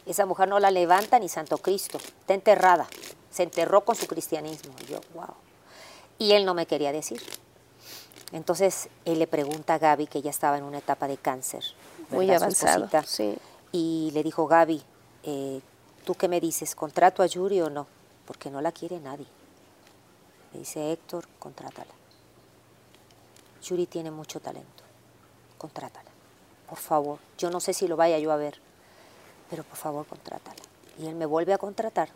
Esa 0.07 0.27
mujer 0.27 0.49
no 0.49 0.59
la 0.59 0.71
levanta 0.71 1.19
ni 1.19 1.29
Santo 1.29 1.59
Cristo, 1.59 1.99
está 1.99 2.35
enterrada. 2.35 2.87
Se 3.31 3.45
enterró 3.45 3.85
con 3.85 3.95
su 3.95 4.07
cristianismo. 4.07 4.75
Y 4.83 4.87
yo, 4.87 5.01
wow. 5.15 5.35
Y 6.19 6.33
él 6.33 6.45
no 6.45 6.55
me 6.55 6.67
quería 6.67 6.93
decir. 6.93 7.23
Entonces 8.33 8.89
él 9.05 9.19
le 9.19 9.27
pregunta 9.27 9.75
a 9.75 9.79
Gaby, 9.79 10.07
que 10.07 10.23
ya 10.23 10.31
estaba 10.31 10.57
en 10.59 10.65
una 10.65 10.79
etapa 10.79 11.07
de 11.07 11.19
cáncer. 11.19 11.63
Muy 12.11 12.31
avanzado, 12.31 12.89
sí. 13.07 13.37
Y 13.73 14.11
le 14.13 14.23
dijo, 14.23 14.47
Gaby, 14.47 14.83
eh, 15.23 15.61
¿tú 16.05 16.15
qué 16.15 16.29
me 16.29 16.41
dices? 16.41 16.75
¿Contrato 16.75 17.23
a 17.23 17.27
Yuri 17.27 17.61
o 17.61 17.71
no? 17.71 17.87
Porque 18.27 18.51
no 18.51 18.61
la 18.61 18.73
quiere 18.73 19.01
nadie. 19.01 19.27
Me 20.53 20.61
dice, 20.61 20.93
Héctor, 20.93 21.27
contrátala. 21.39 21.93
Yuri 23.63 23.87
tiene 23.87 24.11
mucho 24.11 24.41
talento. 24.41 24.83
Contrátala. 25.57 26.11
Por 26.69 26.79
favor. 26.79 27.19
Yo 27.39 27.51
no 27.51 27.61
sé 27.61 27.73
si 27.73 27.87
lo 27.87 27.97
vaya 27.97 28.19
yo 28.19 28.33
a 28.33 28.37
ver, 28.37 28.59
pero 29.49 29.63
por 29.63 29.77
favor, 29.77 30.07
contrátala. 30.07 30.61
Y 30.99 31.07
él 31.07 31.15
me 31.15 31.27
vuelve 31.27 31.53
a 31.53 31.59
contratar. 31.59 32.09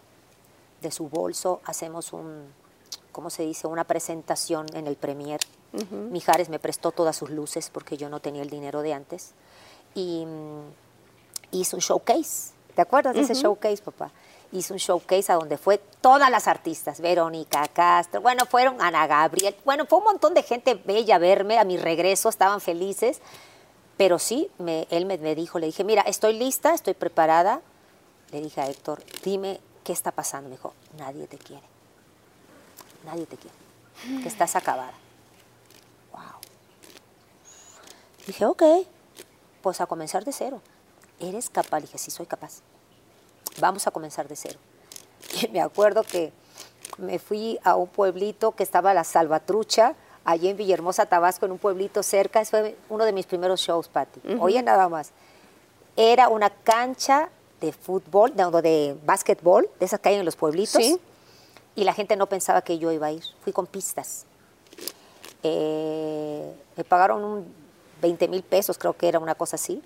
De 0.81 0.91
su 0.91 1.09
bolso 1.09 1.61
hacemos 1.65 2.13
un, 2.13 2.53
¿cómo 3.13 3.31
se 3.31 3.45
dice? 3.45 3.67
Una 3.67 3.85
presentación 3.85 4.67
en 4.75 4.87
el 4.87 4.97
premier. 4.97 5.41
Mijares 6.13 6.49
me 6.49 6.59
prestó 6.59 6.91
todas 6.93 7.17
sus 7.17 7.31
luces 7.31 7.71
porque 7.71 7.97
yo 7.97 8.09
no 8.09 8.21
tenía 8.21 8.43
el 8.43 8.51
dinero 8.51 8.83
de 8.83 8.95
antes. 8.95 9.33
Y 9.95 10.25
mm, 10.27 10.63
hizo 11.53 11.77
un 11.77 11.81
showcase. 11.81 12.53
¿Te 12.75 12.83
acuerdas 12.83 13.15
de 13.15 13.23
ese 13.23 13.35
showcase, 13.35 13.83
papá? 13.83 14.11
Hizo 14.53 14.75
un 14.75 14.79
showcase 14.79 15.33
a 15.33 15.37
donde 15.37 15.57
fue 15.59 15.79
todas 16.01 16.31
las 16.31 16.47
artistas, 16.47 17.01
Verónica 17.01 17.67
Castro, 17.69 18.21
bueno, 18.21 18.47
fueron 18.47 18.81
Ana 18.81 19.07
Gabriel, 19.07 19.57
bueno, 19.65 19.87
fue 19.87 19.99
un 19.99 20.05
montón 20.05 20.35
de 20.35 20.43
gente 20.45 20.75
bella 20.75 21.17
a 21.17 21.19
verme, 21.19 21.59
a 21.59 21.65
mi 21.65 21.77
regreso, 21.79 22.29
estaban 22.29 22.61
felices, 22.61 23.21
pero 23.97 24.19
sí, 24.21 24.49
me- 24.59 24.87
él 24.91 25.05
me, 25.07 25.19
me 25.19 25.35
dijo, 25.35 25.59
le 25.59 25.67
dije, 25.67 25.83
mira, 25.85 26.03
estoy 26.03 26.35
lista, 26.39 26.75
estoy 26.75 26.95
preparada. 26.95 27.61
Le 28.31 28.41
dije 28.41 28.61
a 28.61 28.69
Héctor, 28.69 29.03
dime 29.25 29.59
qué 29.85 29.93
está 29.93 30.13
pasando. 30.13 30.49
Me 30.49 30.57
dijo, 30.57 30.75
nadie 30.99 31.27
te 31.27 31.39
quiere, 31.39 31.63
nadie 33.05 33.27
te 33.27 33.37
quiere, 33.37 33.57
que 34.23 34.29
estás 34.29 34.55
acabada. 34.55 34.93
Wow. 36.13 36.21
Dije, 38.27 38.45
ok, 38.45 38.63
pues 39.63 39.81
a 39.81 39.87
comenzar 39.87 40.25
de 40.25 40.33
cero. 40.33 40.61
¿Eres 41.21 41.49
capaz? 41.49 41.79
Le 41.79 41.87
dije, 41.87 41.99
sí, 41.99 42.11
soy 42.11 42.27
capaz. 42.27 42.61
Vamos 43.61 43.87
a 43.87 43.91
comenzar 43.91 44.29
de 44.29 44.37
cero. 44.37 44.59
Y 45.41 45.49
me 45.53 45.61
acuerdo 45.61 46.03
que 46.03 46.33
me 46.99 47.19
fui 47.19 47.59
a 47.63 47.77
un 47.77 47.89
pueblito 47.89 48.53
que 48.53 48.63
estaba 48.63 48.95
la 48.95 49.05
Salvatrucha, 49.05 49.95
allí 50.25 50.49
en 50.49 50.57
Villahermosa, 50.57 51.07
Tabasco, 51.07 51.47
en 51.47 51.53
un 51.53 51.59
pueblito 51.59 52.03
cerca. 52.03 52.41
Ese 52.41 52.51
fue 52.51 52.77
uno 52.89 53.05
de 53.05 53.13
mis 53.13 53.27
primeros 53.27 53.61
shows, 53.61 53.89
Patti. 53.89 54.21
Oye, 54.41 54.63
nada 54.63 54.89
más. 54.89 55.13
Era 55.97 56.29
una 56.29 56.51
cancha 56.51 57.31
de 57.61 57.73
fútbol, 57.73 58.35
de, 58.35 58.43
no, 58.43 58.51
de 58.63 58.97
básquetbol, 59.05 59.69
de 59.79 59.87
esas 59.87 60.01
que 60.01 60.11
hay 60.11 60.17
en 60.17 60.25
los 60.25 60.37
pueblitos. 60.37 60.83
Sí. 60.83 61.01
Y 61.75 61.85
la 61.85 61.95
gente 61.95 62.17
no 62.17 62.27
pensaba 62.27 62.63
que 62.63 62.79
yo 62.79 62.91
iba 62.91 63.07
a 63.07 63.13
ir. 63.13 63.23
Fui 63.43 63.53
con 63.53 63.67
pistas. 63.67 64.27
Eh, 65.43 66.53
me 66.77 66.85
pagaron 66.85 67.23
un 67.25 67.66
20 68.03 68.29
mil 68.29 68.43
pesos, 68.43 68.79
creo 68.79 68.97
que 68.97 69.09
era 69.09 69.19
una 69.19 69.35
cosa 69.35 69.57
así, 69.57 69.83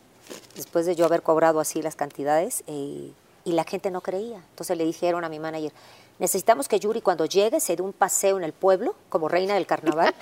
después 0.55 0.87
de 0.87 0.95
yo 0.97 1.05
haber 1.05 1.23
cobrado 1.23 1.61
así 1.61 1.82
las 1.82 1.97
cantidades, 1.97 2.65
eh, 2.66 3.12
y 3.45 3.53
la 3.53 3.65
gente 3.65 3.91
no 3.91 4.01
creía. 4.01 4.37
Entonces 4.51 4.77
le 4.77 4.85
dijeron 4.85 5.24
a 5.24 5.28
mi 5.28 5.39
manager, 5.39 5.73
necesitamos 6.19 6.69
que 6.69 6.78
Yuri 6.78 7.01
cuando 7.01 7.24
llegue 7.24 7.61
se 7.61 7.77
dé 7.77 7.82
un 7.82 7.93
paseo 7.93 8.37
en 8.37 8.45
el 8.45 8.53
pueblo 8.53 8.95
como 9.09 9.28
reina 9.28 9.55
del 9.55 9.66
carnaval, 9.66 10.15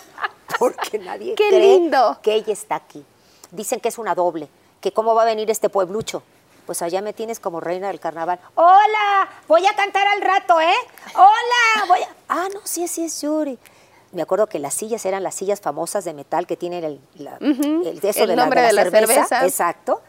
porque 0.58 0.98
nadie 0.98 1.34
¡Qué 1.34 1.48
cree 1.48 1.78
lindo! 1.78 2.18
que 2.22 2.34
ella 2.34 2.52
está 2.52 2.76
aquí. 2.76 3.04
Dicen 3.50 3.80
que 3.80 3.88
es 3.88 3.98
una 3.98 4.14
doble, 4.14 4.48
que 4.80 4.92
cómo 4.92 5.14
va 5.14 5.22
a 5.22 5.26
venir 5.26 5.50
este 5.50 5.68
pueblucho. 5.68 6.22
Pues 6.66 6.82
allá 6.82 7.00
me 7.00 7.12
tienes 7.12 7.38
como 7.38 7.60
reina 7.60 7.86
del 7.88 8.00
carnaval. 8.00 8.40
¡Hola! 8.56 9.28
Voy 9.46 9.64
a 9.66 9.76
cantar 9.76 10.04
al 10.08 10.20
rato, 10.20 10.60
¿eh? 10.60 10.74
¡Hola! 11.14 11.86
Voy 11.86 12.00
a... 12.02 12.08
Ah, 12.28 12.48
no, 12.52 12.60
sí, 12.64 12.88
sí 12.88 13.04
es 13.04 13.22
Yuri. 13.22 13.56
Me 14.16 14.22
acuerdo 14.22 14.48
que 14.48 14.58
las 14.58 14.74
sillas 14.74 15.04
eran 15.06 15.22
las 15.22 15.34
sillas 15.34 15.60
famosas 15.60 16.04
de 16.04 16.14
metal 16.14 16.46
que 16.46 16.56
tienen 16.56 16.82
el, 16.84 17.00
la- 17.16 17.36
el, 17.40 18.00
eso 18.02 18.22
El 18.22 18.30
de 18.30 18.36
nombre 18.36 18.62
de 18.62 18.72
la 18.72 18.82
cerveza. 18.90 19.44
Exacto. 19.44 20.00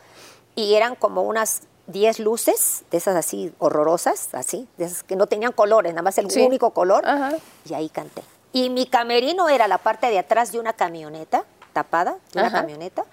Y 0.56 0.74
eran 0.74 0.96
como 0.96 1.22
unas 1.24 1.62
10 1.88 2.20
luces, 2.20 2.84
de 2.90 2.98
esas 2.98 3.16
así 3.16 3.54
horrorosas, 3.60 4.34
así, 4.34 4.68
de 4.78 4.86
esas 4.86 5.04
que 5.04 5.16
no 5.16 5.28
tenían 5.28 5.52
colores, 5.52 5.94
nada 5.94 6.02
más 6.02 6.18
el 6.18 6.32
Sí. 6.32 6.42
único 6.42 6.72
color. 6.72 7.06
Ajá. 7.08 7.34
Y 7.70 7.74
ahí 7.74 7.90
canté. 7.90 8.24
Y 8.54 8.70
mi 8.70 8.88
camerino 8.88 9.50
era 9.50 9.68
la 9.68 9.78
parte 9.78 10.10
de 10.10 10.18
atrás 10.20 10.52
de 10.52 10.60
una 10.60 10.74
camioneta, 10.74 11.44
tapada, 11.74 12.18
de 12.34 12.40
una 12.42 12.52
camioneta, 12.52 13.06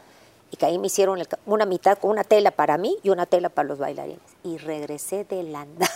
y 0.50 0.56
que 0.56 0.66
ahí 0.66 0.78
me 0.78 0.86
hicieron 0.86 1.18
el 1.18 1.28
una 1.44 1.66
mitad 1.66 1.98
con 1.98 2.10
una 2.12 2.22
tela 2.24 2.52
para 2.52 2.78
mí 2.78 2.96
y 3.02 3.10
una 3.10 3.26
tela 3.26 3.48
para 3.48 3.66
los 3.68 3.78
bailarines. 3.78 4.20
Y 4.44 4.58
regresé 4.58 5.24
de 5.24 5.42
la 5.42 5.64
nada. 5.66 5.90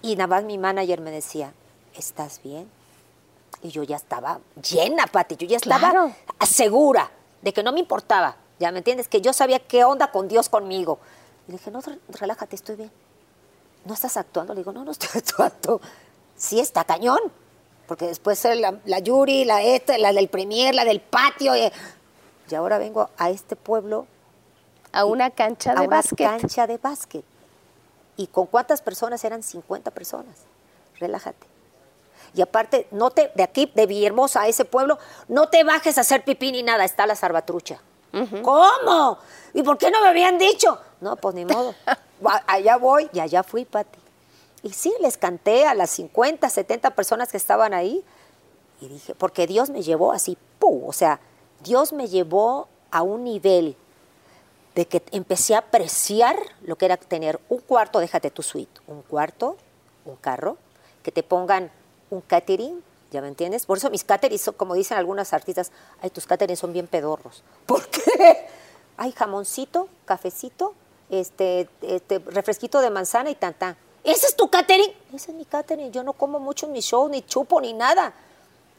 y 0.00 0.16
nada 0.16 0.26
más 0.28 0.44
mi 0.44 0.56
manager 0.58 1.00
me 1.02 1.10
decía, 1.10 1.52
¿estás 1.94 2.40
bien? 2.42 2.68
Y 3.62 3.70
yo 3.70 3.82
ya 3.84 3.96
estaba 3.96 4.40
llena, 4.70 5.06
Pati, 5.06 5.36
yo 5.36 5.46
ya 5.46 5.56
estaba 5.56 5.90
Claro. 5.90 6.12
segura 6.46 7.10
de 7.42 7.52
que 7.52 7.62
no 7.62 7.72
me 7.72 7.80
importaba, 7.80 8.36
¿ya 8.58 8.72
me 8.72 8.78
entiendes? 8.78 9.08
Que 9.08 9.20
yo 9.20 9.32
sabía 9.32 9.60
qué 9.60 9.84
onda 9.84 10.10
con 10.10 10.26
Dios 10.28 10.48
conmigo. 10.48 10.98
Y 11.48 11.52
le 11.52 11.58
dije, 11.58 11.70
no, 11.70 11.80
re- 11.80 11.98
relájate, 12.08 12.56
estoy 12.56 12.76
bien. 12.76 12.90
¿No 13.84 13.94
estás 13.94 14.16
actuando? 14.16 14.54
Le 14.54 14.60
digo, 14.60 14.72
no, 14.72 14.84
no 14.84 14.90
estoy 14.92 15.08
actuando. 15.14 15.80
Sí 16.36 16.60
está 16.60 16.84
cañón. 16.84 17.18
Porque 17.86 18.06
después 18.06 18.42
la, 18.44 18.78
la 18.84 18.98
Yuri, 19.00 19.44
la 19.44 19.62
esta, 19.62 19.98
la 19.98 20.12
del 20.12 20.28
premier, 20.28 20.74
la 20.74 20.84
del 20.84 21.00
patio. 21.00 21.54
Y, 21.56 21.70
y 22.50 22.54
ahora 22.54 22.78
vengo 22.78 23.10
a 23.18 23.30
este 23.30 23.54
pueblo 23.56 24.06
A 24.92 25.04
una 25.04 25.30
cancha 25.30 25.72
a 25.72 25.74
de 25.74 25.86
una 25.86 25.96
básquet. 25.96 26.26
cancha 26.26 26.66
de 26.66 26.78
básquet. 26.78 27.24
¿Y 28.16 28.28
con 28.28 28.46
cuántas 28.46 28.82
personas? 28.82 29.22
Eran 29.24 29.42
50 29.42 29.90
personas. 29.90 30.36
Relájate. 30.98 31.46
Y 32.34 32.40
aparte, 32.40 32.86
no 32.90 33.10
te, 33.10 33.30
de 33.34 33.42
aquí, 33.42 33.70
de 33.74 33.86
Villahermosa 33.86 34.42
a 34.42 34.48
ese 34.48 34.64
pueblo, 34.64 34.98
no 35.28 35.48
te 35.48 35.64
bajes 35.64 35.98
a 35.98 36.02
hacer 36.02 36.24
pipí 36.24 36.52
ni 36.52 36.62
nada, 36.62 36.84
está 36.84 37.06
la 37.06 37.14
salvatrucha. 37.14 37.80
¿Cómo? 38.42 39.18
¿Y 39.54 39.62
por 39.62 39.78
qué 39.78 39.90
no 39.90 40.00
me 40.02 40.08
habían 40.08 40.38
dicho? 40.38 40.78
No, 41.00 41.16
pues 41.16 41.34
ni 41.34 41.44
modo. 41.44 41.74
Allá 42.46 42.76
voy 42.76 43.08
y 43.12 43.20
allá 43.20 43.42
fui, 43.42 43.64
Pati. 43.64 43.98
Y 44.62 44.70
sí, 44.72 44.94
les 45.00 45.16
canté 45.16 45.66
a 45.66 45.74
las 45.74 45.90
50, 45.90 46.48
70 46.48 46.90
personas 46.90 47.30
que 47.30 47.36
estaban 47.36 47.74
ahí. 47.74 48.04
Y 48.80 48.88
dije, 48.88 49.14
porque 49.14 49.46
Dios 49.46 49.70
me 49.70 49.82
llevó 49.82 50.12
así, 50.12 50.38
¡pum! 50.58 50.82
O 50.86 50.92
sea, 50.92 51.20
Dios 51.62 51.92
me 51.92 52.06
llevó 52.06 52.68
a 52.90 53.02
un 53.02 53.24
nivel 53.24 53.76
de 54.74 54.86
que 54.86 55.02
empecé 55.10 55.54
a 55.54 55.58
apreciar 55.58 56.36
lo 56.62 56.76
que 56.76 56.86
era 56.86 56.96
tener 56.96 57.40
un 57.48 57.58
cuarto, 57.58 57.98
déjate 57.98 58.30
tu 58.30 58.42
suite, 58.42 58.80
un 58.86 59.02
cuarto, 59.02 59.56
un 60.04 60.16
carro, 60.16 60.56
que 61.02 61.12
te 61.12 61.22
pongan 61.22 61.70
un 62.12 62.20
catering, 62.20 62.82
¿ya 63.10 63.20
me 63.20 63.28
entiendes? 63.28 63.66
Por 63.66 63.78
eso 63.78 63.90
mis 63.90 64.04
caterings 64.04 64.42
son, 64.42 64.54
como 64.54 64.74
dicen 64.74 64.98
algunas 64.98 65.32
artistas, 65.32 65.72
ay, 66.00 66.10
tus 66.10 66.26
caterings 66.26 66.60
son 66.60 66.72
bien 66.72 66.86
pedorros. 66.86 67.42
¿Por 67.66 67.88
qué? 67.88 68.46
Hay 68.96 69.12
jamoncito, 69.12 69.88
cafecito, 70.04 70.74
este, 71.10 71.68
este, 71.80 72.18
refresquito 72.18 72.80
de 72.80 72.90
manzana 72.90 73.30
y 73.30 73.34
tan 73.34 73.54
tan. 73.54 73.76
¿Ese 74.04 74.26
es 74.26 74.36
tu 74.36 74.50
catering? 74.50 74.92
Ese 75.12 75.30
es 75.30 75.36
mi 75.36 75.44
catering. 75.44 75.92
Yo 75.92 76.02
no 76.02 76.12
como 76.12 76.38
mucho 76.38 76.66
en 76.66 76.72
mi 76.72 76.80
show, 76.80 77.08
ni 77.08 77.22
chupo, 77.22 77.60
ni 77.60 77.72
nada. 77.72 78.12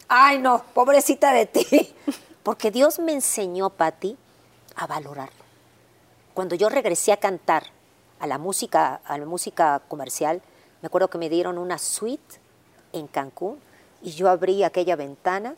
Ay, 0.08 0.38
no, 0.40 0.64
pobrecita 0.74 1.32
de 1.32 1.46
ti. 1.46 1.96
Porque 2.44 2.72
Dios 2.72 3.00
me 3.00 3.14
enseñó, 3.14 3.70
Patti, 3.70 4.18
a 4.76 4.86
valorarlo. 4.86 5.44
Cuando 6.34 6.56
yo 6.56 6.70
regresé 6.70 7.14
a 7.14 7.18
cantar 7.18 7.68
a 8.20 8.28
la 8.28 8.38
música, 8.38 9.02
a 9.06 9.18
la 9.18 9.26
música 9.26 9.82
comercial, 9.88 10.42
me 10.82 10.88
acuerdo 10.88 11.10
que 11.10 11.18
me 11.18 11.30
dieron 11.30 11.58
una 11.58 11.78
suite 11.78 12.43
en 12.94 13.08
Cancún 13.08 13.60
y 14.02 14.12
yo 14.12 14.30
abrí 14.30 14.64
aquella 14.64 14.96
ventana 14.96 15.56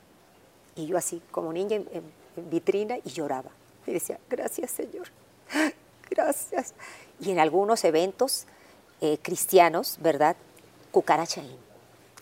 y 0.75 0.87
yo 0.87 0.97
así 0.97 1.21
como 1.31 1.53
niña 1.53 1.75
en, 1.77 1.87
en- 1.91 2.11
en 2.37 2.49
vitrina 2.49 2.97
y 3.03 3.09
lloraba. 3.11 3.49
Y 3.87 3.93
decía, 3.93 4.19
gracias 4.29 4.71
Señor, 4.71 5.07
gracias. 6.09 6.73
Y 7.19 7.31
en 7.31 7.39
algunos 7.39 7.83
eventos 7.83 8.45
eh, 9.01 9.17
cristianos, 9.21 9.97
¿verdad? 10.01 10.35
Cucaracha 10.91 11.41
Inn. 11.41 11.57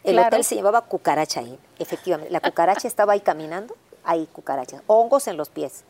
El 0.03 0.15
Claro. 0.15 0.27
hotel 0.27 0.43
se 0.43 0.55
llamaba 0.55 0.81
Cucaracha 0.81 1.41
Inn, 1.41 1.57
efectivamente. 1.79 2.31
La 2.31 2.41
cucaracha 2.41 2.87
estaba 2.87 3.13
ahí 3.13 3.21
caminando, 3.21 3.75
ahí 4.03 4.27
cucarachas, 4.31 4.81
hongos 4.87 5.27
en 5.27 5.37
los 5.37 5.49
pies. 5.49 5.83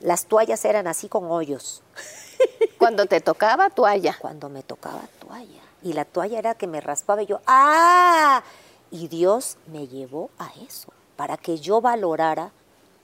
Las 0.00 0.26
toallas 0.26 0.64
eran 0.64 0.86
así 0.86 1.08
con 1.08 1.30
hoyos 1.30 1.82
Cuando 2.78 3.06
te 3.06 3.20
tocaba 3.20 3.68
toalla. 3.70 4.16
cuando 4.20 4.48
me 4.48 4.62
tocaba 4.62 5.02
toalla. 5.20 5.60
Y 5.82 5.92
la 5.92 6.04
toalla 6.04 6.38
era 6.38 6.54
que 6.54 6.66
me 6.66 6.80
raspaba 6.80 7.22
y 7.22 7.26
yo, 7.26 7.40
¡ah! 7.46 8.42
Y 8.90 9.08
Dios 9.08 9.56
me 9.66 9.86
llevó 9.86 10.30
a 10.38 10.50
eso, 10.66 10.92
para 11.16 11.36
que 11.36 11.58
yo 11.58 11.80
valorara 11.80 12.50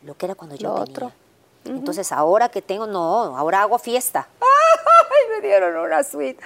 lo 0.02 0.16
que 0.16 0.26
era 0.26 0.34
cuando 0.34 0.56
yo 0.56 0.68
Lo 0.68 0.84
tenía. 0.84 0.92
otro. 0.92 1.12
Entonces, 1.64 2.12
ahora 2.12 2.48
que 2.50 2.60
tengo, 2.62 2.86
no, 2.86 3.36
ahora 3.36 3.62
hago 3.62 3.78
fiesta. 3.78 4.28
¡Ay, 4.40 5.30
me 5.30 5.46
dieron 5.46 5.76
una 5.76 6.02
suite! 6.04 6.42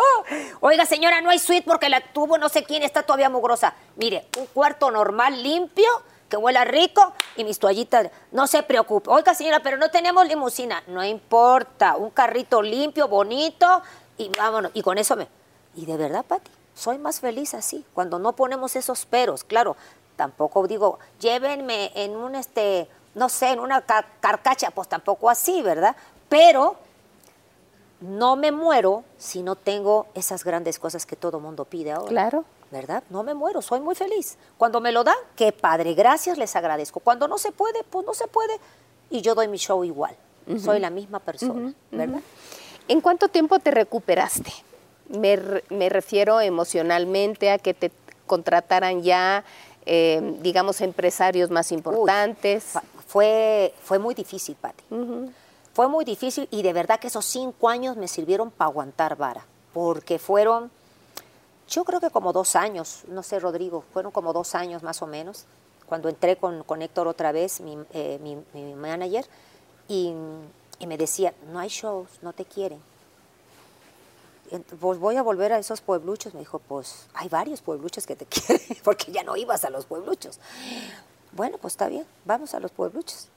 Oiga, 0.60 0.86
señora, 0.86 1.20
no 1.20 1.30
hay 1.30 1.38
suite 1.38 1.66
porque 1.66 1.88
la 1.88 2.00
tuvo 2.12 2.38
no 2.38 2.48
sé 2.48 2.64
quién, 2.64 2.82
está 2.82 3.02
todavía 3.02 3.28
mugrosa. 3.28 3.74
Mire, 3.96 4.26
un 4.38 4.46
cuarto 4.46 4.90
normal, 4.90 5.42
limpio, 5.42 5.88
que 6.28 6.36
huela 6.38 6.64
rico 6.64 7.12
y 7.36 7.44
mis 7.44 7.58
toallitas. 7.58 8.08
No 8.32 8.46
se 8.46 8.62
preocupe. 8.62 9.10
Oiga, 9.10 9.34
señora, 9.34 9.60
pero 9.60 9.76
no 9.76 9.90
tenemos 9.90 10.26
limusina. 10.26 10.82
No 10.86 11.04
importa, 11.04 11.96
un 11.96 12.10
carrito 12.10 12.62
limpio, 12.62 13.08
bonito 13.08 13.82
y 14.16 14.30
vámonos. 14.30 14.70
Y 14.74 14.82
con 14.82 14.96
eso 14.98 15.14
me... 15.16 15.28
Y 15.76 15.84
de 15.86 15.96
verdad, 15.96 16.24
Pati, 16.24 16.50
soy 16.74 16.98
más 16.98 17.20
feliz 17.20 17.54
así, 17.54 17.84
cuando 17.94 18.18
no 18.18 18.32
ponemos 18.34 18.76
esos 18.76 19.06
peros. 19.06 19.44
Claro, 19.44 19.76
tampoco 20.16 20.66
digo, 20.66 20.98
llévenme 21.20 21.92
en 21.94 22.16
un, 22.16 22.34
este, 22.34 22.88
no 23.14 23.28
sé, 23.28 23.50
en 23.50 23.60
una 23.60 23.82
ca- 23.82 24.06
carcacha, 24.20 24.70
pues 24.70 24.88
tampoco 24.88 25.30
así, 25.30 25.62
¿verdad? 25.62 25.94
Pero 26.28 26.76
no 28.00 28.36
me 28.36 28.52
muero 28.52 29.04
si 29.18 29.42
no 29.42 29.56
tengo 29.56 30.06
esas 30.14 30.44
grandes 30.44 30.78
cosas 30.78 31.06
que 31.06 31.16
todo 31.16 31.40
mundo 31.40 31.64
pide 31.64 31.92
ahora. 31.92 32.08
Claro. 32.08 32.44
¿Verdad? 32.70 33.04
No 33.08 33.22
me 33.22 33.34
muero, 33.34 33.62
soy 33.62 33.78
muy 33.78 33.94
feliz. 33.94 34.36
Cuando 34.58 34.80
me 34.80 34.90
lo 34.90 35.04
dan, 35.04 35.14
qué 35.36 35.52
padre, 35.52 35.94
gracias, 35.94 36.38
les 36.38 36.56
agradezco. 36.56 36.98
Cuando 36.98 37.28
no 37.28 37.38
se 37.38 37.52
puede, 37.52 37.84
pues 37.84 38.04
no 38.04 38.14
se 38.14 38.26
puede. 38.26 38.58
Y 39.10 39.20
yo 39.20 39.36
doy 39.36 39.46
mi 39.46 39.58
show 39.58 39.84
igual. 39.84 40.16
Soy 40.62 40.80
la 40.80 40.90
misma 40.90 41.20
persona, 41.20 41.72
¿verdad? 41.92 42.20
¿En 42.88 43.00
cuánto 43.00 43.28
tiempo 43.28 43.60
te 43.60 43.70
recuperaste? 43.70 44.52
Me, 45.08 45.38
me 45.70 45.88
refiero 45.88 46.40
emocionalmente 46.40 47.50
a 47.50 47.58
que 47.58 47.74
te 47.74 47.90
contrataran 48.26 49.02
ya, 49.02 49.44
eh, 49.86 50.36
digamos, 50.40 50.80
empresarios 50.80 51.50
más 51.50 51.72
importantes. 51.72 52.72
Fue, 53.06 53.74
fue 53.82 53.98
muy 53.98 54.14
difícil, 54.14 54.56
Pati. 54.56 54.82
Fue 55.74 55.88
muy 55.88 56.04
difícil 56.04 56.48
y 56.50 56.62
de 56.62 56.72
verdad 56.72 56.98
que 57.00 57.08
esos 57.08 57.24
cinco 57.24 57.68
años 57.68 57.96
me 57.96 58.08
sirvieron 58.08 58.50
para 58.50 58.70
aguantar 58.70 59.16
vara, 59.16 59.44
porque 59.72 60.18
fueron, 60.18 60.70
yo 61.68 61.84
creo 61.84 62.00
que 62.00 62.10
como 62.10 62.32
dos 62.32 62.54
años, 62.56 63.02
no 63.08 63.22
sé, 63.22 63.40
Rodrigo, 63.40 63.84
fueron 63.92 64.12
como 64.12 64.32
dos 64.32 64.54
años 64.54 64.82
más 64.82 65.02
o 65.02 65.06
menos, 65.06 65.44
cuando 65.86 66.08
entré 66.08 66.36
con, 66.36 66.62
con 66.62 66.80
Héctor 66.80 67.08
otra 67.08 67.30
vez, 67.32 67.60
mi, 67.60 67.76
eh, 67.92 68.18
mi- 68.22 68.38
mi 68.52 68.74
manager, 68.74 69.26
y, 69.88 70.12
y 70.78 70.86
me 70.86 70.96
decía, 70.96 71.34
no 71.52 71.58
hay 71.58 71.68
shows, 71.68 72.08
no 72.22 72.32
te 72.32 72.44
quieren. 72.44 72.80
Pues 74.80 74.98
voy 74.98 75.16
a 75.16 75.22
volver 75.22 75.52
a 75.52 75.58
esos 75.58 75.80
puebluchos. 75.80 76.34
Me 76.34 76.40
dijo, 76.40 76.58
pues 76.58 77.06
hay 77.14 77.28
varios 77.28 77.62
puebluchos 77.62 78.06
que 78.06 78.16
te 78.16 78.26
quieren, 78.26 78.78
porque 78.82 79.12
ya 79.12 79.22
no 79.22 79.36
ibas 79.36 79.64
a 79.64 79.70
los 79.70 79.86
puebluchos. 79.86 80.38
Bueno, 81.32 81.58
pues 81.58 81.74
está 81.74 81.88
bien, 81.88 82.06
vamos 82.24 82.54
a 82.54 82.60
los 82.60 82.70
puebluchos. 82.70 83.28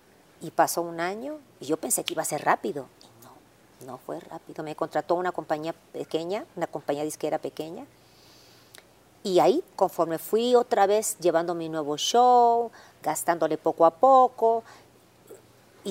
Y 0.42 0.52
pasó 0.52 0.82
un 0.82 1.00
año 1.00 1.40
y 1.60 1.66
yo 1.66 1.78
pensé 1.78 2.04
que 2.04 2.14
iba 2.14 2.22
a 2.22 2.26
ser 2.26 2.44
rápido. 2.46 2.88
No, 3.24 3.88
no 3.88 3.98
fue 3.98 4.20
rápido. 4.20 4.64
Me 4.64 4.76
contrató 4.76 5.16
una 5.16 5.32
compañía 5.32 5.74
pequeña, 5.94 6.46
una 6.56 6.68
compañía 6.68 7.04
disquera 7.04 7.40
pequeña. 7.40 7.86
Y 9.24 9.40
ahí, 9.40 9.64
conforme 9.76 10.20
fui 10.20 10.56
otra 10.56 10.86
vez 10.88 11.18
llevando 11.20 11.56
mi 11.56 11.70
nuevo 11.70 11.98
show, 11.98 12.72
gastándole 13.02 13.58
poco 13.58 13.86
a 13.86 13.92
poco, 13.92 14.64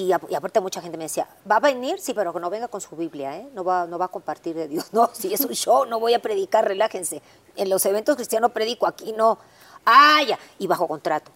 y, 0.01 0.13
aparte 0.13 0.61
mucha 0.61 0.81
gente 0.83 0.99
me 0.99 1.05
decía, 1.05 1.27
¿va 1.51 1.57
a 1.57 1.61
venir? 1.61 1.99
Sí, 2.01 2.13
pero 2.13 2.33
que 2.33 2.41
no 2.41 2.51
venga 2.51 2.69
con 2.69 2.81
su 2.81 2.95
Biblia, 2.97 3.37
¿eh? 3.37 3.49
No 3.55 3.65
va, 3.65 3.87
no 3.87 3.99
va 3.99 4.05
a 4.07 4.09
compartir 4.09 4.55
de 4.55 4.69
Dios. 4.69 4.89
No, 4.93 5.11
si 5.13 5.33
es 5.33 5.41
un 5.41 5.53
show, 5.55 5.87
no 5.87 5.99
voy 5.99 6.15
a 6.15 6.21
predicar, 6.21 6.67
relájense. 6.67 7.23
En 7.57 7.69
los 7.71 7.85
eventos 7.87 8.17
cristianos 8.17 8.53
predico, 8.53 8.87
aquí 8.87 9.13
no. 9.13 9.39
Ah, 9.85 10.21
ya. 10.27 10.39
Y 10.59 10.67
bajo 10.67 10.87
contrato. 10.87 11.31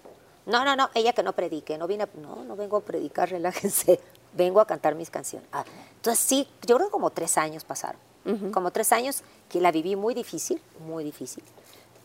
No, 0.46 0.64
no, 0.64 0.76
no, 0.76 0.90
ella 0.94 1.12
que 1.12 1.22
no 1.22 1.32
predique, 1.32 1.78
no 1.78 1.86
viene, 1.86 2.04
a- 2.04 2.08
no, 2.20 2.44
no 2.44 2.56
vengo 2.56 2.76
a 2.76 2.80
predicar, 2.80 3.30
relájense. 3.30 4.00
Vengo 4.32 4.60
a 4.60 4.66
cantar 4.66 4.94
mis 4.94 5.10
canciones. 5.10 5.48
Ah, 5.52 5.64
entonces 5.96 6.22
sí, 6.24 6.46
yo 6.66 6.76
creo 6.76 6.88
que 6.88 6.92
como 6.92 7.10
tres 7.10 7.36
años 7.38 7.64
pasaron. 7.64 8.00
Como 8.52 8.70
tres 8.70 8.92
años 8.92 9.22
que 9.48 9.60
la 9.60 9.72
viví 9.72 9.96
muy 9.96 10.12
difícil, 10.14 10.62
muy 10.80 11.02
difícil. 11.02 11.42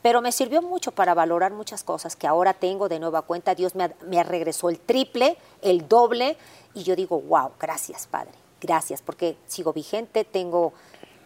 Pero 0.06 0.22
me 0.22 0.32
sirvió 0.32 0.62
mucho 0.62 0.92
para 0.92 1.16
valorar 1.16 1.52
muchas 1.52 1.84
cosas 1.84 2.16
que 2.16 2.28
ahora 2.28 2.54
tengo 2.54 2.88
de 2.90 3.00
nueva 3.00 3.24
cuenta. 3.24 3.56
Dios 3.56 3.74
me, 3.74 3.90
me 4.06 4.22
regresó 4.22 4.70
el 4.70 4.80
triple, 4.80 5.36
el 5.64 5.88
doble, 5.88 6.38
y 6.76 6.84
yo 6.84 6.96
digo, 6.96 7.20
wow, 7.22 7.54
gracias, 7.60 8.06
Padre, 8.06 8.30
gracias, 8.62 9.02
porque 9.02 9.36
sigo 9.48 9.74
vigente, 9.74 10.24
tengo 10.24 10.74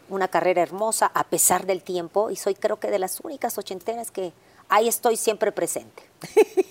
una 0.07 0.29
carrera 0.29 0.61
hermosa 0.61 1.11
a 1.13 1.25
pesar 1.25 1.65
del 1.65 1.83
tiempo, 1.83 2.29
y 2.29 2.37
soy 2.37 2.55
creo 2.55 2.79
que 2.79 2.89
de 2.89 2.99
las 2.99 3.19
únicas 3.19 3.57
ochenteras 3.57 4.11
que 4.11 4.31
ahí 4.69 4.87
estoy 4.87 5.17
siempre 5.17 5.51
presente. 5.51 6.01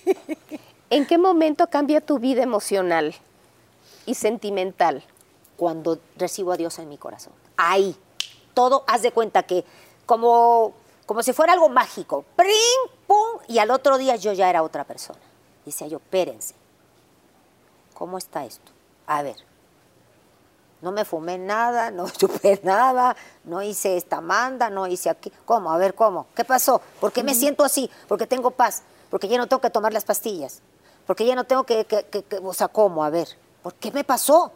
¿En 0.89 1.05
qué 1.05 1.19
momento 1.19 1.67
cambia 1.67 2.01
tu 2.01 2.19
vida 2.19 2.43
emocional 2.43 3.15
y 4.07 4.15
sentimental? 4.15 5.05
cuando 5.59 5.99
recibo 6.17 6.53
a 6.53 6.57
Dios 6.57 6.79
en 6.79 6.89
mi 6.89 6.97
corazón. 6.97 7.33
Ahí, 7.57 7.97
todo, 8.55 8.85
haz 8.87 9.03
de 9.03 9.11
cuenta 9.11 9.43
que 9.43 9.65
como, 10.07 10.73
como 11.09 11.23
si 11.23 11.33
fuera 11.33 11.55
algo 11.55 11.69
mágico, 11.71 12.25
¡pring! 12.37 12.53
¡pum! 13.07 13.41
Y 13.49 13.59
al 13.59 13.71
otro 13.73 13.97
día 13.99 14.15
yo 14.17 14.33
ya 14.35 14.49
era 14.51 14.63
otra 14.63 14.85
persona. 14.85 15.19
Decía 15.65 15.87
yo, 15.89 15.97
espérense, 15.97 16.55
¿cómo 17.95 18.19
está 18.19 18.45
esto? 18.45 18.71
A 19.07 19.23
ver, 19.23 19.37
no 20.83 20.93
me 20.93 21.05
fumé 21.05 21.39
nada, 21.39 21.91
no 21.91 22.09
chupé 22.11 22.61
nada, 22.63 23.17
no 23.45 23.63
hice 23.63 23.97
esta 23.97 24.21
manda, 24.21 24.71
no 24.71 24.87
hice 24.87 25.11
aquí. 25.11 25.33
¿Cómo? 25.45 25.73
A 25.73 25.79
ver, 25.79 25.95
¿cómo? 25.95 26.27
¿Qué 26.37 26.45
pasó? 26.45 26.81
¿Por 27.01 27.11
qué 27.13 27.23
me 27.23 27.35
siento 27.35 27.65
así? 27.65 27.91
Porque 28.07 28.27
tengo 28.27 28.51
paz, 28.51 28.83
porque 29.11 29.29
ya 29.29 29.39
no 29.39 29.47
tengo 29.47 29.61
que 29.61 29.71
tomar 29.71 29.93
las 29.93 30.05
pastillas, 30.05 30.61
porque 31.07 31.25
ya 31.27 31.35
no 31.35 31.45
tengo 31.45 31.65
que, 31.65 31.85
que- 31.87 32.05
que- 32.05 32.23
que- 32.23 32.37
o 32.39 32.53
sea, 32.55 32.69
¿cómo? 32.69 33.03
A 33.03 33.11
ver, 33.11 33.29
¿por 33.63 33.75
qué 33.75 33.91
me 33.91 34.05
pasó? 34.05 34.53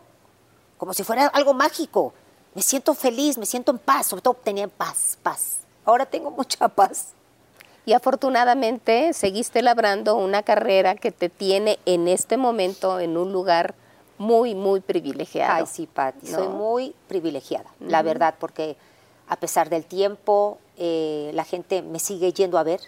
como 0.79 0.93
si 0.95 1.05
fuera 1.05 1.29
algo 1.29 1.55
mágico. 1.55 2.13
Me 2.55 2.61
siento 2.61 2.93
feliz, 2.95 3.39
me 3.39 3.47
siento 3.47 3.71
en 3.71 3.79
paz, 3.79 4.09
sobre 4.09 4.21
todo 4.23 4.35
tenía 4.35 4.67
paz, 4.67 5.17
paz. 5.23 5.59
Ahora 5.85 6.07
tengo 6.07 6.31
mucha 6.31 6.69
paz. 6.69 7.13
Y 7.85 7.95
afortunadamente 7.95 9.13
seguiste 9.13 9.61
labrando 9.61 10.17
una 10.17 10.43
carrera 10.43 10.95
que 10.95 11.11
te 11.11 11.29
tiene 11.29 11.79
en 11.85 12.07
este 12.07 12.37
momento 12.37 13.01
en 13.01 13.17
un 13.17 13.33
lugar 13.33 13.75
muy, 14.19 14.55
muy 14.55 14.81
privilegiado. 14.81 15.55
Ay, 15.55 15.65
sí, 15.67 15.89
Pati, 15.93 16.29
soy 16.29 16.47
muy 16.47 16.95
privilegiada, 17.09 17.73
la 17.81 18.03
verdad, 18.03 18.35
porque 18.39 18.77
a 19.27 19.37
pesar 19.37 19.69
del 19.69 19.85
tiempo, 19.85 20.59
eh, 20.77 21.33
la 21.35 21.45
gente 21.45 21.83
me 21.83 21.99
sigue 21.99 22.33
yendo 22.33 22.59
a 22.59 22.63
ver. 22.63 22.81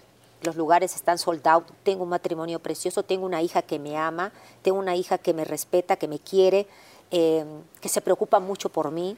Los 0.42 0.56
lugares 0.56 0.94
están 0.94 1.18
sold 1.18 1.46
out. 1.48 1.64
Tengo 1.82 2.04
un 2.04 2.10
matrimonio 2.10 2.60
precioso, 2.60 3.02
tengo 3.02 3.26
una 3.26 3.42
hija 3.42 3.62
que 3.62 3.78
me 3.78 3.96
ama, 3.96 4.30
tengo 4.62 4.78
una 4.78 4.94
hija 4.94 5.18
que 5.18 5.34
me 5.34 5.44
respeta, 5.44 5.96
que 5.96 6.06
me 6.06 6.18
quiere, 6.18 6.68
eh, 7.10 7.44
que 7.80 7.88
se 7.88 8.00
preocupa 8.00 8.38
mucho 8.38 8.68
por 8.68 8.90
mí. 8.90 9.16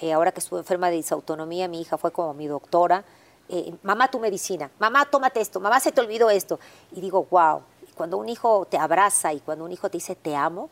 Eh, 0.00 0.12
ahora 0.12 0.32
que 0.32 0.40
estuve 0.40 0.60
enferma 0.60 0.90
de 0.90 0.96
disautonomía, 0.96 1.68
mi 1.68 1.80
hija 1.80 1.98
fue 1.98 2.12
como 2.12 2.34
mi 2.34 2.46
doctora. 2.46 3.04
Eh, 3.48 3.74
mamá, 3.82 4.08
tu 4.10 4.18
medicina. 4.20 4.70
Mamá, 4.78 5.06
tómate 5.06 5.40
esto. 5.40 5.58
Mamá, 5.60 5.80
se 5.80 5.90
te 5.92 6.00
olvidó 6.00 6.30
esto. 6.30 6.58
Y 6.92 7.00
digo, 7.00 7.26
wow. 7.30 7.62
Cuando 7.96 8.16
un 8.18 8.28
hijo 8.28 8.64
te 8.70 8.78
abraza 8.78 9.32
y 9.32 9.40
cuando 9.40 9.64
un 9.64 9.72
hijo 9.72 9.88
te 9.90 9.96
dice 9.96 10.14
te 10.14 10.36
amo, 10.36 10.70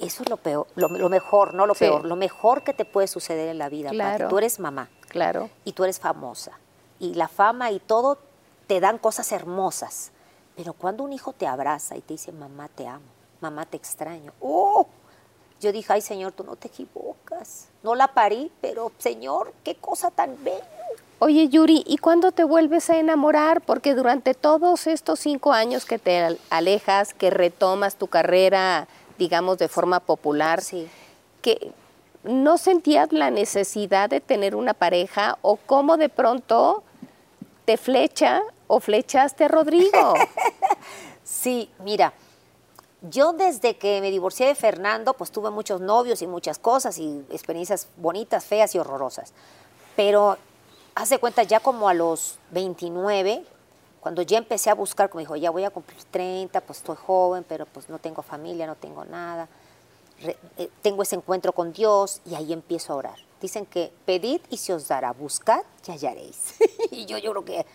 eso 0.00 0.22
es 0.24 0.28
lo 0.28 0.36
peor, 0.36 0.66
lo, 0.74 0.88
lo 0.88 1.08
mejor, 1.08 1.54
no 1.54 1.64
lo 1.64 1.74
Sí. 1.74 1.84
peor, 1.84 2.04
lo 2.04 2.16
mejor 2.16 2.64
que 2.64 2.72
te 2.72 2.84
puede 2.84 3.06
suceder 3.06 3.48
en 3.50 3.58
la 3.58 3.68
vida. 3.68 3.90
Pati. 3.90 3.96
Claro. 3.98 4.26
Tú 4.28 4.38
eres 4.38 4.58
mamá 4.58 4.88
Claro. 5.08 5.48
y 5.64 5.74
tú 5.74 5.84
eres 5.84 6.00
famosa. 6.00 6.58
Y 6.98 7.14
la 7.14 7.28
fama 7.28 7.70
y 7.70 7.78
todo 7.78 8.18
te 8.66 8.80
dan 8.80 8.98
cosas 8.98 9.30
hermosas. 9.30 10.10
Pero 10.56 10.72
cuando 10.72 11.04
un 11.04 11.12
hijo 11.12 11.32
te 11.32 11.46
abraza 11.46 11.96
y 11.96 12.00
te 12.00 12.14
dice, 12.14 12.32
mamá, 12.32 12.66
te 12.74 12.88
amo, 12.88 13.04
mamá, 13.40 13.64
te 13.66 13.76
extraño. 13.76 14.32
¡Oh! 14.40 14.88
Yo 15.60 15.72
dije, 15.72 15.92
ay, 15.92 16.00
Señor, 16.02 16.32
tú 16.32 16.44
no 16.44 16.56
te 16.56 16.68
equivocas. 16.68 17.68
No 17.82 17.94
la 17.94 18.08
parí, 18.08 18.50
pero, 18.60 18.92
Señor, 18.98 19.52
qué 19.64 19.74
cosa 19.74 20.10
tan 20.10 20.36
bella. 20.44 20.64
Oye, 21.18 21.48
Yuri, 21.48 21.82
¿y 21.86 21.96
cuándo 21.96 22.30
te 22.30 22.44
vuelves 22.44 22.90
a 22.90 22.98
enamorar? 22.98 23.62
Porque 23.62 23.94
durante 23.94 24.34
todos 24.34 24.86
estos 24.86 25.18
cinco 25.20 25.52
años 25.54 25.86
que 25.86 25.98
te 25.98 26.18
al- 26.22 26.38
alejas, 26.50 27.14
que 27.14 27.30
retomas 27.30 27.96
tu 27.96 28.06
carrera, 28.06 28.86
digamos, 29.16 29.56
de 29.56 29.68
forma 29.68 30.00
popular, 30.00 30.60
Sí. 30.60 30.88
que 31.40 31.72
no 32.22 32.58
sentías 32.58 33.12
la 33.12 33.30
necesidad 33.30 34.10
de 34.10 34.20
tener 34.20 34.54
una 34.54 34.74
pareja 34.74 35.38
o 35.40 35.56
cómo 35.56 35.96
de 35.96 36.10
pronto 36.10 36.82
te 37.64 37.78
flecha 37.78 38.42
o 38.66 38.80
flechaste 38.80 39.44
a 39.44 39.48
Rodrigo. 39.48 40.14
Sí, 41.24 41.70
mira, 41.80 42.12
yo 43.10 43.32
desde 43.32 43.76
que 43.76 44.00
me 44.00 44.10
divorcié 44.10 44.46
de 44.46 44.54
Fernando, 44.54 45.14
pues 45.14 45.30
tuve 45.30 45.50
muchos 45.50 45.80
novios 45.80 46.22
y 46.22 46.26
muchas 46.26 46.58
cosas 46.58 46.98
y 46.98 47.24
experiencias 47.30 47.88
bonitas, 47.96 48.44
feas 48.44 48.74
y 48.74 48.78
horrorosas. 48.78 49.32
Pero 49.94 50.36
hace 50.94 51.18
cuenta 51.18 51.42
ya 51.42 51.60
como 51.60 51.88
a 51.88 51.94
los 51.94 52.38
29, 52.50 53.44
cuando 54.00 54.22
ya 54.22 54.38
empecé 54.38 54.70
a 54.70 54.74
buscar, 54.74 55.10
como 55.10 55.20
dijo, 55.20 55.36
ya 55.36 55.50
voy 55.50 55.64
a 55.64 55.70
cumplir 55.70 56.02
30, 56.10 56.60
pues 56.60 56.78
estoy 56.78 56.96
joven, 56.96 57.44
pero 57.48 57.66
pues 57.66 57.88
no 57.88 57.98
tengo 57.98 58.22
familia, 58.22 58.66
no 58.66 58.76
tengo 58.76 59.04
nada. 59.04 59.48
Eh, 60.56 60.70
tengo 60.80 61.02
ese 61.02 61.16
encuentro 61.16 61.52
con 61.52 61.72
Dios 61.72 62.20
y 62.24 62.34
ahí 62.34 62.52
empiezo 62.52 62.92
a 62.92 62.96
orar. 62.96 63.18
Dicen 63.40 63.66
que 63.66 63.92
pedid 64.06 64.40
y 64.48 64.56
se 64.56 64.72
os 64.72 64.88
dará, 64.88 65.12
buscad 65.12 65.62
y 65.86 65.90
hallaréis. 65.90 66.54
y 66.90 67.04
yo, 67.06 67.18
yo 67.18 67.32
creo 67.32 67.44
que 67.44 67.66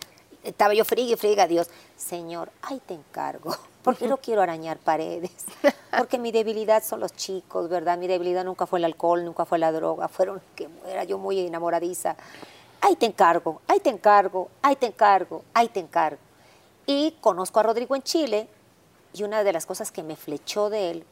estaba 0.42 0.74
yo 0.74 0.84
friga 0.84 1.12
y 1.12 1.16
friga 1.16 1.44
a 1.44 1.46
Dios. 1.46 1.68
Señor, 1.96 2.50
ahí 2.62 2.80
te 2.84 2.94
encargo. 2.94 3.56
Porque 3.82 4.06
no 4.06 4.16
quiero 4.18 4.42
arañar 4.42 4.78
paredes. 4.78 5.32
Porque 5.96 6.18
mi 6.18 6.30
debilidad 6.32 6.84
son 6.84 7.00
los 7.00 7.14
chicos, 7.14 7.68
¿verdad? 7.68 7.98
Mi 7.98 8.06
debilidad 8.06 8.44
nunca 8.44 8.66
fue 8.66 8.78
el 8.78 8.84
alcohol, 8.84 9.24
nunca 9.24 9.44
fue 9.44 9.58
la 9.58 9.72
droga. 9.72 10.08
Fueron 10.08 10.40
que 10.54 10.68
era 10.86 11.04
yo 11.04 11.18
muy 11.18 11.40
enamoradiza. 11.40 12.16
Ahí 12.80 12.96
te 12.96 13.06
encargo, 13.06 13.60
ahí 13.68 13.80
te 13.80 13.90
encargo, 13.90 14.48
ahí 14.60 14.76
te 14.76 14.86
encargo, 14.86 15.44
ahí 15.54 15.68
te 15.68 15.80
encargo. 15.80 16.18
Y 16.86 17.16
conozco 17.20 17.60
a 17.60 17.62
Rodrigo 17.62 17.94
en 17.94 18.02
Chile 18.02 18.48
y 19.12 19.22
una 19.22 19.44
de 19.44 19.52
las 19.52 19.66
cosas 19.66 19.92
que 19.92 20.02
me 20.02 20.16
flechó 20.16 20.70
de 20.70 20.90
él 20.90 21.04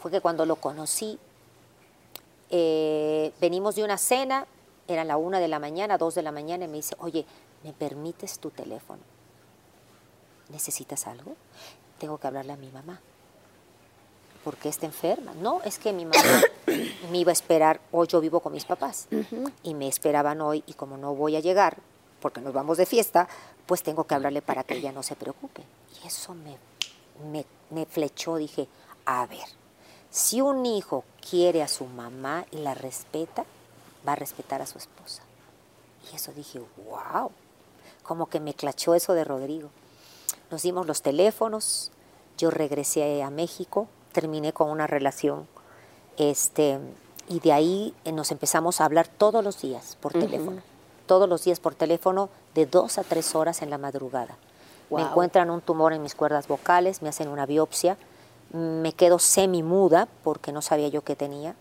fue 0.00 0.10
que 0.10 0.20
cuando 0.20 0.46
lo 0.46 0.56
conocí, 0.56 1.18
eh, 2.48 3.32
venimos 3.40 3.74
de 3.74 3.84
una 3.84 3.98
cena, 3.98 4.46
era 4.88 5.04
la 5.04 5.16
una 5.16 5.40
de 5.40 5.48
la 5.48 5.58
mañana, 5.58 5.98
dos 5.98 6.14
de 6.14 6.22
la 6.22 6.32
mañana, 6.32 6.64
y 6.64 6.68
me 6.68 6.78
dice, 6.78 6.96
oye, 6.98 7.26
¿me 7.62 7.72
permites 7.72 8.38
tu 8.38 8.50
teléfono? 8.50 9.02
¿Necesitas 10.48 11.06
algo? 11.06 11.36
Tengo 12.00 12.18
que 12.18 12.26
hablarle 12.26 12.54
a 12.54 12.56
mi 12.56 12.70
mamá. 12.70 12.98
¿Por 14.42 14.56
qué 14.56 14.70
está 14.70 14.86
enferma? 14.86 15.34
No, 15.34 15.60
es 15.62 15.78
que 15.78 15.92
mi 15.92 16.06
mamá 16.06 16.40
me 17.12 17.18
iba 17.18 17.30
a 17.30 17.32
esperar, 17.34 17.78
hoy 17.92 18.08
yo 18.08 18.22
vivo 18.22 18.40
con 18.40 18.54
mis 18.54 18.64
papás, 18.64 19.06
y 19.62 19.74
me 19.74 19.86
esperaban 19.86 20.40
hoy, 20.40 20.64
y 20.66 20.72
como 20.72 20.96
no 20.96 21.14
voy 21.14 21.36
a 21.36 21.40
llegar, 21.40 21.76
porque 22.20 22.40
nos 22.40 22.54
vamos 22.54 22.78
de 22.78 22.86
fiesta, 22.86 23.28
pues 23.66 23.82
tengo 23.82 24.04
que 24.04 24.14
hablarle 24.14 24.40
para 24.40 24.64
que 24.64 24.76
ella 24.76 24.92
no 24.92 25.02
se 25.02 25.14
preocupe. 25.14 25.62
Y 26.02 26.06
eso 26.06 26.34
me, 26.34 26.56
me, 27.30 27.44
me 27.68 27.84
flechó, 27.84 28.36
dije, 28.36 28.66
a 29.04 29.26
ver, 29.26 29.46
si 30.10 30.40
un 30.40 30.64
hijo 30.64 31.04
quiere 31.28 31.62
a 31.62 31.68
su 31.68 31.84
mamá 31.84 32.46
y 32.50 32.60
la 32.60 32.74
respeta, 32.74 33.44
va 34.08 34.12
a 34.12 34.16
respetar 34.16 34.62
a 34.62 34.66
su 34.66 34.78
esposa. 34.78 35.22
Y 36.10 36.16
eso 36.16 36.32
dije, 36.32 36.62
wow, 36.88 37.30
como 38.02 38.26
que 38.26 38.40
me 38.40 38.54
clachó 38.54 38.94
eso 38.94 39.12
de 39.12 39.24
Rodrigo. 39.24 39.70
Nos 40.50 40.62
dimos 40.62 40.86
los 40.86 41.02
teléfonos, 41.02 41.90
yo 42.38 42.50
regresé 42.50 43.22
a 43.22 43.30
México, 43.30 43.88
terminé 44.12 44.52
con 44.52 44.70
una 44.70 44.86
relación, 44.86 45.46
este, 46.16 46.78
y 47.28 47.40
de 47.40 47.52
ahí 47.52 47.94
eh, 48.04 48.12
nos 48.12 48.30
empezamos 48.30 48.80
a 48.80 48.84
hablar 48.84 49.06
todos 49.08 49.44
los 49.44 49.60
días 49.60 49.96
por 50.00 50.12
teléfono, 50.12 50.62
todos 51.06 51.28
los 51.28 51.44
días 51.44 51.60
por 51.60 51.74
teléfono, 51.74 52.28
de 52.54 52.66
dos 52.66 52.98
a 52.98 53.04
tres 53.04 53.34
horas 53.34 53.62
en 53.62 53.70
la 53.70 53.78
madrugada. 53.78 54.36
Me 54.90 55.02
encuentran 55.02 55.50
un 55.50 55.60
tumor 55.60 55.92
en 55.92 56.02
mis 56.02 56.16
cuerdas 56.16 56.48
vocales, 56.48 57.00
me 57.00 57.08
hacen 57.08 57.28
una 57.28 57.46
biopsia, 57.46 57.96
me 58.52 58.92
quedo 58.92 59.20
semi 59.20 59.62
muda 59.62 60.08
porque 60.24 60.50
no 60.50 60.62
sabía 60.62 60.88
yo 60.88 61.02
qué 61.02 61.14
tenía. 61.14 61.54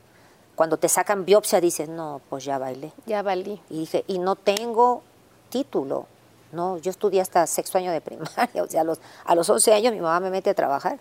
Cuando 0.55 0.77
te 0.77 0.89
sacan 0.89 1.25
biopsia 1.25 1.61
dices, 1.61 1.87
no, 1.87 2.21
pues 2.29 2.43
ya 2.43 2.57
bailé. 2.57 2.91
Ya 3.05 3.21
valí. 3.21 3.61
Y 3.69 3.81
dije, 3.81 4.03
y 4.07 4.17
no 4.17 4.35
tengo 4.35 5.03
título. 5.49 6.07
No, 6.51 6.77
yo 6.77 6.89
estudié 6.89 7.21
hasta 7.21 7.45
sexto 7.47 7.77
año 7.77 7.91
de 7.91 8.01
primaria, 8.01 8.63
o 8.63 8.67
sea, 8.67 8.81
a 8.81 8.83
los, 8.83 8.99
a 9.25 9.35
los 9.35 9.49
11 9.49 9.73
años 9.73 9.93
mi 9.93 9.99
mamá 9.99 10.19
me 10.19 10.29
mete 10.29 10.49
a 10.49 10.53
trabajar. 10.53 10.99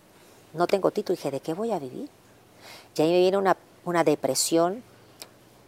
No 0.53 0.66
tengo 0.66 0.91
título. 0.91 1.16
dije, 1.16 1.31
¿de 1.31 1.41
qué 1.41 1.55
voy 1.55 1.73
a 1.73 1.79
vivir? 1.79 2.09
Y 2.97 3.03
ahí 3.03 3.11
me 3.11 3.19
viene 3.19 3.37
una, 3.37 3.57
una 3.85 4.05
depresión, 4.05 4.83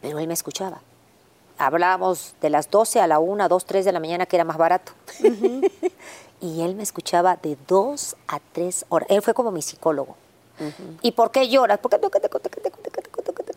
pero 0.00 0.18
él 0.18 0.26
me 0.26 0.34
escuchaba. 0.34 0.80
Hablábamos 1.58 2.34
de 2.40 2.50
las 2.50 2.70
12 2.70 3.00
a 3.00 3.06
la 3.06 3.18
1, 3.18 3.48
2, 3.48 3.64
3 3.64 3.84
de 3.84 3.92
la 3.92 4.00
mañana, 4.00 4.26
que 4.26 4.36
era 4.36 4.44
más 4.44 4.56
barato. 4.56 4.92
y 6.40 6.62
él 6.62 6.74
me 6.74 6.82
escuchaba 6.82 7.36
de 7.36 7.58
2 7.68 8.16
a 8.28 8.40
3 8.52 8.86
horas. 8.88 9.08
Él 9.10 9.20
fue 9.22 9.34
como 9.34 9.50
mi 9.50 9.62
psicólogo. 9.62 10.16
¿Y 11.00 11.12
por 11.12 11.30
qué 11.30 11.48
lloras? 11.48 11.78
Porque 11.78 11.98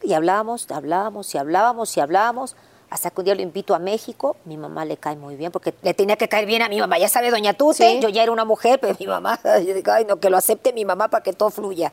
y 0.03 0.13
hablábamos, 0.13 0.69
hablábamos 0.71 1.33
y 1.33 1.37
hablábamos 1.37 1.97
y 1.97 1.99
hablábamos 1.99 2.55
hasta 2.93 3.09
que 3.09 3.21
un 3.21 3.25
día 3.25 3.33
lo 3.35 3.41
invito 3.41 3.73
a 3.73 3.79
México, 3.79 4.35
mi 4.45 4.55
mamá 4.55 4.85
le 4.85 4.97
cae 4.97 5.15
muy 5.15 5.35
bien, 5.35 5.51
porque 5.51 5.73
le 5.81 5.93
tenía 5.95 6.15
que 6.15 6.27
caer 6.29 6.45
bien 6.45 6.61
a 6.61 6.69
mi 6.69 6.79
mamá, 6.79 6.99
ya 6.99 7.09
sabe, 7.09 7.31
doña 7.31 7.53
Tute, 7.55 7.93
Sí. 7.93 7.99
yo 7.99 8.07
ya 8.09 8.21
era 8.21 8.31
una 8.31 8.45
mujer, 8.45 8.79
pero 8.79 8.95
mi 8.99 9.07
mamá, 9.07 9.39
yo 9.65 9.73
digo, 9.73 9.91
ay, 9.91 10.05
no, 10.05 10.19
que 10.19 10.29
lo 10.29 10.37
acepte 10.37 10.73
mi 10.73 10.85
mamá 10.85 11.07
para 11.07 11.23
que 11.23 11.33
todo 11.33 11.49
fluya. 11.49 11.91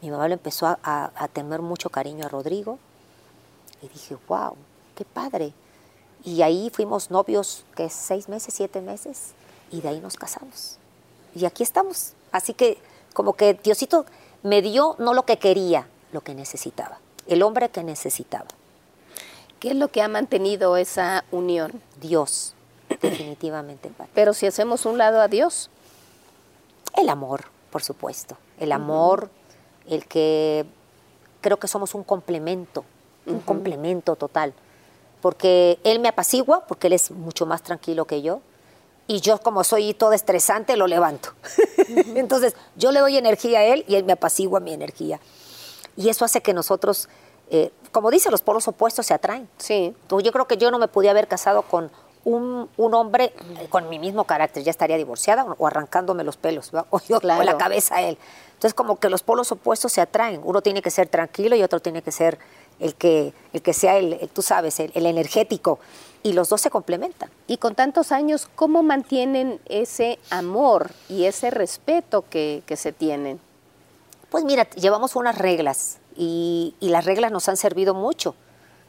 Mi 0.00 0.10
mamá 0.10 0.28
le 0.28 0.34
empezó 0.34 0.66
a, 0.68 0.78
a- 0.84 1.10
a 1.16 1.26
tener 1.28 1.60
mucho 1.62 1.90
cariño 1.90 2.24
a 2.26 2.28
Rodrigo 2.28 2.78
y 3.82 3.88
dije, 3.88 4.16
wow, 4.28 4.54
qué 4.94 5.04
padre. 5.04 5.52
Y 6.22 6.42
ahí 6.42 6.70
fuimos 6.72 7.10
novios, 7.10 7.64
que 7.74 7.88
seis 7.90 8.28
meses, 8.28 8.54
siete 8.54 8.80
meses, 8.80 9.32
y 9.72 9.80
de 9.80 9.88
ahí 9.88 10.00
nos 10.00 10.16
casamos. 10.16 10.76
Y 11.34 11.44
aquí 11.44 11.64
estamos. 11.64 12.12
Así 12.30 12.54
que 12.54 12.78
como 13.14 13.32
que 13.32 13.54
Diosito 13.54 14.06
me 14.44 14.62
dio 14.62 14.94
no 15.00 15.12
lo 15.12 15.24
que 15.24 15.38
quería, 15.38 15.88
lo 16.12 16.20
que 16.20 16.34
necesitaba, 16.36 16.98
el 17.26 17.42
hombre 17.42 17.68
que 17.70 17.82
necesitaba. 17.82 18.46
¿Qué 19.60 19.70
es 19.70 19.76
lo 19.76 19.88
que 19.88 20.02
ha 20.02 20.08
mantenido 20.08 20.76
esa 20.76 21.24
unión? 21.30 21.82
Dios, 22.00 22.54
definitivamente, 23.02 23.90
Pati. 23.90 24.10
Pero 24.14 24.32
si 24.32 24.46
hacemos 24.46 24.86
un 24.86 24.98
lado 24.98 25.20
a 25.20 25.28
Dios, 25.28 25.70
El 26.96 27.08
amor, 27.08 27.44
por 27.70 27.82
supuesto. 27.82 28.36
El 28.58 28.72
amor, 28.72 29.30
el 29.86 30.06
que 30.06 30.66
creo 31.40 31.58
que 31.58 31.68
somos 31.68 31.94
un 31.94 32.04
complemento, 32.04 32.84
un 33.26 33.40
complemento 33.40 34.16
total. 34.16 34.54
Porque 35.20 35.78
él 35.84 36.00
me 36.00 36.08
apacigua, 36.08 36.66
porque 36.66 36.86
él 36.88 36.94
es 36.94 37.10
mucho 37.10 37.46
más 37.46 37.62
tranquilo 37.62 38.06
que 38.06 38.22
yo. 38.22 38.40
Y 39.06 39.20
yo, 39.20 39.38
como 39.38 39.64
soy 39.64 39.92
todo 39.92 40.12
estresante, 40.12 40.76
lo 40.76 40.86
levanto. 40.86 41.30
Entonces, 42.14 42.54
yo 42.76 42.92
le 42.92 43.00
doy 43.00 43.16
energía 43.16 43.60
a 43.60 43.64
él 43.64 43.84
y 43.86 43.96
él 43.96 44.04
me 44.04 44.12
apacigua 44.12 44.60
mi 44.60 44.72
energía. 44.72 45.20
Y 45.96 46.08
eso 46.08 46.24
hace 46.24 46.40
que 46.40 46.54
nosotros, 46.54 47.08
eh, 47.50 47.72
como 47.92 48.10
dice, 48.10 48.30
los 48.30 48.42
polos 48.42 48.66
opuestos 48.68 49.06
se 49.06 49.14
atraen. 49.14 49.48
sí. 49.58 49.94
Entonces, 50.02 50.24
yo 50.26 50.32
creo 50.32 50.46
que 50.46 50.56
yo 50.56 50.70
no 50.70 50.78
me 50.78 50.88
podía 50.88 51.10
haber 51.10 51.26
casado 51.28 51.62
con 51.62 51.90
un, 52.24 52.68
un 52.76 52.94
hombre 52.94 53.32
eh, 53.60 53.66
con 53.70 53.88
mi 53.88 53.98
mismo 53.98 54.24
carácter, 54.24 54.62
ya 54.62 54.70
estaría 54.70 54.96
divorciada 54.96 55.44
o, 55.58 55.66
arrancándome 55.66 56.22
los 56.22 56.36
pelos, 56.36 56.70
o 56.90 57.00
yo 57.08 57.18
Claro. 57.20 57.42
la 57.44 57.56
cabeza 57.56 57.96
a 57.96 58.02
él. 58.02 58.18
Entonces, 58.54 58.74
como 58.74 58.98
que 59.00 59.08
los 59.08 59.22
polos 59.22 59.50
opuestos 59.52 59.90
se 59.92 60.00
atraen. 60.02 60.40
Uno 60.44 60.60
tiene 60.60 60.82
que 60.82 60.90
ser 60.90 61.08
tranquilo 61.08 61.56
y 61.56 61.62
otro 61.62 61.80
tiene 61.80 62.02
que 62.02 62.12
ser 62.12 62.38
el 62.78 62.94
que, 62.94 63.32
el 63.54 63.62
que 63.62 63.72
sea, 63.72 63.96
el, 63.96 64.12
el- 64.14 64.28
tú 64.28 64.42
sabes, 64.42 64.78
el, 64.80 64.92
el 64.94 65.06
energético. 65.06 65.78
Y 66.22 66.34
los 66.34 66.50
dos 66.50 66.60
se 66.60 66.68
complementan. 66.68 67.30
Y 67.46 67.56
con 67.56 67.74
tantos 67.74 68.12
años, 68.12 68.46
¿cómo 68.54 68.82
mantienen 68.82 69.58
ese 69.64 70.18
amor 70.28 70.90
y 71.08 71.24
ese 71.24 71.50
respeto 71.50 72.22
que, 72.28 72.62
que 72.66 72.76
se 72.76 72.92
tienen? 72.92 73.40
Pues 74.28 74.44
mira, 74.44 74.68
llevamos 74.70 75.16
unas 75.16 75.38
reglas 75.38 75.96
y, 76.16 76.74
y 76.80 76.88
las 76.88 77.04
reglas 77.04 77.32
nos 77.32 77.48
han 77.48 77.56
servido 77.56 77.94
mucho, 77.94 78.34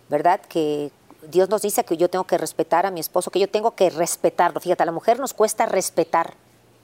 ¿verdad? 0.09 0.41
Que 0.41 0.91
Dios 1.29 1.49
nos 1.49 1.61
dice 1.61 1.83
que 1.83 1.97
yo 1.97 2.09
tengo 2.09 2.25
que 2.25 2.37
respetar 2.37 2.85
a 2.85 2.91
mi 2.91 2.99
esposo, 2.99 3.31
que 3.31 3.39
yo 3.39 3.49
tengo 3.49 3.75
que 3.75 3.89
respetarlo. 3.89 4.59
Fíjate, 4.59 4.83
a 4.83 4.85
la 4.85 4.91
mujer 4.91 5.19
nos 5.19 5.33
cuesta 5.33 5.65
respetar. 5.65 6.33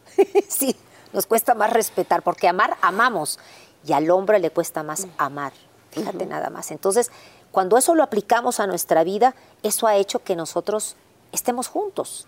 sí, 0.48 0.76
nos 1.14 1.26
cuesta 1.26 1.56
más 1.56 1.72
respetar, 1.72 2.22
porque 2.22 2.48
amar, 2.48 2.78
amamos, 2.82 3.40
y 3.86 3.94
al 3.94 4.10
hombre 4.12 4.40
le 4.40 4.52
cuesta 4.52 4.84
más 4.84 5.08
amar. 5.18 5.54
Fíjate 5.92 6.26
nada 6.26 6.50
más. 6.50 6.72
Entonces, 6.72 7.12
cuando 7.52 7.78
eso 7.78 7.96
lo 7.96 8.04
aplicamos 8.04 8.60
a 8.60 8.68
nuestra 8.68 9.04
vida, 9.04 9.34
eso 9.64 9.88
ha 9.88 9.96
hecho 9.96 10.20
que 10.20 10.36
nosotros 10.36 10.96
estemos 11.32 11.68
juntos, 11.68 12.28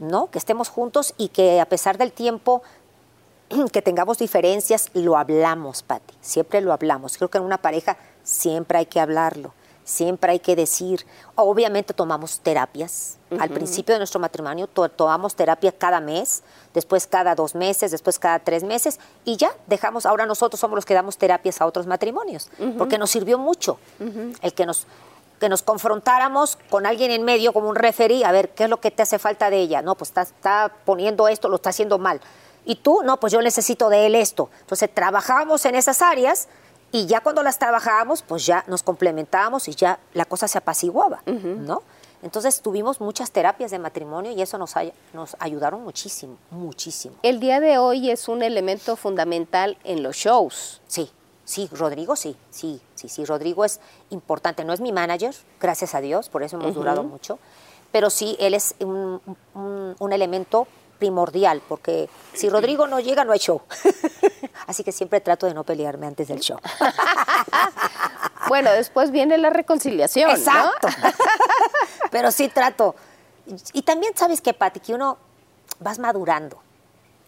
¿no? 0.00 0.30
Que 0.30 0.38
estemos 0.38 0.68
juntos 0.68 1.14
y 1.16 1.28
que 1.28 1.60
a 1.60 1.66
pesar 1.66 1.98
del 1.98 2.12
tiempo 2.12 2.62
que 3.72 3.82
tengamos 3.82 4.18
diferencias, 4.18 4.88
lo 4.94 5.16
hablamos, 5.16 5.82
Pati. 5.82 6.14
Siempre 6.20 6.60
lo 6.60 6.72
hablamos. 6.72 7.16
Creo 7.16 7.28
que 7.30 7.38
en 7.38 7.44
una 7.44 7.58
pareja 7.58 7.96
siempre 8.22 8.78
hay 8.78 8.86
que 8.86 9.00
hablarlo. 9.00 9.54
Siempre 9.84 10.32
hay 10.32 10.40
que 10.40 10.56
decir. 10.56 11.06
Obviamente 11.36 11.94
tomamos 11.94 12.40
terapias. 12.40 13.18
Al 13.38 13.50
principio 13.50 13.94
de 13.94 13.98
nuestro 14.00 14.18
matrimonio 14.20 14.66
to- 14.66 14.88
tomamos 14.88 15.36
terapia 15.36 15.70
cada 15.72 16.00
mes, 16.00 16.42
después 16.74 17.06
cada 17.06 17.34
dos 17.36 17.54
meses, 17.54 17.90
después 17.92 18.18
cada 18.18 18.38
tres 18.40 18.64
meses 18.64 18.98
y 19.24 19.36
ya 19.36 19.52
dejamos. 19.68 20.04
Ahora 20.06 20.26
nosotros 20.26 20.58
somos 20.60 20.74
los 20.76 20.84
que 20.84 20.94
damos 20.94 21.18
terapias 21.18 21.60
a 21.60 21.66
otros 21.66 21.86
matrimonios 21.86 22.50
porque 22.78 22.98
nos 22.98 23.10
sirvió 23.10 23.38
mucho 23.38 23.78
el 24.42 24.52
que 24.54 24.66
nos 24.66 24.86
que 25.38 25.48
nos 25.50 25.62
confrontáramos 25.62 26.56
con 26.70 26.86
alguien 26.86 27.10
en 27.10 27.22
medio 27.22 27.52
como 27.52 27.68
un 27.68 27.76
referí, 27.76 28.24
a 28.24 28.32
ver 28.32 28.48
qué 28.54 28.64
es 28.64 28.70
lo 28.70 28.80
que 28.80 28.90
te 28.90 29.02
hace 29.02 29.18
falta 29.18 29.50
de 29.50 29.58
ella. 29.58 29.82
No, 29.82 29.94
pues 29.94 30.08
está, 30.10 30.22
está 30.22 30.72
poniendo 30.86 31.28
esto, 31.28 31.48
lo 31.50 31.56
está 31.56 31.70
haciendo 31.70 31.98
mal. 31.98 32.20
Y 32.66 32.76
tú, 32.76 33.00
no, 33.04 33.18
pues 33.18 33.32
yo 33.32 33.40
necesito 33.40 33.88
de 33.88 34.06
él 34.06 34.14
esto. 34.14 34.50
Entonces 34.60 34.90
trabajábamos 34.92 35.64
en 35.64 35.74
esas 35.76 36.02
áreas 36.02 36.48
y 36.92 37.06
ya 37.06 37.20
cuando 37.20 37.42
las 37.42 37.58
trabajábamos, 37.58 38.22
pues 38.22 38.44
ya 38.44 38.64
nos 38.66 38.82
complementábamos 38.82 39.68
y 39.68 39.74
ya 39.74 39.98
la 40.12 40.24
cosa 40.26 40.48
se 40.48 40.58
apaciguaba, 40.58 41.22
¿no? 41.26 41.82
Entonces 42.22 42.60
tuvimos 42.62 43.00
muchas 43.00 43.30
terapias 43.30 43.70
de 43.70 43.78
matrimonio 43.78 44.32
y 44.32 44.42
eso 44.42 44.58
nos, 44.58 44.76
ay- 44.76 44.92
nos 45.12 45.36
ayudaron 45.38 45.82
muchísimo, 45.84 46.36
muchísimo. 46.50 47.14
El 47.22 47.38
día 47.40 47.60
de 47.60 47.78
hoy 47.78 48.10
es 48.10 48.26
un 48.28 48.42
elemento 48.42 48.96
fundamental 48.96 49.76
en 49.84 50.02
los 50.02 50.16
shows. 50.16 50.80
Sí, 50.88 51.10
sí, 51.44 51.68
Rodrigo 51.72 52.16
sí, 52.16 52.36
sí, 52.50 52.80
sí, 52.94 53.08
sí, 53.08 53.24
Rodrigo 53.24 53.64
es 53.64 53.80
importante. 54.10 54.64
No 54.64 54.72
es 54.72 54.80
mi 54.80 54.90
manager, 54.92 55.36
gracias 55.60 55.94
a 55.94 56.00
Dios, 56.00 56.28
por 56.28 56.42
eso 56.42 56.56
hemos 56.56 56.74
durado 56.74 57.02
mucho, 57.04 57.38
pero 57.92 58.10
sí, 58.10 58.36
él 58.40 58.54
es 58.54 58.74
un, 58.80 59.20
un- 59.54 59.94
un 59.98 60.12
elemento 60.12 60.66
primordial, 60.98 61.62
porque 61.68 62.08
si 62.32 62.48
Rodrigo 62.48 62.86
no 62.86 63.00
llega, 63.00 63.24
no 63.24 63.32
hay 63.32 63.38
show. 63.38 63.62
Así 64.66 64.82
que 64.82 64.92
siempre 64.92 65.20
trato 65.20 65.46
de 65.46 65.54
no 65.54 65.64
pelearme 65.64 66.06
antes 66.06 66.28
del 66.28 66.40
show. 66.40 66.58
Bueno, 68.48 68.70
después 68.70 69.10
viene 69.10 69.38
la 69.38 69.50
reconciliación, 69.50 70.30
Exacto. 70.30 70.88
¿no? 70.88 71.10
Pero 72.10 72.30
sí 72.30 72.48
trato. 72.48 72.94
Y 73.72 73.82
también 73.82 74.12
sabes 74.16 74.40
que, 74.40 74.54
Pati, 74.54 74.80
que 74.80 74.94
uno, 74.94 75.18
vas 75.80 75.98
madurando. 75.98 76.58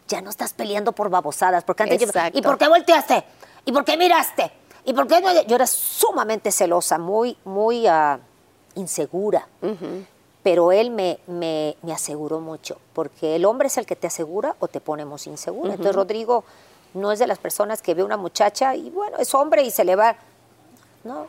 Ya 0.06 0.20
no 0.20 0.30
estás 0.30 0.52
peleando 0.52 0.92
por 0.92 1.10
babosadas, 1.10 1.64
porque 1.64 1.82
antes 1.84 2.00
yo, 2.00 2.06
Exacto. 2.06 2.38
¿y 2.38 2.42
por 2.42 2.56
qué 2.56 2.68
volteaste? 2.68 3.24
¿Y 3.64 3.72
por 3.72 3.84
qué 3.84 3.96
miraste? 3.96 4.52
¿Y 4.84 4.94
por 4.94 5.06
qué 5.06 5.20
no? 5.20 5.42
Yo 5.42 5.56
era 5.56 5.66
sumamente 5.66 6.50
celosa, 6.50 6.98
muy, 6.98 7.36
muy 7.44 7.86
ah, 7.86 8.18
insegura. 8.74 9.46
Pero 10.48 10.72
él 10.72 10.90
me, 10.90 11.18
me, 11.26 11.76
me 11.82 11.92
aseguró 11.92 12.40
mucho, 12.40 12.78
porque 12.94 13.36
el 13.36 13.44
hombre 13.44 13.66
es 13.66 13.76
el 13.76 13.84
que 13.84 13.96
te 13.96 14.06
asegura 14.06 14.56
o 14.60 14.66
te 14.66 14.80
ponemos 14.80 15.26
insegura. 15.26 15.72
Entonces 15.72 15.94
Rodrigo 15.94 16.42
no 16.94 17.12
es 17.12 17.18
de 17.18 17.26
las 17.26 17.38
personas 17.38 17.82
que 17.82 17.92
ve 17.92 18.02
una 18.02 18.16
muchacha 18.16 18.74
y 18.74 18.88
bueno, 18.88 19.18
es 19.18 19.34
hombre 19.34 19.60
y 19.60 19.70
se 19.70 19.84
le 19.84 19.94
va. 19.94 20.16
No, 21.04 21.26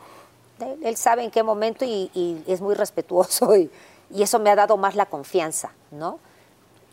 él, 0.60 0.78
él 0.82 0.96
sabe 0.96 1.22
en 1.22 1.30
qué 1.30 1.42
momento 1.42 1.84
y, 1.84 2.10
y 2.14 2.42
es 2.46 2.62
muy 2.62 2.74
respetuoso 2.74 3.54
y, 3.58 3.70
y 4.08 4.22
eso 4.22 4.38
me 4.38 4.48
ha 4.48 4.56
dado 4.56 4.78
más 4.78 4.94
la 4.94 5.04
confianza, 5.04 5.72
¿no? 5.90 6.18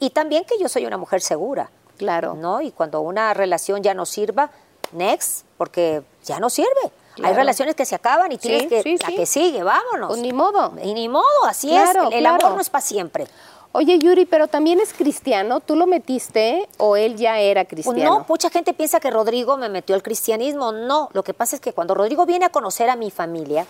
Y 0.02 0.10
también 0.10 0.44
que 0.44 0.60
yo 0.60 0.68
soy 0.68 0.86
una 0.86 0.98
mujer 0.98 1.22
segura. 1.22 1.70
Claro. 1.96 2.34
¿No? 2.34 2.60
Y 2.60 2.72
cuando 2.72 3.00
una 3.00 3.34
relación 3.36 3.84
ya 3.84 3.94
no 3.94 4.06
sirva, 4.06 4.52
next, 4.92 5.46
porque 5.58 6.04
ya 6.26 6.42
no 6.42 6.50
sirve. 6.50 6.92
Hay 7.24 7.34
relaciones 7.34 7.76
que 7.76 7.86
se 7.86 7.96
acaban 7.96 8.32
y 8.32 8.38
tienes 8.38 8.64
Sí, 8.64 8.68
que, 8.70 8.84
sí, 8.84 8.98
la 9.02 9.08
sí. 9.08 9.16
que 9.16 9.26
sigue, 9.26 9.64
vámonos. 9.64 10.10
Pues 10.10 10.22
ni 10.22 10.34
modo. 10.34 10.74
Y 10.84 10.94
ni 10.94 11.10
modo, 11.10 11.26
así 11.46 11.70
Claro, 11.70 12.10
es. 12.10 12.14
El, 12.14 12.20
claro. 12.20 12.46
amor 12.46 12.56
no 12.56 12.62
es 12.62 12.70
para 12.70 12.82
siempre. 12.84 13.28
Oye, 13.74 14.00
Yuri, 14.00 14.26
pero 14.26 14.48
también 14.48 14.80
es 14.80 14.94
cristiano. 14.94 15.60
¿Tú 15.60 15.76
lo 15.76 15.86
metiste 15.88 16.68
o 16.78 16.96
él 16.96 17.16
ya 17.18 17.40
era 17.40 17.64
Pues 17.66 17.84
cristiano? 17.84 18.20
no, 18.20 18.26
mucha 18.28 18.50
gente 18.50 18.74
piensa 18.74 19.00
que 19.00 19.12
Rodrigo 19.12 19.58
me 19.58 19.70
metió 19.70 19.94
al 19.96 20.02
cristianismo. 20.02 20.72
No, 20.72 21.10
lo 21.14 21.24
que 21.24 21.34
pasa 21.34 21.56
es 21.56 21.62
que 21.62 21.74
cuando 21.74 21.94
Rodrigo 21.94 22.26
viene 22.26 22.46
a 22.46 22.50
conocer 22.50 22.90
a 22.90 22.96
mi 22.96 23.12
familia, 23.12 23.66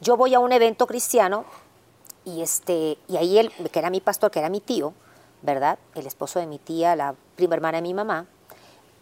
yo 0.00 0.16
voy 0.16 0.34
a 0.34 0.38
un 0.40 0.52
evento 0.52 0.86
cristiano 0.86 1.44
y 2.24 2.42
este 2.42 2.98
y 3.08 3.16
ahí 3.16 3.38
él, 3.38 3.50
que 3.72 3.78
era 3.78 3.90
mi 3.90 4.00
pastor, 4.00 4.30
que 4.30 4.38
era 4.38 4.48
mi 4.48 4.60
tío, 4.60 4.92
¿verdad? 5.42 5.78
El 5.94 6.06
esposo 6.06 6.38
de 6.38 6.46
mi 6.46 6.58
tía, 6.58 6.94
la 6.94 7.14
prima 7.34 7.54
hermana 7.54 7.78
de 7.78 7.82
mi 7.82 7.94
mamá, 7.94 8.26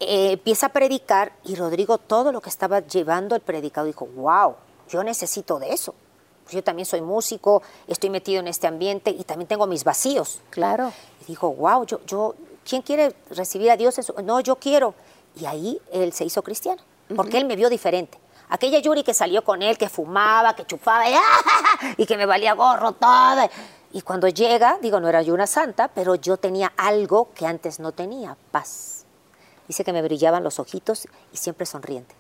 eh, 0.00 0.32
empieza 0.32 0.66
a 0.66 0.68
predicar 0.70 1.32
y 1.44 1.54
Rodrigo 1.54 1.98
todo 1.98 2.32
lo 2.32 2.40
que 2.40 2.48
estaba 2.48 2.80
llevando 2.80 3.34
el 3.34 3.42
predicado 3.42 3.86
dijo, 3.86 4.06
wow, 4.16 4.54
yo 4.88 5.04
necesito 5.04 5.58
de 5.58 5.72
eso. 5.72 5.94
Pues 6.44 6.54
Yo 6.54 6.64
también 6.64 6.86
soy 6.86 7.02
músico, 7.02 7.62
estoy 7.86 8.10
metido 8.10 8.40
en 8.40 8.48
este 8.48 8.66
ambiente 8.66 9.10
y 9.10 9.24
también 9.24 9.46
tengo 9.46 9.66
mis 9.66 9.84
vacíos. 9.84 10.40
Claro. 10.50 10.92
Y 11.22 11.26
dijo, 11.26 11.52
wow, 11.52 11.84
yo, 11.84 12.00
yo, 12.06 12.34
¿quién 12.68 12.82
quiere 12.82 13.14
recibir 13.30 13.70
a 13.70 13.76
Dios? 13.76 13.98
en 13.98 14.04
su-?" 14.04 14.14
No, 14.22 14.40
yo 14.40 14.56
quiero. 14.56 14.94
Y 15.36 15.44
ahí 15.44 15.80
él 15.92 16.12
se 16.12 16.24
hizo 16.24 16.42
cristiano, 16.42 16.82
porque 17.14 17.38
él 17.38 17.44
me 17.44 17.54
vio 17.54 17.68
diferente. 17.68 18.18
Aquella 18.48 18.80
Yuri 18.80 19.04
que 19.04 19.14
salió 19.14 19.44
con 19.44 19.62
él, 19.62 19.78
que 19.78 19.88
fumaba, 19.88 20.56
que 20.56 20.66
chupaba 20.66 21.08
y, 21.08 21.14
¡ah! 21.14 21.94
y 21.96 22.06
que 22.06 22.16
me 22.16 22.26
valía 22.26 22.54
gorro 22.54 22.92
todo. 22.92 23.48
Y 23.92 24.02
cuando 24.02 24.28
llega, 24.28 24.78
digo, 24.80 24.98
no 24.98 25.08
era 25.08 25.22
yo 25.22 25.34
una 25.34 25.46
santa, 25.46 25.88
pero 25.88 26.16
yo 26.16 26.36
tenía 26.36 26.72
algo 26.76 27.28
que 27.34 27.46
antes 27.46 27.78
no 27.78 27.92
tenía, 27.92 28.36
paz. 28.50 28.99
Dice 29.70 29.84
que 29.84 29.92
me 29.92 30.02
brillaban 30.02 30.42
los 30.42 30.58
ojitos 30.58 31.06
y 31.32 31.36
siempre 31.36 31.64
sonriente. 31.64 32.12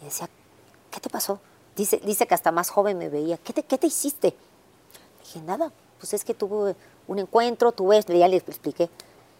Y 0.00 0.06
decía, 0.06 0.30
¿qué 0.90 0.98
te 0.98 1.10
pasó? 1.10 1.40
Dice, 1.76 2.00
dice 2.02 2.26
que 2.26 2.32
hasta 2.32 2.52
más 2.52 2.70
joven 2.70 2.96
me 2.96 3.10
veía. 3.10 3.36
¿Qué 3.36 3.52
te, 3.52 3.64
qué 3.64 3.76
te 3.76 3.88
hiciste? 3.88 4.34
Dije, 5.20 5.42
nada, 5.42 5.70
pues 6.00 6.14
es 6.14 6.24
que 6.24 6.32
tuve 6.32 6.74
un 7.06 7.18
encuentro, 7.18 7.72
tú 7.72 7.88
ves, 7.88 8.06
ya 8.06 8.26
le 8.28 8.38
expliqué. 8.38 8.88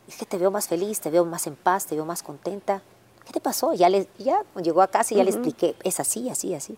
Es 0.06 0.16
que 0.16 0.26
te 0.26 0.36
veo 0.36 0.50
más 0.50 0.68
feliz, 0.68 1.00
te 1.00 1.08
veo 1.08 1.24
más 1.24 1.46
en 1.46 1.56
paz, 1.56 1.86
te 1.86 1.94
veo 1.94 2.04
más 2.04 2.22
contenta. 2.22 2.82
¿Qué 3.24 3.32
te 3.32 3.40
pasó? 3.40 3.72
Ya, 3.72 3.88
le, 3.88 4.06
ya 4.18 4.42
llegó 4.62 4.82
a 4.82 4.88
casa 4.88 5.14
y 5.14 5.16
ya 5.16 5.24
le 5.24 5.30
expliqué, 5.30 5.76
es 5.84 6.00
así, 6.00 6.28
así, 6.28 6.54
así. 6.54 6.76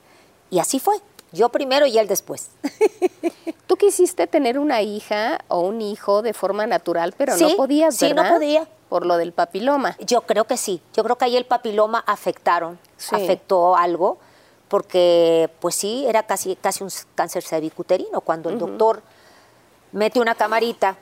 Y 0.48 0.61
así 0.61 0.78
fue. 0.78 0.94
Yo 1.32 1.48
primero 1.51 1.86
y 1.86 1.98
él 1.98 2.09
después. 2.09 2.51
Tú 3.66 3.77
quisiste 3.77 4.27
tener 4.27 4.59
una 4.59 4.82
hija 4.82 5.39
o 5.48 5.61
un 5.61 5.81
hijo 5.81 6.23
de 6.23 6.32
forma 6.35 6.66
natural, 6.66 7.15
pero 7.16 7.36
Sí, 7.36 7.44
no 7.44 7.57
podías, 7.57 7.94
sí, 7.97 8.09
no 8.11 8.16
¿verdad? 8.23 8.35
podía. 8.35 8.69
Por 8.89 9.07
lo 9.07 9.16
del 9.16 9.32
papiloma. 9.32 9.97
Yo 10.01 10.23
creo 10.23 10.44
que 10.47 10.57
sí. 10.57 10.82
Yo 10.94 11.05
creo 11.05 11.16
que 11.16 11.24
ahí 11.27 11.36
el 11.36 11.47
papiloma 11.47 12.02
afectaron, 12.07 12.78
Sí. 12.97 13.15
afectó 13.15 13.77
algo, 13.77 14.19
porque 14.66 15.48
pues 15.61 15.77
sí, 15.77 16.05
era 16.09 16.24
casi, 16.24 16.57
casi 16.57 16.82
un 16.82 16.90
cáncer 17.15 17.44
cervicuterino. 17.44 18.20
Cuando 18.20 18.51
el 18.51 18.59
doctor 18.59 19.02
mete 19.93 20.19
una 20.20 20.35
camarita, 20.35 20.97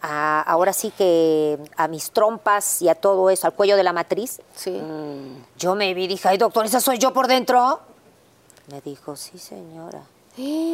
a- 0.00 0.40
ahora 0.42 0.72
sí 0.72 0.90
que 0.96 1.58
a 1.76 1.88
mis 1.88 2.10
trompas 2.10 2.80
y 2.80 2.88
a 2.88 2.94
todo 2.94 3.28
eso, 3.28 3.46
al 3.46 3.52
cuello 3.52 3.76
de 3.76 3.82
la 3.82 3.92
matriz, 3.92 4.40
Sí. 4.54 4.80
yo 5.58 5.74
me 5.74 5.92
vi 5.92 6.04
y 6.04 6.08
dije, 6.08 6.28
ay 6.28 6.38
doctor, 6.38 6.64
¿esa 6.64 6.80
soy 6.80 6.96
yo 6.98 7.12
por 7.12 7.26
dentro? 7.26 7.80
Me 8.70 8.80
dijo, 8.80 9.16
sí 9.16 9.38
señora. 9.38 10.02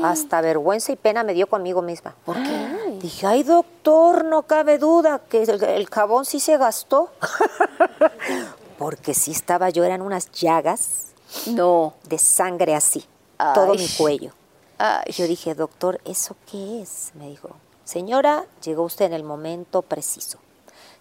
Hasta 0.03 0.41
vergüenza 0.41 0.91
y 0.93 0.97
pena 0.97 1.23
me 1.23 1.35
dio 1.35 1.47
conmigo 1.47 1.83
misma. 1.83 2.15
¿Por 2.25 2.35
qué? 2.43 2.99
Dije, 3.01 3.27
ay 3.29 3.43
doctor, 3.45 4.25
no 4.25 4.43
cabe 4.43 4.79
duda 4.79 5.21
que 5.29 5.43
el, 5.45 5.63
el 5.63 5.89
jabón 5.89 6.25
sí 6.25 6.41
se 6.41 6.57
gastó. 6.57 7.11
Porque 8.79 9.15
sí 9.15 9.31
estaba 9.31 9.71
yo, 9.71 9.85
eran 9.85 10.03
unas 10.03 10.31
llagas 10.33 11.13
No. 11.47 11.95
de 12.09 12.19
sangre 12.19 12.75
así, 12.75 13.05
todo 13.55 13.75
mi 13.75 13.87
cuello. 13.97 14.33
Ay. 14.79 15.13
Yo 15.13 15.27
dije, 15.29 15.55
doctor, 15.55 16.01
¿eso 16.05 16.35
qué 16.51 16.83
es? 16.83 17.13
Me 17.15 17.29
dijo, 17.29 17.51
señora, 17.85 18.45
llegó 18.65 18.83
usted 18.83 19.05
en 19.07 19.13
el 19.13 19.23
momento 19.23 19.83
preciso. 19.83 20.39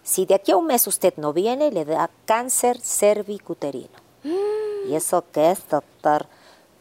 Si 0.04 0.24
de 0.26 0.34
aquí 0.34 0.52
a 0.52 0.56
un 0.56 0.66
mes 0.66 0.86
usted 0.86 1.14
no 1.16 1.32
viene, 1.32 1.72
le 1.72 1.84
da 1.84 2.10
cáncer 2.26 2.80
cervicuterino. 2.80 3.98
¿Y 4.88 4.94
eso 4.94 5.24
qué 5.32 5.50
es, 5.50 5.68
doctor? 5.68 6.26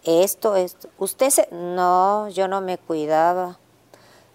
Esto, 0.03 0.55
esto. 0.55 0.89
Usted 0.97 1.29
se... 1.29 1.47
No, 1.51 2.27
yo 2.29 2.47
no 2.47 2.61
me 2.61 2.77
cuidaba. 2.77 3.57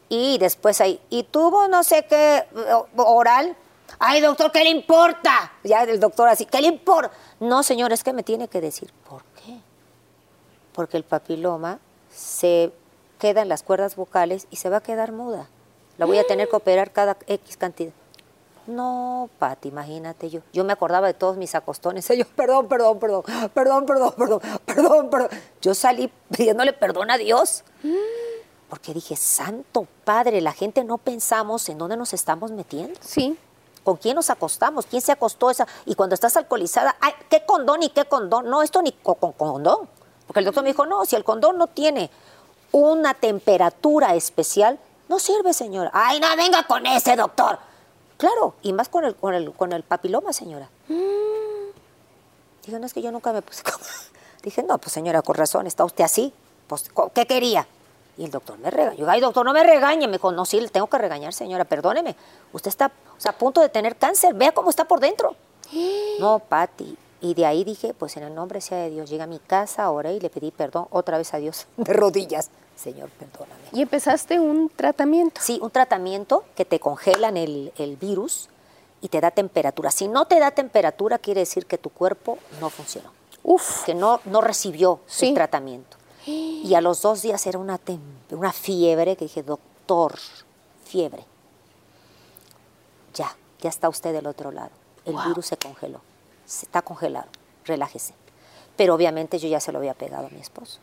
Y 0.09 0.39
después 0.39 0.81
ahí, 0.81 1.01
y 1.11 1.25
tuvo 1.25 1.67
no 1.67 1.83
sé 1.83 2.07
qué 2.09 2.45
o- 2.73 2.87
oral. 3.03 3.57
Ay, 3.99 4.21
doctor, 4.21 4.53
¿qué 4.53 4.63
le 4.63 4.71
importa? 4.71 5.53
Ya 5.65 5.83
el 5.83 5.99
doctor 5.99 6.29
así, 6.29 6.47
¿qué 6.47 6.61
le 6.61 6.69
importa? 6.69 7.11
No, 7.41 7.63
señor, 7.63 7.93
es 7.93 8.05
que 8.05 8.13
me 8.13 8.23
tiene 8.23 8.47
que 8.47 8.61
decir, 8.61 8.93
¿por 9.09 9.23
qué? 9.45 9.59
Porque 10.73 10.97
el 10.97 11.03
papiloma 11.05 11.79
se 12.15 12.73
queda 13.19 13.43
en 13.43 13.49
las 13.49 13.63
cuerdas 13.63 13.97
vocales 13.97 14.47
y 14.51 14.57
se 14.57 14.69
va 14.71 14.77
a 14.79 14.83
quedar 14.83 15.11
muda. 15.13 15.49
La 15.99 16.07
voy 16.07 16.19
a 16.19 16.25
tener 16.25 16.49
que 16.49 16.57
operar 16.57 16.93
cada 16.93 17.17
X 17.27 17.57
cantidad. 17.57 17.93
No, 18.67 19.29
Pati, 19.39 19.69
imagínate 19.69 20.29
yo. 20.31 20.41
Yo 20.53 20.65
me 20.65 20.73
acordaba 20.73 21.07
de 21.07 21.15
todos 21.15 21.37
mis 21.37 21.55
acostones. 21.55 22.07
Yo, 22.17 22.27
perdón, 22.27 22.69
perdón, 22.69 22.99
perdón, 22.99 23.23
perdón, 23.55 23.87
perdón, 23.87 24.15
perdón, 24.17 24.41
perdón, 24.65 25.11
perdón. 25.11 25.29
Yo 25.63 25.75
salí 25.75 26.11
pidiéndole 26.37 26.73
perdón 26.73 27.11
a 27.11 27.19
Dios. 27.19 27.63
Porque 28.69 28.93
dije, 28.93 29.15
Santo 29.17 29.87
Padre, 30.05 30.41
la 30.41 30.53
gente 30.53 30.83
no 30.83 30.99
pensamos 30.99 31.69
en 31.69 31.79
dónde 31.79 31.97
nos 31.97 32.13
estamos 32.13 32.51
metiendo. 32.51 32.99
Sí. 33.01 33.39
¿Con 33.85 33.97
quién 33.97 34.17
nos 34.17 34.31
acostamos? 34.31 34.87
¿Quién 34.87 35.01
se 35.01 35.13
acostó 35.13 35.49
esa? 35.51 35.69
Y 35.85 35.95
cuando 35.95 36.15
estás 36.15 36.37
alcoholizada, 36.37 36.97
ay, 37.01 37.13
¿qué 37.31 37.45
condón 37.47 37.85
y 37.85 37.91
qué 37.91 38.05
condón? 38.07 38.51
No, 38.51 38.63
esto 38.63 38.83
ni 38.83 38.91
co- 38.91 39.15
con 39.15 39.33
condón. 39.33 39.89
Porque 40.27 40.41
el 40.41 40.45
doctor 40.45 40.65
me 40.65 40.71
dijo, 40.71 40.85
no, 40.87 41.05
si 41.05 41.15
el 41.15 41.23
condón 41.23 41.57
no 41.57 41.69
tiene 41.69 42.11
una 42.73 43.15
temperatura 43.15 44.17
especial, 44.17 44.81
no 45.09 45.21
sirve, 45.21 45.53
señora. 45.55 45.93
Ay, 45.95 46.19
no, 46.19 46.27
venga 46.37 46.65
con 46.67 46.85
ese, 46.85 47.15
doctor. 47.15 47.61
Claro, 48.17 48.55
y 48.63 48.73
más 48.73 48.89
con 48.89 49.05
el, 49.05 49.15
con 49.15 49.35
el, 49.35 49.53
con 49.53 49.73
el 49.73 49.83
papiloma, 49.83 50.33
señora. 50.33 50.71
Dije, 50.89 52.79
no, 52.79 52.87
es 52.87 52.95
que 52.95 53.03
yo 53.03 53.13
nunca 53.13 53.33
me 53.33 53.43
puse 53.43 53.63
como... 53.63 53.79
Dije, 54.43 54.63
no, 54.63 54.79
pues 54.79 54.93
señora, 54.93 55.23
con 55.23 55.35
razón, 55.35 55.67
está 55.67 55.85
usted 55.85 56.05
así. 56.05 56.33
Pues, 56.67 56.91
¿qué 57.15 57.27
quería? 57.27 57.67
Y 58.17 58.25
el 58.25 58.31
doctor 58.31 58.59
me 58.59 58.71
regañó. 58.71 58.97
Yo, 58.99 59.11
Ay, 59.11 59.21
doctor, 59.21 59.45
no 59.45 59.53
me 59.53 59.63
regañe. 59.63 60.07
Me 60.07 60.15
dijo, 60.15 60.33
no, 60.33 60.45
sí, 60.45 60.61
le 60.61 60.69
tengo 60.69 60.87
que 60.87 60.99
regañar, 60.99 61.35
señora, 61.35 61.65
perdóneme. 61.65 62.17
Usted 62.53 62.69
está 62.69 62.91
o 63.17 63.21
sea, 63.21 63.33
a 63.33 63.39
punto 63.39 63.61
de 63.61 63.69
tener 63.69 63.97
cáncer. 63.97 64.35
Vea 64.35 64.53
cómo 64.53 64.71
está 64.71 64.87
por 64.87 65.01
dentro. 65.01 65.35
No, 66.19 66.39
Pati. 66.39 66.97
Y 67.21 67.35
de 67.35 67.45
ahí 67.45 67.65
dije, 67.65 67.93
pues 67.93 68.17
en 68.17 68.23
el 68.23 68.35
nombre 68.35 68.61
sea 68.61 68.79
de 68.79 68.91
Dios, 68.91 69.11
llegué 69.11 69.23
a 69.23 69.27
mi 69.27 69.39
casa, 69.39 69.91
oré 69.91 70.15
y 70.15 70.21
le 70.21 70.31
pedí 70.31 70.51
perdón 70.51 70.87
otra 70.91 71.19
vez 71.19 71.35
a 71.35 71.39
Dios 71.39 71.67
de 71.77 71.93
rodillas. 71.93 72.51
Señor, 72.77 73.09
perdóname. 73.11 73.61
Y 73.73 73.83
empezaste 73.83 74.39
un 74.39 74.69
tratamiento. 74.69 75.41
Sí, 75.43 75.59
un 75.63 75.71
tratamiento 75.71 76.45
que 76.55 76.65
te 76.65 76.79
congelan 76.79 77.37
el, 77.37 77.73
el 77.79 77.97
virus 77.97 78.49
y 79.01 79.09
te 79.09 79.21
da 79.21 79.31
temperatura. 79.31 79.91
Si 79.91 80.09
no 80.09 80.27
te 80.27 80.39
da 80.39 80.51
temperatura, 80.51 81.19
quiere 81.19 81.41
decir 81.41 81.67
que 81.67 81.79
tu 81.79 81.91
cuerpo 81.91 82.39
no 82.61 82.69
funcionó, 82.71 83.11
Uf. 83.43 83.85
que 83.85 83.95
no, 83.95 84.21
no 84.27 84.41
recibió 84.43 85.01
Sí. 85.07 85.29
el 85.29 85.35
tratamiento. 85.35 85.97
Y 86.27 86.75
a 86.75 86.81
los 86.81 87.03
dos 87.03 87.23
días 87.23 87.47
era 87.47 87.59
una, 87.59 87.79
una 88.31 88.53
fiebre 88.53 89.17
que 89.17 89.27
dije, 89.27 89.43
doctor, 89.43 90.19
fiebre. 90.85 91.25
Ya, 93.15 93.35
ya 93.61 93.69
está 93.71 93.89
usted 93.89 94.13
del 94.13 94.27
otro 94.27 94.51
lado. 94.51 94.71
El 95.05 95.17
virus 95.29 95.47
se 95.47 95.57
congeló, 95.57 96.01
se 96.45 96.67
está 96.67 96.83
congelado, 96.83 97.29
relájese. 97.65 98.13
Pero 98.77 98.95
obviamente 98.95 99.39
yo 99.39 99.49
ya 99.49 99.61
se 99.61 99.71
lo 99.73 99.79
había 99.79 99.95
pegado 99.95 100.27
a 100.27 100.31
mi 100.31 100.41
esposo. 100.41 100.81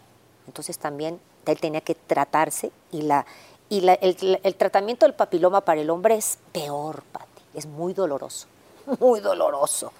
Entonces 0.47 0.77
también 0.79 1.19
él 1.51 1.59
tenía 1.59 1.81
que 1.81 1.95
tratarse 1.95 2.71
y, 2.91 3.01
la, 3.03 3.25
y 3.69 3.81
la- 3.81 3.93
el, 3.95 4.39
el 4.43 4.55
tratamiento 4.55 5.05
del 5.05 5.13
papiloma 5.15 5.61
para 5.61 5.81
el 5.81 5.89
hombre 5.89 6.15
es 6.15 6.37
peor, 6.51 7.03
Pati. 7.11 7.41
Es 7.53 7.65
muy 7.65 7.93
doloroso, 7.93 8.47
muy 8.99 9.19
doloroso. 9.19 9.91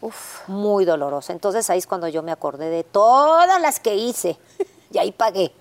Uf, 0.00 0.48
muy 0.48 0.84
doloroso. 0.86 1.32
Entonces 1.32 1.68
ahí 1.68 1.78
es 1.78 1.86
cuando 1.86 2.08
yo 2.08 2.22
me 2.22 2.32
acordé 2.32 2.70
de 2.70 2.82
todas 2.84 3.60
las 3.60 3.78
que 3.78 3.94
hice 3.94 4.38
y 4.90 4.98
ahí 4.98 5.12
pagué. 5.12 5.52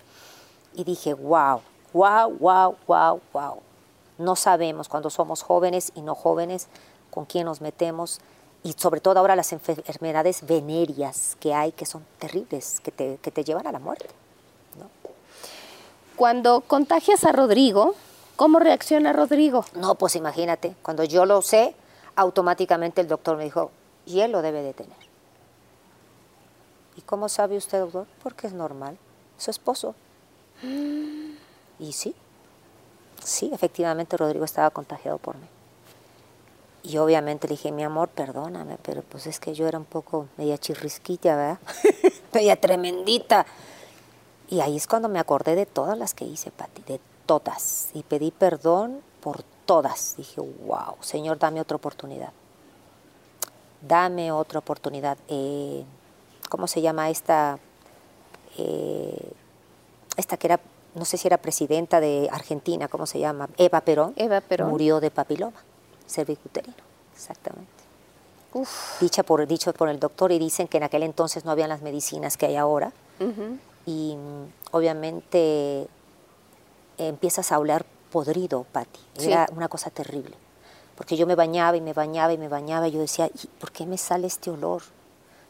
Y 0.74 0.86
dije, 0.86 1.14
wow, 1.14 1.62
wow, 1.94 2.30
wow, 2.40 2.76
wow, 2.88 3.22
wow. 3.34 3.62
No 4.18 4.36
sabemos 4.38 4.88
cuando 4.88 5.10
somos 5.10 5.42
jóvenes 5.42 5.92
y 5.96 6.02
no 6.02 6.16
jóvenes 6.16 6.68
con 7.10 7.26
quién 7.26 7.46
nos 7.46 7.60
metemos 7.60 8.22
y 8.64 8.72
sobre 8.74 9.02
todo 9.02 9.20
ahora 9.20 9.36
las 9.36 9.52
enfermedades 9.52 10.46
venéreas 10.46 11.36
que 11.40 11.54
hay 11.54 11.72
que 11.74 11.86
son 11.86 12.06
terribles, 12.20 12.80
que 12.80 12.92
te, 12.92 13.18
que 13.22 13.32
te 13.32 13.44
llevan 13.44 13.68
a 13.68 13.72
la 13.74 13.80
muerte. 13.80 14.08
Cuando 16.16 16.62
contagias 16.62 17.26
a 17.26 17.32
Rodrigo, 17.32 17.96
¿cómo 18.36 18.60
reacciona 18.60 19.14
Rodrigo? 19.14 19.66
No, 19.76 19.96
pues 19.96 20.16
imagínate, 20.16 20.76
cuando 20.82 21.04
yo 21.04 21.26
lo 21.26 21.42
sé, 21.42 21.76
automáticamente 22.16 23.02
el 23.02 23.08
doctor 23.08 23.38
me 23.38 23.46
dijo, 23.46 23.72
y 24.06 24.22
él 24.22 24.32
lo 24.32 24.42
debe 24.42 24.62
de 24.62 24.74
tener. 24.74 24.98
¿Y 26.96 27.02
cómo 27.02 27.30
sabe 27.30 27.58
usted, 27.58 27.80
doctor? 27.80 28.08
Porque 28.22 28.48
es 28.48 28.54
normal, 28.54 28.98
su 29.38 29.52
esposo. 29.52 29.96
Y 31.80 31.94
sí, 31.94 32.14
sí, 33.24 33.50
efectivamente 33.54 34.18
Rodrigo 34.18 34.46
estaba 34.46 34.70
contagiado 34.70 35.18
por 35.18 35.36
mí. 35.38 35.48
Y 36.84 36.98
obviamente 36.98 37.48
le 37.48 37.54
dije, 37.54 37.72
mi 37.72 37.84
amor, 37.84 38.10
perdóname, 38.10 38.78
pero 38.82 39.04
pues 39.04 39.28
es 39.28 39.40
que 39.40 39.54
yo 39.54 39.68
era 39.68 39.78
un 39.78 39.86
poco 39.86 40.28
media 40.38 40.58
chirrisquita, 40.58 41.36
¿verdad? 41.36 41.60
media 42.34 42.60
tremendita. 42.60 43.46
Y 44.52 44.60
ahí 44.60 44.76
es 44.76 44.86
cuando 44.86 45.08
me 45.08 45.18
acordé 45.18 45.56
de 45.56 45.66
todas 45.66 45.98
las 45.98 46.14
que 46.14 46.26
hice, 46.26 46.52
Pati, 46.52 46.84
de 46.84 47.00
todas. 47.26 47.90
Y 47.94 48.04
pedí 48.04 48.32
perdón 48.32 49.02
por 49.22 49.44
todas. 49.66 50.16
Dije, 50.18 50.42
wow, 50.42 50.96
Señor, 51.00 51.40
dame 51.40 51.62
otra 51.62 51.78
oportunidad. 51.78 52.34
Dame 53.82 54.32
otra 54.34 54.60
oportunidad. 54.60 55.18
Eh, 55.30 55.86
¿Cómo 56.50 56.68
se 56.68 56.82
llama 56.82 57.10
esta? 57.10 57.60
Eh, 58.58 59.32
esta 60.18 60.36
que 60.36 60.48
era, 60.48 60.60
no 60.96 61.06
sé 61.06 61.18
si 61.18 61.30
era 61.30 61.38
presidenta 61.38 62.02
de 62.02 62.28
Argentina, 62.30 62.90
¿cómo 62.90 63.06
se 63.06 63.20
llama? 63.20 63.48
Eva 63.58 63.80
Perón. 63.80 64.14
Eva 64.18 64.42
Perón. 64.42 64.70
Murió 64.70 65.00
de 65.00 65.12
papiloma 65.12 65.64
cervicuterino, 66.12 66.76
exactamente. 67.16 67.72
Uf. 68.54 69.00
Dicha 69.00 69.24
por, 69.24 69.48
dicho 69.48 69.72
por 69.72 69.88
el 69.88 69.98
doctor 69.98 70.34
y 70.34 70.40
dicen 70.40 70.68
que 70.68 70.76
en 70.76 70.84
aquel 70.84 71.04
entonces 71.04 71.46
no 71.46 71.52
habían 71.52 71.70
las 71.70 71.82
medicinas 71.82 72.36
que 72.36 72.48
hay 72.48 72.58
ahora. 72.58 72.92
Uh 73.22 73.24
-huh. 73.24 73.60
Y 73.86 74.16
obviamente 74.72 75.88
empiezas 76.98 77.52
a 77.52 77.60
oler 77.60 77.86
podrido, 78.12 78.66
Patti. 78.72 79.00
Era 79.20 79.48
sí. 79.48 79.54
una 79.56 79.68
cosa 79.68 79.90
terrible. 79.90 80.36
Porque 80.96 81.18
yo 81.18 81.26
me 81.26 81.36
bañaba 81.36 81.78
y 81.78 81.82
me 81.82 81.94
bañaba 81.94 82.34
y 82.34 82.38
me 82.38 82.48
bañaba 82.48 82.88
y 82.88 82.92
yo 82.92 83.00
decía, 83.00 83.28
¿y 83.28 83.48
por 83.60 83.72
qué 83.72 83.86
me 83.86 83.98
sale 83.98 84.28
este 84.28 84.52
olor? 84.52 84.84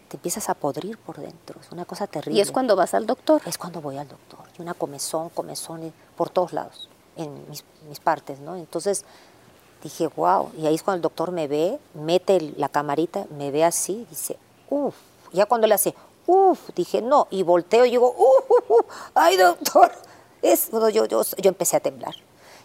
Te 0.07 0.17
empiezas 0.17 0.49
a 0.49 0.53
podrir 0.53 0.97
por 0.97 1.17
dentro. 1.17 1.59
Es 1.59 1.71
una 1.71 1.85
cosa 1.85 2.07
terrible. 2.07 2.37
¿Y 2.37 2.41
es 2.41 2.51
cuando 2.51 2.75
vas 2.75 2.93
al 2.93 3.05
doctor? 3.05 3.41
Es 3.45 3.57
cuando 3.57 3.81
voy 3.81 3.97
al 3.97 4.07
doctor. 4.07 4.39
Y 4.57 4.61
una 4.61 4.73
comezón, 4.73 5.29
comezón 5.29 5.93
por 6.15 6.29
todos 6.29 6.53
lados, 6.53 6.89
en 7.15 7.49
mis, 7.49 7.63
mis 7.89 7.99
partes, 7.99 8.39
¿no? 8.39 8.55
Entonces 8.55 9.03
dije, 9.83 10.07
wow. 10.07 10.51
Y 10.57 10.67
ahí 10.67 10.75
es 10.75 10.83
cuando 10.83 10.97
el 10.97 11.01
doctor 11.01 11.31
me 11.31 11.47
ve, 11.47 11.79
mete 11.93 12.39
la 12.57 12.69
camarita, 12.69 13.25
me 13.37 13.51
ve 13.51 13.63
así, 13.63 14.05
dice, 14.09 14.37
uff. 14.69 14.95
Ya 15.33 15.45
cuando 15.45 15.65
le 15.67 15.73
hace, 15.73 15.95
uff, 16.31 16.69
dije, 16.75 17.01
no. 17.01 17.27
Y 17.29 17.43
volteo 17.43 17.85
y 17.85 17.91
digo, 17.91 18.15
uff, 18.17 18.85
ay, 19.13 19.37
doctor. 19.37 19.91
Es, 20.41 20.71
yo, 20.71 21.05
yo, 21.05 21.05
yo 21.05 21.49
empecé 21.49 21.77
a 21.77 21.79
temblar. 21.79 22.15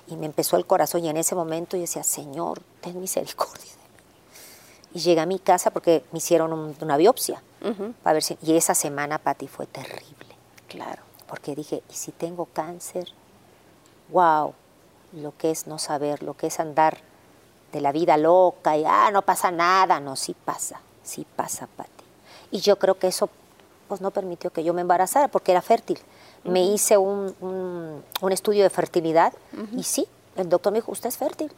Y 0.08 0.16
me 0.16 0.26
empezó 0.26 0.56
el 0.56 0.66
corazón. 0.66 1.04
Y 1.04 1.08
en 1.08 1.16
ese 1.16 1.34
momento 1.34 1.76
yo 1.76 1.82
decía, 1.82 2.04
Señor, 2.04 2.62
ten 2.80 3.00
misericordia 3.00 3.64
de 3.64 3.66
mí. 3.66 4.94
Y 4.94 5.00
llegué 5.00 5.20
a 5.20 5.26
mi 5.26 5.38
casa 5.38 5.70
porque 5.70 6.04
me 6.12 6.18
hicieron 6.18 6.52
un, 6.52 6.76
una 6.80 6.96
biopsia. 6.96 7.42
Uh 7.62 7.68
-huh. 7.68 7.94
para 8.02 8.14
ver 8.14 8.22
si, 8.22 8.38
y 8.42 8.54
esa 8.54 8.74
semana, 8.74 9.18
Pati, 9.18 9.48
fue 9.48 9.66
terrible. 9.66 10.36
Claro. 10.68 11.02
Porque 11.26 11.56
dije, 11.56 11.82
¿y 11.90 11.94
si 11.94 12.12
tengo 12.12 12.46
cáncer? 12.46 13.08
Wow, 14.10 14.54
lo 15.12 15.36
que 15.36 15.50
es 15.50 15.66
no 15.66 15.78
saber, 15.78 16.22
lo 16.22 16.34
que 16.34 16.46
es 16.46 16.60
andar 16.60 16.98
de 17.72 17.80
la 17.80 17.90
vida 17.90 18.16
loca 18.16 18.76
y, 18.76 18.84
ah, 18.86 19.10
no 19.12 19.22
pasa 19.22 19.50
nada. 19.50 19.98
No, 19.98 20.14
sí 20.14 20.34
pasa, 20.44 20.80
sí 21.02 21.26
pasa, 21.36 21.66
Pati. 21.66 22.04
Y 22.52 22.60
yo 22.60 22.78
creo 22.78 22.96
que 22.98 23.08
eso 23.08 23.28
pues 23.86 24.00
no 24.00 24.10
permitió 24.10 24.50
que 24.50 24.64
yo 24.64 24.74
me 24.74 24.80
embarazara 24.80 25.28
porque 25.28 25.52
era 25.52 25.62
fértil. 25.62 25.98
Uh 25.98 26.48
-huh. 26.48 26.52
Me 26.52 26.64
hice 26.64 26.96
un, 26.96 27.34
un, 27.40 28.02
un, 28.20 28.32
estudio 28.32 28.62
de 28.62 28.70
fertilidad 28.70 29.32
uh 29.52 29.60
-huh. 29.60 29.78
y 29.78 29.82
sí, 29.82 30.06
el 30.36 30.48
doctor 30.48 30.72
me 30.72 30.78
dijo, 30.78 30.92
usted 30.92 31.08
es 31.08 31.16
fértil, 31.16 31.50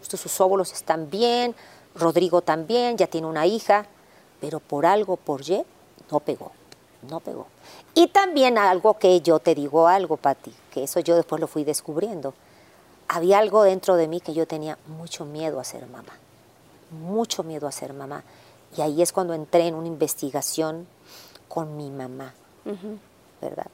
usted, 0.00 0.18
sus 0.18 0.40
óvulos 0.40 0.72
están 0.72 1.10
bien, 1.10 1.54
Rodrigo 1.94 2.42
también, 2.42 2.96
ya 2.96 3.06
tiene 3.06 3.26
una 3.26 3.46
hija, 3.46 3.86
pero 4.40 4.60
por 4.60 4.86
algo, 4.86 5.16
por 5.16 5.42
Y, 5.42 5.64
no 6.10 6.20
pegó, 6.20 6.52
no 7.08 7.20
pegó. 7.20 7.46
Y 7.94 8.08
también 8.08 8.58
algo 8.58 8.98
que 8.98 9.20
yo 9.20 9.38
te 9.38 9.54
digo 9.54 9.86
algo, 9.86 10.16
Pati, 10.16 10.52
que 10.70 10.84
eso 10.84 11.00
yo 11.00 11.16
después 11.16 11.40
lo 11.40 11.46
fui 11.46 11.64
descubriendo. 11.64 12.34
Había 13.08 13.38
algo 13.38 13.62
dentro 13.62 13.96
de 13.96 14.08
mí 14.08 14.20
que 14.20 14.32
yo 14.32 14.46
tenía 14.46 14.78
mucho 14.86 15.24
miedo 15.24 15.60
a 15.60 15.64
ser 15.64 15.86
mamá, 15.86 16.14
mucho 16.90 17.42
miedo 17.42 17.66
a 17.66 17.72
ser 17.72 17.92
mamá. 17.92 18.24
Y 18.76 18.80
ahí 18.80 19.02
es 19.02 19.12
cuando 19.12 19.34
entré 19.34 19.66
en 19.66 19.74
una 19.74 19.86
investigación 19.86 20.86
con 21.52 21.76
mi 21.76 21.90
mamá, 21.90 22.32
uh 22.64 22.70
-huh. 22.70 22.98
¿verdad? 23.42 23.66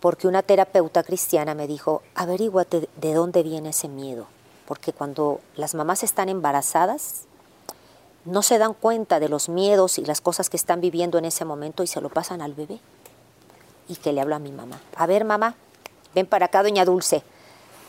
Porque 0.00 0.26
una 0.26 0.42
terapeuta 0.42 1.04
cristiana 1.04 1.54
me 1.54 1.68
dijo, 1.68 2.02
averíguate 2.16 2.88
de 2.96 3.14
dónde 3.14 3.44
viene 3.44 3.68
ese 3.68 3.86
miedo. 3.86 4.26
Porque 4.66 4.92
cuando 4.92 5.38
las 5.54 5.76
mamás 5.76 6.02
están 6.02 6.28
embarazadas, 6.28 7.26
no 8.24 8.42
se 8.42 8.58
dan 8.58 8.74
cuenta 8.74 9.20
de 9.20 9.28
los 9.28 9.48
miedos 9.48 9.98
y 9.98 10.04
las 10.04 10.20
cosas 10.20 10.50
que 10.50 10.56
están 10.56 10.80
viviendo 10.80 11.16
en 11.16 11.26
ese 11.26 11.44
momento 11.44 11.84
y 11.84 11.86
se 11.86 12.00
lo 12.00 12.08
pasan 12.08 12.42
al 12.42 12.54
bebé. 12.54 12.80
Y 13.86 13.94
que 13.94 14.12
le 14.12 14.20
hablo 14.20 14.34
a 14.34 14.40
mi 14.40 14.50
mamá. 14.50 14.80
A 14.96 15.06
ver, 15.06 15.24
mamá, 15.24 15.54
ven 16.12 16.26
para 16.26 16.46
acá, 16.46 16.64
doña 16.64 16.84
Dulce. 16.84 17.22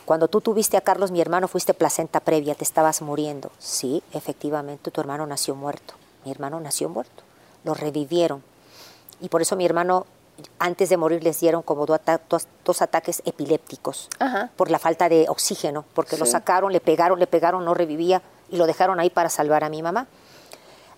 Cuando 0.06 0.28
tú 0.28 0.42
tuviste 0.42 0.78
a 0.78 0.82
Carlos, 0.82 1.10
mi 1.10 1.22
hermano, 1.22 1.48
fuiste 1.48 1.74
placenta 1.74 2.20
previa, 2.20 2.54
te 2.54 2.64
estabas 2.64 3.02
muriendo. 3.02 3.50
Sí, 3.58 4.04
efectivamente, 4.14 4.92
tu 4.92 5.02
hermano 5.02 5.26
nació 5.26 5.56
muerto. 5.56 5.96
Mi 6.24 6.30
hermano 6.30 6.60
nació 6.60 6.88
muerto. 6.88 7.24
Lo 7.64 7.74
revivieron. 7.74 8.44
Y 9.22 9.30
por 9.30 9.42
eso 9.42 9.56
mi 9.56 9.66
hermano, 9.66 10.06
antes 10.60 10.90
de 10.90 10.98
morir, 10.98 11.24
les 11.24 11.40
dieron 11.40 11.62
como 11.62 11.86
dos, 11.86 12.00
dos, 12.30 12.48
dos 12.64 12.82
ataques 12.82 13.22
epilépticos. 13.26 14.10
Ajá. 14.20 14.52
Por 14.56 14.70
la 14.70 14.80
falta 14.80 15.10
de 15.10 15.26
oxígeno. 15.30 15.86
Porque 15.94 16.16
sí. 16.16 16.20
lo 16.20 16.26
sacaron, 16.26 16.72
le 16.72 16.80
pegaron, 16.80 17.20
le 17.20 17.28
pegaron, 17.28 17.66
no 17.66 17.74
revivía. 17.74 18.22
Y 18.50 18.58
lo 18.58 18.66
dejaron 18.66 19.00
ahí 19.00 19.10
para 19.10 19.30
salvar 19.30 19.64
a 19.64 19.70
mi 19.70 19.82
mamá. 19.82 20.08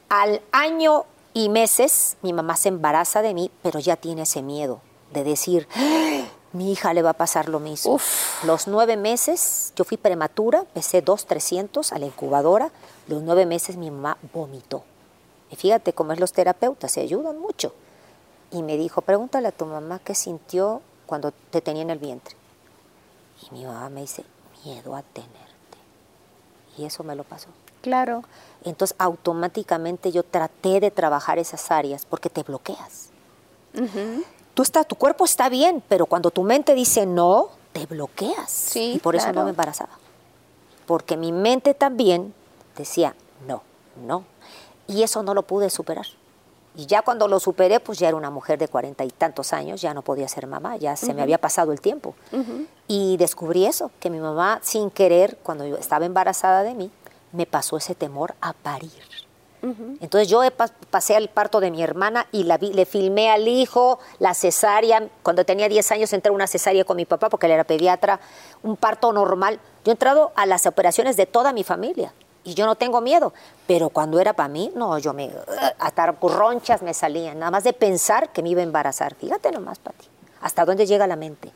Al 0.10 0.41
año 0.52 1.06
y 1.34 1.50
meses, 1.50 2.18
mi 2.22 2.34
mamá 2.34 2.58
se 2.58 2.70
embaraza 2.70 3.22
de 3.22 3.34
mí, 3.34 3.52
pero 3.62 3.80
ya 3.80 3.96
tiene 3.96 4.24
ese 4.24 4.41
miedo 4.41 4.82
de 5.14 5.24
decir, 5.24 5.68
¡Ah! 5.76 6.26
mi 6.54 6.72
hija 6.72 6.94
le 6.94 7.02
va 7.02 7.12
a 7.12 7.14
pasar 7.14 7.50
lo 7.50 7.60
mismo. 7.60 7.94
Uf. 7.94 8.44
Los 8.44 8.68
nueve 8.68 8.98
meses, 8.98 9.74
yo 9.76 9.84
fui 9.84 9.98
prematura, 9.98 10.64
pesé 10.74 11.02
dos 11.02 11.26
300 11.26 11.94
a 11.94 12.00
la 12.00 12.06
incubadora. 12.06 12.72
Los 13.08 13.22
nueve 13.24 13.46
meses 13.46 13.78
mi 13.78 13.91
mamá 13.91 14.18
vomitó. 14.34 14.84
Y 15.52 15.56
fíjate 15.56 15.94
cómo 15.94 16.14
es 16.14 16.20
los 16.20 16.32
terapeutas, 16.32 16.91
se 16.91 17.02
ayudan 17.02 17.40
mucho. 17.40 17.74
Y 18.52 18.64
me 18.64 18.78
dijo, 18.78 19.02
pregúntale 19.02 19.48
a 19.48 19.52
tu 19.52 19.66
mamá 19.66 20.00
qué 20.00 20.16
sintió 20.16 20.82
cuando 21.06 21.32
te 21.32 21.62
tenía 21.62 21.84
en 21.84 21.90
el 21.90 22.00
vientre. 22.00 22.36
Y 23.42 23.54
mi 23.54 23.66
mamá 23.66 23.90
me 23.90 24.02
dice, 24.02 24.24
miedo 24.66 24.96
a 24.96 25.02
tenerte. 25.02 25.40
Y 26.78 26.86
eso 26.86 27.04
me 27.04 27.16
lo 27.16 27.24
pasó. 27.24 27.50
Claro. 27.82 28.24
Entonces 28.64 28.96
automáticamente 29.00 30.12
yo 30.12 30.24
traté 30.24 30.80
de 30.80 30.92
trabajar 30.92 31.40
esas 31.40 31.72
áreas 31.72 32.06
porque 32.06 32.30
te 32.30 32.44
bloqueas. 32.44 33.10
Uh 33.74 33.82
-huh. 33.82 34.24
Tú 34.54 34.64
está, 34.64 34.84
tu 34.84 34.96
cuerpo 34.96 35.26
está 35.26 35.48
bien, 35.48 35.82
pero 35.88 36.06
cuando 36.06 36.32
tu 36.32 36.44
mente 36.44 36.74
dice 36.76 37.06
no, 37.06 37.50
te 37.72 37.86
bloqueas. 37.86 38.50
Sí, 38.50 38.94
y 38.96 39.00
por 39.00 39.16
claro. 39.16 39.30
eso 39.30 39.40
no 39.40 39.46
me 39.46 39.52
embarazaba. 39.52 39.92
Porque 40.86 41.16
mi 41.16 41.32
mente 41.32 41.74
también 41.74 42.34
decía 42.76 43.16
no, 43.48 43.62
no. 44.06 44.24
Y 44.88 45.04
eso 45.04 45.24
no 45.24 45.34
lo 45.34 45.44
pude 45.44 45.70
superar. 45.70 46.08
Y 46.80 46.86
ya 46.86 47.02
cuando 47.02 47.28
lo 47.28 47.42
superé, 47.42 47.82
pues 47.82 48.00
ya 48.00 48.08
era 48.08 48.16
una 48.16 48.30
mujer 48.30 48.58
de 48.58 48.70
cuarenta 48.70 49.04
y 49.04 49.10
tantos 49.10 49.52
años, 49.52 49.82
ya 49.82 49.94
no 49.94 50.02
podía 50.02 50.30
ser 50.30 50.48
mamá, 50.48 50.78
ya 50.78 50.96
se 50.96 51.08
uh 51.08 51.10
-huh. 51.10 51.16
me 51.16 51.22
había 51.24 51.38
pasado 51.38 51.74
el 51.74 51.82
tiempo. 51.82 52.16
Uh 52.32 52.38
-huh. 52.38 52.68
Y 52.88 53.18
descubrí 53.18 53.66
eso, 53.66 53.92
que 54.00 54.10
mi 54.10 54.20
mamá, 54.20 54.60
sin 54.64 54.90
querer, 54.90 55.38
cuando 55.44 55.66
yo 55.66 55.76
estaba 55.76 56.06
embarazada 56.06 56.64
de 56.64 56.76
mí, 56.76 56.90
me 57.34 57.46
pasó 57.46 57.76
ese 57.76 57.96
temor 57.96 58.34
a 58.40 58.54
parir. 58.54 59.04
Uh 59.62 59.68
-huh. 59.68 59.98
Entonces 60.00 60.30
yo 60.30 60.40
pasé 60.90 61.18
al 61.18 61.28
parto 61.28 61.60
de 61.60 61.70
mi 61.70 61.84
hermana 61.84 62.28
y 62.32 62.46
la 62.46 62.58
vi, 62.58 62.72
le 62.72 62.86
filmé 62.86 63.30
al 63.30 63.50
hijo, 63.50 64.00
la 64.20 64.34
cesárea. 64.34 65.06
Cuando 65.22 65.44
tenía 65.44 65.68
10 65.68 65.92
años 65.92 66.14
entré 66.14 66.30
a 66.30 66.34
una 66.34 66.48
cesárea 66.48 66.86
con 66.86 66.96
mi 66.96 67.04
papá 67.04 67.28
porque 67.28 67.48
él 67.48 67.52
era 67.52 67.66
pediatra, 67.66 68.22
un 68.64 68.78
parto 68.78 69.12
normal. 69.12 69.60
Yo 69.84 69.92
he 69.92 69.96
entrado 69.96 70.32
a 70.38 70.46
las 70.46 70.66
operaciones 70.66 71.18
de 71.18 71.26
toda 71.26 71.52
mi 71.52 71.66
familia 71.66 72.14
y 72.44 72.53
yo 72.53 72.66
no 72.66 72.76
tengo 72.76 73.02
miedo. 73.02 73.34
Pero 73.68 73.90
cuando 73.90 74.20
era 74.20 74.34
para 74.34 74.49
mí, 74.49 74.72
no, 74.76 74.98
yo 74.98 75.14
me... 75.14 75.32
Hasta 75.80 76.07
ronchas 76.11 76.82
me 76.82 76.94
salían, 76.94 77.40
nada 77.40 77.52
más 77.52 77.64
de 77.64 77.74
pensar 77.74 78.30
que 78.30 78.41
me 78.41 78.49
iba 78.49 78.61
a 78.61 78.64
embarazar. 78.64 79.16
Fíjate 79.16 79.52
nomás, 79.52 79.80
Pati, 79.80 80.07
hasta 80.41 80.66
dónde 80.66 80.86
llega 80.86 81.07
la 81.07 81.16
mente 81.16 81.52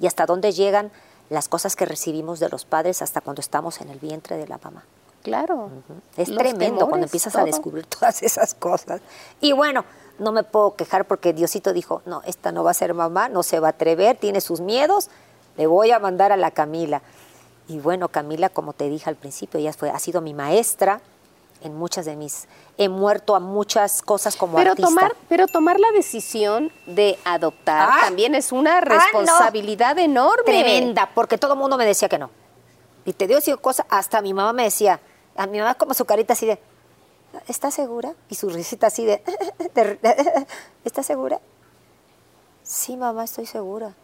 y 0.00 0.06
hasta 0.06 0.26
dónde 0.26 0.52
llegan 0.52 0.90
las 1.30 1.48
cosas 1.48 1.74
que 1.74 1.84
recibimos 1.86 2.38
de 2.38 2.48
los 2.48 2.64
padres 2.64 3.02
hasta 3.02 3.20
cuando 3.20 3.40
estamos 3.40 3.80
en 3.80 3.90
el 3.90 3.98
vientre 3.98 4.36
de 4.36 4.46
la 4.46 4.58
mamá. 4.62 4.84
Claro. 5.22 5.54
Uh 5.54 5.68
-huh. 5.68 6.00
Es 6.16 6.28
los 6.28 6.38
tremendo 6.38 6.66
temores, 6.66 6.88
cuando 6.88 7.06
empiezas 7.06 7.32
todo. 7.32 7.42
a 7.42 7.46
descubrir 7.46 7.86
todas 7.86 8.22
esas 8.22 8.54
cosas. 8.54 9.00
Y 9.40 9.52
bueno, 9.52 9.84
no 10.18 10.32
me 10.32 10.44
puedo 10.44 10.76
quejar 10.76 11.04
porque 11.06 11.32
Diosito 11.32 11.72
dijo, 11.72 12.02
no, 12.06 12.22
esta 12.24 12.52
no 12.52 12.62
va 12.62 12.70
a 12.70 12.74
ser 12.74 12.94
mamá, 12.94 13.28
no 13.28 13.42
se 13.42 13.58
va 13.60 13.68
a 13.68 13.70
atrever, 13.70 14.16
tiene 14.16 14.40
sus 14.40 14.60
miedos, 14.60 15.08
le 15.56 15.66
voy 15.66 15.90
a 15.90 15.98
mandar 15.98 16.32
a 16.32 16.36
la 16.36 16.50
Camila. 16.52 17.02
Y 17.68 17.78
bueno, 17.80 18.08
Camila, 18.08 18.48
como 18.48 18.72
te 18.72 18.88
dije 18.88 19.08
al 19.10 19.16
principio, 19.16 19.58
ella 19.58 19.72
fue, 19.72 19.90
ha 19.90 19.98
sido 19.98 20.20
mi 20.20 20.34
maestra 20.34 21.00
en 21.62 21.74
muchas 21.76 22.04
de 22.06 22.14
mis... 22.16 22.46
He 22.78 22.88
muerto 22.88 23.34
a 23.34 23.40
muchas 23.40 24.02
cosas 24.02 24.36
como 24.36 24.56
Pero 24.58 24.70
artista. 24.72 24.88
tomar, 24.88 25.16
pero 25.28 25.46
tomar 25.48 25.80
la 25.80 25.90
decisión 25.92 26.70
de 26.86 27.18
adoptar 27.24 27.88
Ah. 27.90 28.00
también 28.04 28.34
es 28.34 28.52
una 28.52 28.80
no. 28.80 28.86
responsabilidad 28.86 29.98
enorme. 29.98 30.44
Tremenda, 30.44 31.10
porque 31.14 31.38
todo 31.38 31.54
el 31.54 31.58
mundo 31.58 31.76
me 31.76 31.86
decía 31.86 32.08
que 32.08 32.18
no. 32.18 32.30
Y 33.04 33.12
te 33.14 33.26
digo 33.26 33.38
decir 33.38 33.56
cosa, 33.58 33.86
hasta 33.88 34.20
mi 34.20 34.34
mamá 34.34 34.52
me 34.52 34.64
decía, 34.64 35.00
a 35.36 35.46
mi 35.46 35.58
mamá 35.58 35.74
como 35.74 35.94
su 35.94 36.04
carita 36.04 36.34
así 36.34 36.44
de, 36.46 36.60
¿estás 37.48 37.72
segura? 37.74 38.12
Y 38.28 38.34
su 38.34 38.48
risita 38.50 38.88
así 38.88 39.04
de- 39.06 39.22
¿estás 40.84 41.06
segura? 41.06 41.40
Sí, 42.62 42.96
mamá, 42.96 43.24
estoy 43.24 43.46
segura. 43.46 43.94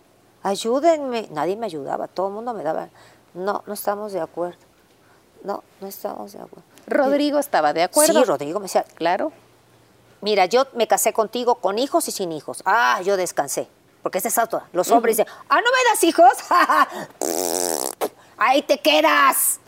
Ayúdenme. 0.43 1.29
Nadie 1.31 1.57
me 1.57 1.67
ayudaba, 1.67 2.09
todo 2.09 2.29
el 2.29 2.35
mundo 2.35 2.55
me 2.55 2.63
daba, 2.63 2.89
no, 3.35 3.63
no 3.67 3.75
estamos 3.75 4.13
de 4.13 4.21
acuerdo. 4.21 4.59
No, 5.45 5.63
no 5.81 5.87
estamos 5.89 6.33
de 6.33 6.39
acuerdo. 6.39 6.63
Rodrigo 6.87 7.39
estaba 7.39 7.73
de 7.73 7.83
acuerdo. 7.83 8.13
Sí, 8.13 8.25
Rodrigo 8.25 8.61
me 8.61 8.65
decía, 8.65 8.85
Claro. 8.95 9.33
mira, 10.21 10.47
yo 10.47 10.67
me 10.75 10.87
casé 10.87 11.13
contigo 11.13 11.57
con 11.57 11.79
hijos 11.79 12.09
y 12.09 12.11
sin 12.13 12.33
hijos. 12.33 12.63
Ah, 12.65 13.01
yo 13.03 13.17
descansé. 13.17 13.69
Porque 14.03 14.19
esa 14.19 14.29
es 14.29 14.39
otra. 14.39 14.69
Los 14.73 14.91
hombres 14.91 15.17
dicen, 15.17 15.33
ah, 15.49 15.57
¿no 15.57 15.63
me 15.63 15.91
das 15.91 16.05
hijos? 16.05 16.33
Ahí 18.37 18.63
te 18.63 18.79
quedas. 18.79 19.61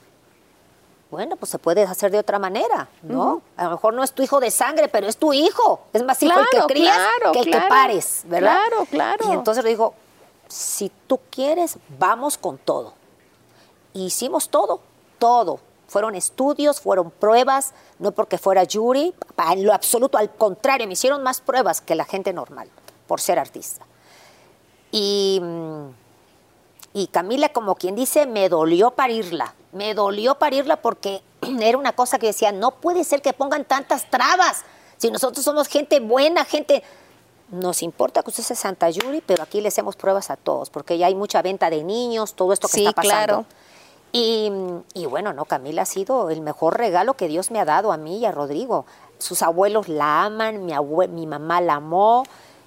Bueno, 1.10 1.36
pues 1.36 1.50
se 1.50 1.60
puede 1.60 1.84
hacer 1.84 2.10
de 2.10 2.18
otra 2.18 2.40
manera, 2.40 2.88
¿no? 3.02 3.42
A 3.56 3.64
lo 3.64 3.70
mejor 3.70 3.94
no 3.94 4.02
es 4.02 4.10
tu 4.10 4.24
hijo 4.24 4.40
de 4.40 4.50
sangre, 4.50 4.88
pero 4.88 5.06
es 5.06 5.16
tu 5.16 5.32
hijo. 5.32 5.82
Es 5.92 6.02
más 6.02 6.20
hijo 6.20 6.40
el 6.40 6.46
que 6.48 6.66
crías 6.66 6.96
claro, 6.96 7.30
que 7.32 7.38
el 7.38 7.44
que 7.52 7.60
pares, 7.68 8.22
¿verdad? 8.24 8.58
Claro, 8.68 8.86
claro. 8.90 9.24
Y 9.28 9.32
entonces 9.32 9.62
le 9.62 9.70
digo, 9.70 9.94
si 10.48 10.90
tú 11.06 11.20
quieres, 11.30 11.78
vamos 12.00 12.36
con 12.36 12.58
todo. 12.58 12.94
Hicimos 13.94 14.48
todo, 14.50 14.80
todo. 15.18 15.60
Fueron 15.88 16.14
estudios, 16.14 16.80
fueron 16.80 17.10
pruebas, 17.10 17.72
no 17.98 18.12
porque 18.12 18.36
fuera 18.38 18.64
Yuri, 18.64 19.14
en 19.50 19.64
lo 19.64 19.72
absoluto, 19.72 20.18
al 20.18 20.34
contrario, 20.34 20.86
me 20.86 20.94
hicieron 20.94 21.22
más 21.22 21.40
pruebas 21.40 21.80
que 21.80 21.94
la 21.94 22.04
gente 22.04 22.32
normal 22.32 22.68
por 23.06 23.20
ser 23.20 23.38
artista. 23.38 23.86
Y, 24.90 25.40
mm, 25.42 25.88
y 26.94 27.06
Camila, 27.08 27.50
como 27.50 27.74
quien 27.76 27.94
dice, 27.94 28.26
me 28.26 28.48
dolió 28.48 28.92
parirla, 28.92 29.54
me 29.72 29.94
dolió 29.94 30.36
parirla 30.36 30.76
porque 30.76 31.22
era 31.60 31.78
una 31.78 31.92
cosa 31.92 32.18
que 32.18 32.28
decía, 32.28 32.50
no 32.52 32.72
puede 32.72 33.04
ser 33.04 33.22
que 33.22 33.32
pongan 33.32 33.64
tantas 33.64 34.10
trabas, 34.10 34.62
si 34.96 35.10
nosotros 35.10 35.44
somos 35.44 35.68
gente 35.68 36.00
buena, 36.00 36.44
gente... 36.44 36.82
Nos 37.50 37.82
importa 37.82 38.22
que 38.22 38.30
usted 38.30 38.42
sea 38.42 38.56
Santa 38.56 38.88
Yuri, 38.88 39.20
pero 39.20 39.42
aquí 39.42 39.60
le 39.60 39.68
hacemos 39.68 39.96
pruebas 39.96 40.30
a 40.30 40.36
todos, 40.36 40.70
porque 40.70 40.96
ya 40.96 41.06
hay 41.06 41.14
mucha 41.14 41.42
venta 41.42 41.68
de 41.68 41.84
niños, 41.84 42.34
todo 42.34 42.54
esto 42.54 42.68
que 42.68 42.74
Sí, 42.78 42.86
está 42.86 43.02
pasando. 43.02 43.26
claro. 43.26 43.46
Y, 44.16 44.48
bueno, 45.10 45.32
no, 45.32 45.44
Camila 45.44 45.82
ha 45.82 45.86
sido 45.86 46.30
el 46.30 46.40
mejor 46.40 46.78
regalo 46.78 47.14
que 47.14 47.26
Dios 47.26 47.50
me 47.50 47.58
ha 47.58 47.64
dado 47.64 47.90
a 47.90 47.96
mí 47.96 48.18
y 48.18 48.26
a 48.26 48.30
Rodrigo. 48.30 48.86
Sus 49.18 49.42
abuelos 49.42 49.88
la 49.88 50.22
aman, 50.22 50.64
mi, 50.64 51.26
mamá 51.26 51.60
la 51.60 51.74
amó. 51.74 52.22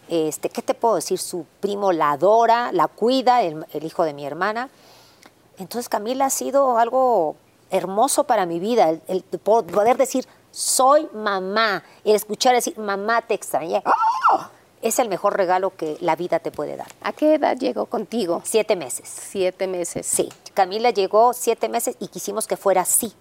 Este, 0.10 0.50
¿Qué 0.50 0.62
te 0.62 0.74
puedo 0.74 0.96
decir? 0.96 1.20
Su 1.20 1.46
primo 1.62 1.94
la 1.94 2.12
adora, 2.12 2.74
la 2.74 2.90
cuida, 2.90 3.44
el, 3.44 3.66
hijo 3.82 4.04
de 4.04 4.14
mi 4.14 4.26
hermana. 4.26 4.70
Entonces 5.58 5.88
Camila 5.88 6.26
ha 6.26 6.30
sido 6.32 6.78
algo 6.80 7.38
hermoso 7.70 8.26
para 8.26 8.46
mi 8.46 8.60
vida, 8.60 8.90
el, 8.90 9.02
el 9.08 9.24
po- 9.40 9.64
poder 9.64 9.96
decir, 9.96 10.28
soy 10.52 11.08
mamá, 11.14 11.82
el 12.04 12.16
escuchar 12.16 12.56
decir, 12.56 12.78
mamá 12.78 13.22
te 13.22 13.36
extrañé. 13.36 13.82
¡Ah! 13.86 14.52
Es 14.82 15.00
el 15.00 15.10
mejor 15.10 15.36
regalo 15.36 15.76
que 15.76 15.98
la 16.02 16.16
vida 16.16 16.40
te 16.40 16.52
puede 16.52 16.78
dar. 16.78 16.88
¿A 17.02 17.12
qué 17.12 17.36
edad 17.36 17.58
llegó 17.58 17.88
contigo? 17.88 18.42
Siete 18.46 18.76
meses. 18.76 19.10
Siete 19.10 19.68
meses. 19.68 20.06
Sí, 20.06 20.30
Camila 20.54 20.92
llegó 20.92 21.34
siete 21.34 21.70
meses 21.70 21.96
y 22.00 22.08
quisimos 22.08 22.48
que 22.48 22.58
fuera 22.58 22.82
así, 22.82 23.14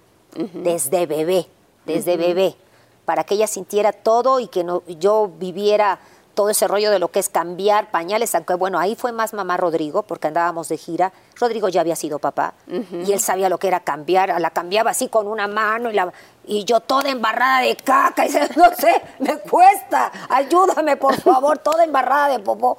desde 0.53 1.07
bebé, 1.07 1.47
desde 1.87 2.17
bebé, 2.17 2.55
para 3.05 3.25
que 3.25 3.35
ella 3.35 3.47
sintiera 3.47 3.93
todo 3.93 4.41
y 4.41 4.49
que 4.49 4.65
no, 4.65 4.83
yo 4.87 5.31
viviera 5.39 5.99
todo 6.37 6.51
ese 6.51 6.69
rollo 6.69 6.93
de 6.93 7.01
lo 7.01 7.09
que 7.09 7.19
es 7.19 7.29
cambiar 7.29 7.91
pañales, 7.91 8.33
aunque 8.37 8.55
bueno, 8.55 8.79
ahí 8.79 8.95
fue 8.95 9.11
más 9.11 9.33
mamá 9.35 9.57
Rodrigo, 9.57 10.05
porque 10.05 10.29
andábamos 10.29 10.69
de 10.69 10.77
gira. 10.77 11.13
Rodrigo 11.35 11.69
ya 11.69 11.81
había 11.81 11.97
sido 11.97 12.21
papá 12.21 12.55
y 12.69 13.11
él 13.13 13.19
sabía 13.19 13.49
lo 13.49 13.59
que 13.59 13.67
era 13.67 13.81
cambiar, 13.81 14.41
la 14.41 14.51
cambiaba 14.51 14.93
así 14.93 15.09
con 15.09 15.27
una 15.27 15.49
mano 15.49 15.91
y, 15.91 15.95
la, 15.95 16.13
y 16.47 16.65
yo 16.65 16.79
toda 16.81 17.11
embarrada 17.11 17.63
de 17.63 17.75
caca 17.77 18.25
y 18.25 18.29
dice, 18.29 18.49
no 18.57 18.67
sé, 18.77 19.03
me 19.19 19.39
cuesta, 19.39 20.13
ayúdame 20.29 20.97
por 20.97 21.21
favor, 21.21 21.59
toda 21.59 21.83
embarrada 21.83 22.29
de 22.29 22.39
popó. 22.39 22.77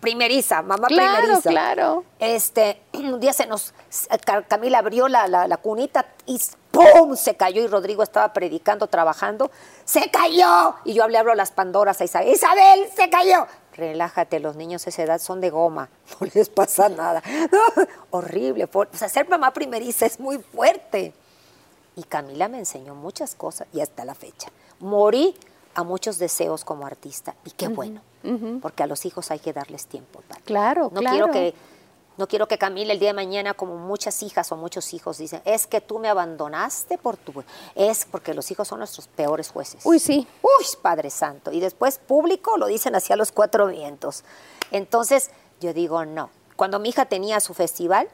Primeriza, 0.00 0.62
mamá 0.62 0.86
Claro, 0.88 1.16
primeriza. 1.22 1.50
claro. 1.50 2.04
Este, 2.18 2.80
un 2.92 3.18
día 3.18 3.32
se 3.32 3.46
nos, 3.46 3.74
Ca- 4.24 4.42
Camila 4.42 4.78
abrió 4.78 5.08
la, 5.08 5.26
la- 5.26 5.48
la 5.48 5.56
cunita 5.56 6.06
y 6.26 6.40
¡pum! 6.76 7.16
se 7.16 7.36
cayó 7.36 7.62
y 7.62 7.66
Rodrigo 7.66 8.02
estaba 8.02 8.32
predicando, 8.32 8.86
trabajando. 8.86 9.50
¡Se 9.84 10.10
cayó! 10.10 10.74
Y 10.84 10.94
yo 10.94 11.08
le 11.08 11.18
hablo 11.18 11.32
a 11.32 11.34
las 11.34 11.50
Pandoras 11.50 12.00
a 12.00 12.04
Isabel. 12.04 12.28
¡Isabel, 12.28 12.86
se 12.94 13.08
cayó! 13.08 13.46
Relájate, 13.72 14.40
los 14.40 14.56
niños 14.56 14.86
a 14.86 14.90
esa 14.90 15.02
edad 15.02 15.20
son 15.20 15.40
de 15.40 15.50
goma, 15.50 15.88
no 16.20 16.26
les 16.34 16.48
pasa 16.48 16.88
nada. 16.88 17.22
Horrible. 18.10 18.68
O 18.72 18.86
sea, 18.92 19.08
ser 19.08 19.28
mamá 19.28 19.52
primeriza 19.52 20.06
es 20.06 20.18
muy 20.18 20.38
fuerte. 20.38 21.12
Y 21.94 22.02
Camila 22.04 22.48
me 22.48 22.58
enseñó 22.58 22.94
muchas 22.94 23.34
cosas 23.34 23.66
y 23.72 23.80
hasta 23.80 24.04
la 24.04 24.14
fecha. 24.14 24.48
Morí 24.80 25.34
a 25.74 25.82
muchos 25.82 26.18
deseos 26.18 26.64
como 26.64 26.86
artista 26.86 27.34
y 27.44 27.50
qué 27.50 27.68
bueno, 27.68 28.00
porque 28.60 28.82
a 28.82 28.86
los 28.86 29.04
hijos 29.06 29.30
hay 29.30 29.38
que 29.38 29.52
darles 29.52 29.86
tiempo. 29.86 30.22
Pati. 30.26 30.42
Claro, 30.42 30.90
no 30.92 31.00
claro. 31.00 31.16
quiero 31.16 31.32
que 31.32 31.54
no 32.16 32.26
quiero 32.26 32.48
que 32.48 32.58
Camila 32.58 32.92
el 32.92 32.98
día 32.98 33.10
de 33.10 33.14
mañana 33.14 33.54
como 33.54 33.76
muchas 33.76 34.22
hijas 34.22 34.50
o 34.52 34.56
muchos 34.56 34.94
hijos 34.94 35.18
dicen, 35.18 35.42
es 35.44 35.66
que 35.66 35.80
tú 35.80 35.98
me 35.98 36.08
abandonaste 36.08 36.98
por 36.98 37.16
tu 37.16 37.44
es 37.74 38.06
porque 38.10 38.32
los 38.32 38.50
hijos 38.50 38.68
son 38.68 38.78
nuestros 38.78 39.08
peores 39.08 39.50
jueces. 39.50 39.84
Uy, 39.84 39.98
sí. 39.98 40.26
Uy, 40.42 40.64
Padre 40.80 41.10
Santo. 41.10 41.52
Y 41.52 41.60
después 41.60 41.98
público 41.98 42.56
lo 42.56 42.66
dicen 42.66 42.94
hacia 42.94 43.16
los 43.16 43.32
cuatro 43.32 43.66
vientos. 43.66 44.24
Entonces, 44.70 45.30
yo 45.60 45.72
digo, 45.74 46.04
no. 46.04 46.30
Cuando 46.56 46.78
mi 46.78 46.88
hija 46.88 47.04
tenía 47.04 47.40
su 47.40 47.52
festival, 47.52 48.08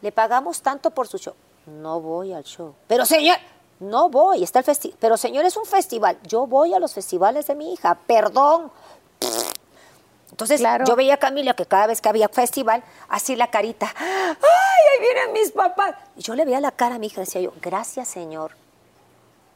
le 0.00 0.12
pagamos 0.12 0.62
tanto 0.62 0.90
por 0.90 1.08
su 1.08 1.18
show. 1.18 1.34
No 1.66 2.00
voy 2.00 2.32
al 2.32 2.44
show. 2.44 2.74
Pero 2.86 3.04
señor, 3.04 3.36
no 3.80 4.08
voy, 4.08 4.44
está 4.44 4.60
el 4.60 4.64
festival. 4.64 4.96
Pero 5.00 5.16
señor, 5.16 5.44
es 5.44 5.56
un 5.56 5.66
festival. 5.66 6.18
Yo 6.26 6.46
voy 6.46 6.74
a 6.74 6.78
los 6.78 6.94
festivales 6.94 7.46
de 7.48 7.56
mi 7.56 7.72
hija. 7.72 7.98
Perdón. 8.06 8.70
Entonces, 10.30 10.60
Claro. 10.60 10.84
yo 10.86 10.94
veía 10.96 11.14
a 11.14 11.16
Camila 11.16 11.54
que 11.54 11.66
cada 11.66 11.86
vez 11.86 12.00
que 12.00 12.08
había 12.08 12.28
festival, 12.28 12.82
así 13.08 13.34
la 13.36 13.50
carita, 13.50 13.92
¡ay, 13.96 14.36
ahí 14.36 15.00
vienen 15.00 15.32
mis 15.32 15.50
papás! 15.52 15.94
Y 16.16 16.22
yo 16.22 16.34
le 16.34 16.44
veía 16.44 16.60
la 16.60 16.70
cara 16.72 16.96
a 16.96 16.98
mi 16.98 17.06
hija 17.06 17.22
y 17.22 17.24
decía 17.24 17.40
yo, 17.40 17.52
gracias, 17.62 18.08
Señor, 18.08 18.52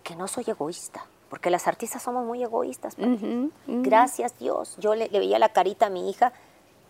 que 0.02 0.16
no 0.16 0.28
soy 0.28 0.44
egoísta, 0.46 1.04
porque 1.30 1.50
las 1.50 1.66
artistas 1.68 2.02
somos 2.02 2.24
muy 2.24 2.42
egoístas. 2.42 2.94
Pati. 2.96 3.50
Gracias 3.66 4.38
Dios. 4.38 4.74
Yo 4.78 4.94
le, 4.94 5.08
le 5.08 5.18
veía 5.18 5.38
la 5.38 5.50
carita 5.50 5.86
a 5.86 5.90
mi 5.90 6.10
hija 6.10 6.32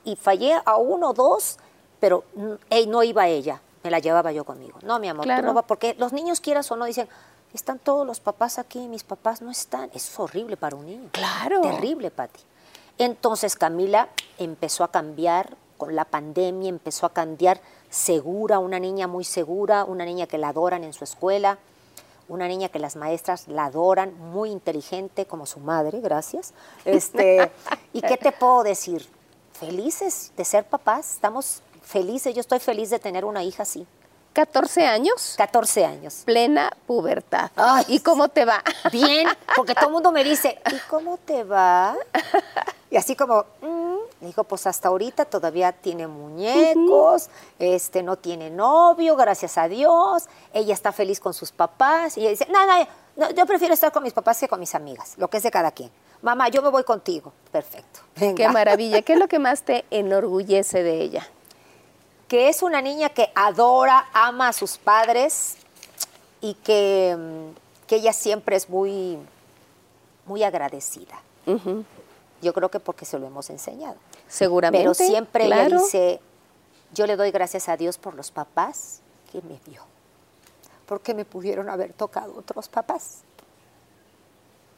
y 0.04 0.16
fallé 0.16 0.54
a 0.64 0.76
uno 0.76 1.10
o 1.10 1.12
dos, 1.12 1.58
pero 2.00 2.24
mm, 2.34 2.52
ey, 2.70 2.86
no 2.86 3.02
iba 3.02 3.26
ella, 3.28 3.60
me 3.84 3.90
la 3.90 3.98
llevaba 3.98 4.32
yo 4.32 4.44
conmigo. 4.44 4.78
No, 4.82 4.98
mi 4.98 5.08
amor, 5.08 5.22
tú 5.24 5.28
Claro. 5.28 5.42
no 5.48 5.54
vas, 5.54 5.64
porque 5.66 5.94
los 5.98 6.12
niños 6.12 6.40
quieras 6.40 6.70
o 6.72 6.76
no 6.76 6.84
dicen, 6.86 7.08
están 7.52 7.78
todos 7.78 8.06
los 8.06 8.18
papás 8.20 8.58
aquí, 8.58 8.88
mis 8.88 9.04
papás 9.04 9.42
no 9.42 9.50
están. 9.50 9.84
Eso 9.92 9.96
es 10.10 10.18
horrible 10.18 10.56
para 10.56 10.74
un 10.76 10.86
niño. 10.86 11.08
Claro. 11.12 11.60
Terrible, 11.60 12.10
Pati. 12.10 12.40
Entonces 12.98 13.56
Camila 13.56 14.08
empezó 14.38 14.84
a 14.84 14.90
cambiar 14.90 15.56
con 15.76 15.96
la 15.96 16.04
pandemia, 16.04 16.68
empezó 16.68 17.06
a 17.06 17.12
cambiar 17.12 17.60
segura, 17.90 18.58
una 18.58 18.78
niña 18.78 19.06
muy 19.06 19.24
segura, 19.24 19.84
una 19.84 20.04
niña 20.04 20.26
que 20.26 20.38
la 20.38 20.48
adoran 20.48 20.84
en 20.84 20.92
su 20.92 21.04
escuela, 21.04 21.58
una 22.28 22.48
niña 22.48 22.68
que 22.68 22.78
las 22.78 22.96
maestras 22.96 23.48
la 23.48 23.66
adoran, 23.66 24.16
muy 24.18 24.50
inteligente 24.50 25.26
como 25.26 25.44
su 25.44 25.60
madre, 25.60 26.00
gracias. 26.00 26.54
Este, 26.84 27.50
¿Y 27.92 28.00
qué 28.00 28.16
te 28.16 28.32
puedo 28.32 28.62
decir? 28.62 29.08
Felices 29.52 30.32
de 30.36 30.44
ser 30.44 30.64
papás, 30.64 31.14
estamos 31.14 31.62
felices, 31.82 32.34
yo 32.34 32.40
estoy 32.40 32.60
feliz 32.60 32.90
de 32.90 32.98
tener 32.98 33.24
una 33.24 33.42
hija 33.42 33.64
así, 33.64 33.86
14 34.32 34.86
años, 34.86 35.34
14 35.36 35.84
años. 35.84 36.22
plena 36.24 36.72
pubertad. 36.86 37.50
Ay. 37.56 37.84
¿Y 37.88 38.00
cómo 38.00 38.28
te 38.28 38.44
va? 38.44 38.62
Bien, 38.90 39.28
porque 39.56 39.74
todo 39.74 39.86
el 39.86 39.92
mundo 39.92 40.10
me 40.10 40.24
dice, 40.24 40.58
¿y 40.70 40.78
cómo 40.88 41.18
te 41.18 41.44
va? 41.44 41.96
Y 42.92 42.96
así 42.96 43.16
como, 43.16 43.46
mm, 43.60 43.96
le 44.20 44.26
digo, 44.28 44.44
pues 44.44 44.66
hasta 44.68 44.88
ahorita 44.88 45.24
todavía 45.24 45.72
tiene 45.72 46.06
muñecos, 46.06 47.28
este, 47.58 48.04
no 48.04 48.16
tiene 48.16 48.50
novio, 48.50 49.16
gracias 49.16 49.58
a 49.58 49.66
Dios, 49.66 50.28
ella 50.52 50.74
está 50.74 50.92
feliz 50.92 51.18
con 51.18 51.34
sus 51.34 51.50
papás, 51.50 52.16
y 52.16 52.20
ella 52.20 52.30
dice, 52.30 52.46
no, 52.50 52.64
no, 52.64 52.86
no, 53.16 53.30
yo 53.30 53.46
prefiero 53.46 53.74
estar 53.74 53.90
con 53.90 54.04
mis 54.04 54.12
papás 54.12 54.38
que 54.38 54.46
con 54.46 54.60
mis 54.60 54.74
amigas, 54.74 55.14
lo 55.16 55.28
que 55.28 55.38
es 55.38 55.42
de 55.42 55.50
cada 55.50 55.72
quien. 55.72 55.90
Mamá, 56.20 56.50
yo 56.50 56.62
me 56.62 56.68
voy 56.68 56.84
contigo. 56.84 57.32
Perfecto. 57.50 58.00
venga. 58.16 58.36
Qué 58.36 58.48
maravilla. 58.48 59.02
¿Qué 59.02 59.14
es 59.14 59.18
lo 59.18 59.26
que 59.26 59.40
más 59.40 59.62
te 59.62 59.84
enorgullece 59.90 60.84
de 60.84 61.00
ella? 61.00 61.26
que 62.32 62.48
es 62.48 62.62
una 62.62 62.80
niña 62.80 63.10
que 63.10 63.30
adora, 63.34 64.06
ama 64.14 64.48
a 64.48 64.52
sus 64.54 64.78
padres 64.78 65.56
y 66.40 66.54
que, 66.54 67.14
mm, 67.14 67.86
que 67.86 67.96
ella 67.96 68.14
siempre 68.14 68.56
es 68.56 68.70
muy, 68.70 69.18
muy 70.24 70.42
agradecida. 70.42 71.20
Yo 72.42 72.52
creo 72.52 72.70
que 72.70 72.80
porque 72.80 73.04
se 73.06 73.18
lo 73.18 73.26
hemos 73.26 73.48
enseñado. 73.50 73.96
Seguramente. 74.28 74.82
Pero 74.82 74.94
siempre 74.94 75.46
ella 75.46 75.66
claro. 75.66 75.78
dice, 75.82 76.20
yo 76.92 77.06
le 77.06 77.16
doy 77.16 77.30
gracias 77.30 77.68
a 77.68 77.76
Dios 77.76 77.96
por 77.98 78.14
los 78.14 78.30
papás 78.30 79.00
que 79.30 79.40
me 79.42 79.58
vio, 79.64 79.82
porque 80.86 81.14
me 81.14 81.24
pudieron 81.24 81.70
haber 81.70 81.92
tocado 81.94 82.36
otros 82.36 82.68
papás. 82.68 83.20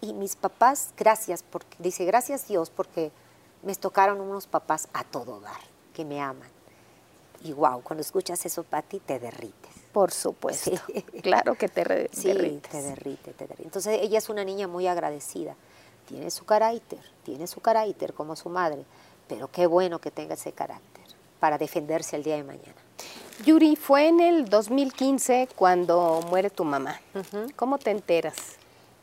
Y 0.00 0.12
mis 0.12 0.36
papás, 0.36 0.90
gracias, 0.96 1.42
porque, 1.42 1.76
dice, 1.78 2.04
gracias 2.04 2.46
Dios, 2.46 2.68
porque 2.70 3.10
me 3.62 3.74
tocaron 3.74 4.20
unos 4.20 4.46
papás 4.46 4.88
a 4.92 5.02
todo 5.02 5.40
dar, 5.40 5.60
que 5.94 6.04
me 6.04 6.20
aman. 6.20 6.50
Y 7.42 7.52
wow, 7.52 7.82
cuando 7.82 8.02
escuchas 8.02 8.44
eso, 8.46 8.62
Pati, 8.62 9.00
te 9.00 9.18
derrites. 9.18 9.72
Por 9.92 10.12
supuesto. 10.12 10.72
Claro 11.22 11.54
que 11.54 11.68
te 11.68 12.08
Sí, 12.12 12.28
derrites. 12.28 12.70
te 12.70 12.82
derrite, 12.82 13.32
te 13.32 13.46
derrite. 13.46 13.62
Entonces 13.64 13.98
ella 14.02 14.18
es 14.18 14.28
una 14.28 14.44
niña 14.44 14.68
muy 14.68 14.86
agradecida. 14.86 15.56
Tiene 16.06 16.30
su 16.30 16.44
carácter, 16.44 17.00
tiene 17.24 17.46
su 17.46 17.60
carácter 17.60 18.14
como 18.14 18.36
su 18.36 18.48
madre, 18.48 18.84
pero 19.28 19.48
qué 19.48 19.66
bueno 19.66 20.00
que 20.00 20.10
tenga 20.10 20.34
ese 20.34 20.52
carácter 20.52 21.04
para 21.40 21.58
defenderse 21.58 22.16
el 22.16 22.22
día 22.22 22.36
de 22.36 22.44
mañana. 22.44 22.74
Yuri, 23.44 23.76
fue 23.76 24.08
en 24.08 24.20
el 24.20 24.48
2015 24.48 25.48
cuando 25.56 26.20
muere 26.28 26.50
tu 26.50 26.64
mamá. 26.64 27.00
¿Cómo 27.56 27.78
te 27.78 27.90
enteras? 27.90 28.34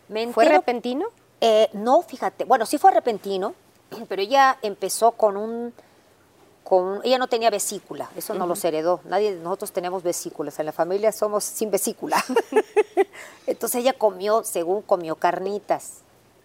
Me 0.08 0.32
¿Fue 0.32 0.46
repentino? 0.46 1.08
Eh, 1.40 1.70
no, 1.74 2.02
fíjate, 2.02 2.46
bueno, 2.46 2.66
sí 2.66 2.78
fue 2.78 2.92
repentino, 2.92 3.56
pero 4.08 4.22
ella 4.22 4.58
empezó 4.62 5.12
con 5.12 5.38
un, 5.38 5.74
con, 6.64 7.02
ella 7.04 7.18
no 7.18 7.28
tenía 7.28 7.50
vesícula, 7.50 8.10
eso 8.16 8.34
no 8.36 8.46
los 8.46 8.64
heredó, 8.64 9.02
nadie 9.06 9.36
de 9.36 9.42
nosotros 9.42 9.72
tenemos 9.72 10.04
vesículas, 10.04 10.60
en 10.60 10.68
la 10.68 10.72
familia 10.72 11.12
somos 11.12 11.44
sin 11.44 11.72
vesícula. 11.72 12.24
Entonces 13.48 13.82
ella 13.82 13.94
comió, 13.94 14.44
según 14.44 14.82
comió 14.84 15.16
carnitas, 15.16 16.02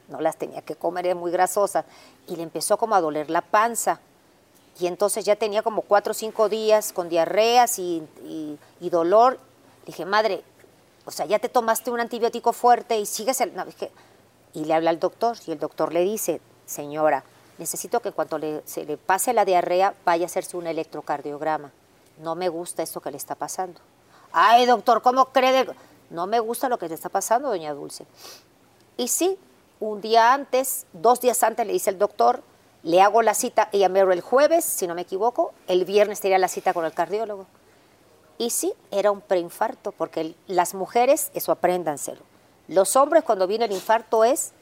no 0.09 0.21
las 0.21 0.37
tenía 0.37 0.63
que 0.63 0.77
comer, 0.77 1.07
era 1.07 1.15
muy 1.15 1.31
grasosa, 1.31 1.85
y 2.27 2.37
le 2.37 2.43
empezó 2.43 2.77
como 2.79 2.95
a 2.95 3.01
doler 3.01 3.31
la 3.31 3.41
panza. 3.43 4.01
Y 4.79 4.87
entonces 4.87 5.25
ya 5.25 5.37
tenía 5.37 5.63
como 5.63 5.83
cuatro 5.83 6.11
o 6.11 6.15
cinco 6.15 6.49
días 6.49 6.93
con 6.93 7.09
diarreas 7.09 7.79
y, 7.79 8.07
dolor. 8.81 9.39
Dije, 9.87 10.05
madre, 10.05 10.43
o 11.07 11.11
sea, 11.11 11.25
ya 11.27 11.39
te 11.39 11.49
tomaste 11.49 11.91
un 11.91 12.01
antibiótico 12.01 12.53
fuerte 12.53 12.99
y 12.99 13.07
sigues 13.07 13.41
el... 13.41 13.53
y 14.53 14.65
le 14.65 14.75
habla 14.75 14.91
al 14.91 14.99
doctor 15.01 15.37
y 15.47 15.53
el 15.53 15.59
doctor 15.59 15.93
le 15.93 16.01
dice, 16.01 16.41
señora, 16.67 17.25
necesito 17.59 18.01
que 18.01 18.09
en 18.09 18.15
cuanto 18.15 18.37
le- 18.39 18.63
se 18.67 18.85
le 18.85 18.97
pase 18.99 19.33
la 19.33 19.45
diarrea 19.45 19.95
vaya 20.05 20.25
a 20.25 20.27
hacerse 20.27 20.57
un 20.57 20.67
electrocardiograma. 20.67 21.71
No 22.19 22.35
me 22.35 22.49
gusta 22.49 22.83
esto 22.83 23.01
que 23.01 23.11
le 23.11 23.17
está 23.17 23.35
pasando. 23.35 23.81
Ay, 24.33 24.67
doctor, 24.67 25.01
¿cómo 25.01 25.27
cree? 25.27 25.53
de-?" 25.65 25.75
No 26.11 26.27
me 26.27 26.39
gusta 26.41 26.69
lo 26.69 26.79
que 26.79 26.89
le 26.89 26.95
está 26.95 27.09
pasando, 27.09 27.49
doña 27.49 27.73
Dulce. 27.73 28.07
Y 28.97 29.09
sí, 29.09 29.39
un 29.81 30.01
día 30.01 30.33
antes, 30.33 30.87
dos 30.93 31.21
días 31.21 31.43
antes 31.43 31.67
le 31.67 31.73
dice 31.73 31.91
el 31.91 31.99
doctor, 31.99 32.43
le 32.83 33.03
hago 33.03 33.23
la 33.23 33.35
cita, 33.35 33.69
ella 33.73 33.89
me 33.89 34.01
el 34.01 34.21
jueves, 34.21 34.65
si 34.65 34.87
no 34.87 34.95
me 34.95 35.03
equivoco, 35.03 35.53
el 35.67 35.85
viernes 35.85 36.21
tenía 36.21 36.39
la 36.39 36.49
cita 36.49 36.73
con 36.73 36.85
el 36.85 36.93
cardiólogo. 36.93 37.47
Y 38.39 38.51
sí, 38.51 38.73
era 38.91 39.11
un 39.11 39.21
preinfarto, 39.21 39.93
porque 39.93 40.21
el- 40.21 40.37
las 40.47 40.75
mujeres, 40.75 41.31
eso 41.35 41.53
apréndanselo. 41.53 42.21
Los 42.69 42.95
hombres 42.97 43.25
cuando 43.25 43.47
viene 43.47 43.65
el 43.65 43.73
infarto 43.73 44.25
es 44.25 44.53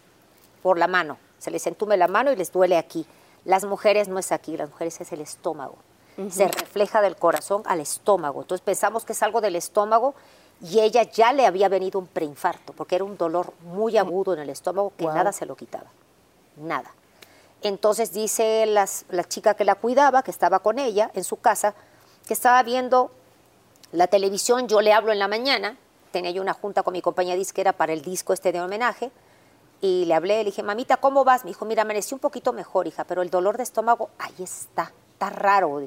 por 0.62 0.78
la 0.78 0.86
mano, 0.86 1.19
se 1.39 1.51
les 1.51 1.66
entume 1.66 1.97
la 1.97 2.09
mano 2.09 2.32
y 2.32 2.36
les 2.36 2.53
duele 2.53 2.78
aquí. 2.78 3.05
Las 3.45 3.65
mujeres 3.65 4.09
no 4.09 4.19
es 4.19 4.32
aquí, 4.32 4.57
las 4.57 4.70
mujeres 4.70 5.01
es 5.01 5.12
el 5.12 5.20
estómago. 5.20 5.77
Se 6.31 6.47
refleja 6.47 7.03
del 7.03 7.16
corazón 7.16 7.62
al 7.66 7.81
estómago. 7.81 8.43
Entonces 8.43 8.65
pensamos 8.65 9.05
que 9.05 9.12
es 9.15 9.23
algo 9.24 9.41
del 9.41 9.57
estómago 9.57 10.15
y 10.65 10.81
ella 10.81 11.03
ya 11.03 11.32
le 11.35 11.45
había 11.47 11.69
venido 11.69 11.99
un 12.01 12.07
preinfarto, 12.07 12.73
porque 12.73 12.95
era 12.95 13.05
un 13.05 13.19
dolor 13.19 13.53
muy 13.65 13.99
agudo 13.99 14.32
en 14.32 14.39
el 14.41 14.49
estómago 14.49 14.93
que 14.97 15.05
nada 15.15 15.31
se 15.32 15.45
lo 15.45 15.57
quitaba. 15.57 15.91
Nada. 16.57 16.91
Entonces 17.62 18.12
dice 18.12 18.65
las- 18.66 19.05
la 19.11 19.24
chica 19.24 19.55
que 19.55 19.65
la 19.65 19.74
cuidaba, 19.74 20.23
que 20.23 20.31
estaba 20.31 20.61
con 20.61 20.78
ella 20.78 21.11
en 21.15 21.24
su 21.24 21.36
casa, 21.36 21.74
que 22.27 22.32
estaba 22.32 22.62
viendo 22.62 23.11
la 23.93 24.07
televisión, 24.07 24.66
yo 24.66 24.81
le 24.81 24.93
hablo 24.93 25.12
en 25.12 25.19
la 25.19 25.28
mañana, 25.28 25.77
tenía 26.12 26.31
yo 26.31 26.41
una 26.41 26.55
junta 26.55 26.82
con 26.82 26.93
mi 26.93 27.03
compañía 27.03 27.36
disquera 27.36 27.73
para 27.73 27.93
el 27.93 28.01
disco 28.03 28.32
este 28.32 28.51
de 28.53 28.61
homenaje, 28.62 29.11
y 29.81 30.07
le 30.07 30.15
hablé, 30.15 30.39
le 30.39 30.45
dije, 30.45 30.62
mamita, 30.62 30.97
¿cómo 30.97 31.24
vas? 31.24 31.45
Me 31.45 31.51
dijo, 31.51 31.66
mira, 31.66 31.82
amanecí 31.82 32.15
un 32.15 32.20
poquito 32.20 32.55
mejor, 32.55 32.86
hija, 32.86 33.05
pero 33.05 33.20
el 33.20 33.28
dolor 33.28 33.59
de 33.59 33.65
estómago, 33.65 34.09
ahí 34.19 34.35
está, 34.43 34.93
está 35.12 35.28
raro. 35.28 35.86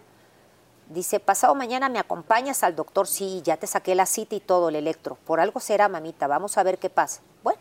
Dice, 0.89 1.19
pasado 1.19 1.53
mañana 1.53 1.89
me 1.89 1.99
acompañas 1.99 2.64
al 2.64 2.76
doctor, 2.76 3.07
sí, 3.07 3.41
ya 3.43 3.57
te 3.57 3.68
saqué 3.68 3.93
la 3.93 4.05
cita 4.05 4.35
y 4.35 4.39
todo, 4.39 4.69
el 4.69 4.76
electro. 4.77 5.18
Por 5.26 5.39
algo 5.41 5.59
será, 5.59 5.89
mamita, 5.89 6.27
vamos 6.27 6.57
a 6.57 6.64
ver 6.64 6.77
qué 6.77 6.89
pasa. 6.89 7.22
Bueno, 7.43 7.59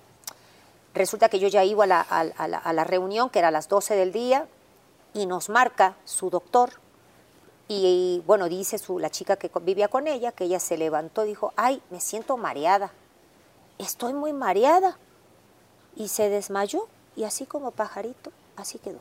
resulta 0.95 1.29
que 1.29 1.41
yo 1.41 1.49
ya 1.49 1.65
iba 1.65 1.85
a 1.85 1.87
la, 1.89 2.01
a- 2.01 2.73
la- 2.73 2.85
reunión, 2.85 3.29
que 3.31 3.41
era 3.41 3.49
a 3.49 3.51
las 3.51 3.69
12 3.69 3.97
del 3.97 4.13
día, 4.13 4.47
y 5.13 5.27
nos 5.27 5.49
marca 5.49 5.97
su 6.05 6.31
doctor. 6.31 6.71
Y, 7.69 8.23
bueno, 8.27 8.49
dice 8.49 8.79
su, 8.79 9.01
la 9.01 9.11
chica 9.11 9.35
que 9.37 9.51
vivía 9.61 9.89
con 9.89 10.07
ella, 10.07 10.31
que 10.31 10.45
ella 10.45 10.61
se 10.61 10.77
levantó 10.79 11.25
y 11.25 11.29
dijo, 11.29 11.53
ay, 11.57 11.83
me 11.91 11.99
siento 12.01 12.37
mareada, 12.37 12.93
estoy 13.79 14.13
muy 14.15 14.33
mareada. 14.33 14.99
Y 15.97 16.09
se 16.09 16.29
desmayó, 16.29 16.87
y 17.17 17.25
así 17.25 17.45
como 17.45 17.73
pajarito, 17.73 18.31
así 18.57 18.79
quedó. 18.79 19.01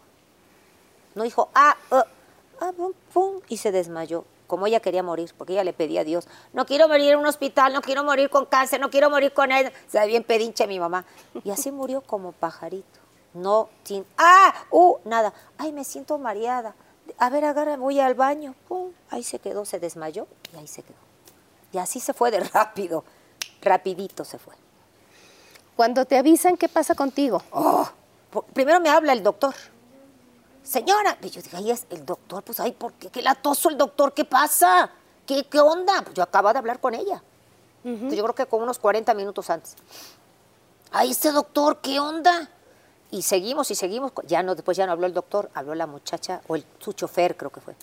No 1.13 1.23
dijo, 1.23 1.49
ah, 1.53 1.75
ah, 1.91 2.05
ah, 2.61 2.71
pum, 2.75 2.93
pum, 3.13 3.41
y 3.47 3.57
se 3.57 3.71
desmayó, 3.71 4.25
como 4.47 4.67
ella 4.67 4.79
quería 4.79 5.03
morir, 5.03 5.33
porque 5.37 5.53
ella 5.53 5.63
le 5.63 5.73
pedía 5.73 6.01
a 6.01 6.03
Dios, 6.03 6.27
no 6.53 6.65
quiero 6.65 6.87
morir 6.87 7.13
en 7.13 7.19
un 7.19 7.25
hospital, 7.25 7.73
no 7.73 7.81
quiero 7.81 8.03
morir 8.03 8.29
con 8.29 8.45
cáncer, 8.45 8.79
no 8.79 8.89
quiero 8.89 9.09
morir 9.09 9.33
con 9.33 9.51
él. 9.51 9.71
Se 9.87 9.99
ve 9.99 10.07
bien 10.07 10.23
pedinche 10.23 10.67
mi 10.67 10.79
mamá. 10.79 11.05
Y 11.43 11.51
así 11.51 11.71
murió 11.71 12.01
como 12.01 12.31
pajarito. 12.31 12.99
No, 13.33 13.69
sin, 13.83 14.05
ah, 14.17 14.53
uh, 14.71 14.97
nada. 15.03 15.33
Ay, 15.57 15.73
me 15.73 15.83
siento 15.83 16.17
mareada. 16.17 16.75
A 17.17 17.29
ver, 17.29 17.45
agárrame, 17.45 17.77
voy 17.77 17.99
al 17.99 18.15
baño. 18.15 18.55
Pum, 18.67 18.91
ahí 19.09 19.23
se 19.23 19.39
quedó, 19.39 19.65
se 19.65 19.79
desmayó 19.79 20.27
y 20.53 20.57
ahí 20.57 20.67
se 20.67 20.83
quedó. 20.83 20.97
Y 21.73 21.77
así 21.77 21.99
se 21.99 22.13
fue 22.13 22.31
de 22.31 22.39
rápido, 22.39 23.03
rapidito 23.61 24.23
se 24.23 24.37
fue. 24.37 24.55
Cuando 25.75 26.05
te 26.05 26.17
avisan, 26.17 26.55
¿qué 26.55 26.69
pasa 26.69 26.95
contigo? 26.95 27.41
Oh, 27.51 27.89
primero 28.53 28.79
me 28.79 28.89
habla 28.89 29.11
el 29.11 29.23
doctor. 29.23 29.53
Señora, 30.65 31.15
y 31.21 31.29
yo 31.29 31.43
dije, 31.43 31.55
ay, 31.55 31.69
es 31.69 31.85
el 31.91 32.03
doctor, 32.03 32.41
pues, 32.41 32.59
ay, 32.59 32.71
¿por 32.71 32.93
qué? 32.93 33.09
¿Qué 33.09 33.21
latoso 33.21 33.69
el 33.69 33.77
doctor? 33.77 34.13
¿Qué 34.13 34.25
pasa? 34.25 34.89
¿Qué, 35.25 35.45
qué 35.45 35.59
onda? 35.59 36.01
Pues 36.01 36.15
yo 36.15 36.23
acababa 36.23 36.53
de 36.53 36.59
hablar 36.59 36.79
con 36.79 36.95
ella. 36.95 37.21
Yo 37.83 38.09
creo 38.09 38.33
que 38.33 38.47
con 38.47 38.63
unos 38.63 38.79
40 38.79 39.13
minutos 39.13 39.47
antes. 39.51 39.75
Ay, 40.91 41.11
este 41.11 41.31
doctor, 41.31 41.81
¿qué 41.81 41.99
onda? 41.99 42.49
Y 43.11 43.21
seguimos 43.21 43.69
y 43.69 43.75
seguimos. 43.75 44.11
Ya 44.25 44.41
no, 44.41 44.55
después 44.55 44.75
ya 44.75 44.87
no 44.87 44.91
habló 44.91 45.05
el 45.05 45.13
doctor, 45.13 45.51
habló 45.53 45.75
la 45.75 45.85
muchacha, 45.85 46.41
o 46.47 46.55
el, 46.55 46.65
su 46.79 46.93
chofer 46.93 47.37
creo 47.37 47.51
que 47.51 47.61
fue. 47.61 47.75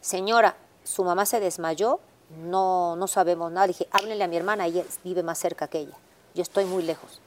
Señora, 0.00 0.54
su 0.84 1.02
mamá 1.02 1.26
se 1.26 1.40
desmayó, 1.40 1.98
no, 2.44 2.94
no 2.94 3.08
sabemos 3.08 3.50
nada. 3.50 3.66
dije, 3.66 3.88
háblenle 3.90 4.22
a 4.22 4.28
mi 4.28 4.36
hermana, 4.36 4.66
ella 4.66 4.84
vive 5.02 5.24
más 5.24 5.38
cerca 5.40 5.66
que 5.66 5.80
ella. 5.80 5.96
Yo 6.34 6.42
estoy 6.42 6.64
muy 6.64 6.84
lejos. 6.84 7.20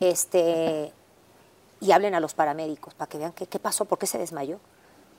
Este, 0.00 0.92
y 1.82 1.90
hablen 1.90 2.14
a 2.14 2.20
los 2.20 2.32
paramédicos 2.32 2.94
para 2.94 3.08
que 3.08 3.18
vean 3.18 3.32
qué, 3.32 3.48
qué 3.48 3.58
pasó, 3.58 3.86
por 3.86 3.98
qué 3.98 4.06
se 4.06 4.16
desmayó. 4.16 4.60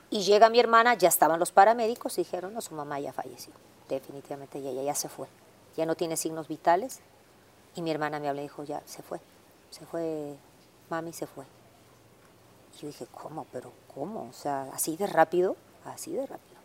Y 0.10 0.22
llega 0.22 0.50
mi 0.50 0.62
hermana, 0.62 0.94
ya 0.94 1.10
estaban 1.10 1.38
los 1.38 1.52
paramédicos 1.52 2.18
y 2.18 2.22
dijeron, 2.22 2.54
no, 2.54 2.62
su 2.62 2.74
mamá 2.74 3.02
ya 3.02 3.12
falleció. 3.12 3.52
Definitivamente 3.90 4.62
ya, 4.62 4.72
ya, 4.72 4.82
ya 4.82 4.96
se 4.96 5.10
fue. 5.10 5.28
Ya 5.76 5.86
no 5.86 5.96
tiene 5.96 6.16
signos 6.16 6.48
vitales. 6.48 7.02
Y 7.76 7.82
mi 7.82 7.92
hermana 7.92 8.22
me 8.22 8.30
habló 8.30 8.40
y 8.40 8.44
dijo, 8.44 8.64
ya, 8.64 8.82
se 8.86 9.04
fue. 9.04 9.20
Se 9.72 9.86
fue, 9.86 10.38
mami 10.90 11.12
se 11.12 11.28
fue. 11.28 11.44
Y 12.76 12.84
yo 12.84 12.88
dije, 12.88 13.08
¿cómo? 13.12 13.46
¿Pero 13.52 13.74
cómo? 13.94 14.30
O 14.30 14.34
sea, 14.34 14.70
así 14.72 14.96
de 14.96 15.08
rápido, 15.08 15.58
así 15.84 16.14
de 16.14 16.26
rápido. 16.26 16.62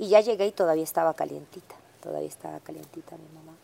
Y 0.00 0.08
ya 0.08 0.22
llegué 0.22 0.48
y 0.48 0.52
todavía 0.52 0.82
estaba 0.82 1.14
calientita, 1.14 1.76
todavía 2.02 2.28
estaba 2.28 2.58
calientita 2.58 3.16
mi 3.16 3.28
mamá. 3.28 3.56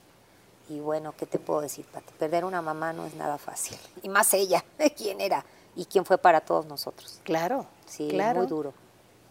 Y 0.68 0.78
bueno, 0.78 1.12
¿qué 1.16 1.26
te 1.26 1.40
puedo 1.40 1.60
decir, 1.60 1.86
Pati? 1.86 2.12
Perder 2.18 2.44
una 2.44 2.62
mamá 2.62 2.93
no 2.93 3.05
es 3.05 3.14
nada 3.14 3.36
fácil. 3.36 3.76
Y 4.05 4.09
más 4.09 4.32
ella, 4.32 4.64
quién 4.97 5.20
era 5.20 5.44
y 5.77 5.85
quién 5.85 6.05
fue 6.05 6.19
para 6.19 6.40
todos 6.40 6.66
nosotros. 6.66 7.20
Claro, 7.23 7.66
Sí, 7.86 8.09
claro. 8.09 8.40
muy 8.40 8.48
duro. 8.48 8.74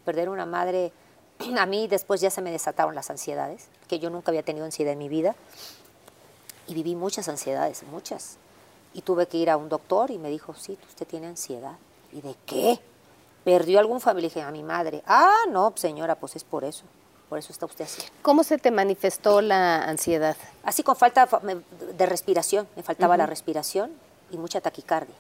Perder 0.06 0.30
una 0.30 0.46
madre, 0.46 0.94
a 1.60 1.66
mí 1.66 1.88
después 1.88 2.22
ya 2.22 2.30
se 2.30 2.42
me 2.42 2.52
desataron 2.52 2.96
las 2.96 3.10
ansiedades, 3.10 3.68
que 3.88 4.00
yo 4.00 4.10
nunca 4.10 4.32
había 4.32 4.44
tenido 4.44 4.66
ansiedad 4.66 4.94
en 4.94 5.00
mi 5.00 5.10
vida. 5.10 5.36
Y 6.68 6.74
viví 6.74 6.96
muchas 6.96 7.28
ansiedades, 7.28 7.84
muchas. 7.84 8.38
Y 8.94 9.02
tuve 9.02 9.28
que 9.28 9.38
ir 9.38 9.50
a 9.50 9.58
un 9.58 9.70
doctor 9.70 10.10
y 10.10 10.18
me 10.18 10.30
dijo, 10.30 10.56
sí, 10.56 10.78
usted 10.88 11.06
tiene 11.06 11.28
ansiedad. 11.28 11.76
¿Y 12.12 12.22
de 12.22 12.36
qué? 12.46 12.80
¿Perdió 13.44 13.78
algún 13.80 14.00
familiar? 14.02 14.32
Dije, 14.32 14.42
a 14.42 14.52
mi 14.52 14.64
madre. 14.64 15.04
Ah, 15.06 15.44
no, 15.50 15.74
señora, 15.76 16.16
pues 16.16 16.36
es 16.36 16.44
por 16.44 16.64
eso. 16.64 16.84
Por 17.30 17.38
eso 17.38 17.52
está 17.52 17.66
usted 17.66 17.86
así. 17.86 18.02
¿Cómo 18.22 18.44
se 18.44 18.58
te 18.58 18.72
manifestó 18.72 19.42
la 19.42 19.84
ansiedad? 19.84 20.38
Así 20.64 20.82
con 20.82 20.96
falta 20.96 21.28
de 21.98 22.06
respiración, 22.06 22.68
me 22.76 22.84
faltaba 22.84 23.18
la 23.18 23.26
respiración 23.26 23.92
y 24.32 24.38
mucha 24.38 24.62
taquicardia. 24.62 25.16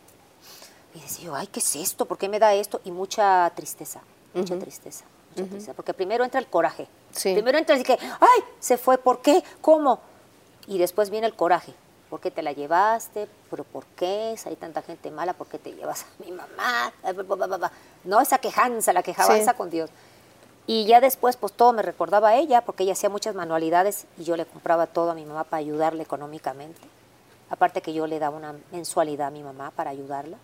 Y 0.96 1.02
decía 1.02 1.26
yo, 1.26 1.36
ay, 1.36 1.48
¿qué 1.48 1.60
es 1.60 1.76
esto? 1.76 2.06
¿Por 2.06 2.18
qué 2.18 2.30
me 2.30 2.40
da 2.40 2.54
esto? 2.54 2.80
Y 2.86 2.92
mucha 2.92 3.52
tristeza, 3.56 4.02
mucha 4.34 4.58
tristeza, 4.58 5.04
mucha 5.36 5.50
tristeza. 5.50 5.74
Porque 5.74 5.94
primero 5.94 6.24
entra 6.24 6.40
el 6.40 6.48
coraje. 6.48 6.88
Sí. 7.12 7.34
Primero 7.34 7.58
entra 7.58 7.78
y 7.78 7.84
que, 7.84 7.98
ay, 8.00 8.44
se 8.60 8.78
fue, 8.78 8.98
¿por 8.98 9.22
qué? 9.22 9.44
¿Cómo? 9.62 10.00
Y 10.68 10.78
después 10.78 11.10
viene 11.10 11.28
el 11.28 11.36
coraje. 11.36 11.74
¿Por 12.10 12.22
qué 12.22 12.32
te 12.32 12.42
la 12.44 12.54
llevaste? 12.54 13.28
¿Pero 13.50 13.64
por 13.66 13.86
qué? 13.88 14.36
Si 14.38 14.48
hay 14.48 14.56
tanta 14.56 14.82
gente 14.84 15.12
mala, 15.12 15.34
¿por 15.34 15.48
qué 15.48 15.60
te 15.60 15.74
llevas 15.74 16.04
a 16.04 16.24
mi 16.24 16.32
mamá? 16.32 16.94
No, 18.06 18.22
esa 18.22 18.38
quejanza, 18.38 18.94
la 18.94 19.04
quejanza 19.04 19.52
Sí. 19.52 19.58
con 19.58 19.70
Dios. 19.70 19.90
Y 20.68 20.86
ya 20.86 21.02
después, 21.02 21.36
pues 21.36 21.52
todo 21.54 21.74
me 21.74 21.82
recordaba 21.82 22.30
a 22.30 22.36
ella, 22.38 22.62
porque 22.62 22.84
ella 22.84 22.94
hacía 22.94 23.10
muchas 23.10 23.36
manualidades 23.36 24.06
y 24.18 24.24
yo 24.24 24.38
le 24.38 24.46
compraba 24.46 24.88
todo 24.88 25.12
a 25.12 25.14
mi 25.14 25.26
mamá 25.26 25.44
para 25.44 25.60
ayudarle 25.60 26.04
económicamente. 26.04 26.80
Aparte 27.50 27.82
que 27.82 27.94
yo 27.94 28.08
le 28.08 28.18
daba 28.18 28.36
una 28.38 28.56
mensualidad 28.72 29.28
a 29.28 29.32
mi 29.32 29.44
mamá 29.44 29.72
para 29.72 29.90
ayudarla. 29.92 30.38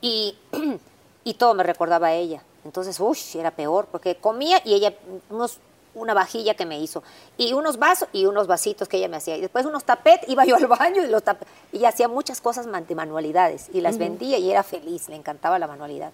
Y, 0.00 0.36
y 1.24 1.34
todo 1.34 1.54
me 1.54 1.62
recordaba 1.62 2.08
a 2.08 2.14
ella. 2.14 2.42
Entonces, 2.64 2.98
uff, 2.98 3.36
era 3.36 3.50
peor, 3.50 3.86
porque 3.90 4.16
comía 4.16 4.60
y 4.64 4.74
ella, 4.74 4.92
unos, 5.30 5.58
una 5.94 6.14
vajilla 6.14 6.54
que 6.54 6.66
me 6.66 6.78
hizo, 6.80 7.02
y 7.36 7.52
unos 7.52 7.78
vasos 7.78 8.08
y 8.12 8.26
unos 8.26 8.46
vasitos 8.46 8.88
que 8.88 8.98
ella 8.98 9.08
me 9.08 9.16
hacía. 9.16 9.36
Y 9.36 9.40
después 9.40 9.64
unos 9.66 9.84
tapetes, 9.84 10.28
iba 10.28 10.44
yo 10.44 10.56
al 10.56 10.66
baño 10.66 11.04
y 11.04 11.08
los 11.08 11.22
tapetes. 11.22 11.52
Y 11.72 11.78
ella 11.78 11.88
hacía 11.88 12.08
muchas 12.08 12.40
cosas 12.40 12.66
de 12.66 12.94
manualidades 12.94 13.68
y 13.72 13.80
las 13.80 13.98
vendía 13.98 14.38
y 14.38 14.50
era 14.50 14.62
feliz, 14.62 15.08
le 15.08 15.16
encantaba 15.16 15.58
la 15.58 15.66
manualidad. 15.66 16.12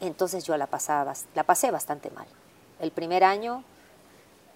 Entonces 0.00 0.44
yo 0.44 0.56
la, 0.56 0.66
pasaba, 0.66 1.14
la 1.34 1.44
pasé 1.44 1.70
bastante 1.70 2.10
mal. 2.10 2.26
El 2.80 2.90
primer 2.90 3.24
año, 3.24 3.64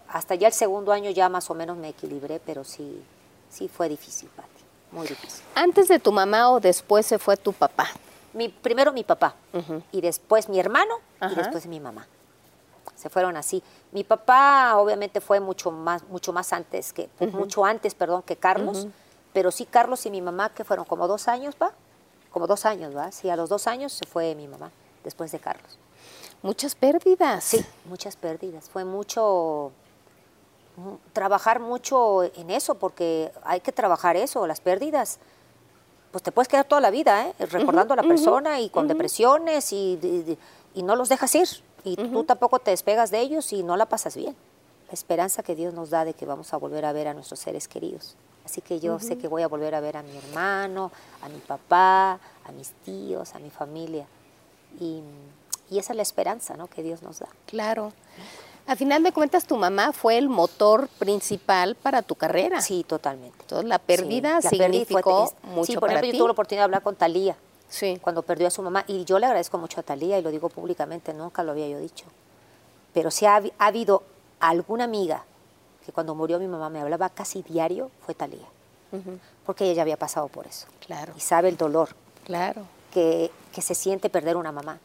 hasta 0.09 0.35
ya 0.35 0.49
el 0.49 0.53
segundo 0.53 0.93
año 0.93 1.11
ya 1.11 1.29
más 1.29 1.51
o 1.51 1.55
menos 1.55 1.77
me 1.77 1.89
equilibré, 1.89 2.41
pero 2.41 2.65
sí, 2.65 3.03
sí 3.51 3.69
fue 3.69 3.89
difícil, 3.89 4.29
Pati, 4.31 4.49
muy 4.93 5.07
difícil. 5.07 5.43
¿Antes 5.55 5.89
de 5.89 5.99
tu 5.99 6.13
mamá 6.13 6.51
o 6.51 6.61
después 6.61 7.07
se 7.07 7.19
fue 7.19 7.37
tu 7.37 7.53
papá? 7.53 7.89
Mi, 8.35 8.49
primero 8.49 8.93
mi 8.93 9.05
papá, 9.05 9.35
y 9.93 10.01
después 10.01 10.49
mi 10.49 10.59
hermano, 10.59 10.95
y 11.31 11.35
después 11.35 11.67
mi 11.67 11.81
mamá. 11.81 12.07
Se 12.95 13.09
fueron 13.09 13.37
así. 13.37 13.63
Mi 13.91 14.05
papá 14.05 14.77
obviamente 14.77 15.21
fue 15.21 15.41
mucho 15.41 15.71
más, 15.71 16.05
mucho 16.05 16.33
más 16.33 16.53
antes 16.53 16.93
que, 16.93 17.09
mucho 17.33 17.65
antes, 17.65 17.95
perdón, 17.95 18.23
que 18.23 18.37
Carlos, 18.37 18.87
pero 19.33 19.51
sí 19.51 19.67
Carlos 19.67 20.05
y 20.07 20.11
mi 20.11 20.23
mamá, 20.23 20.51
que 20.51 20.65
fueron 20.65 20.85
como 20.85 21.09
dos 21.09 21.29
años, 21.29 21.57
¿va? 21.61 21.73
Como 22.31 22.47
dos 22.47 22.65
años, 22.65 22.97
¿va? 22.97 23.13
Sí, 23.13 23.29
a 23.29 23.37
los 23.37 23.49
dos 23.49 23.67
años 23.67 23.93
se 23.93 24.07
fue 24.07 24.35
mi 24.35 24.49
mamá, 24.49 24.71
después 25.05 25.33
de 25.33 25.39
Carlos. 25.39 25.79
Muchas 26.43 26.75
pérdidas. 26.75 27.45
Sí, 27.45 27.65
muchas 27.85 28.17
pérdidas. 28.17 28.69
Fue 28.69 28.85
mucho, 28.85 29.71
trabajar 31.13 31.61
mucho 31.61 32.25
en 32.25 32.51
eso, 32.51 32.75
porque 32.75 33.33
hay 33.45 33.61
que 33.61 33.73
trabajar 33.73 34.17
eso, 34.17 34.47
las 34.47 34.61
pérdidas. 34.61 35.19
Pues 36.13 36.23
te 36.23 36.31
puedes 36.31 36.47
quedar 36.47 36.67
toda 36.67 36.81
la 36.81 36.91
vida, 36.91 37.27
¿eh? 37.27 37.47
recordando 37.47 37.95
a 37.95 37.97
la 37.97 38.03
persona 38.03 38.61
y 38.61 38.69
con 38.69 38.87
depresiones 38.87 39.73
y, 39.73 40.39
y, 40.75 40.83
no 40.83 40.95
los 40.95 41.09
dejas 41.09 41.35
ir. 41.35 41.49
Y 41.85 41.97
tú 41.97 42.23
tampoco 42.25 42.59
te 42.59 42.71
despegas 42.71 43.11
de 43.11 43.21
ellos 43.21 43.53
y 43.53 43.63
no 43.63 43.77
la 43.77 43.87
pasas 43.87 44.17
bien. 44.17 44.37
La 44.89 44.93
esperanza 44.93 45.43
que 45.43 45.55
Dios 45.57 45.73
nos 45.73 45.91
da 45.91 46.05
de 46.05 46.13
que 46.13 46.27
vamos 46.27 46.53
a 46.53 46.59
volver 46.59 46.85
a 46.85 46.93
ver 46.93 47.09
a 47.09 47.15
nuestros 47.15 47.41
seres 47.41 47.67
queridos. 47.67 48.15
Así 48.45 48.61
que 48.61 48.79
yo 48.79 48.99
sé 48.99 49.17
que 49.17 49.27
voy 49.27 49.43
a 49.43 49.49
volver 49.49 49.75
a 49.75 49.81
ver 49.81 49.97
a 49.97 50.03
mi 50.03 50.17
hermano, 50.17 50.93
a 51.23 51.29
mi 51.29 51.39
papá, 51.39 52.21
a 52.45 52.53
mis 52.53 52.73
tíos, 52.85 53.35
a 53.35 53.39
mi 53.39 53.51
familia. 53.51 54.07
Y, 54.79 55.01
y 55.71 55.79
esa 55.79 55.93
es 55.93 55.97
la 55.97 56.03
esperanza 56.03 56.57
¿no? 56.57 56.67
que 56.67 56.83
Dios 56.83 57.03
nos 57.03 57.21
da. 57.21 57.29
Claro. 57.47 57.93
A 58.67 58.77
final 58.77 59.03
de 59.03 59.13
cuentas, 59.13 59.47
tu 59.47 59.57
mamá 59.57 59.93
fue 59.93 60.19
el 60.19 60.29
motor 60.29 60.89
principal 60.99 61.75
para 61.75 62.03
tu 62.03 62.15
carrera. 62.15 62.61
Sí, 62.61 62.85
totalmente. 62.85 63.37
Entonces, 63.41 63.69
la 63.69 63.79
pérdida 63.79 64.41
significó 64.41 65.33
mucho 65.43 65.73
sí, 65.73 65.77
por 65.77 65.91
ejemplo, 65.91 66.11
ti. 66.11 66.17
yo 66.17 66.19
tuve 66.19 66.29
la 66.29 66.33
oportunidad 66.33 66.61
de 66.63 66.65
hablar 66.65 66.83
con 66.83 66.95
Talía 66.97 67.37
sí. 67.69 67.99
cuando 68.01 68.23
perdió 68.23 68.47
a 68.47 68.51
su 68.51 68.63
mamá 68.63 68.85
y 68.87 69.05
yo 69.05 69.19
le 69.19 69.27
agradezco 69.27 69.59
mucho 69.59 69.81
a 69.81 69.83
Talía 69.83 70.19
y 70.19 70.23
lo 70.23 70.31
digo 70.31 70.49
públicamente, 70.49 71.13
nunca 71.13 71.43
lo 71.43 71.53
había 71.53 71.69
yo 71.69 71.79
dicho. 71.79 72.05
Pero 72.95 73.11
si 73.11 73.27
ha, 73.27 73.43
habido 73.59 74.05
alguna 74.39 74.85
amiga 74.85 75.25
que 75.85 75.93
cuando 75.93 76.15
murió 76.15 76.39
mi 76.39 76.47
mamá 76.47 76.69
me 76.69 76.81
hablaba 76.81 77.09
casi 77.09 77.43
diario, 77.43 77.91
fue 78.05 78.15
Talía. 78.15 78.47
Porque 79.47 79.65
ella 79.65 79.73
ya 79.73 79.83
había 79.83 79.97
pasado 79.97 80.29
por 80.29 80.47
eso. 80.47 80.67
Claro. 80.87 81.15
Y 81.17 81.21
sabe 81.21 81.49
el 81.49 81.57
dolor. 81.57 81.89
Claro. 82.25 82.63
Que, 82.93 83.31
que 83.51 83.63
se 83.63 83.75
siente 83.75 84.11
perder 84.11 84.37
una 84.37 84.53
mamá. 84.53 84.79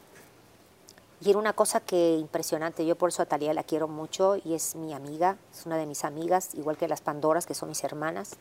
Y 1.19 1.29
era 1.31 1.39
una 1.39 1.53
cosa 1.53 1.79
que 1.79 2.17
impresionante. 2.17 2.85
Yo 2.85 2.95
por 2.95 3.09
eso 3.09 3.23
a 3.23 3.25
Talía 3.25 3.53
la 3.53 3.63
quiero 3.63 3.87
mucho 3.87 4.35
y 4.43 4.53
es 4.53 4.75
mi 4.75 4.93
amiga, 4.93 5.37
es 5.51 5.65
una 5.65 5.77
de 5.77 5.85
mis 5.85 6.03
amigas, 6.03 6.53
igual 6.53 6.77
que 6.77 6.87
las 6.87 7.01
Pandoras, 7.01 7.45
que 7.45 7.55
son 7.55 7.69
mis 7.69 7.83
hermanas, 7.83 8.35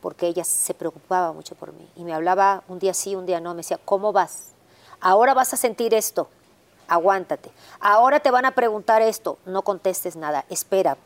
porque 0.00 0.26
ella 0.26 0.42
se 0.42 0.74
preocupaba 0.74 1.32
mucho 1.32 1.54
por 1.54 1.72
mí. 1.72 1.88
Y 1.96 2.02
me 2.02 2.12
hablaba 2.12 2.64
un 2.68 2.80
día 2.80 2.92
sí, 2.92 3.14
un 3.14 3.24
día 3.24 3.40
no, 3.40 3.54
me 3.54 3.58
decía, 3.58 3.78
¿cómo 3.84 4.12
vas? 4.12 4.48
Ahora 5.00 5.32
vas 5.32 5.54
a 5.54 5.56
sentir 5.56 5.94
esto, 5.94 6.28
aguántate. 6.88 7.50
Ahora 7.78 8.18
te 8.18 8.32
van 8.32 8.46
a 8.46 8.54
preguntar 8.54 9.00
esto, 9.00 9.38
no 9.46 9.62
contestes 9.62 10.16
nada, 10.16 10.44
espera, 10.50 10.96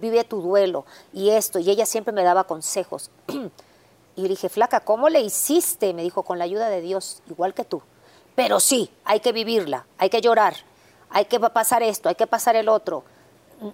vive 0.00 0.24
tu 0.24 0.40
duelo 0.40 0.86
y 1.12 1.30
esto. 1.30 1.58
Y 1.58 1.68
ella 1.68 1.84
siempre 1.84 2.14
me 2.14 2.24
daba 2.24 2.44
consejos. 2.44 3.10
y 4.16 4.22
le 4.22 4.28
dije, 4.28 4.48
flaca, 4.48 4.80
¿cómo 4.80 5.10
le 5.10 5.20
hiciste? 5.20 5.92
Me 5.92 6.02
dijo, 6.02 6.22
con 6.22 6.38
la 6.38 6.44
ayuda 6.44 6.70
de 6.70 6.80
Dios, 6.80 7.22
igual 7.28 7.52
que 7.52 7.64
tú. 7.64 7.82
Pero 8.36 8.60
sí, 8.60 8.90
hay 9.04 9.20
que 9.20 9.32
vivirla, 9.32 9.86
hay 9.98 10.10
que 10.10 10.20
llorar, 10.20 10.54
hay 11.10 11.24
que 11.24 11.40
pasar 11.40 11.82
esto, 11.82 12.10
hay 12.10 12.14
que 12.14 12.26
pasar 12.26 12.54
el 12.54 12.68
otro. 12.68 13.02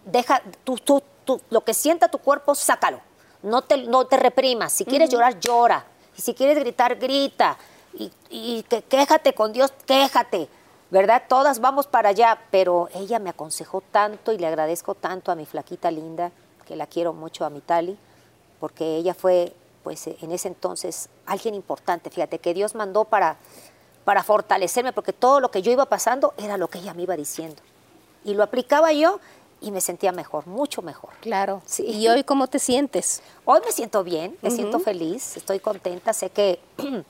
Deja, 0.06 0.40
tú, 0.62 0.76
tú, 0.76 1.02
tú, 1.24 1.40
lo 1.50 1.62
que 1.62 1.74
sienta 1.74 2.08
tu 2.08 2.18
cuerpo, 2.18 2.54
sácalo. 2.54 3.00
No 3.42 3.62
te, 3.62 3.76
no 3.76 4.06
te 4.06 4.16
reprimas. 4.16 4.72
Si 4.72 4.84
quieres 4.84 5.10
llorar, 5.10 5.40
llora. 5.40 5.84
Y 6.16 6.22
si 6.22 6.32
quieres 6.32 6.56
gritar, 6.60 6.94
grita. 6.96 7.58
Y, 7.94 8.12
y 8.30 8.62
que, 8.62 8.82
quéjate 8.82 9.34
con 9.34 9.52
Dios, 9.52 9.72
quéjate. 9.84 10.48
¿Verdad? 10.90 11.24
Todas 11.28 11.58
vamos 11.58 11.88
para 11.88 12.10
allá. 12.10 12.38
Pero 12.52 12.88
ella 12.94 13.18
me 13.18 13.30
aconsejó 13.30 13.80
tanto 13.80 14.30
y 14.32 14.38
le 14.38 14.46
agradezco 14.46 14.94
tanto 14.94 15.32
a 15.32 15.34
mi 15.34 15.44
flaquita 15.44 15.90
linda, 15.90 16.30
que 16.66 16.76
la 16.76 16.86
quiero 16.86 17.12
mucho, 17.12 17.44
a 17.44 17.50
mi 17.50 17.60
Tali, 17.60 17.98
porque 18.60 18.94
ella 18.94 19.14
fue, 19.14 19.52
pues 19.82 20.06
en 20.06 20.30
ese 20.30 20.46
entonces, 20.46 21.08
alguien 21.26 21.56
importante. 21.56 22.10
Fíjate, 22.10 22.38
que 22.38 22.54
Dios 22.54 22.76
mandó 22.76 23.04
para 23.04 23.38
para 24.04 24.22
fortalecerme, 24.22 24.92
porque 24.92 25.12
todo 25.12 25.40
lo 25.40 25.50
que 25.50 25.62
yo 25.62 25.70
iba 25.70 25.86
pasando 25.86 26.34
era 26.36 26.56
lo 26.56 26.68
que 26.68 26.78
ella 26.78 26.94
me 26.94 27.02
iba 27.02 27.16
diciendo. 27.16 27.60
Y 28.24 28.34
lo 28.34 28.42
aplicaba 28.42 28.92
yo 28.92 29.20
y 29.60 29.70
me 29.70 29.80
sentía 29.80 30.12
mejor, 30.12 30.46
mucho 30.46 30.82
mejor. 30.82 31.10
Claro. 31.20 31.62
Sí. 31.66 31.84
¿Y 31.84 32.08
hoy 32.08 32.24
cómo 32.24 32.48
te 32.48 32.58
sientes? 32.58 33.22
Hoy 33.44 33.60
me 33.64 33.72
siento 33.72 34.02
bien, 34.02 34.36
me 34.42 34.50
siento 34.50 34.80
feliz, 34.80 35.36
estoy 35.36 35.60
contenta, 35.60 36.12
sé 36.12 36.30
que, 36.30 36.58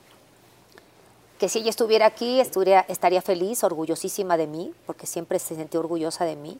que 1.39 1.49
si 1.49 1.61
ella 1.61 1.71
estuviera 1.71 2.07
aquí 2.07 2.41
estaría, 2.41 2.81
estaría 2.81 3.23
feliz, 3.23 3.65
orgullosísima 3.65 4.37
de 4.37 4.47
mí, 4.47 4.75
porque 4.87 5.07
siempre 5.07 5.39
se 5.39 5.55
sentía 5.55 5.81
orgullosa 5.81 6.25
de 6.25 6.37
mí. 6.37 6.59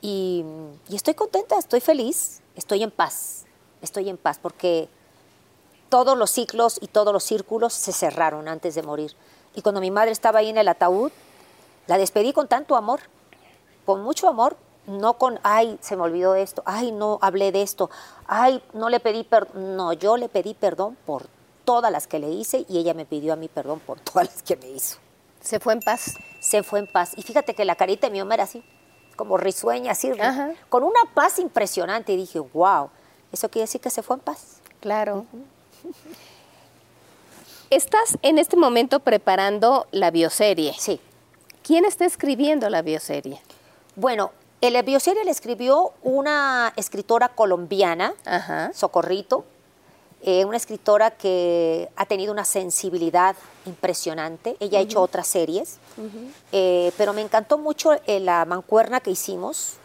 Y, 0.00 0.44
y 0.88 0.96
estoy 0.96 1.14
contenta, 1.14 1.58
estoy 1.58 1.80
feliz, 1.80 2.40
estoy 2.56 2.82
en 2.82 2.90
paz, 2.90 3.44
estoy 3.80 4.08
en 4.08 4.16
paz, 4.16 4.38
porque 4.40 4.88
todos 5.88 6.16
los 6.16 6.30
ciclos 6.30 6.78
y 6.80 6.86
todos 6.86 7.12
los 7.12 7.22
círculos 7.22 7.74
se 7.74 7.92
cerraron 7.92 8.48
antes 8.48 8.74
de 8.74 8.82
morir. 8.82 9.14
Y 9.54 9.62
cuando 9.62 9.80
mi 9.80 9.90
madre 9.90 10.10
estaba 10.10 10.40
ahí 10.40 10.48
en 10.48 10.58
el 10.58 10.68
ataúd, 10.68 11.10
la 11.86 11.98
despedí 11.98 12.32
con 12.32 12.48
tanto 12.48 12.76
amor, 12.76 13.00
con 13.84 14.02
mucho 14.02 14.28
amor, 14.28 14.56
no 14.86 15.14
con, 15.14 15.38
ay, 15.42 15.78
se 15.80 15.96
me 15.96 16.02
olvidó 16.02 16.34
esto, 16.34 16.62
ay, 16.64 16.92
no 16.92 17.18
hablé 17.20 17.52
de 17.52 17.62
esto, 17.62 17.90
ay, 18.26 18.62
no 18.72 18.88
le 18.88 19.00
pedí 19.00 19.24
perdón. 19.24 19.76
No, 19.76 19.92
yo 19.92 20.16
le 20.16 20.28
pedí 20.28 20.54
perdón 20.54 20.96
por 21.06 21.26
todas 21.64 21.92
las 21.92 22.06
que 22.06 22.18
le 22.18 22.30
hice 22.30 22.64
y 22.68 22.78
ella 22.78 22.94
me 22.94 23.04
pidió 23.04 23.32
a 23.32 23.36
mí 23.36 23.48
perdón 23.48 23.80
por 23.80 24.00
todas 24.00 24.28
las 24.28 24.42
que 24.42 24.56
me 24.56 24.68
hizo. 24.70 24.98
¿Se 25.40 25.58
fue 25.58 25.72
en 25.72 25.80
paz? 25.80 26.14
Se 26.40 26.62
fue 26.62 26.78
en 26.78 26.86
paz. 26.86 27.12
Y 27.16 27.22
fíjate 27.22 27.54
que 27.54 27.64
la 27.64 27.74
carita 27.74 28.06
de 28.06 28.12
mi 28.12 28.20
mamá 28.20 28.34
era 28.34 28.44
así, 28.44 28.64
como 29.16 29.36
risueña, 29.36 29.92
así, 29.92 30.10
con 30.68 30.84
una 30.84 31.00
paz 31.14 31.40
impresionante. 31.40 32.12
Y 32.12 32.16
dije, 32.16 32.38
wow, 32.38 32.90
eso 33.32 33.48
quiere 33.48 33.64
decir 33.64 33.80
que 33.80 33.90
se 33.90 34.02
fue 34.02 34.16
en 34.16 34.20
paz. 34.20 34.60
Claro. 34.80 35.26
Estás 37.72 38.18
en 38.20 38.36
este 38.36 38.58
momento 38.58 39.00
preparando 39.00 39.86
la 39.92 40.10
bioserie. 40.10 40.74
Sí. 40.78 41.00
¿Quién 41.62 41.86
está 41.86 42.04
escribiendo 42.04 42.68
la 42.68 42.82
bioserie? 42.82 43.40
Bueno, 43.96 44.30
la 44.60 44.82
bioserie 44.82 45.24
la 45.24 45.30
escribió 45.30 45.94
una 46.02 46.74
escritora 46.76 47.30
colombiana, 47.30 48.12
Socorrito, 48.74 49.46
eh, 50.20 50.44
una 50.44 50.58
escritora 50.58 51.12
que 51.12 51.88
ha 51.96 52.04
tenido 52.04 52.30
una 52.30 52.44
sensibilidad 52.44 53.36
impresionante. 53.64 54.54
Ella 54.60 54.78
ha 54.78 54.82
hecho 54.82 55.00
otras 55.00 55.26
series, 55.26 55.78
eh, 56.52 56.92
pero 56.98 57.14
me 57.14 57.22
encantó 57.22 57.56
mucho 57.56 57.94
eh, 58.06 58.20
la 58.20 58.44
mancuerna 58.44 59.00
que 59.00 59.12
hicimos, 59.12 59.76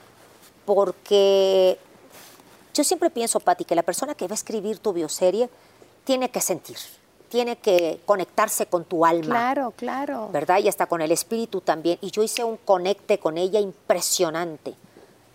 porque 0.66 1.80
yo 2.74 2.84
siempre 2.84 3.10
pienso, 3.10 3.40
Patti, 3.40 3.64
que 3.64 3.76
la 3.76 3.84
persona 3.84 4.14
que 4.14 4.28
va 4.28 4.34
a 4.34 4.36
escribir 4.36 4.78
tu 4.80 4.92
bioserie 4.92 5.50
tiene 6.04 6.30
que 6.30 6.42
sentir 6.42 6.76
tiene 7.30 7.58
que 7.58 8.02
conectarse 8.06 8.68
con 8.68 8.86
tu 8.86 9.06
alma. 9.06 9.26
Claro, 9.26 9.74
claro. 9.76 10.30
¿Verdad? 10.32 10.60
Y 10.60 10.68
hasta 10.68 10.86
con 10.88 11.02
el 11.02 11.12
espíritu 11.12 11.62
también. 11.62 11.98
Y 12.02 12.12
yo 12.12 12.24
hice 12.24 12.44
un 12.44 12.58
conecte 12.58 13.20
con 13.20 13.38
ella 13.38 13.60
impresionante. 13.60 14.76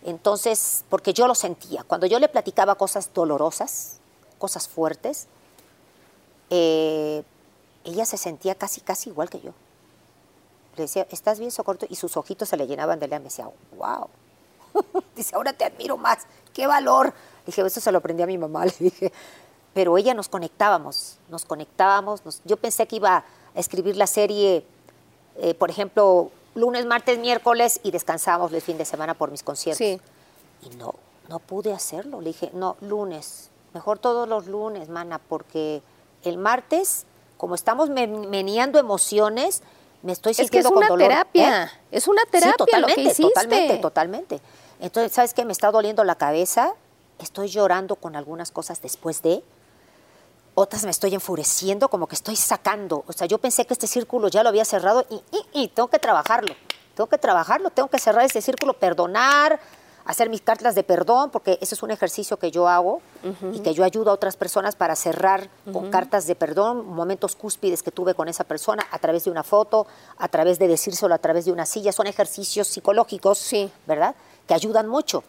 Entonces, 0.04 0.84
porque 0.88 1.12
yo 1.12 1.26
lo 1.26 1.34
sentía. 1.34 1.84
Cuando 1.84 2.06
yo 2.06 2.18
le 2.18 2.28
platicaba 2.28 2.74
cosas 2.74 3.10
dolorosas, 3.14 3.98
cosas 4.38 4.68
fuertes, 4.68 5.26
eh, 6.50 7.22
ella 7.84 8.04
se 8.04 8.16
sentía 8.16 8.54
casi, 8.54 8.80
casi 8.80 9.10
igual 9.10 9.30
que 9.30 9.40
yo. 9.40 9.52
Le 10.76 10.84
decía, 10.84 11.06
¿estás 11.10 11.38
bien, 11.38 11.50
Socorro? 11.50 11.78
Y 11.88 11.96
sus 11.96 12.16
ojitos 12.16 12.48
se 12.48 12.56
le 12.56 12.66
llenaban 12.66 12.98
de 12.98 13.08
lea. 13.08 13.18
Me 13.18 13.26
decía, 13.26 13.48
wow. 13.76 14.08
Dice, 15.16 15.34
ahora 15.34 15.52
te 15.52 15.64
admiro 15.64 15.96
más. 15.96 16.20
¡Qué 16.52 16.66
valor! 16.66 17.12
Dije, 17.46 17.62
eso 17.62 17.80
se 17.80 17.92
lo 17.92 17.98
aprendí 17.98 18.22
a 18.22 18.26
mi 18.26 18.38
mamá. 18.38 18.64
Le 18.66 18.74
dije, 18.78 19.12
pero 19.74 19.96
ella 19.98 20.14
nos 20.14 20.28
conectábamos, 20.28 21.16
nos 21.28 21.44
conectábamos. 21.44 22.20
yo 22.44 22.56
pensé 22.56 22.86
que 22.86 22.96
iba 22.96 23.16
a 23.18 23.24
escribir 23.58 23.96
la 23.96 24.06
serie, 24.06 24.64
eh, 25.36 25.54
por 25.54 25.70
ejemplo, 25.70 26.30
lunes, 26.54 26.84
martes, 26.86 27.18
miércoles 27.18 27.80
y 27.82 27.90
descansábamos 27.90 28.52
el 28.52 28.60
fin 28.60 28.76
de 28.78 28.84
semana 28.84 29.14
por 29.14 29.30
mis 29.30 29.42
conciertos. 29.42 29.78
Sí. 29.78 30.00
Y 30.62 30.76
no, 30.76 30.94
no 31.28 31.38
pude 31.38 31.72
hacerlo. 31.72 32.20
Le 32.20 32.28
dije, 32.28 32.50
no, 32.52 32.76
lunes, 32.80 33.50
mejor 33.74 33.98
todos 33.98 34.28
los 34.28 34.46
lunes, 34.46 34.88
mana, 34.88 35.18
porque 35.18 35.82
el 36.24 36.36
martes, 36.38 37.04
como 37.38 37.54
estamos 37.54 37.88
me- 37.90 38.06
meneando 38.06 38.78
emociones, 38.78 39.62
me 40.02 40.12
estoy 40.12 40.32
Es 40.32 40.36
que 40.38 40.42
sintiendo 40.44 40.68
es 40.68 40.72
con 40.74 40.78
una 40.78 40.88
dolor. 40.88 41.08
terapia, 41.08 41.64
¿Eh? 41.64 41.68
es 41.92 42.08
una 42.08 42.22
terapia 42.26 42.52
Sí, 42.52 42.56
totalmente, 42.58 43.02
lo 43.04 43.10
que 43.14 43.22
totalmente, 43.22 43.78
totalmente. 43.78 44.40
Entonces, 44.80 45.12
¿sabes 45.12 45.32
qué? 45.32 45.44
Me 45.44 45.52
está 45.52 45.70
doliendo 45.70 46.02
la 46.04 46.16
cabeza, 46.16 46.74
estoy 47.18 47.48
llorando 47.48 47.94
con 47.96 48.16
algunas 48.16 48.50
cosas 48.50 48.82
después 48.82 49.22
de, 49.22 49.42
otras 50.54 50.84
me 50.84 50.90
estoy 50.90 51.14
enfureciendo, 51.14 51.88
como 51.88 52.06
que 52.06 52.14
estoy 52.14 52.36
sacando. 52.36 53.04
O 53.06 53.12
sea, 53.12 53.26
yo 53.26 53.38
pensé 53.38 53.64
que 53.66 53.72
este 53.74 53.86
círculo 53.86 54.28
ya 54.28 54.42
lo 54.42 54.48
había 54.50 54.64
cerrado 54.64 55.04
y, 55.08 55.14
y- 55.14 55.62
y 55.64 55.68
tengo 55.68 55.88
que 55.88 55.98
trabajarlo. 55.98 56.54
Tengo 56.94 57.08
que 57.08 57.18
trabajarlo, 57.18 57.70
tengo 57.70 57.88
que 57.88 57.98
cerrar 57.98 58.24
ese 58.24 58.42
círculo, 58.42 58.74
perdonar, 58.74 59.58
hacer 60.04 60.28
mis 60.28 60.42
cartas 60.42 60.74
de 60.74 60.82
perdón, 60.82 61.30
porque 61.30 61.58
ese 61.62 61.74
es 61.74 61.82
un 61.82 61.90
ejercicio 61.90 62.36
que 62.36 62.50
yo 62.50 62.68
hago 62.68 63.00
y 63.52 63.60
que 63.60 63.72
yo 63.72 63.82
ayudo 63.84 64.10
a 64.10 64.14
otras 64.14 64.36
personas 64.36 64.74
para 64.76 64.94
cerrar 64.96 65.48
con 65.72 65.90
cartas 65.90 66.26
de 66.26 66.34
perdón, 66.34 66.86
momentos 66.86 67.34
cúspides 67.36 67.82
que 67.82 67.90
tuve 67.92 68.12
con 68.14 68.28
esa 68.28 68.44
persona 68.44 68.84
a 68.90 68.98
través 68.98 69.24
de 69.24 69.30
una 69.30 69.44
foto, 69.44 69.86
a 70.18 70.28
través 70.28 70.58
de 70.58 70.68
decírselo 70.68 71.14
a 71.14 71.18
través 71.18 71.44
de 71.46 71.52
una 71.52 71.64
silla. 71.66 71.92
Son 71.92 72.06
ejercicios 72.06 72.66
psicológicos, 72.68 73.38
Sí. 73.38 73.70
¿verdad? 73.86 74.14
Que 74.46 74.54
ayudan 74.54 74.88
mucho. 74.88 75.22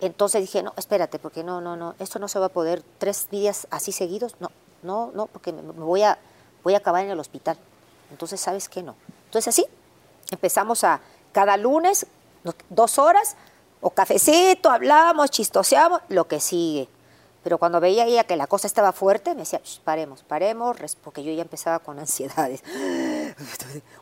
Entonces 0.00 0.40
dije, 0.40 0.62
no, 0.62 0.72
espérate, 0.76 1.18
porque 1.18 1.42
no, 1.42 1.60
no, 1.60 1.76
no, 1.76 1.94
esto 1.98 2.18
no 2.18 2.28
se 2.28 2.38
va 2.38 2.46
a 2.46 2.50
poder 2.50 2.82
tres 2.98 3.28
días 3.30 3.66
así 3.70 3.92
seguidos, 3.92 4.36
no, 4.40 4.50
no, 4.82 5.10
no, 5.14 5.26
porque 5.26 5.52
me, 5.52 5.62
voy, 5.62 6.02
a, 6.02 6.18
voy 6.62 6.74
a 6.74 6.78
acabar 6.78 7.04
en 7.04 7.10
el 7.10 7.18
hospital. 7.18 7.56
Entonces, 8.10 8.40
¿sabes 8.40 8.68
qué? 8.68 8.82
No. 8.82 8.94
Entonces 9.26 9.48
así, 9.48 9.66
empezamos 10.30 10.84
a 10.84 11.00
cada 11.32 11.56
lunes, 11.56 12.06
dos 12.68 12.98
horas, 12.98 13.36
o 13.80 13.90
cafecito, 13.90 14.70
hablamos, 14.70 15.30
chistoseamos, 15.30 16.00
lo 16.08 16.26
que 16.26 16.40
sigue. 16.40 16.88
Pero 17.42 17.58
cuando 17.58 17.78
veía 17.78 18.06
ella 18.06 18.24
que 18.24 18.36
la 18.36 18.48
cosa 18.48 18.66
estaba 18.66 18.92
fuerte, 18.92 19.30
me 19.34 19.42
decía, 19.42 19.60
"Shh, 19.62 19.80
paremos, 19.84 20.24
paremos, 20.24 20.76
res-", 20.78 20.96
porque 20.96 21.22
yo 21.22 21.32
ya 21.32 21.42
empezaba 21.42 21.78
con 21.78 21.98
ansiedades. 22.00 22.62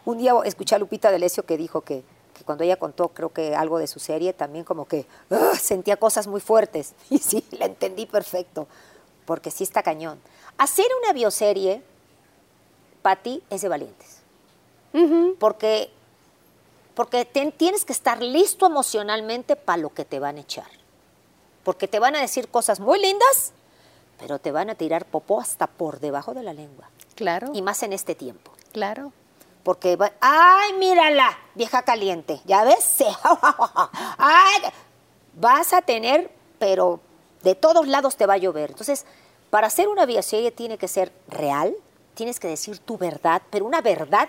Un 0.04 0.18
día 0.18 0.32
escuché 0.44 0.74
a 0.74 0.78
Lupita 0.78 1.10
D'Alessio 1.10 1.44
que 1.44 1.56
dijo 1.56 1.82
que, 1.82 2.04
que 2.34 2.44
cuando 2.44 2.64
ella 2.64 2.76
contó, 2.76 3.08
creo 3.08 3.30
que 3.32 3.54
algo 3.54 3.78
de 3.78 3.86
su 3.86 3.98
serie, 4.00 4.32
también 4.32 4.64
como 4.64 4.86
que 4.86 5.06
"Ah", 5.30 5.52
sentía 5.60 5.96
cosas 5.96 6.26
muy 6.26 6.40
fuertes. 6.40 6.94
Y 7.10 7.18
sí, 7.18 7.44
la 7.52 7.66
entendí 7.66 8.06
perfecto, 8.06 8.66
porque 9.24 9.50
sí 9.50 9.64
está 9.64 9.82
cañón. 9.82 10.20
Hacer 10.58 10.86
una 11.02 11.12
bioserie, 11.12 11.82
Patti, 13.02 13.42
es 13.50 13.62
de 13.62 13.68
valientes. 13.68 14.18
Porque, 15.40 15.90
porque 16.94 17.24
ten- 17.24 17.50
tienes 17.52 17.84
que 17.84 17.92
estar 17.92 18.22
listo 18.22 18.66
emocionalmente 18.66 19.56
para 19.56 19.78
lo 19.82 19.90
que 19.90 20.04
te 20.04 20.20
van 20.20 20.36
a 20.36 20.40
echar. 20.40 20.68
Porque 21.64 21.88
te 21.88 21.98
van 21.98 22.14
a 22.14 22.20
decir 22.20 22.48
cosas 22.48 22.78
muy 22.78 23.00
lindas, 23.00 23.52
pero 24.18 24.38
te 24.38 24.52
van 24.52 24.70
a 24.70 24.74
tirar 24.76 25.04
popó 25.06 25.40
hasta 25.40 25.66
por 25.66 25.98
debajo 25.98 26.32
de 26.34 26.42
la 26.44 26.52
lengua. 26.52 26.88
Claro, 27.16 27.50
Y 27.54 27.62
más 27.62 27.82
en 27.82 27.92
este 27.92 28.14
tiempo. 28.14 28.52
claro. 28.72 29.12
Porque, 29.64 29.96
va- 29.96 30.12
ay, 30.20 30.74
mírala, 30.74 31.36
vieja 31.54 31.82
caliente, 31.82 32.40
¿ya 32.44 32.62
ves? 32.64 33.02
Ay, 34.18 34.62
vas 35.34 35.72
a 35.72 35.80
tener, 35.82 36.30
pero 36.58 37.00
de 37.42 37.54
todos 37.54 37.88
lados 37.88 38.16
te 38.16 38.26
va 38.26 38.34
a 38.34 38.38
llover. 38.38 38.70
Entonces, 38.70 39.04
para 39.50 39.66
hacer 39.68 39.88
una 39.88 40.04
bioserie 40.06 40.50
tiene 40.52 40.76
que 40.78 40.86
ser 40.86 41.12
real, 41.28 41.74
tienes 42.14 42.38
que 42.38 42.48
decir 42.48 42.78
tu 42.78 42.98
verdad, 42.98 43.40
pero 43.50 43.64
una 43.64 43.80
verdad 43.80 44.28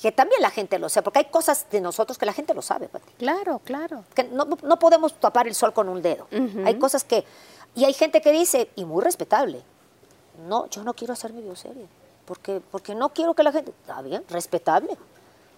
que 0.00 0.12
también 0.12 0.42
la 0.42 0.50
gente 0.50 0.78
lo 0.78 0.88
sepa, 0.88 1.04
porque 1.04 1.18
hay 1.20 1.24
cosas 1.26 1.66
de 1.70 1.80
nosotros 1.80 2.18
que 2.18 2.26
la 2.26 2.32
gente 2.32 2.52
lo 2.54 2.60
sabe, 2.62 2.88
Pati 2.88 3.12
Claro, 3.18 3.60
claro. 3.64 4.04
que 4.14 4.24
no, 4.24 4.44
no 4.44 4.78
podemos 4.78 5.14
tapar 5.20 5.46
el 5.48 5.54
sol 5.54 5.72
con 5.72 5.88
un 5.88 6.02
dedo. 6.02 6.26
Hay 6.64 6.78
cosas 6.78 7.04
que... 7.04 7.24
Y 7.74 7.84
hay 7.84 7.92
gente 7.94 8.20
que 8.22 8.30
dice, 8.32 8.70
y 8.76 8.84
muy 8.86 9.02
respetable, 9.04 9.62
no, 10.48 10.66
yo 10.68 10.82
no 10.82 10.94
quiero 10.94 11.12
hacer 11.12 11.32
mi 11.32 11.42
bioserie, 11.42 11.86
porque, 12.26 12.60
porque 12.70 12.94
no 12.94 13.10
quiero 13.10 13.34
que 13.34 13.42
la 13.42 13.52
gente... 13.52 13.70
Está 13.70 14.02
bien, 14.02 14.24
respetable. 14.28 14.96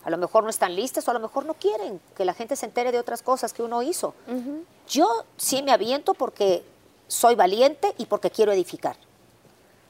A 0.04 0.10
lo 0.10 0.16
mejor 0.18 0.44
no 0.44 0.50
están 0.50 0.74
listas 0.76 1.06
o 1.08 1.10
a 1.10 1.14
lo 1.14 1.20
mejor 1.20 1.44
no 1.44 1.54
quieren 1.54 2.00
que 2.16 2.24
la 2.24 2.34
gente 2.34 2.54
se 2.56 2.66
entere 2.66 2.92
de 2.92 2.98
otras 3.00 3.22
cosas 3.22 3.52
que 3.52 3.62
uno 3.62 3.82
hizo. 3.82 4.14
Yo 4.88 5.24
sí 5.36 5.62
me 5.62 5.72
aviento 5.72 6.14
porque 6.14 6.64
soy 7.08 7.34
valiente 7.34 7.94
y 7.98 8.06
porque 8.06 8.30
quiero 8.30 8.52
edificar. 8.52 8.96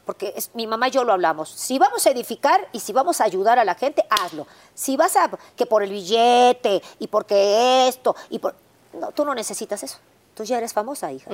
Porque 0.06 0.32
es- 0.34 0.50
mi 0.54 0.66
mamá 0.66 0.88
y 0.88 0.92
yo 0.92 1.04
lo 1.04 1.12
hablamos. 1.12 1.50
Si 1.50 1.78
vamos 1.78 2.06
a 2.06 2.10
edificar 2.10 2.66
y 2.72 2.80
si 2.80 2.92
vamos 2.92 3.20
a 3.20 3.24
ayudar 3.24 3.58
a 3.58 3.64
la 3.64 3.74
gente, 3.74 4.04
hazlo. 4.08 4.46
Si 4.74 4.96
vas 4.96 5.14
a 5.16 5.30
que 5.54 5.66
por 5.66 5.82
el 5.82 5.90
billete 5.90 6.82
y 6.98 7.08
porque 7.08 7.88
esto 7.88 8.16
y 8.30 8.38
por 8.38 8.54
no, 8.94 9.12
tú 9.12 9.24
no 9.24 9.34
necesitas 9.34 9.82
eso. 9.82 9.98
Tú 10.38 10.44
ya 10.44 10.56
eres 10.58 10.72
famosa, 10.72 11.10
hija. 11.10 11.28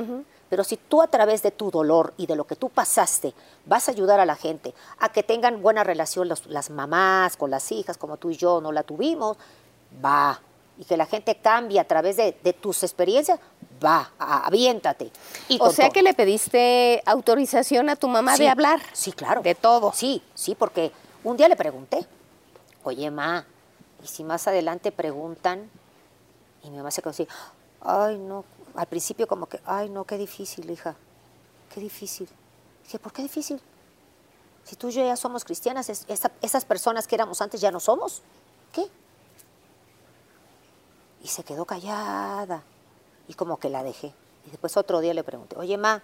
Pero 0.48 0.64
si 0.64 0.78
tú 0.78 1.02
a 1.02 1.09
través 1.09 1.43
de 1.43 1.51
tu 1.51 1.70
dolor 1.70 2.14
y 2.16 2.26
de 2.26 2.36
lo 2.36 2.47
que 2.47 2.56
tú 2.56 2.70
pasaste 2.70 3.35
vas 3.66 3.86
a 3.86 3.90
ayudar 3.93 4.18
a 4.18 4.24
la 4.24 4.35
gente 4.35 4.72
a 4.98 5.10
que 5.10 5.22
tengan 5.22 5.60
buena 5.60 5.85
relación 5.85 6.26
los- 6.26 6.47
las 6.47 6.70
mamás 6.70 7.36
con 7.36 7.51
las 7.51 7.70
hijas, 7.70 7.98
como 7.98 8.16
tú 8.16 8.31
y 8.31 8.36
yo 8.39 8.62
no 8.62 8.72
la 8.72 8.82
tuvimos, 8.82 9.36
va. 10.02 10.40
Y 10.78 10.86
que 10.86 10.97
la 10.97 11.05
gente 11.05 11.35
cambie 11.36 11.78
a 11.81 11.85
través 11.86 12.16
de, 12.16 12.35
de 12.43 12.55
tus 12.55 12.82
experiencias, 12.82 13.39
va, 13.85 14.10
a- 14.18 14.47
aviéntate. 14.47 15.10
Y 15.48 15.59
O 15.60 15.68
sea 15.70 15.89
todo. 15.89 15.93
que 15.93 16.02
le 16.02 16.14
pediste 16.14 17.02
autorización 17.05 17.90
a 17.90 17.97
tu 17.97 18.09
mamá 18.09 18.36
Sí, 18.39 18.44
de 18.44 18.48
hablar. 18.48 18.81
Sí, 18.94 19.12
claro. 19.12 19.43
De 19.43 19.55
todo. 19.55 19.93
Sí, 19.93 20.22
sí, 20.35 20.55
porque 20.55 20.93
un 21.24 21.36
día 21.36 21.48
le 21.51 21.56
pregunté, 21.56 22.06
oye, 22.85 23.10
ma, 23.10 23.44
¿y 24.02 24.06
si 24.06 24.24
más 24.24 24.48
adelante 24.48 24.90
preguntan? 24.93 25.70
Y 26.62 26.70
mi 26.70 26.78
mamá 26.78 26.90
se 26.90 27.02
quedó 27.02 27.10
así, 27.10 27.28
ay, 27.86 28.16
no, 28.16 28.47
al 28.74 28.86
principio 28.86 29.26
como 29.26 29.46
que, 29.46 29.60
ay, 29.64 29.88
no, 29.88 30.05
qué 30.05 30.16
difícil, 30.18 30.70
hija, 30.70 30.96
qué 31.72 31.80
difícil. 31.80 32.28
Dije, 32.84 32.98
¿por 32.98 33.12
qué 33.12 33.22
difícil? 33.22 33.60
Si 34.64 34.76
tú 34.76 34.88
y 34.88 34.92
yo 34.92 35.05
ya 35.05 35.16
somos 35.16 35.44
cristianas, 35.44 35.88
es- 35.88 36.05
esa- 36.09 36.32
esas 36.42 36.64
personas 36.64 37.06
que 37.06 37.14
éramos 37.14 37.40
antes 37.40 37.60
ya 37.60 37.70
no 37.70 37.80
somos. 37.80 38.22
¿Qué? 38.72 38.86
Y 41.22 41.28
se 41.28 41.44
quedó 41.44 41.64
callada. 41.64 42.62
Y 43.28 43.34
como 43.34 43.59
que 43.59 43.68
la 43.70 43.82
dejé. 43.82 44.12
Y 44.46 44.51
después 44.51 44.76
otro 44.76 45.01
día 45.01 45.14
le 45.14 45.24
pregunté, 45.24 45.56
oye, 45.56 45.78
ma, 45.78 46.02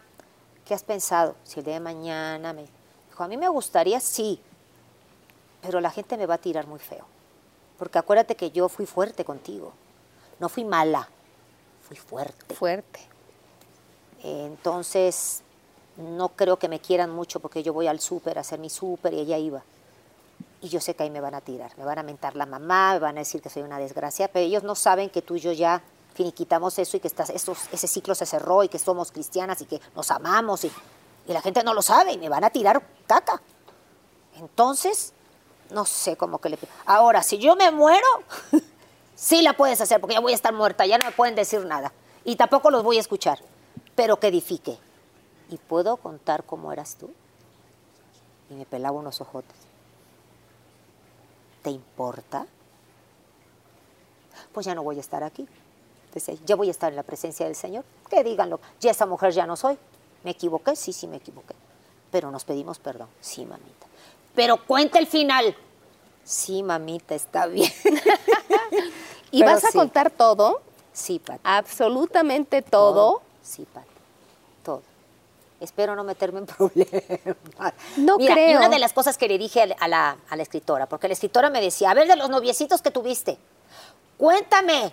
¿qué 0.64 0.74
has 0.74 0.82
pensado? 0.82 1.36
Si 1.44 1.58
el 1.60 1.64
día 1.64 1.74
de 1.74 1.80
mañana 1.80 2.52
me... 2.52 2.66
Dijo, 3.08 3.22
a 3.24 3.28
mí 3.28 3.36
me 3.36 3.48
gustaría, 3.48 4.00
sí, 4.00 4.40
pero 5.60 5.80
la 5.80 5.90
gente 5.90 6.16
me 6.16 6.26
va 6.26 6.34
a 6.34 6.38
tirar 6.38 6.66
muy 6.66 6.78
feo. 6.78 7.04
Porque 7.78 7.98
acuérdate 7.98 8.36
que 8.36 8.50
yo 8.50 8.68
fui 8.68 8.86
fuerte 8.86 9.24
contigo. 9.24 9.72
No 10.38 10.48
fui 10.48 10.64
mala, 10.64 11.08
fui 11.90 11.96
fuerte. 11.96 12.54
Fuerte. 12.54 13.00
Entonces, 14.22 15.42
no 15.96 16.28
creo 16.30 16.56
que 16.58 16.68
me 16.68 16.78
quieran 16.80 17.10
mucho 17.10 17.40
porque 17.40 17.64
yo 17.64 17.72
voy 17.72 17.88
al 17.88 17.98
súper 18.00 18.38
a 18.38 18.42
hacer 18.42 18.60
mi 18.60 18.70
súper 18.70 19.12
y 19.14 19.20
ella 19.20 19.38
iba. 19.38 19.62
Y 20.62 20.68
yo 20.68 20.80
sé 20.80 20.94
que 20.94 21.02
ahí 21.02 21.10
me 21.10 21.20
van 21.20 21.34
a 21.34 21.40
tirar, 21.40 21.76
me 21.78 21.84
van 21.84 21.98
a 21.98 22.02
mentar 22.02 22.36
la 22.36 22.46
mamá, 22.46 22.92
me 22.94 22.98
van 23.00 23.16
a 23.16 23.20
decir 23.20 23.42
que 23.42 23.48
soy 23.50 23.62
una 23.62 23.78
desgracia, 23.78 24.28
pero 24.28 24.44
ellos 24.46 24.62
no 24.62 24.74
saben 24.74 25.10
que 25.10 25.20
tú 25.22 25.34
y 25.36 25.40
yo 25.40 25.52
ya 25.52 25.82
finiquitamos 26.14 26.78
eso 26.78 26.96
y 26.96 27.00
que 27.00 27.08
estás, 27.08 27.30
esos- 27.30 27.68
ese 27.72 27.88
ciclo 27.88 28.14
se 28.14 28.26
cerró 28.26 28.62
y 28.62 28.68
que 28.68 28.78
somos 28.78 29.10
cristianas 29.10 29.60
y 29.62 29.64
que 29.64 29.80
nos 29.96 30.10
amamos 30.10 30.64
y, 30.64 30.72
y 31.26 31.32
la 31.32 31.40
gente 31.40 31.64
no 31.64 31.74
lo 31.74 31.82
sabe 31.82 32.12
y 32.12 32.18
me 32.18 32.28
van 32.28 32.44
a 32.44 32.50
tirar 32.50 32.82
caca. 33.06 33.40
Entonces, 34.38 35.12
no 35.70 35.84
sé 35.86 36.16
cómo 36.16 36.38
que 36.40 36.50
le... 36.50 36.58
Ahora, 36.86 37.22
si 37.22 37.38
yo 37.38 37.56
me 37.56 37.70
muero, 37.70 38.06
sí 39.20 39.42
la 39.42 39.52
puedes 39.52 39.80
hacer 39.80 40.00
porque 40.00 40.14
ya 40.14 40.20
voy 40.20 40.32
a 40.32 40.34
estar 40.34 40.54
muerta, 40.54 40.86
ya 40.86 40.96
no 40.96 41.04
me 41.04 41.12
pueden 41.12 41.34
decir 41.34 41.64
nada. 41.66 41.92
Y 42.24 42.36
tampoco 42.36 42.70
los 42.70 42.82
voy 42.82 42.96
a 42.96 43.00
escuchar, 43.00 43.38
pero 43.94 44.18
que 44.18 44.28
edifique. 44.28 44.78
¿Y 45.50 45.58
puedo 45.58 45.96
contar 45.98 46.44
cómo 46.44 46.72
eras 46.72 46.96
tú? 46.96 47.10
Y 48.48 48.54
me 48.54 48.64
pelaba 48.64 48.96
unos 48.96 49.20
ojotes. 49.20 49.56
¿Te 51.62 51.70
importa? 51.70 52.46
Pues 54.52 54.66
ya 54.66 54.74
no 54.74 54.82
voy 54.82 54.96
a 54.96 55.00
estar 55.00 55.22
aquí. 55.22 55.46
Decía, 56.14 56.34
ya 56.46 56.56
voy 56.56 56.68
a 56.68 56.70
estar 56.70 56.90
en 56.90 56.96
la 56.96 57.02
presencia 57.02 57.46
del 57.46 57.54
Señor. 57.54 57.84
Que 58.08 58.24
díganlo. 58.24 58.58
Ya 58.80 58.90
esa 58.90 59.06
mujer 59.06 59.32
ya 59.32 59.46
no 59.46 59.56
soy. 59.56 59.76
¿Me 60.24 60.32
equivoqué? 60.32 60.74
Sí, 60.74 60.92
sí, 60.92 61.06
me 61.06 61.18
equivoqué. 61.18 61.54
Pero 62.10 62.30
nos 62.30 62.44
pedimos 62.44 62.78
perdón. 62.78 63.08
Sí, 63.20 63.44
mamita. 63.44 63.86
Pero 64.34 64.64
cuenta 64.66 64.98
el 64.98 65.06
final. 65.06 65.54
Sí, 66.24 66.62
mamita, 66.62 67.14
está 67.14 67.46
bien. 67.46 67.72
¿Y 69.30 69.40
Pero 69.40 69.52
vas 69.52 69.64
a 69.64 69.70
sí. 69.70 69.78
contar 69.78 70.10
todo? 70.10 70.60
Sí, 70.92 71.18
Pati. 71.18 71.40
Absolutamente 71.44 72.62
todo. 72.62 73.22
Sí, 73.42 73.66
Pati. 73.72 73.86
Todo. 74.64 74.82
Espero 75.60 75.94
no 75.94 76.04
meterme 76.04 76.40
en 76.40 76.46
problemas. 76.46 77.74
No 77.96 78.18
Mira, 78.18 78.32
y 78.32 78.34
creo. 78.34 78.58
una 78.58 78.68
de 78.68 78.78
las 78.78 78.92
cosas 78.92 79.16
que 79.18 79.28
le 79.28 79.38
dije 79.38 79.74
a 79.78 79.88
la, 79.88 80.16
a 80.28 80.36
la 80.36 80.42
escritora, 80.42 80.86
porque 80.86 81.06
la 81.08 81.14
escritora 81.14 81.50
me 81.50 81.60
decía, 81.60 81.90
a 81.90 81.94
ver, 81.94 82.08
de 82.08 82.16
los 82.16 82.28
noviecitos 82.30 82.82
que 82.82 82.90
tuviste, 82.90 83.38
cuéntame, 84.16 84.92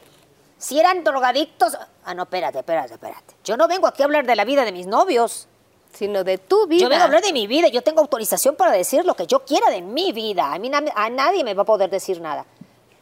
si 0.58 0.80
eran 0.80 1.04
drogadictos. 1.04 1.78
Ah, 2.06 2.14
no, 2.14 2.24
espérate, 2.24 2.60
espérate, 2.60 2.94
espérate. 2.94 3.36
Yo 3.44 3.58
no 3.58 3.68
vengo 3.68 3.88
aquí 3.88 4.02
a 4.02 4.06
hablar 4.06 4.26
de 4.26 4.36
la 4.36 4.46
vida 4.46 4.66
de 4.66 4.72
mis 4.72 4.88
novios. 4.88 5.48
Sino 5.94 6.24
de 6.24 6.38
tu 6.38 6.68
vida. 6.68 6.82
Yo 6.84 6.90
vengo 6.90 7.02
a 7.02 7.06
hablar 7.06 7.24
de 7.24 7.34
mi 7.34 7.48
vida. 7.48 7.70
Yo 7.70 7.82
tengo 7.82 8.02
autorización 8.02 8.56
para 8.56 8.72
decir 8.72 9.06
lo 9.06 9.16
que 9.16 9.26
yo 9.26 9.40
quiera 9.46 9.70
de 9.70 9.82
mi 9.82 10.12
vida. 10.12 10.54
A 10.54 10.60
mí 10.60 10.70
a 10.74 11.10
nadie 11.10 11.44
me 11.44 11.54
va 11.54 11.64
a 11.64 11.66
poder 11.66 11.90
decir 11.90 12.22
nada. 12.22 12.46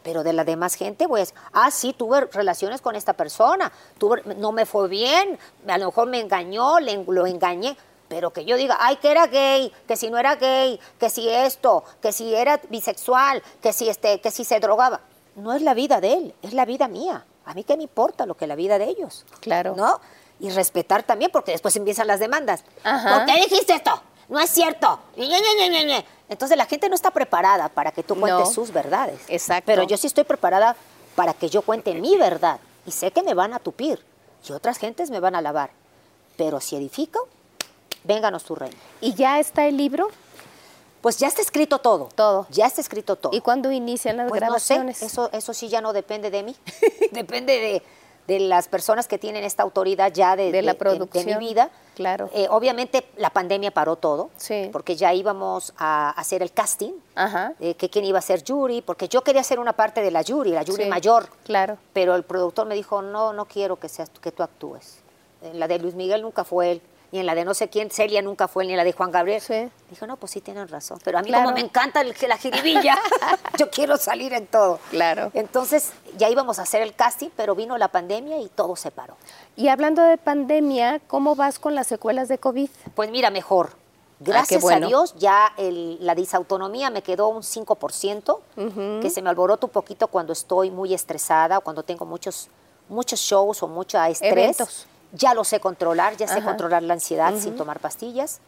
Pero 0.06 0.24
de 0.24 0.34
la 0.34 0.44
demás 0.44 0.76
gente 0.76 1.08
decir, 1.08 1.36
ah, 1.52 1.72
sí, 1.72 1.92
tuve 1.92 2.22
relaciones 2.32 2.80
con 2.80 2.96
esta 2.96 3.14
persona, 3.14 3.72
tuve, 3.98 4.22
no 4.38 4.52
me 4.52 4.68
fue 4.68 4.88
bien, 4.88 5.40
a 5.68 5.80
lo 5.80 5.88
mejor 5.88 6.08
me 6.08 6.20
engañó, 6.20 6.80
le, 6.80 7.04
lo 7.08 7.26
engañé. 7.26 7.76
Pero 8.08 8.32
que 8.32 8.46
yo 8.46 8.56
diga, 8.56 8.78
ay, 8.80 8.98
que 8.98 9.10
era 9.10 9.26
gay, 9.26 9.74
que 9.88 9.98
si 9.98 10.12
no 10.12 10.20
era 10.20 10.36
gay, 10.36 10.80
que 11.00 11.10
si 11.10 11.28
esto, 11.28 11.84
que 12.04 12.12
si 12.12 12.36
era 12.36 12.62
bisexual, 12.70 13.42
que 13.64 13.74
si, 13.74 13.90
este, 13.90 14.22
que 14.22 14.30
si 14.30 14.46
se 14.46 14.60
drogaba. 14.60 15.02
No 15.36 15.54
es 15.54 15.64
la 15.64 15.74
vida 15.74 16.00
de 16.00 16.14
él, 16.14 16.36
es 16.44 16.54
la 16.54 16.66
vida 16.66 16.88
mía. 16.88 17.26
A 17.44 17.56
mí 17.56 17.64
qué 17.64 17.76
me 17.76 17.82
importa 17.82 18.28
lo 18.28 18.38
que 18.38 18.46
la 18.46 18.56
vida 18.56 18.78
de 18.78 18.86
ellos. 18.86 19.26
Claro. 19.40 19.74
¿No? 19.76 20.00
Y 20.40 20.52
respetar 20.52 21.02
también, 21.02 21.32
porque 21.32 21.52
después 21.52 21.76
empiezan 21.78 22.06
las 22.06 22.20
demandas. 22.20 22.64
Ajá. 22.84 23.18
¿Por 23.18 23.26
qué 23.26 23.42
dijiste 23.42 23.74
esto? 23.74 24.00
No 24.30 24.40
es 24.40 24.52
cierto. 24.52 25.00
Ñe, 25.18 25.28
Ñe, 25.28 25.40
Ñe, 25.58 25.70
Ñe, 25.70 25.86
Ñe. 25.86 26.06
Entonces 26.30 26.58
la 26.58 26.66
gente 26.66 26.90
no 26.90 26.96
está 26.96 27.12
preparada 27.12 27.70
para 27.70 27.92
que 27.92 28.04
tú 28.04 28.20
cuentes 28.20 28.48
No. 28.48 28.54
sus 28.54 28.72
verdades. 28.72 29.20
Exacto. 29.28 29.64
Pero 29.68 29.84
yo 29.84 29.96
sí 29.98 30.08
estoy 30.08 30.24
preparada 30.24 30.76
para 31.16 31.34
que 31.34 31.50
yo 31.50 31.62
cuente 31.62 31.94
mi 31.94 32.18
verdad. 32.18 32.60
Y 32.86 32.92
sé 32.92 33.12
que 33.12 33.22
me 33.24 33.34
van 33.34 33.54
a 33.54 33.60
tupir. 33.60 34.04
Y 34.48 34.52
otras 34.52 34.78
gentes 34.78 35.10
me 35.10 35.20
van 35.20 35.36
a 35.36 35.40
alabar. 35.40 35.70
Pero 36.38 36.60
si 36.60 36.76
edifico, 36.76 37.28
vénganos 38.04 38.44
tu 38.44 38.56
reino. 38.56 38.76
¿Y 39.02 39.14
ya 39.14 39.40
está 39.40 39.66
el 39.66 39.78
libro? 39.78 40.10
Pues 41.02 41.18
ya 41.18 41.28
está 41.28 41.42
escrito 41.42 41.80
todo. 41.80 42.10
Todo. 42.16 42.48
Ya 42.50 42.66
está 42.66 42.82
escrito 42.82 43.16
todo. 43.16 43.32
¿Y 43.36 43.42
cuándo 43.42 43.72
inician 43.72 44.18
las 44.18 44.28
Pues 44.30 44.42
no 44.42 44.60
sé, 44.60 44.74
grabaciones? 44.76 45.04
eso, 45.04 45.30
eso 45.32 45.54
sí 45.54 45.70
ya 45.70 45.80
no 45.82 45.94
depende 45.94 46.32
de 46.32 46.42
mí. 46.44 46.56
depende 47.12 47.54
de, 47.60 47.84
de 48.28 48.40
las 48.40 48.68
personas 48.68 49.08
que 49.08 49.18
tienen 49.18 49.44
esta 49.44 49.62
autoridad 49.64 50.12
ya 50.12 50.36
de, 50.36 50.52
De 50.52 50.62
la 50.62 50.74
de- 50.74 50.78
producción, 50.80 51.26
mi 51.26 51.36
vida. 51.36 51.70
claro. 51.94 52.30
Eh, 52.34 52.48
obviamente 52.50 53.06
la 53.18 53.30
pandemia 53.30 53.70
paró 53.72 53.96
todo. 53.98 54.32
Sí. 54.38 54.70
Porque 54.72 54.96
ya 54.96 55.14
íbamos 55.14 55.74
a 55.78 56.10
hacer 56.12 56.42
el 56.42 56.52
casting. 56.52 56.94
Ajá. 57.18 57.54
eh, 57.60 57.76
que 57.76 57.90
quién 57.90 58.04
iba 58.04 58.20
a 58.20 58.22
ser 58.22 58.44
jury, 58.46 58.82
porque 58.82 59.08
yo 59.08 59.22
quería 59.24 59.42
ser 59.44 59.60
una 59.60 59.74
parte 59.74 60.02
de 60.02 60.12
la 60.12 60.24
jury, 60.24 60.52
la 60.52 60.64
Sí, 60.64 60.86
mayor. 60.86 61.30
claro. 61.46 61.78
Pero 61.94 62.16
el 62.16 62.24
productor 62.24 62.66
me 62.68 62.76
dijo, 62.76 63.02
no, 63.02 63.32
no 63.32 63.46
quiero 63.46 63.78
que, 63.78 63.88
seas, 63.90 64.10
que 64.22 64.32
tú 64.32 64.44
actúes. 64.44 64.98
En 65.42 65.60
la 65.60 65.68
de 65.68 65.80
Luis 65.80 65.94
Miguel 65.96 66.24
nunca 66.24 66.44
fue 66.44 66.72
él, 66.72 66.82
ni 67.16 67.22
en 67.22 67.26
la 67.26 67.34
de 67.34 67.46
no 67.46 67.54
sé 67.54 67.70
quién, 67.70 67.90
Celia 67.92 68.22
nunca 68.22 68.50
fue 68.50 68.66
ni 68.66 68.72
en 68.74 68.78
la 68.78 68.84
de 68.84 68.92
Juan 68.92 69.10
Gabriel. 69.10 69.40
Sí. 69.40 69.70
Dijo, 69.90 70.06
no, 70.06 70.18
pues 70.18 70.34
sí 70.34 70.42
tienen 70.42 70.68
razón. 70.68 71.00
Pero 71.02 71.18
a 71.18 71.22
mí 71.22 71.30
Claro. 71.30 71.46
como 71.46 71.56
me 71.56 71.62
encanta 71.62 72.02
el- 72.02 72.14
la 72.28 72.38
jiribilla, 72.38 72.98
yo 73.58 73.70
quiero 73.72 73.96
salir 73.96 74.34
en 74.34 74.48
todo. 74.48 74.80
Claro. 74.90 75.32
Entonces 75.34 75.94
ya 76.18 76.30
íbamos 76.30 76.60
a 76.60 76.64
hacer 76.64 76.82
el 76.82 76.94
casting, 76.94 77.30
pero 77.38 77.56
vino 77.56 77.78
la 77.78 77.88
pandemia 77.88 78.38
y 78.42 78.50
todo 78.50 78.76
se 78.76 78.92
paró. 78.92 79.16
Y 79.56 79.70
hablando 79.70 80.02
de 80.02 80.18
pandemia, 80.18 81.00
¿cómo 81.08 81.36
vas 81.36 81.58
con 81.58 81.74
las 81.74 81.88
secuelas 81.88 82.28
de 82.28 82.38
COVID? 82.38 82.70
Pues 82.96 83.10
mira, 83.12 83.30
mejor. 83.30 83.72
Gracias 84.20 84.60
Ah, 84.62 84.62
bueno. 84.62 84.88
a 84.88 84.90
Dios, 84.90 85.16
ya 85.18 85.54
el- 85.58 85.98
la 86.06 86.16
disautonomía 86.16 86.90
me 86.90 87.02
quedó 87.02 87.30
un 87.30 87.44
5%, 87.44 88.42
que 89.02 89.10
se 89.10 89.22
me 89.22 89.30
alborota 89.30 89.66
un 89.68 89.72
poquito 89.72 90.08
cuando 90.08 90.34
estoy 90.34 90.70
muy 90.70 90.94
estresada 90.94 91.60
o 91.60 91.62
cuando 91.62 91.84
tengo 91.84 92.06
muchos, 92.06 92.50
muchos 92.90 93.20
shows 93.22 93.64
o 93.64 93.68
mucho 93.70 94.02
estrés. 94.04 94.32
Eventos. 94.34 94.88
Ya 95.18 95.34
lo 95.34 95.44
sé 95.44 95.60
controlar, 95.60 96.18
ya 96.18 96.28
sé 96.28 96.40
Ajá. 96.40 96.46
controlar 96.46 96.84
la 96.84 96.94
ansiedad 96.94 97.34
sin 97.38 97.56
tomar 97.56 97.80
pastillas. 97.80 98.40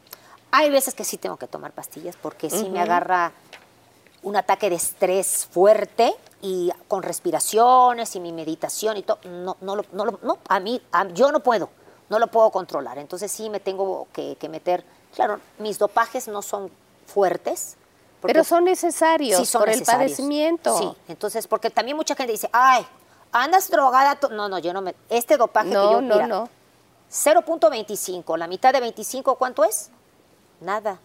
Hay 0.52 0.70
veces 0.70 0.94
que 0.96 1.04
sí 1.04 1.18
tengo 1.18 1.38
que 1.38 1.48
tomar 1.48 1.72
pastillas 1.72 2.16
porque 2.22 2.50
sí 2.50 2.70
me 2.70 2.80
agarra 2.82 3.32
un 4.24 4.36
ataque 4.36 4.70
de 4.70 4.76
estrés 4.76 5.46
fuerte 5.50 6.14
y 6.42 6.72
con 6.88 7.04
respiraciones 7.04 8.16
y 8.16 8.20
mi 8.20 8.32
meditación 8.32 8.98
y 8.98 9.04
todo, 9.04 9.20
no, 9.26 9.56
no, 9.62 9.76
lo- 9.76 9.86
no, 9.92 10.06
no, 10.22 10.38
a 10.48 10.60
mí, 10.60 10.82
a- 10.92 11.08
yo 11.10 11.32
no 11.32 11.42
puedo, 11.42 11.70
no 12.10 12.20
lo 12.20 12.28
puedo 12.28 12.50
controlar. 12.52 12.98
Entonces 12.98 13.32
sí 13.32 13.50
me 13.50 13.60
tengo 13.60 14.08
que, 14.14 14.36
que 14.38 14.50
meter, 14.50 14.84
claro, 15.16 15.40
mis 15.60 15.78
dopajes 15.80 16.28
no 16.28 16.42
son 16.42 16.70
fuertes. 17.06 17.78
porque- 18.22 18.34
Pero 18.34 18.44
son 18.44 18.64
necesarios 18.64 19.40
Sí, 19.40 19.46
son 19.46 19.62
por 19.62 19.70
necesarios. 19.70 20.02
el 20.02 20.08
padecimiento. 20.16 20.78
Sí, 20.80 20.92
entonces, 21.08 21.48
porque 21.48 21.70
también 21.70 21.96
mucha 21.96 22.16
gente 22.16 22.32
dice, 22.32 22.50
ay, 22.52 22.86
andas 23.32 23.70
drogada. 23.70 24.16
to-". 24.16 24.30
No, 24.30 24.50
no, 24.50 24.58
yo 24.58 24.74
no 24.74 24.82
me, 24.82 24.96
este 25.10 25.38
dopaje 25.38 25.70
que 25.70 25.76
yo, 25.76 26.02
no, 26.02 26.16
mira, 26.16 26.26
no. 26.28 26.50
0.25, 27.12 28.38
la 28.38 28.48
mitad 28.48 28.74
de 28.74 28.82
25, 28.82 29.36
¿cuánto 29.36 29.64
es? 29.64 29.90
Nada. 30.60 31.00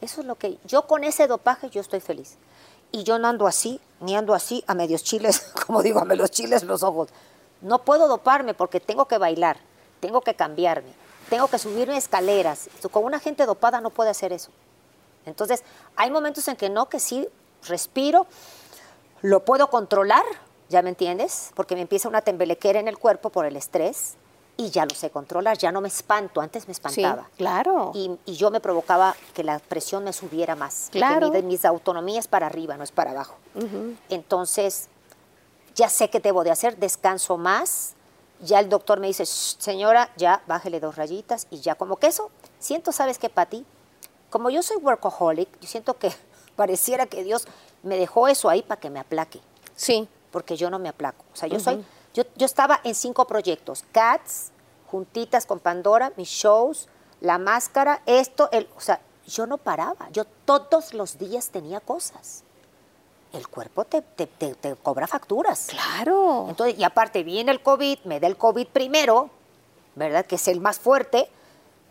Eso 0.00 0.22
es 0.22 0.26
lo 0.26 0.36
que 0.36 0.58
yo 0.64 0.86
con 0.86 1.04
ese 1.04 1.26
dopaje 1.26 1.68
yo 1.68 1.80
estoy 1.80 2.00
feliz. 2.00 2.36
Y 2.92 3.04
yo 3.04 3.18
no 3.18 3.28
ando 3.28 3.46
así, 3.46 3.80
ni 4.00 4.16
ando 4.16 4.34
así 4.34 4.64
a 4.66 4.74
medios 4.74 5.04
chiles, 5.04 5.40
como 5.66 5.82
digo, 5.82 6.00
a 6.00 6.04
medios 6.04 6.30
chiles 6.30 6.62
los 6.62 6.82
ojos. 6.82 7.10
No 7.60 7.84
puedo 7.84 8.08
doparme 8.08 8.54
porque 8.54 8.80
tengo 8.80 9.06
que 9.06 9.18
bailar, 9.18 9.58
tengo 10.00 10.22
que 10.22 10.34
cambiarme, 10.34 10.92
tengo 11.28 11.48
que 11.48 11.58
subirme 11.58 11.96
escaleras. 11.96 12.70
Con 12.90 13.04
una 13.04 13.20
gente 13.20 13.44
dopada 13.44 13.80
no 13.80 13.90
puede 13.90 14.10
hacer 14.10 14.32
eso. 14.32 14.50
Entonces, 15.26 15.62
hay 15.96 16.10
momentos 16.10 16.48
en 16.48 16.56
que 16.56 16.70
no, 16.70 16.88
que 16.88 16.98
sí, 16.98 17.28
respiro, 17.68 18.26
lo 19.20 19.44
puedo 19.44 19.68
controlar, 19.68 20.24
¿ya 20.70 20.80
me 20.80 20.88
entiendes? 20.88 21.50
Porque 21.54 21.74
me 21.74 21.82
empieza 21.82 22.08
una 22.08 22.22
tembelequera 22.22 22.80
en 22.80 22.88
el 22.88 22.96
cuerpo 22.96 23.28
por 23.28 23.44
el 23.44 23.56
estrés 23.56 24.16
y 24.60 24.70
ya 24.70 24.84
lo 24.84 24.94
sé 24.94 25.08
controlar, 25.10 25.56
ya 25.56 25.72
no 25.72 25.80
me 25.80 25.88
espanto, 25.88 26.40
antes 26.42 26.68
me 26.68 26.74
Sí, 26.74 26.80
espantaba. 26.82 27.28
claro. 27.38 27.92
Y, 27.94 28.10
y 28.26 28.34
yo 28.34 28.50
me 28.50 28.60
provocaba 28.60 29.16
que 29.34 29.42
la 29.42 29.58
presión 29.58 30.04
me 30.04 30.12
subiera 30.12 30.54
más. 30.54 30.88
Claro. 30.92 31.30
mi- 31.30 31.42
mis 31.42 31.64
autonomías 31.64 32.28
para 32.28 32.46
arriba, 32.46 32.76
no 32.76 32.84
es 32.84 32.92
para 32.92 33.12
abajo. 33.12 33.36
Entonces, 34.08 34.88
ya 35.74 35.88
sé 35.88 36.10
qué 36.10 36.20
debo 36.20 36.44
de 36.44 36.50
hacer, 36.50 36.76
descanso 36.78 37.36
más. 37.38 37.94
Ya 38.42 38.58
el 38.60 38.68
doctor 38.68 39.00
me 39.00 39.06
dice, 39.06 39.24
"Shh, 39.24 39.56
señora, 39.58 40.10
ya 40.16 40.42
bájele 40.46 40.80
dos 40.80 40.96
rayitas 40.96 41.46
y 41.50 41.60
ya 41.60 41.74
como 41.74 41.96
que 41.96 42.06
eso, 42.08 42.30
siento, 42.58 42.92
¿sabes 42.92 43.18
qué, 43.18 43.28
Pati? 43.28 43.64
Como 44.30 44.50
yo 44.50 44.62
soy 44.62 44.76
workaholic, 44.78 45.48
yo 45.60 45.68
siento 45.68 45.96
que 45.98 46.10
pareciera 46.56 47.06
que 47.06 47.22
Dios 47.24 47.46
me 47.82 47.96
dejó 47.96 48.28
eso 48.28 48.48
ahí 48.48 48.62
para 48.62 48.80
que 48.80 48.90
me 48.90 49.00
aplaque 49.00 49.40
Sí. 49.76 50.08
porque 50.30 50.56
yo 50.56 50.70
no 50.70 50.78
me 50.78 50.88
aplaco. 50.88 51.24
O 51.32 51.36
sea, 51.36 51.48
yo 51.48 51.58
soy, 51.60 51.84
yo, 52.14 52.24
yo 52.36 52.46
estaba 52.46 52.80
en 52.84 52.94
cinco 52.94 53.26
proyectos, 53.26 53.84
Cats, 53.92 54.50
juntitas 54.90 55.46
con 55.46 55.58
Pandora, 55.60 56.12
mis 56.16 56.28
shows, 56.28 56.88
La 57.20 57.38
Máscara, 57.38 58.02
esto, 58.06 58.48
el, 58.52 58.68
o 58.76 58.80
sea, 58.80 59.00
yo 59.26 59.46
no 59.46 59.58
paraba, 59.58 60.08
yo 60.10 60.24
todos 60.44 60.94
los 60.94 61.18
días 61.18 61.50
tenía 61.50 61.80
cosas. 61.80 62.42
El 63.32 63.46
cuerpo 63.46 63.84
te, 63.84 64.02
te- 64.02 64.26
te- 64.26 64.56
te 64.56 64.74
cobra 64.74 65.06
facturas. 65.06 65.68
Claro. 65.68 66.46
Entonces, 66.48 66.76
y 66.76 66.82
aparte 66.82 67.22
viene 67.22 67.52
el 67.52 67.62
COVID, 67.62 68.00
me 68.04 68.18
da 68.18 68.26
el 68.26 68.36
COVID 68.36 68.66
primero, 68.66 69.30
¿verdad? 69.94 70.26
Que 70.26 70.34
es 70.34 70.48
el 70.48 70.60
más 70.60 70.80
fuerte. 70.80 71.30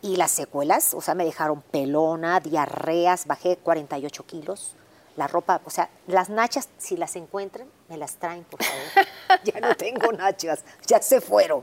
Y 0.01 0.17
las 0.17 0.31
secuelas, 0.31 0.93
o 0.93 1.01
sea, 1.01 1.15
me 1.15 1.23
dejaron 1.25 1.61
pelona, 1.61 2.39
diarreas, 2.41 3.25
bajé 3.25 3.55
48 3.57 4.25
kilos. 4.25 4.73
La 5.19 5.27
ropa, 5.27 5.59
o 5.65 5.69
sea, 5.69 5.89
las 6.07 6.29
nachas, 6.29 6.69
si 6.77 6.95
las 6.95 7.17
encuentran, 7.17 7.67
me 7.89 7.97
las 7.97 8.15
traen, 8.15 8.45
por 8.45 8.63
favor. 8.63 9.05
ya 9.43 9.59
no 9.59 9.75
tengo 9.75 10.13
nachas, 10.13 10.63
ya 10.87 11.01
se 11.01 11.19
fueron. 11.19 11.59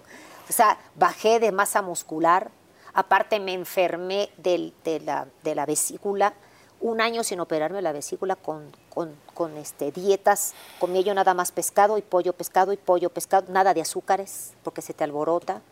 O 0.49 0.53
sea, 0.53 0.79
bajé 0.95 1.41
de 1.41 1.53
masa 1.53 1.81
muscular. 1.81 2.51
Aparte, 2.93 3.41
me 3.41 3.55
enfermé 3.55 4.29
del- 4.37 4.75
de, 4.85 5.01
la, 5.01 5.27
de 5.43 5.55
la 5.55 5.65
vesícula. 5.65 6.35
Un 6.81 7.01
año 7.01 7.25
sin 7.25 7.41
operarme 7.41 7.81
la 7.81 7.93
vesícula 7.93 8.37
con, 8.37 8.71
con, 8.91 9.17
con, 9.33 9.57
este, 9.57 9.91
dietas. 9.91 10.53
Comía 10.79 11.01
yo 11.01 11.15
nada 11.15 11.33
más 11.33 11.51
pescado 11.51 11.97
y 11.97 12.03
pollo, 12.03 12.35
pescado 12.35 12.75
y 12.75 12.77
pollo, 12.77 13.09
pescado. 13.09 13.51
Nada 13.51 13.73
de 13.73 13.81
azúcares, 13.81 14.53
porque 14.65 14.83
se 14.83 14.93
te 14.93 15.03
alborota. 15.03 15.63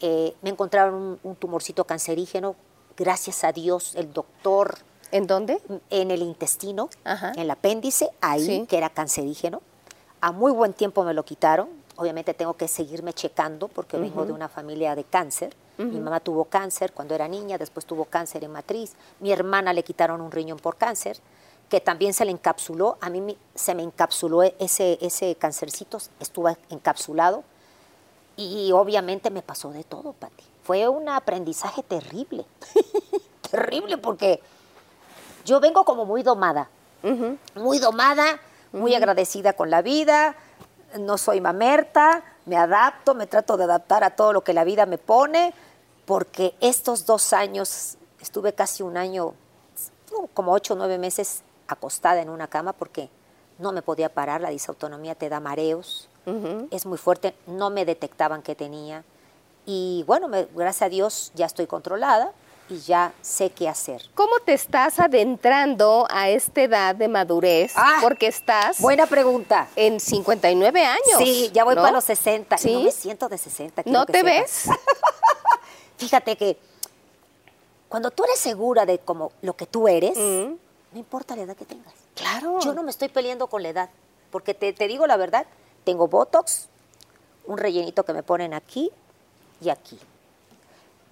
Eh, 0.00 0.34
me 0.42 0.50
encontraron 0.50 0.94
un, 0.94 1.20
un 1.22 1.36
tumorcito 1.36 1.84
cancerígeno. 1.84 2.56
Gracias 2.96 3.44
a 3.44 3.52
Dios, 3.52 3.94
el 3.94 4.12
doctor 4.12 4.78
¿En 5.12 5.26
dónde? 5.26 5.60
en 5.90 6.10
el 6.10 6.22
intestino, 6.22 6.88
Ajá. 7.04 7.32
en 7.32 7.40
el 7.40 7.50
apéndice, 7.50 8.10
ahí, 8.20 8.44
Sí. 8.44 8.66
que 8.68 8.76
era 8.78 8.90
cancerígeno. 8.90 9.60
A 10.20 10.32
muy 10.32 10.52
buen 10.52 10.72
tiempo 10.72 11.02
me 11.04 11.14
lo 11.14 11.24
quitaron. 11.24 11.68
Obviamente 11.96 12.32
tengo 12.34 12.54
que 12.54 12.68
seguirme 12.68 13.12
checando 13.12 13.68
porque 13.68 13.96
vengo 13.98 14.24
de 14.24 14.32
una 14.32 14.48
familia 14.48 14.94
de 14.94 15.04
cáncer. 15.04 15.54
Mi 15.78 15.98
mamá 15.98 16.20
tuvo 16.20 16.44
cáncer 16.44 16.92
cuando 16.92 17.14
era 17.14 17.26
niña, 17.26 17.56
después 17.56 17.86
tuvo 17.86 18.04
cáncer 18.04 18.44
en 18.44 18.52
matriz. 18.52 18.92
Mi 19.18 19.32
hermana 19.32 19.72
le 19.72 19.82
quitaron 19.82 20.20
un 20.20 20.30
riñón 20.30 20.58
por 20.58 20.76
cáncer, 20.76 21.18
que 21.70 21.80
también 21.80 22.12
se 22.12 22.24
le 22.26 22.32
encapsuló. 22.32 22.98
A 23.00 23.08
mí 23.08 23.20
me- 23.22 23.36
se 23.54 23.74
me 23.74 23.82
encapsuló 23.82 24.42
ese, 24.42 24.98
ese 25.00 25.34
cancercito, 25.36 25.96
estuvo 26.20 26.48
encapsulado. 26.68 27.44
Y 28.36 28.72
obviamente 28.72 29.30
me 29.30 29.40
pasó 29.42 29.70
de 29.70 29.84
todo, 29.84 30.12
Pati. 30.12 30.44
Fue 30.62 30.86
un 30.88 31.08
aprendizaje 31.08 31.82
terrible. 31.82 32.44
terrible 33.50 33.98
porque 33.98 34.40
yo 35.44 35.60
vengo 35.60 35.84
como 35.84 36.04
muy 36.04 36.22
domada. 36.22 36.68
Muy 37.54 37.78
domada, 37.78 38.38
muy 38.72 38.94
agradecida 38.94 39.52
con 39.54 39.70
la 39.70 39.82
vida. 39.82 40.34
No 40.98 41.18
soy 41.18 41.40
mamerta, 41.40 42.22
me 42.46 42.56
adapto, 42.56 43.14
me 43.14 43.26
trato 43.26 43.56
de 43.56 43.64
adaptar 43.64 44.02
a 44.04 44.10
todo 44.10 44.32
lo 44.32 44.42
que 44.42 44.52
la 44.52 44.64
vida 44.64 44.86
me 44.86 44.98
pone, 44.98 45.54
porque 46.04 46.54
estos 46.60 47.06
dos 47.06 47.32
años, 47.32 47.96
estuve 48.20 48.52
casi 48.52 48.82
un 48.82 48.96
año, 48.96 49.34
no, 50.12 50.26
como 50.34 50.52
ocho 50.52 50.74
o 50.74 50.76
nueve 50.76 50.98
meses 50.98 51.42
acostada 51.68 52.20
en 52.20 52.28
una 52.28 52.48
cama 52.48 52.72
porque 52.72 53.08
no 53.58 53.70
me 53.70 53.82
podía 53.82 54.08
parar, 54.12 54.40
la 54.40 54.50
disautonomía 54.50 55.14
te 55.14 55.28
da 55.28 55.38
mareos, 55.38 56.08
es 56.70 56.86
muy 56.86 56.98
fuerte, 56.98 57.34
no 57.46 57.70
me 57.70 57.84
detectaban 57.84 58.42
que 58.42 58.54
tenía. 58.56 59.04
Y 59.66 60.04
bueno, 60.06 60.26
me- 60.28 60.46
gracias 60.54 60.82
a 60.82 60.88
Dios 60.88 61.30
ya 61.34 61.46
estoy 61.46 61.66
controlada 61.66 62.32
y 62.70 62.78
ya 62.80 63.12
sé 63.20 63.50
qué 63.50 63.68
hacer. 63.68 64.00
¿Cómo 64.14 64.38
te 64.44 64.52
estás 64.54 64.98
adentrando 65.00 66.06
a 66.08 66.28
esta 66.28 66.62
edad 66.62 66.94
de 66.94 67.08
madurez? 67.08 67.72
Ah, 67.76 67.98
Porque 68.00 68.28
estás 68.28 68.80
Buena 68.80 69.06
pregunta. 69.06 69.68
en 69.76 69.98
59 70.00 70.84
años. 70.84 71.00
Sí, 71.18 71.50
ya 71.52 71.64
voy 71.64 71.74
¿no? 71.74 71.82
para 71.82 71.92
los 71.92 72.04
60. 72.04 72.54
y 72.54 72.58
¿Sí? 72.58 72.72
no 72.74 72.80
me 72.84 72.92
siento 72.92 73.28
de 73.28 73.38
60. 73.38 73.82
quiero 73.82 73.98
¿No 73.98 74.06
te 74.06 74.22
ves? 74.22 74.64
Fíjate 75.98 76.36
que 76.36 76.56
cuando 77.88 78.10
tú 78.10 78.24
eres 78.24 78.38
segura 78.38 78.86
de 78.86 78.98
como 79.00 79.32
lo 79.42 79.54
que 79.56 79.66
tú 79.66 79.88
eres, 79.88 80.16
Mm. 80.16 80.54
no 80.92 80.98
importa 80.98 81.34
la 81.36 81.42
edad 81.42 81.56
que 81.56 81.64
tengas. 81.64 81.92
Claro. 82.14 82.60
Yo 82.60 82.72
no 82.72 82.82
me 82.82 82.90
estoy 82.90 83.08
peleando 83.08 83.48
con 83.48 83.62
la 83.62 83.70
edad, 83.70 83.90
porque 84.30 84.54
te, 84.54 84.72
te 84.72 84.86
digo 84.86 85.06
la 85.06 85.16
verdad, 85.16 85.46
tengo 85.84 86.06
Botox, 86.08 86.68
un 87.46 87.58
rellenito 87.58 88.04
que 88.04 88.12
me 88.12 88.22
ponen 88.22 88.54
aquí 88.54 88.90
y 89.60 89.70
aquí. 89.70 89.98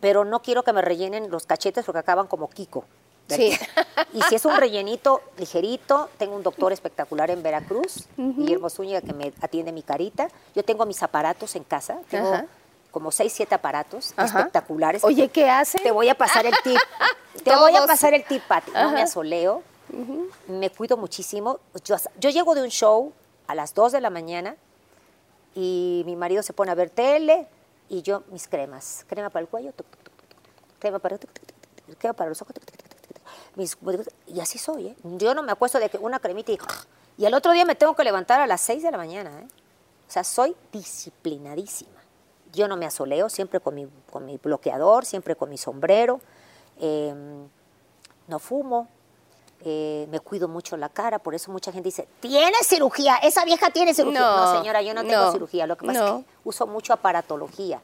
Pero 0.00 0.24
no 0.24 0.40
quiero 0.42 0.62
que 0.62 0.72
me 0.72 0.82
rellenen 0.82 1.30
los 1.30 1.46
cachetes 1.46 1.84
porque 1.84 1.98
acaban 1.98 2.26
como 2.26 2.48
Kiko. 2.48 2.84
Sí. 3.28 3.52
Y 4.14 4.22
si 4.22 4.36
es 4.36 4.44
un 4.46 4.56
rellenito 4.56 5.20
ligerito, 5.36 6.08
tengo 6.16 6.34
un 6.34 6.42
doctor 6.42 6.72
espectacular 6.72 7.30
en 7.30 7.42
Veracruz, 7.42 8.06
Guillermo 8.16 8.70
Zúñiga, 8.70 9.02
que 9.02 9.12
me 9.12 9.32
atiende 9.42 9.70
mi 9.70 9.82
carita. 9.82 10.28
Yo 10.54 10.64
tengo 10.64 10.86
mis 10.86 11.02
aparatos 11.02 11.54
en 11.56 11.64
casa, 11.64 11.98
tengo 12.08 12.32
Ajá. 12.32 12.46
como 12.90 13.10
seis, 13.10 13.32
siete 13.34 13.54
aparatos 13.54 14.14
Ajá. 14.16 14.38
espectaculares. 14.38 15.04
Oye, 15.04 15.28
¿qué 15.28 15.50
hace? 15.50 15.78
Te 15.78 15.90
voy 15.90 16.08
a 16.08 16.14
pasar 16.14 16.46
el 16.46 16.54
tip. 16.64 16.78
Te 17.44 17.54
voy 17.54 17.76
a 17.76 17.86
pasar 17.86 18.14
el 18.14 18.24
tip, 18.24 18.42
Pati. 18.44 18.70
No 18.72 18.90
me 18.92 19.02
asoleo. 19.02 19.62
Me 20.46 20.70
cuido 20.70 20.96
muchísimo. 20.96 21.60
Yo, 21.84 21.96
yo 22.18 22.30
llego 22.30 22.54
de 22.54 22.62
un 22.62 22.68
show 22.68 23.12
a 23.46 23.54
las 23.54 23.74
2 23.74 23.92
de 23.92 24.00
la 24.00 24.10
mañana 24.10 24.56
y 25.54 26.02
mi 26.06 26.16
marido 26.16 26.42
se 26.42 26.52
pone 26.52 26.70
a 26.70 26.74
ver 26.74 26.90
tele 26.90 27.46
y 27.88 28.02
yo 28.02 28.22
mis 28.30 28.48
cremas. 28.48 29.04
Crema 29.08 29.30
para 29.30 29.42
el 29.42 29.48
cuello, 29.48 29.72
tuc, 29.72 29.86
tuc, 29.86 30.14
tuc, 30.14 30.78
crema 30.78 30.98
para, 30.98 32.28
los 32.28 32.42
ojos. 32.42 32.54
mis- 33.56 33.76
y 34.26 34.40
así 34.40 34.58
soy, 34.58 34.88
¿eh? 34.88 34.96
Yo 35.02 35.34
no 35.34 35.42
me 35.42 35.52
acuesto 35.52 35.78
de 35.78 35.88
que 35.88 35.98
una 35.98 36.18
cremita 36.20 36.52
y... 36.52 36.58
Y 37.16 37.24
el 37.26 37.34
otro 37.34 37.50
día 37.52 37.64
me 37.64 37.74
tengo 37.74 37.96
que 37.96 38.04
levantar 38.04 38.40
a 38.40 38.46
las 38.46 38.60
6 38.60 38.82
de 38.82 38.90
la 38.92 38.96
mañana, 38.98 39.40
¿eh? 39.40 39.46
O 40.06 40.10
sea, 40.10 40.22
soy 40.22 40.54
disciplinadísima. 40.72 42.00
Yo 42.52 42.68
no 42.68 42.76
me 42.76 42.86
asoleo, 42.86 43.28
siempre 43.28 43.60
con 43.60 43.74
mi, 43.74 43.88
con 44.10 44.24
mi 44.24 44.36
bloqueador, 44.38 45.04
siempre 45.04 45.34
con 45.36 45.50
mi 45.50 45.58
sombrero. 45.58 46.20
eh, 46.80 47.12
no 48.28 48.38
fumo. 48.38 48.88
Eh, 49.64 50.06
me 50.10 50.20
cuido 50.20 50.46
mucho 50.46 50.76
la 50.76 50.88
cara, 50.88 51.18
por 51.18 51.34
eso 51.34 51.50
mucha 51.50 51.72
gente 51.72 51.88
dice, 51.88 52.08
¿tiene 52.20 52.56
cirugía? 52.62 53.16
Esa 53.16 53.44
vieja 53.44 53.70
tiene 53.70 53.92
cirugía. 53.92 54.20
No, 54.20 54.36
No, 54.36 54.58
señora, 54.58 54.82
yo 54.82 54.94
no 54.94 55.04
tengo 55.04 55.32
cirugía. 55.32 55.66
Lo 55.66 55.76
que 55.76 55.86
pasa 55.86 55.98
no. 56.00 56.18
es 56.18 56.24
que 56.24 56.30
uso 56.44 56.66
mucho 56.66 56.92
aparatología. 56.92 57.80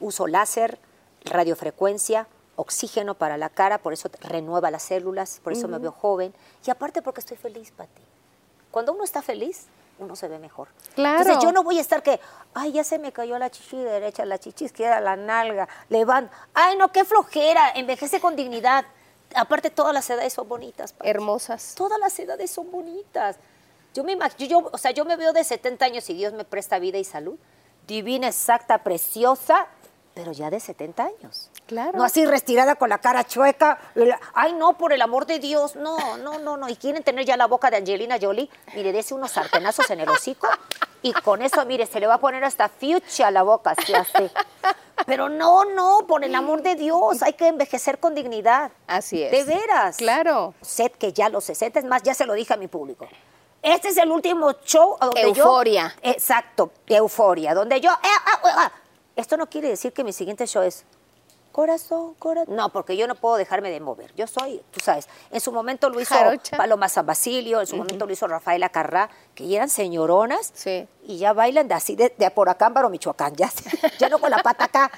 Uso 0.00 0.28
láser, 0.28 0.78
radiofrecuencia, 1.24 2.28
oxígeno 2.54 3.14
para 3.14 3.36
la 3.36 3.48
cara, 3.48 3.78
por 3.78 3.92
eso 3.92 4.10
renueva 4.20 4.70
las 4.70 4.82
células, 4.82 5.40
por 5.42 5.52
eso 5.52 5.66
me 5.68 5.78
veo 5.78 5.92
joven. 5.92 6.32
Y 6.64 6.70
aparte 6.70 7.02
porque 7.02 7.20
estoy 7.20 7.36
feliz, 7.36 7.72
Pati. 7.72 8.02
Cuando 8.70 8.92
uno 8.92 9.02
está 9.04 9.22
feliz, 9.22 9.66
uno 9.98 10.14
se 10.14 10.28
ve 10.28 10.38
mejor. 10.38 10.68
Claro. 10.94 11.20
Entonces 11.20 11.42
yo 11.42 11.52
no 11.52 11.62
voy 11.62 11.78
a 11.78 11.80
estar 11.80 12.02
que, 12.02 12.20
ay, 12.54 12.72
ya 12.72 12.84
se 12.84 12.98
me 12.98 13.12
cayó 13.12 13.38
la 13.38 13.50
chichi 13.50 13.76
derecha, 13.76 14.24
la 14.24 14.38
chichi 14.38 14.66
izquierda, 14.66 15.00
la 15.00 15.16
nalga, 15.16 15.68
levanta. 15.88 16.32
Ay, 16.54 16.76
no, 16.76 16.92
qué 16.92 17.04
flojera, 17.04 17.70
envejece 17.74 18.20
con 18.20 18.36
dignidad. 18.36 18.84
Aparte, 19.34 19.70
todas 19.70 19.92
las 19.92 20.08
edades 20.10 20.32
son 20.32 20.48
bonitas. 20.48 20.94
Hermosas. 21.02 21.74
Todas 21.76 21.98
las 21.98 22.18
edades 22.18 22.50
son 22.50 22.70
bonitas. 22.70 23.36
Yo 23.94 24.04
me 24.04 24.12
imagino, 24.12 24.48
yo, 24.48 24.70
o 24.72 24.78
sea, 24.78 24.90
yo 24.90 25.04
me 25.04 25.16
veo 25.16 25.32
de 25.32 25.44
70 25.44 25.84
años 25.84 26.08
y 26.10 26.14
Dios 26.14 26.32
me 26.32 26.44
presta 26.44 26.78
vida 26.78 26.98
y 26.98 27.04
salud. 27.04 27.36
Divina, 27.86 28.28
exacta, 28.28 28.82
preciosa, 28.84 29.66
pero 30.14 30.32
ya 30.32 30.50
de 30.50 30.60
70 30.60 31.04
años. 31.04 31.50
Claro. 31.66 31.96
No 31.96 32.04
así 32.04 32.26
retirada 32.26 32.74
con 32.74 32.88
la 32.88 32.98
cara 32.98 33.24
chueca. 33.24 33.78
Ay, 34.34 34.52
no, 34.52 34.76
por 34.76 34.92
el 34.92 35.00
amor 35.00 35.26
de 35.26 35.38
Dios. 35.38 35.76
No, 35.76 36.16
no, 36.16 36.38
no, 36.38 36.56
no. 36.56 36.68
Y 36.68 36.76
quieren 36.76 37.04
tener 37.04 37.24
ya 37.24 37.36
la 37.36 37.46
boca 37.46 37.70
de 37.70 37.76
Angelina 37.76 38.18
Jolie. 38.20 38.50
Mire, 38.74 38.92
dese 38.92 39.14
unos 39.14 39.30
sartenazos 39.30 39.88
en 39.90 40.00
el 40.00 40.08
hocico. 40.08 40.48
Y 41.02 41.12
con 41.12 41.40
eso, 41.40 41.64
mire, 41.66 41.86
se 41.86 42.00
le 42.00 42.08
va 42.08 42.14
a 42.14 42.18
poner 42.18 42.42
hasta 42.42 42.68
fuchsia 42.68 43.28
a 43.28 43.30
la 43.30 43.44
boca, 43.44 43.74
así, 43.76 43.94
así. 43.94 44.30
Pero 45.08 45.30
no, 45.30 45.64
no, 45.64 46.06
por 46.06 46.22
el 46.22 46.34
amor 46.34 46.60
de 46.60 46.74
Dios. 46.74 47.22
Hay 47.22 47.32
que 47.32 47.48
envejecer 47.48 47.98
con 47.98 48.14
dignidad. 48.14 48.70
Así 48.86 49.22
es. 49.22 49.30
De 49.30 49.42
veras. 49.42 49.96
Claro. 49.96 50.52
Sé 50.60 50.90
que 50.90 51.14
ya 51.14 51.30
los 51.30 51.44
60, 51.44 51.78
es 51.78 51.84
más, 51.86 52.02
ya 52.02 52.12
se 52.12 52.26
lo 52.26 52.34
dije 52.34 52.52
a 52.52 52.58
mi 52.58 52.68
público. 52.68 53.08
Este 53.62 53.88
es 53.88 53.96
el 53.96 54.10
último 54.10 54.52
show 54.64 54.98
donde 55.00 55.32
yo... 55.32 55.44
Euforia. 55.44 55.96
Exacto, 56.02 56.72
euforia, 56.86 57.54
donde 57.54 57.80
yo... 57.80 57.90
eh, 57.90 57.94
ah, 58.04 58.40
ah, 58.44 58.54
ah. 58.58 58.72
Esto 59.16 59.38
no 59.38 59.48
quiere 59.48 59.68
decir 59.68 59.94
que 59.94 60.04
mi 60.04 60.12
siguiente 60.12 60.46
show 60.46 60.62
es 60.62 60.84
corazón, 61.52 62.14
corazón. 62.14 62.54
No, 62.56 62.68
porque 62.70 62.96
yo 62.96 63.06
no 63.06 63.14
puedo 63.14 63.36
dejarme 63.36 63.70
de 63.70 63.80
mover. 63.80 64.14
Yo 64.14 64.26
soy, 64.26 64.62
tú 64.70 64.80
sabes, 64.80 65.08
en 65.30 65.40
su 65.40 65.50
momento 65.52 65.88
lo 65.90 66.00
hizo 66.00 66.14
Jarocha. 66.14 66.56
Paloma 66.56 66.88
San 66.88 67.06
Basilio, 67.06 67.60
en 67.60 67.66
su 67.66 67.76
momento 67.76 68.06
lo 68.06 68.12
hizo 68.12 68.26
Rafaela 68.28 68.68
Carrá, 68.68 69.10
que 69.34 69.46
ya 69.48 69.56
eran 69.56 69.68
señoronas 69.68 70.50
Sí. 70.54 70.86
y 71.04 71.18
ya 71.18 71.32
bailan 71.32 71.68
de 71.68 71.74
así 71.74 71.96
de, 71.96 72.14
de 72.16 72.30
por 72.30 72.48
Acámbaro, 72.48 72.88
Michoacán, 72.90 73.34
ya, 73.36 73.50
ya 73.98 74.08
no 74.08 74.18
con 74.18 74.30
la 74.30 74.38
pata 74.38 74.64
acá. 74.64 74.90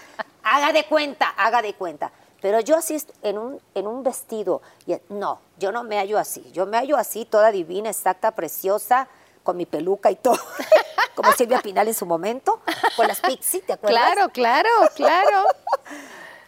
Haga 0.43 0.73
de 0.73 0.85
cuenta, 0.85 1.29
haga 1.37 1.63
de 1.63 1.75
cuenta. 1.75 2.13
Pero 2.41 2.61
yo 2.61 2.77
así 2.77 2.97
en 3.23 3.37
un, 3.37 3.61
en 3.75 3.87
un 3.87 4.03
vestido, 4.03 4.63
y- 4.87 4.97
no, 5.11 5.41
yo 5.59 5.73
no 5.73 5.85
me 5.85 5.99
hallo 5.99 6.19
así. 6.19 6.51
Yo 6.53 6.65
me 6.67 6.79
hallo 6.79 6.97
así, 6.97 7.27
toda 7.27 7.51
divina, 7.53 7.91
exacta, 7.91 8.31
preciosa, 8.31 9.09
con 9.43 9.57
mi 9.59 9.67
peluca 9.67 10.11
y 10.11 10.17
todo, 10.17 10.39
como 11.15 11.33
Silvia 11.33 11.61
Pinal 11.61 11.89
en 11.89 11.95
su 11.95 12.07
momento, 12.07 12.61
con 12.97 13.07
las 13.09 13.21
pixie, 13.21 13.61
¿te 13.61 13.75
acuerdas? 13.75 14.03
Claro, 14.15 14.29
claro, 14.31 14.69
claro. 14.95 15.45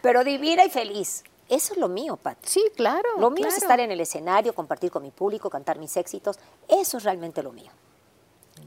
Pero 0.02 0.24
divina 0.24 0.64
y 0.64 0.70
feliz. 0.70 1.24
Eso 1.48 1.74
es 1.74 1.78
lo 1.78 1.88
mío, 1.88 2.16
Pat. 2.16 2.38
Sí, 2.42 2.62
claro. 2.76 3.08
Lo 3.18 3.30
mío 3.30 3.46
es 3.46 3.56
estar 3.58 3.78
en 3.80 3.90
el 3.90 4.00
escenario, 4.00 4.54
compartir 4.54 4.90
con 4.90 5.02
mi 5.02 5.10
público, 5.10 5.50
cantar 5.50 5.78
mis 5.78 5.96
éxitos. 5.96 6.38
Eso 6.68 6.96
es 6.98 7.04
realmente 7.04 7.42
lo 7.42 7.52
mío. 7.52 7.70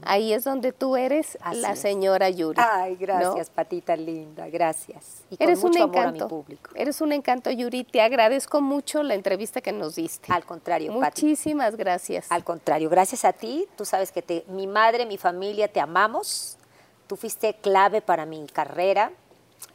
Ahí 0.02 0.32
es 0.34 0.44
donde 0.44 0.72
tú 0.72 0.94
eres 0.96 1.38
Así 1.40 1.58
la 1.60 1.72
es. 1.72 1.80
señora 1.80 2.28
Yuri. 2.28 2.60
Ay, 2.62 2.92
¿no? 2.92 2.98
gracias, 2.98 3.48
patita 3.50 3.96
linda, 3.96 4.46
gracias. 4.48 5.22
Y 5.30 5.36
con 5.36 5.46
Eres 5.46 5.62
mucho 5.64 5.78
un 5.78 5.82
amor 5.84 5.96
encanto. 5.96 6.24
a 6.24 6.26
mi 6.26 6.30
público. 6.30 6.70
Eres 6.74 7.00
un 7.00 7.12
encanto, 7.12 7.50
Yuri. 7.50 7.84
Te 7.84 8.00
agradezco 8.02 8.60
mucho 8.60 9.02
la 9.02 9.14
entrevista 9.14 9.60
que 9.62 9.72
nos 9.72 9.94
diste. 9.96 10.30
Al 10.32 10.44
contrario, 10.44 10.92
Pati. 11.00 11.22
Muchísimas 11.24 11.76
gracias. 11.76 12.26
Al 12.30 12.44
contrario, 12.44 12.90
gracias 12.90 13.24
a 13.24 13.32
ti. 13.32 13.66
Tú 13.76 13.84
sabes 13.84 14.12
que 14.12 14.22
te, 14.22 14.44
mi 14.48 14.66
madre, 14.66 15.06
mi 15.06 15.16
familia, 15.16 15.66
te 15.68 15.80
amamos. 15.80 16.58
Tú 17.06 17.16
fuiste 17.16 17.54
clave 17.54 18.02
para 18.02 18.26
mi 18.26 18.46
carrera. 18.48 19.12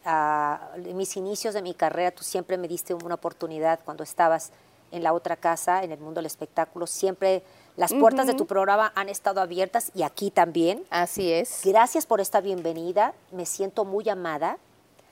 En 0.03 0.97
mis 0.97 1.15
inicios 1.17 1.53
de 1.53 1.61
mi 1.61 1.73
carrera, 1.73 2.11
tú 2.11 2.23
siempre 2.23 2.57
me 2.57 2.67
diste 2.67 2.93
una 2.93 3.15
oportunidad 3.15 3.79
cuando 3.85 4.03
estabas 4.03 4.51
en 4.91 5.03
la 5.03 5.13
otra 5.13 5.35
casa, 5.35 5.83
en 5.83 5.91
el 5.91 5.99
mundo 5.99 6.19
del 6.19 6.25
espectáculo. 6.25 6.87
Siempre 6.87 7.43
las 7.77 7.93
puertas 7.93 8.27
de 8.27 8.33
tu 8.33 8.45
programa 8.45 8.91
han 8.95 9.09
estado 9.09 9.41
abiertas 9.41 9.91
y 9.95 10.03
aquí 10.03 10.31
también. 10.31 10.83
Así 10.89 11.31
es. 11.31 11.61
Gracias 11.63 12.05
por 12.05 12.19
esta 12.19 12.41
bienvenida. 12.41 13.13
Me 13.31 13.45
siento 13.45 13.85
muy 13.85 14.09
amada. 14.09 14.57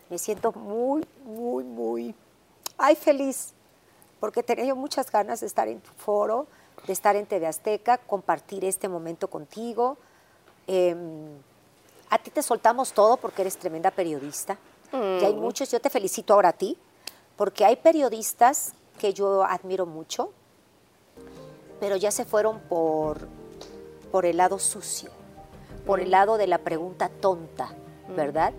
Me 0.09 0.17
siento 0.17 0.51
muy, 0.53 1.05
muy, 1.23 1.63
muy, 1.63 2.15
ay, 2.77 2.95
feliz. 2.95 3.53
Porque 4.19 4.43
tenía 4.43 4.65
yo 4.65 4.75
muchas 4.75 5.11
ganas 5.11 5.39
de 5.39 5.47
estar 5.47 5.67
en 5.67 5.79
tu 5.79 5.91
foro, 5.91 6.47
de 6.87 6.93
estar 6.93 7.15
en 7.15 7.25
TV 7.25 7.45
Azteca, 7.45 7.97
compartir 7.99 8.65
este 8.65 8.89
momento 8.89 9.29
contigo. 9.29 9.97
Em, 10.67 11.37
a 12.09 12.17
ti 12.17 12.31
te 12.31 12.41
soltamos 12.41 12.91
todo 12.93 13.17
porque 13.17 13.41
eres 13.41 13.57
tremenda 13.57 13.91
periodista. 13.91 14.57
Y 14.91 15.23
hay 15.25 15.33
muchos, 15.33 15.69
yo 15.71 15.79
te 15.79 15.89
felicito 15.89 16.33
ahora 16.33 16.49
a 16.49 16.53
ti, 16.53 16.77
porque 17.37 17.63
hay 17.65 17.75
periodistas 17.75 18.73
que 18.97 19.13
yo 19.13 19.43
admiro 19.43 19.85
mucho, 19.85 20.31
pero 21.79 21.95
ya 21.95 22.11
se 22.11 22.25
fueron 22.25 22.59
por, 22.61 23.27
por 24.11 24.25
el 24.25 24.37
lado 24.37 24.57
sucio, 24.59 25.11
por 25.85 25.99
el 25.99 26.11
lado 26.11 26.37
de 26.37 26.47
la 26.47 26.57
pregunta 26.57 27.09
tonta, 27.09 27.69
¿verdad? 28.15 28.53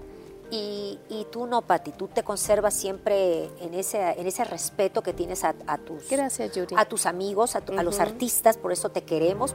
Y, 0.52 0.98
y 1.08 1.26
tú 1.30 1.46
no, 1.46 1.62
Pati, 1.62 1.92
tú 1.92 2.08
te 2.08 2.22
conservas 2.24 2.74
siempre 2.74 3.44
en 3.60 3.74
ese, 3.74 4.00
en 4.20 4.26
ese 4.26 4.44
respeto 4.44 5.02
que 5.02 5.12
tienes 5.12 5.44
a, 5.44 5.54
a 5.66 5.78
tus, 5.78 6.08
Gracias, 6.08 6.50
a 6.76 6.84
tus 6.86 7.06
amigos, 7.06 7.54
a, 7.56 7.60
tu- 7.60 7.78
a 7.78 7.82
los 7.82 8.00
artistas, 8.00 8.56
por 8.56 8.72
eso 8.72 8.88
te 8.90 9.02
queremos. 9.02 9.54